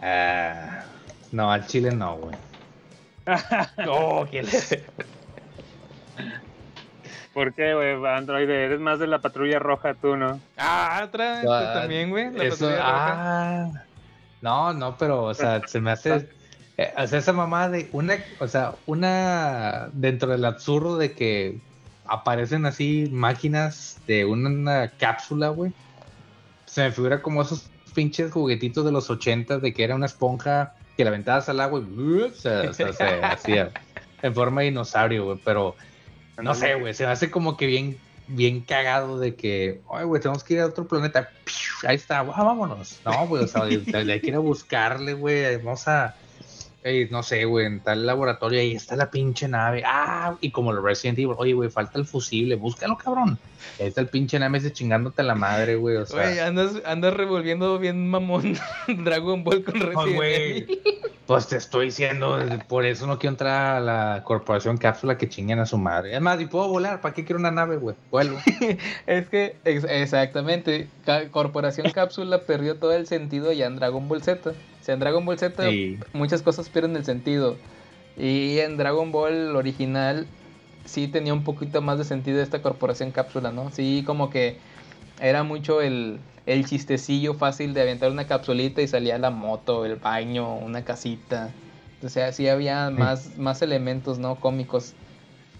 Ah, 0.01 0.83
no, 1.31 1.51
al 1.51 1.65
chile 1.67 1.91
no, 1.91 2.17
güey. 2.17 2.35
Oh, 3.87 4.25
¿qué 4.29 4.43
le- 4.43 4.83
¿Por 7.33 7.53
qué, 7.53 7.73
güey, 7.73 8.05
androide? 8.13 8.65
Eres 8.65 8.79
más 8.81 8.99
de 8.99 9.07
la 9.07 9.19
patrulla 9.19 9.57
roja 9.59 9.93
tú, 9.93 10.17
¿no? 10.17 10.41
Ah, 10.57 11.01
otra, 11.05 11.41
tú 11.43 11.49
Ah, 11.49 11.71
también, 11.73 12.09
güey. 12.09 12.29
la 12.33 12.43
Eso, 12.43 12.65
patrulla 12.65 12.77
roja. 12.83 13.15
ah, 13.17 13.83
no, 14.41 14.73
no, 14.73 14.97
pero, 14.97 15.23
o 15.25 15.33
sea, 15.33 15.65
se 15.67 15.81
me 15.81 15.91
hace. 15.91 16.29
eh, 16.77 16.93
o 16.97 17.07
sea, 17.07 17.19
esa 17.19 17.33
mamá 17.33 17.69
de 17.69 17.89
una, 17.93 18.15
o 18.39 18.47
sea, 18.47 18.81
una 18.85 19.89
dentro 19.93 20.31
del 20.31 20.45
absurdo 20.45 20.97
de 20.97 21.15
que 21.15 21.63
aparecen 22.03 22.65
así 22.65 23.07
máquinas 23.11 24.03
de 24.07 24.25
una, 24.25 24.49
una 24.49 24.97
cápsula, 24.97 25.49
güey. 25.49 25.73
Se 26.65 26.83
me 26.83 26.91
figura 26.91 27.21
como 27.21 27.41
esos 27.41 27.73
pinches 27.93 28.31
juguetitos 28.31 28.85
de 28.85 28.91
los 28.91 29.09
80 29.09 29.59
de 29.59 29.73
que 29.73 29.83
era 29.83 29.95
una 29.95 30.05
esponja 30.07 30.75
que 30.95 31.03
la 31.03 31.09
aventabas 31.11 31.49
al 31.49 31.59
agua 31.59 31.81
y 31.81 31.83
uh, 31.83 32.31
se, 32.33 32.73
se- 32.73 32.93
se 32.93 33.05
hacía 33.25 33.73
en 34.21 34.33
forma 34.35 34.61
de 34.61 34.67
dinosaurio, 34.69 35.25
güey. 35.25 35.39
Pero 35.43 35.75
no 36.41 36.55
sé, 36.55 36.75
güey, 36.75 36.93
se 36.93 37.05
me 37.05 37.11
hace 37.11 37.31
como 37.31 37.57
que 37.57 37.67
bien, 37.67 38.03
bien 38.31 38.61
cagado 38.61 39.19
de 39.19 39.35
que, 39.35 39.81
ay, 39.91 40.05
güey, 40.05 40.21
tenemos 40.21 40.43
que 40.43 40.55
ir 40.55 40.59
a 40.61 40.65
otro 40.65 40.87
planeta. 40.87 41.29
Piu, 41.43 41.89
Ahí 41.89 41.95
está, 41.95 42.19
ah, 42.19 42.23
vámonos. 42.23 42.99
No, 43.05 43.27
güey, 43.27 43.43
o 43.43 43.47
sea, 43.47 43.65
de- 43.65 44.11
hay 44.11 44.19
que 44.21 44.27
ir 44.27 44.35
a 44.35 44.39
buscarle, 44.39 45.13
güey. 45.13 45.57
Vamos 45.57 45.87
a, 45.87 46.15
no 47.11 47.21
sé, 47.23 47.45
güey, 47.45 47.65
en 47.67 47.79
tal 47.81 48.05
laboratorio, 48.05 48.59
ahí 48.59 48.73
está 48.73 48.95
la 48.95 49.11
pinche 49.11 49.47
nave. 49.47 49.83
Ah, 49.85 50.35
y 50.41 50.51
como 50.51 50.71
el 50.71 50.81
Resident 50.81 51.19
Evil, 51.19 51.35
oye, 51.37 51.53
güey, 51.53 51.69
falta 51.69 51.99
el 51.99 52.05
fusible, 52.05 52.55
búscalo, 52.55 52.97
cabrón. 52.97 53.37
Ahí 53.79 53.87
está 53.87 54.01
el 54.01 54.07
pinche 54.07 54.39
nave 54.39 54.57
ese 54.57 54.73
chingándote 54.73 55.21
la 55.23 55.35
madre, 55.35 55.75
güey, 55.75 55.97
o 55.97 56.05
sea. 56.05 56.21
Güey, 56.23 56.39
andas, 56.39 56.81
andas 56.85 57.13
revolviendo 57.13 57.77
bien 57.77 58.09
mamón 58.09 58.57
Dragon 58.87 59.43
Ball 59.43 59.63
con 59.63 59.75
Resident. 59.79 60.21
Evil. 60.21 60.81
Pues 61.27 61.47
te 61.47 61.55
estoy 61.55 61.85
diciendo, 61.85 62.39
por 62.67 62.85
eso 62.85 63.07
no 63.07 63.17
quiero 63.17 63.31
entrar 63.33 63.77
a 63.77 63.79
la 63.79 64.23
corporación 64.25 64.77
cápsula 64.77 65.17
que 65.17 65.29
chinguen 65.29 65.59
a 65.59 65.65
su 65.65 65.77
madre. 65.77 66.13
Es 66.15 66.21
más, 66.21 66.41
y 66.41 66.45
puedo 66.45 66.67
volar, 66.67 66.99
¿para 66.99 67.13
qué 67.13 67.23
quiero 67.23 67.39
una 67.39 67.51
nave, 67.51 67.77
güey? 67.77 67.95
Vuelvo. 68.09 68.37
Es 69.07 69.29
que, 69.29 69.55
ex- 69.63 69.85
exactamente, 69.87 70.87
Corporación 71.31 71.91
Cápsula 71.91 72.39
perdió 72.45 72.75
todo 72.75 72.93
el 72.93 73.07
sentido 73.07 73.51
ya 73.53 73.67
en 73.67 73.77
Dragon 73.77 74.07
Ball 74.09 74.21
Z. 74.23 74.49
O 74.49 74.53
sea, 74.83 74.93
en 74.93 74.99
Dragon 74.99 75.25
Ball 75.25 75.37
Z 75.39 75.69
Sí. 75.69 75.97
muchas 76.13 76.41
cosas 76.41 76.67
pierden 76.69 76.95
el 76.95 77.05
sentido. 77.05 77.55
Y 78.17 78.59
en 78.59 78.75
Dragon 78.77 79.11
Ball 79.11 79.55
original 79.55 80.27
sí 80.85 81.07
tenía 81.07 81.33
un 81.33 81.43
poquito 81.43 81.81
más 81.81 81.97
de 81.97 82.03
sentido 82.03 82.41
esta 82.41 82.61
Corporación 82.61 83.11
Cápsula, 83.11 83.51
¿no? 83.51 83.71
Sí, 83.71 84.03
como 84.05 84.29
que 84.29 84.57
era 85.21 85.43
mucho 85.43 85.81
el, 85.81 86.19
el 86.53 86.65
chistecillo 86.65 87.33
fácil 87.33 87.73
de 87.73 87.81
aventar 87.81 88.11
una 88.11 88.27
capsulita 88.27 88.81
y 88.81 88.87
salía 88.87 89.17
la 89.17 89.29
moto, 89.29 89.85
el 89.85 89.95
baño, 89.95 90.55
una 90.55 90.83
casita. 90.83 91.49
O 92.03 92.09
sea, 92.09 92.31
sí 92.31 92.47
había 92.49 92.89
más, 92.89 93.37
más 93.37 93.61
elementos, 93.61 94.19
¿no? 94.19 94.35
Cómicos. 94.35 94.93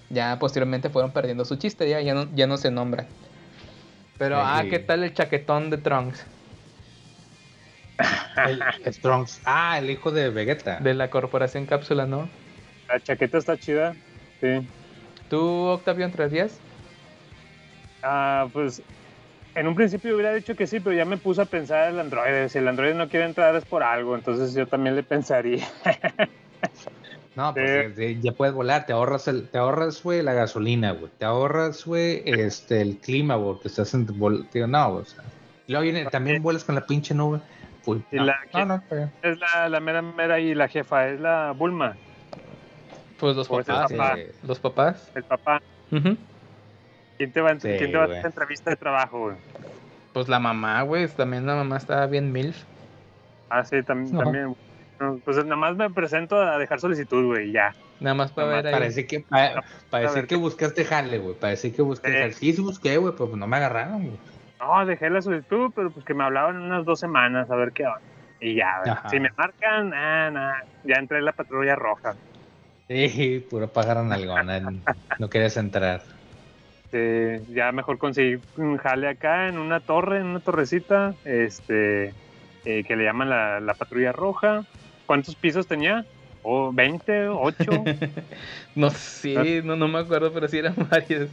Ya 0.10 0.38
posteriormente 0.40 0.90
fueron 0.90 1.12
perdiendo 1.12 1.46
su 1.46 1.56
chiste, 1.56 1.90
ya, 1.90 2.02
ya, 2.02 2.14
no, 2.14 2.28
ya 2.36 2.48
no 2.48 2.58
se 2.58 2.72
nombra. 2.72 3.06
Pero, 4.18 4.36
Sí. 4.36 4.42
ah, 4.46 4.64
¿qué 4.70 4.80
tal 4.80 5.04
el 5.04 5.14
chaquetón 5.14 5.70
de 5.70 5.78
Trunks? 5.78 6.26
El 8.48 8.62
Strongs. 8.94 9.42
Ah, 9.46 9.78
el 9.78 9.90
hijo 9.90 10.12
de 10.12 10.30
Vegeta. 10.30 10.80
De 10.80 10.94
la 10.94 11.10
Corporación 11.10 11.66
Cápsula, 11.66 12.06
¿no? 12.06 12.28
La 12.88 13.00
chaqueta 13.00 13.38
está 13.38 13.58
chida. 13.58 13.96
Sí. 14.42 14.68
¿Tú, 15.30 15.40
Octavio, 15.40 16.06
entrarías? 16.06 16.60
Ah, 18.04 18.48
pues 18.52 18.82
en 19.56 19.68
un 19.68 19.76
principio 19.76 20.14
hubiera 20.16 20.34
dicho 20.34 20.56
que 20.56 20.68
sí, 20.68 20.80
pero 20.80 20.96
ya 20.96 21.06
me 21.06 21.18
puse 21.18 21.42
a 21.42 21.46
pensar 21.46 21.90
el 21.90 22.00
androide. 22.00 22.50
Si 22.50 22.58
el 22.58 22.68
androide 22.68 22.94
no 22.96 23.10
quiere 23.10 23.26
entrar 23.26 23.56
es 23.56 23.66
por 23.66 23.84
algo, 23.84 24.16
entonces 24.16 24.54
yo 24.54 24.68
también 24.68 24.96
le 24.96 25.04
pensaría. 25.04 25.68
No, 27.34 27.54
pues 27.54 27.98
eh, 27.98 28.18
ya 28.22 28.34
puedes 28.34 28.54
volar, 28.54 28.86
te 28.86 28.92
ahorras 28.92 29.26
el, 29.30 29.48
te 29.48 29.58
ahorras, 29.58 30.04
güey, 30.04 30.22
la 30.22 30.34
gasolina, 30.34 30.92
güey. 30.92 31.10
Te 31.18 31.24
ahorras, 31.24 31.86
güey, 31.86 32.22
este, 32.26 32.82
el 32.82 32.98
clima, 32.98 33.36
güey, 33.36 33.58
que 33.60 33.70
estás 33.70 33.94
en 33.94 34.06
vol- 34.06 34.50
tío, 34.50 34.68
no, 34.68 34.90
o 34.96 35.06
sea. 35.06 35.24
Y 35.66 35.72
luego 35.72 35.84
viene, 35.84 36.06
también 36.08 36.44
vuelas 36.44 36.66
con 36.66 36.76
la 36.76 36.86
pinche 36.86 37.14
nube. 37.16 37.40
Uy, 37.86 38.04
Y 38.12 38.18
no, 38.18 38.26
la- 38.26 38.40
no, 38.54 38.66
no, 38.66 38.76
está 38.76 38.96
bien. 38.96 39.12
Es 39.24 39.38
la, 39.40 39.70
la 39.70 39.80
mera 39.80 40.02
mera 40.02 40.42
y 40.42 40.54
la 40.54 40.68
jefa, 40.68 41.08
es 41.08 41.22
la 41.22 41.54
Bulma, 41.58 41.96
Pues 43.18 43.38
los 43.38 43.48
Pues 43.48 43.66
papás. 43.66 43.92
papá. 43.94 44.16
Sí. 44.18 44.24
Los 44.46 44.60
papás. 44.60 45.12
el 45.16 45.24
papá. 45.24 45.62
Ujú. 45.90 46.18
¿Quién 47.22 47.32
te 47.34 47.42
va, 47.42 47.52
a- 47.52 47.60
Sí, 47.60 47.70
¿quién 47.78 47.92
te 47.92 47.98
va 47.98 48.06
a 48.06 48.08
güey. 48.08 48.18
hacer 48.18 48.32
entrevista 48.32 48.72
de 48.72 48.76
trabajo, 48.78 49.20
güey? 49.26 49.36
Pues 50.12 50.28
la 50.28 50.40
mamá, 50.40 50.82
güey. 50.82 51.08
También 51.08 51.46
la 51.46 51.54
mamá 51.54 51.78
estaba 51.78 52.08
bien 52.08 52.32
milf. 52.32 52.64
Ah, 53.48 53.64
sí, 53.64 53.76
tam- 53.84 54.10
No. 54.10 54.24
también. 54.24 54.56
No, 55.00 55.20
Pues 55.24 55.38
nada 55.38 55.56
más 55.56 55.76
me 55.76 55.92
presento 55.92 56.36
a 56.42 56.58
dejar 56.58 56.80
solicitud, 56.80 57.24
güey, 57.28 57.52
ya. 57.52 57.76
Nada 58.00 58.16
más 58.16 58.32
para 58.32 58.48
ver 58.48 58.68
ahí. 58.68 58.74
Parece 58.74 59.06
que, 59.06 59.20
pa- 59.20 59.62
parece 59.92 60.16
ver, 60.16 60.28
que 60.28 60.36
buscaste 60.36 60.84
jale, 60.84 61.20
güey. 61.20 61.36
Parece 61.36 61.72
que 61.72 61.84
busqué 61.84 62.12
jale. 62.12 62.34
Sí, 62.34 62.54
sí 62.54 62.62
busqué, 62.64 62.98
güey, 62.98 63.14
pero 63.14 63.28
pues 63.28 63.38
no 63.38 63.46
me 63.46 63.58
agarraron, 63.58 64.02
güey. 64.08 64.18
No, 64.60 64.84
dejé 64.88 65.12
la 65.12 65.22
solicitud, 65.22 65.72
pero 65.76 65.92
pues 65.92 66.04
que 66.04 66.16
me 66.16 66.24
hablaban 66.24 66.58
unas 66.58 66.86
dos 66.86 67.00
semanas 67.00 67.52
a 67.52 67.56
ver 67.56 67.72
qué 67.72 67.86
onda. 67.86 68.00
Y 68.40 68.56
ya, 68.56 68.82
si 69.12 69.20
me 69.20 69.30
marcan, 69.38 69.94
ah, 69.94 70.32
nah, 70.32 70.54
ya 70.86 70.96
entré 70.96 71.20
en 71.20 71.26
la 71.26 71.34
patrulla 71.34 71.76
roja. 71.76 72.16
Sí, 72.88 73.46
puro 73.48 73.68
pájaro 73.68 74.04
nalgona. 74.04 74.60
No 75.20 75.30
querías 75.30 75.56
entrar. 75.58 76.02
Este, 76.92 77.42
ya 77.54 77.72
mejor 77.72 77.98
conseguí 77.98 78.38
un 78.58 78.76
jale 78.76 79.08
acá 79.08 79.48
en 79.48 79.58
una 79.58 79.80
torre, 79.80 80.18
en 80.18 80.26
una 80.26 80.42
torrecita, 80.42 81.16
este, 81.24 82.14
eh, 82.66 82.84
que 82.86 82.96
le 82.98 83.06
llaman 83.06 83.30
la, 83.30 83.62
la 83.62 83.76
patrulla 83.76 84.12
roja. 84.12 84.66
¿Cuántos 85.06 85.36
pisos 85.36 85.68
tenía? 85.68 86.06
¿O 86.44 86.74
20? 86.74 87.30
¿8? 87.30 87.98
No 88.76 88.90
sé, 88.90 89.62
no, 89.64 89.76
no 89.76 89.88
me 89.88 90.00
acuerdo, 90.00 90.34
pero 90.34 90.48
sí 90.50 90.58
eran 90.58 90.76
varios. 90.92 91.30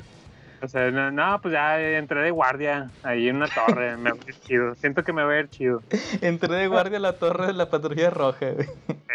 o 0.62 0.68
sea, 0.68 0.90
no, 0.92 1.10
no, 1.10 1.40
pues 1.40 1.52
ya 1.54 1.80
entré 1.80 2.22
de 2.22 2.30
guardia 2.30 2.90
ahí 3.02 3.28
en 3.28 3.36
una 3.36 3.48
torre. 3.48 3.96
me 3.98 4.12
voy 4.12 4.20
a 4.26 4.30
ir 4.30 4.36
chido. 4.40 4.74
Siento 4.76 5.02
que 5.02 5.12
me 5.12 5.24
voy 5.24 5.34
a 5.34 5.40
ir 5.40 5.48
chido. 5.48 5.82
Entré 6.20 6.54
de 6.54 6.68
guardia 6.68 6.98
a 6.98 7.00
la 7.00 7.12
torre 7.14 7.48
de 7.48 7.52
la 7.54 7.68
patrulla 7.68 8.10
roja, 8.10 8.50
güey. 8.50 8.68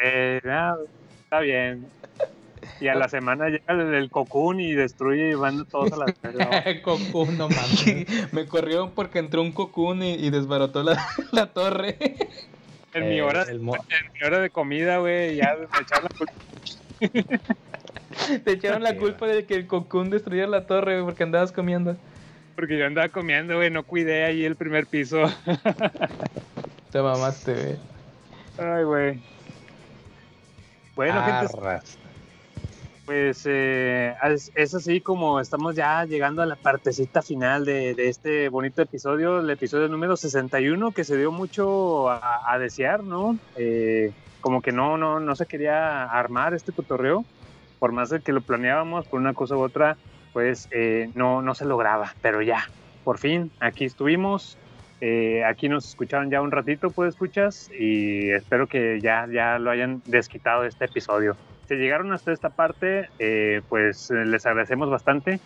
Eh, 0.03 0.41
ah, 0.45 0.76
está 1.24 1.40
bien. 1.40 1.86
Y 2.80 2.88
a 2.88 2.95
la 2.95 3.07
semana 3.10 3.48
llega 3.49 3.64
el, 3.73 3.94
el 3.94 4.10
Cocoon 4.10 4.60
y 4.60 4.73
destruye 4.73 5.30
y 5.31 5.34
van 5.34 5.65
todos 5.65 5.91
a 5.94 5.98
la. 5.98 6.06
Cocoon, 6.84 7.38
no 7.38 7.48
mames. 7.49 8.06
Me 8.34 8.45
corrió 8.45 8.91
porque 8.94 9.19
entró 9.19 9.41
un 9.41 9.52
cocoon 9.52 10.03
y, 10.03 10.14
y 10.14 10.30
desbarató 10.30 10.84
la, 10.84 11.06
la 11.31 11.48
torre. 11.48 11.98
En 12.94 13.10
mi 13.10 13.18
Eh, 13.18 13.22
hora, 13.22 13.44
el 13.44 13.60
mo- 13.60 13.76
en 13.76 14.14
mi 14.14 14.26
hora 14.26 14.40
de 14.40 14.49
comida, 14.49 14.98
güey, 14.99 15.35
ya 15.38 15.56
me 15.57 15.80
echaron 15.81 16.10
la 16.10 16.18
culpa. 16.18 16.34
Te 18.44 18.52
echaron 18.52 18.84
la 18.84 18.95
culpa 18.98 19.27
de 19.27 19.45
que 19.45 19.56
el 19.56 19.65
cocoon 19.68 20.10
destruyera 20.10 20.48
la 20.48 20.65
torre, 20.68 20.94
güey, 20.95 21.06
porque 21.06 21.23
andabas 21.23 21.52
comiendo. 21.52 21.95
Porque 22.56 22.77
yo 22.77 22.85
andaba 22.85 23.10
comiendo, 23.10 23.56
güey, 23.56 23.72
no 23.72 23.84
cuidé 23.84 24.26
ahí 24.26 24.45
el 24.45 24.56
primer 24.56 24.85
piso. 24.85 25.23
Te 26.91 27.02
mamaste, 27.02 27.53
güey. 27.53 27.77
Ay, 28.60 28.84
güey. 28.84 29.19
Bueno, 30.95 31.14
gente, 31.23 31.57
Arras. 31.57 31.98
Pues 33.06 33.44
eh, 33.46 34.16
es, 34.56 34.74
así 34.74 35.02
como 35.02 35.40
estamos 35.40 35.76
ya 35.76 36.06
llegando 36.06 36.42
a 36.42 36.46
la 36.46 36.56
partecita 36.56 37.22
final 37.22 37.66
de, 37.66 37.94
de 37.96 38.08
este 38.08 38.50
bonito 38.50 38.82
episodio, 38.82 39.40
el 39.40 39.50
episodio 39.50 39.88
número 39.90 40.16
61, 40.16 40.92
que 40.92 41.04
se 41.04 41.18
dio 41.18 41.32
mucho 41.32 42.10
a, 42.10 42.58
desear, 42.60 43.04
¿no? 43.04 43.38
Eh, 43.58 44.12
como 44.42 44.62
que 44.62 44.72
no, 44.72 44.98
no, 44.98 45.20
no 45.20 45.36
se 45.36 45.46
quería 45.46 46.04
armar 46.04 46.54
este 46.54 46.72
cotorreo, 46.72 47.26
por 47.80 47.92
más 47.92 48.10
de 48.10 48.22
que 48.22 48.32
lo 48.32 48.42
planeábamos 48.42 49.06
por 49.08 49.20
una 49.20 49.34
cosa 49.34 49.56
u 49.58 49.62
otra, 49.62 49.98
pues 50.32 50.70
eh, 50.72 51.10
no, 51.16 51.42
no 51.42 51.56
se 51.56 51.66
lograba, 51.66 52.14
pero 52.22 52.42
ya, 52.42 52.70
por 53.04 53.18
fin, 53.20 53.52
aquí 53.60 53.86
estuvimos. 53.86 54.58
Eh, 55.06 55.44
aquí 55.44 55.68
nos 55.68 55.90
escucharon 55.90 56.30
ya 56.30 56.42
un 56.42 56.52
ratito, 56.52 56.90
pues 56.90 57.10
escuchas, 57.10 57.70
y 57.78 58.30
espero 58.30 58.68
que 58.68 59.02
ya, 59.02 59.28
ya 59.30 59.60
lo 59.60 59.70
hayan 59.70 60.02
desquitado 60.06 60.64
este 60.64 60.86
episodio. 60.86 61.36
Llegaron 61.76 62.12
hasta 62.14 62.32
esta 62.32 62.50
parte, 62.50 63.10
eh, 63.20 63.62
pues 63.70 64.12
eh, 64.12 64.26
les 64.26 64.45
agradecemos 64.45 64.90
bastante. 64.90 65.40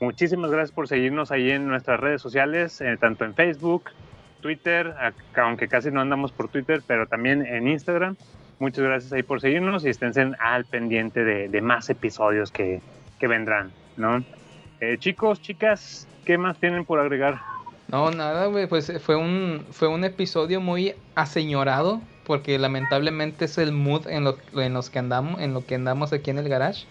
Muchísimas 0.00 0.50
gracias 0.50 0.72
por 0.72 0.88
seguirnos 0.88 1.30
ahí 1.30 1.50
en 1.50 1.68
nuestras 1.68 2.00
redes 2.00 2.22
sociales, 2.22 2.80
eh, 2.80 2.96
tanto 2.98 3.24
en 3.24 3.34
Facebook, 3.34 3.90
Twitter, 4.40 4.94
aunque 5.36 5.68
casi 5.68 5.90
no 5.90 6.00
andamos 6.00 6.32
por 6.32 6.48
Twitter, 6.48 6.82
pero 6.86 7.06
también 7.06 7.44
en 7.44 7.68
Instagram. 7.68 8.16
Muchas 8.58 8.84
gracias 8.84 9.12
ahí 9.12 9.22
por 9.22 9.40
seguirnos 9.40 9.84
y 9.84 9.90
estén 9.90 10.36
al 10.38 10.64
pendiente 10.64 11.24
de, 11.24 11.48
de 11.48 11.60
más 11.60 11.90
episodios 11.90 12.50
que, 12.50 12.80
que 13.18 13.26
vendrán, 13.26 13.72
¿no? 13.96 14.22
Eh, 14.80 14.96
chicos, 14.98 15.42
chicas, 15.42 16.08
¿qué 16.24 16.38
más 16.38 16.58
tienen 16.58 16.86
por 16.86 17.00
agregar? 17.00 17.38
No, 17.88 18.10
nada, 18.10 18.46
güey, 18.46 18.66
pues 18.66 18.88
eh, 18.88 18.98
fue 18.98 19.16
un, 19.16 19.66
fue 19.70 19.88
un 19.88 20.04
episodio 20.04 20.60
muy 20.60 20.94
aseñorado, 21.14 22.00
porque 22.24 22.58
lamentablemente 22.58 23.46
es 23.46 23.58
el 23.58 23.72
mood 23.72 24.06
en 24.08 24.24
lo, 24.24 24.38
en 24.54 24.74
los 24.74 24.90
que 24.90 24.98
andamos, 24.98 25.40
en 25.40 25.54
lo 25.54 25.64
que 25.64 25.74
andamos 25.74 26.12
aquí 26.12 26.30
en 26.30 26.38
el 26.38 26.48
garage. 26.48 26.84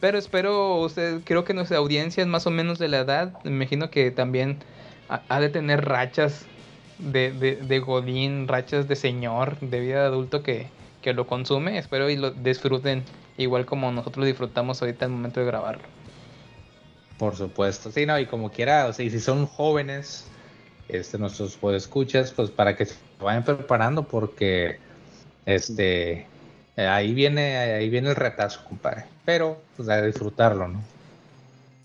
Pero 0.00 0.18
espero, 0.18 0.76
usted, 0.76 1.20
creo 1.24 1.44
que 1.44 1.54
nuestra 1.54 1.78
audiencia 1.78 2.22
es 2.22 2.28
más 2.28 2.46
o 2.46 2.50
menos 2.50 2.78
de 2.78 2.88
la 2.88 2.98
edad. 2.98 3.32
Me 3.44 3.50
imagino 3.50 3.90
que 3.90 4.10
también 4.10 4.58
ha, 5.08 5.22
ha 5.28 5.40
de 5.40 5.48
tener 5.48 5.84
rachas 5.84 6.46
de, 6.98 7.32
de, 7.32 7.56
de 7.56 7.78
godín, 7.78 8.48
rachas 8.48 8.88
de 8.88 8.96
señor, 8.96 9.58
de 9.60 9.80
vida 9.80 10.00
de 10.00 10.06
adulto 10.06 10.42
que, 10.42 10.68
que 11.02 11.14
lo 11.14 11.26
consume. 11.26 11.78
Espero 11.78 12.10
y 12.10 12.16
lo 12.16 12.30
disfruten 12.30 13.04
igual 13.38 13.66
como 13.66 13.90
nosotros 13.92 14.26
disfrutamos 14.26 14.80
ahorita 14.82 15.04
al 15.06 15.12
momento 15.12 15.40
de 15.40 15.46
grabarlo. 15.46 15.84
Por 17.18 17.34
supuesto. 17.34 17.90
Sí, 17.90 18.04
no, 18.04 18.18
y 18.18 18.26
como 18.26 18.50
quiera, 18.50 18.86
o 18.86 18.92
sea, 18.92 19.04
y 19.04 19.10
si 19.10 19.20
son 19.20 19.46
jóvenes, 19.46 20.26
este, 20.88 21.18
nuestros 21.18 21.58
escuchas, 21.74 22.32
pues 22.32 22.50
para 22.50 22.76
que 22.76 22.86
se 22.86 22.96
vayan 23.20 23.44
preparando, 23.44 24.04
porque 24.04 24.78
este 25.44 26.26
eh, 26.76 26.86
ahí 26.86 27.14
viene, 27.14 27.56
ahí 27.56 27.88
viene 27.88 28.10
el 28.10 28.16
retazo, 28.16 28.62
compadre. 28.68 29.04
Pero, 29.24 29.60
pues 29.76 29.88
a 29.88 30.02
disfrutarlo, 30.02 30.68
¿no? 30.68 30.80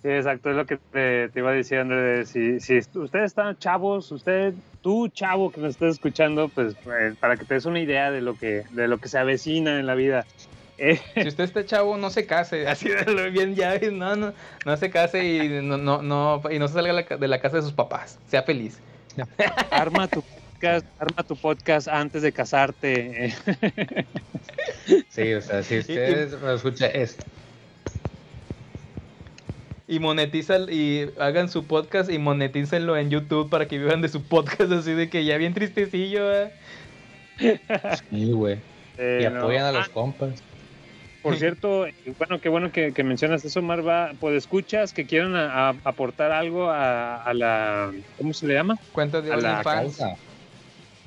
Sí, 0.02 0.10
exacto, 0.10 0.50
es 0.50 0.56
lo 0.56 0.66
que 0.66 0.78
te, 0.78 1.32
iba 1.36 1.52
Andrés. 1.52 2.30
Si, 2.30 2.60
si 2.60 2.80
ustedes 2.80 3.26
están 3.26 3.58
chavos, 3.58 4.12
usted, 4.12 4.54
tú 4.82 5.08
chavo 5.10 5.52
que 5.52 5.62
nos 5.62 5.72
estés 5.72 5.94
escuchando, 5.94 6.50
pues 6.50 6.76
eh, 6.88 7.14
para 7.20 7.38
que 7.38 7.46
te 7.46 7.54
des 7.54 7.66
una 7.66 7.80
idea 7.80 8.12
de 8.12 8.22
lo 8.22 8.36
que, 8.36 8.64
de 8.72 8.88
lo 8.88 8.98
que 8.98 9.10
se 9.10 9.20
avecina 9.20 9.80
en 9.80 9.86
la 9.86 9.96
vida. 9.96 10.26
Eh, 10.84 11.00
Si 11.14 11.28
usted 11.28 11.44
está 11.44 11.64
chavo, 11.64 11.96
no 11.98 12.10
se 12.10 12.26
case, 12.26 12.68
así 12.74 12.90
de 12.90 13.06
lo 13.06 13.30
bien 13.32 13.56
ya, 13.56 13.78
no, 13.92 14.16
no, 14.16 14.34
no 14.66 14.78
se 14.78 14.90
case 14.90 15.24
y 15.24 15.48
no, 15.62 15.78
no, 15.78 16.02
no, 16.02 16.42
y 16.52 16.58
no 16.58 16.68
se 16.68 16.74
salga 16.74 17.04
de 17.18 17.28
la 17.28 17.40
casa 17.40 17.58
de 17.58 17.62
sus 17.64 17.74
papás, 17.74 18.18
sea 18.28 18.42
feliz. 18.44 18.80
arma 19.70 20.08
tu 20.08 20.24
podcast, 20.24 20.86
arma 21.00 21.24
tu 21.24 21.36
podcast 21.36 21.88
antes 21.88 22.22
de 22.24 22.32
casarte. 22.32 23.34
Sí, 25.10 25.34
o 25.34 25.42
sea, 25.42 25.64
si 25.64 25.80
ustedes 25.80 26.34
lo 26.34 26.54
escuchan 26.54 26.92
esto. 26.94 27.24
Y 29.88 30.00
monetiza 30.00 30.58
y 30.70 31.10
hagan 31.20 31.50
su 31.50 31.66
podcast 31.66 32.10
y 32.10 32.18
monetícenlo 32.18 32.96
en 32.98 33.10
YouTube 33.10 33.50
para 33.50 33.68
que 33.68 33.78
vivan 33.78 34.02
de 34.02 34.10
su 34.10 34.24
podcast 34.24 34.72
así 34.72 34.94
de 34.94 35.10
que 35.10 35.26
ya 35.26 35.38
bien 35.38 35.54
tristecillo. 35.54 36.34
¿eh? 36.34 36.52
Sí, 38.10 38.32
güey. 38.32 38.60
Eh, 38.98 39.24
Y 39.28 39.30
no. 39.34 39.40
apoyan 39.42 39.66
a 39.66 39.70
Ah, 39.70 39.74
los 39.74 39.90
compas. 39.90 40.42
Por 41.22 41.36
cierto, 41.38 41.86
bueno, 42.18 42.40
qué 42.42 42.50
bueno 42.50 42.72
que, 42.72 42.94
que 42.94 43.04
mencionas 43.04 43.44
eso, 43.46 43.62
Marva. 43.62 44.12
Pues 44.20 44.36
escuchas 44.36 44.94
que 44.94 45.06
quieran 45.06 45.36
a- 45.36 45.70
a- 45.70 45.76
aportar 45.84 46.32
algo 46.32 46.70
a, 46.70 47.22
a 47.22 47.34
la, 47.34 47.92
¿cómo 48.18 48.34
se 48.34 48.48
le 48.48 48.54
llama? 48.56 48.78
Cuentas 48.92 49.24
de 49.24 49.32
A 49.34 49.38
la 49.38 49.52
OnlyFans. 49.60 49.98
Causa. 49.98 50.16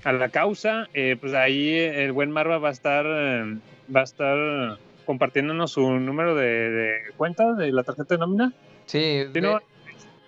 A 0.04 0.12
la 0.12 0.28
causa. 0.28 0.88
eh, 0.94 1.16
pues 1.20 1.34
ahí 1.34 1.74
el 1.76 2.12
buen 2.12 2.30
Marva 2.30 2.58
va 2.58 2.68
a 2.68 2.72
estar, 2.72 3.04
eh, 3.06 3.56
va 3.94 4.00
a 4.00 4.04
estar 4.04 4.78
compartiéndonos 5.06 5.72
su 5.72 5.90
número 5.92 6.34
de, 6.34 6.46
de 6.70 6.92
cuenta 7.16 7.52
de 7.54 7.72
la 7.72 7.82
tarjeta 7.82 8.14
de 8.14 8.18
nómina. 8.18 8.52
Sí, 8.86 9.22
Si 9.26 9.32
de- 9.32 9.40
no, 9.40 9.60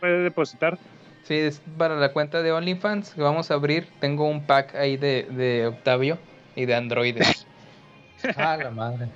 puede 0.00 0.22
depositar. 0.22 0.78
sí, 1.24 1.34
es 1.34 1.60
para 1.78 1.96
la 1.96 2.12
cuenta 2.12 2.42
de 2.42 2.52
OnlyFans 2.52 3.10
que 3.14 3.20
vamos 3.22 3.50
a 3.50 3.54
abrir. 3.54 3.86
Tengo 4.00 4.28
un 4.28 4.46
pack 4.46 4.74
ahí 4.74 4.96
de, 4.96 5.24
de 5.30 5.66
Octavio 5.66 6.18
y 6.54 6.64
de 6.66 6.74
androides. 6.74 7.46
Ah, 8.36 8.56
la 8.56 8.70
madre. 8.70 9.08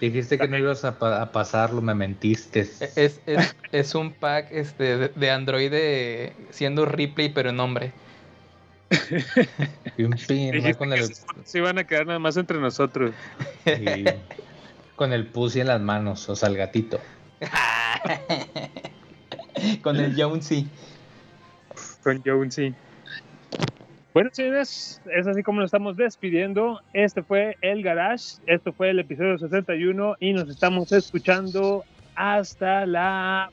Dijiste 0.00 0.38
que 0.38 0.48
no 0.48 0.58
ibas 0.58 0.84
a, 0.84 0.98
pa- 0.98 1.22
a 1.22 1.32
pasarlo, 1.32 1.80
me 1.80 1.94
mentiste. 1.94 2.60
Es, 2.60 3.20
es, 3.26 3.56
es 3.72 3.94
un 3.94 4.12
pack 4.12 4.48
este, 4.50 4.96
de, 4.98 5.08
de 5.08 5.30
androide 5.30 6.32
siendo 6.50 6.84
Ripley, 6.84 7.30
pero 7.30 7.50
en 7.50 7.60
hombre. 7.60 7.92
Y 9.96 10.04
un 10.04 10.18
se 10.18 11.58
iban 11.58 11.78
a 11.78 11.84
quedar 11.84 12.06
nada 12.06 12.18
más 12.18 12.36
entre 12.36 12.58
nosotros. 12.58 13.12
y- 13.66 14.04
con 14.96 15.12
el 15.12 15.26
pussy 15.26 15.60
en 15.60 15.68
las 15.68 15.80
manos, 15.80 16.28
o 16.28 16.36
sea, 16.36 16.48
el 16.48 16.56
gatito. 16.56 17.00
Con 19.82 19.96
el 19.96 20.20
Jonesy. 20.20 20.68
con 22.02 22.22
Jonesy. 22.24 22.74
Bueno, 24.14 24.30
señores, 24.32 25.02
es 25.12 25.26
así 25.26 25.42
como 25.42 25.60
nos 25.60 25.66
estamos 25.66 25.96
despidiendo. 25.96 26.80
Este 26.92 27.20
fue 27.24 27.56
El 27.60 27.82
Garage, 27.82 28.36
esto 28.46 28.72
fue 28.72 28.90
el 28.90 29.00
episodio 29.00 29.36
61 29.38 30.14
y 30.20 30.32
nos 30.32 30.48
estamos 30.48 30.92
escuchando 30.92 31.84
hasta 32.14 32.86
la 32.86 33.50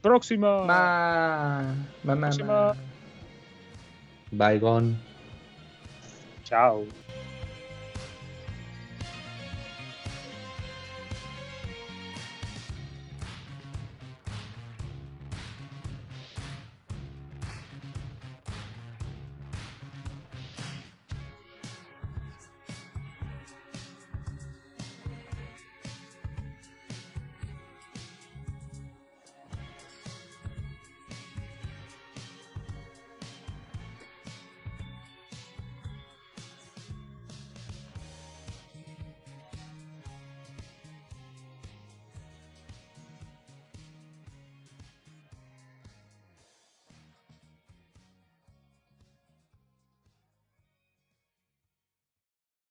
próxima. 0.00 0.64
Ma, 0.64 1.74
ma, 2.04 2.14
ma, 2.14 2.20
Próxima. 2.20 2.74
ma. 4.30 4.50
Bygone. 4.52 4.94
Chao. 6.44 6.84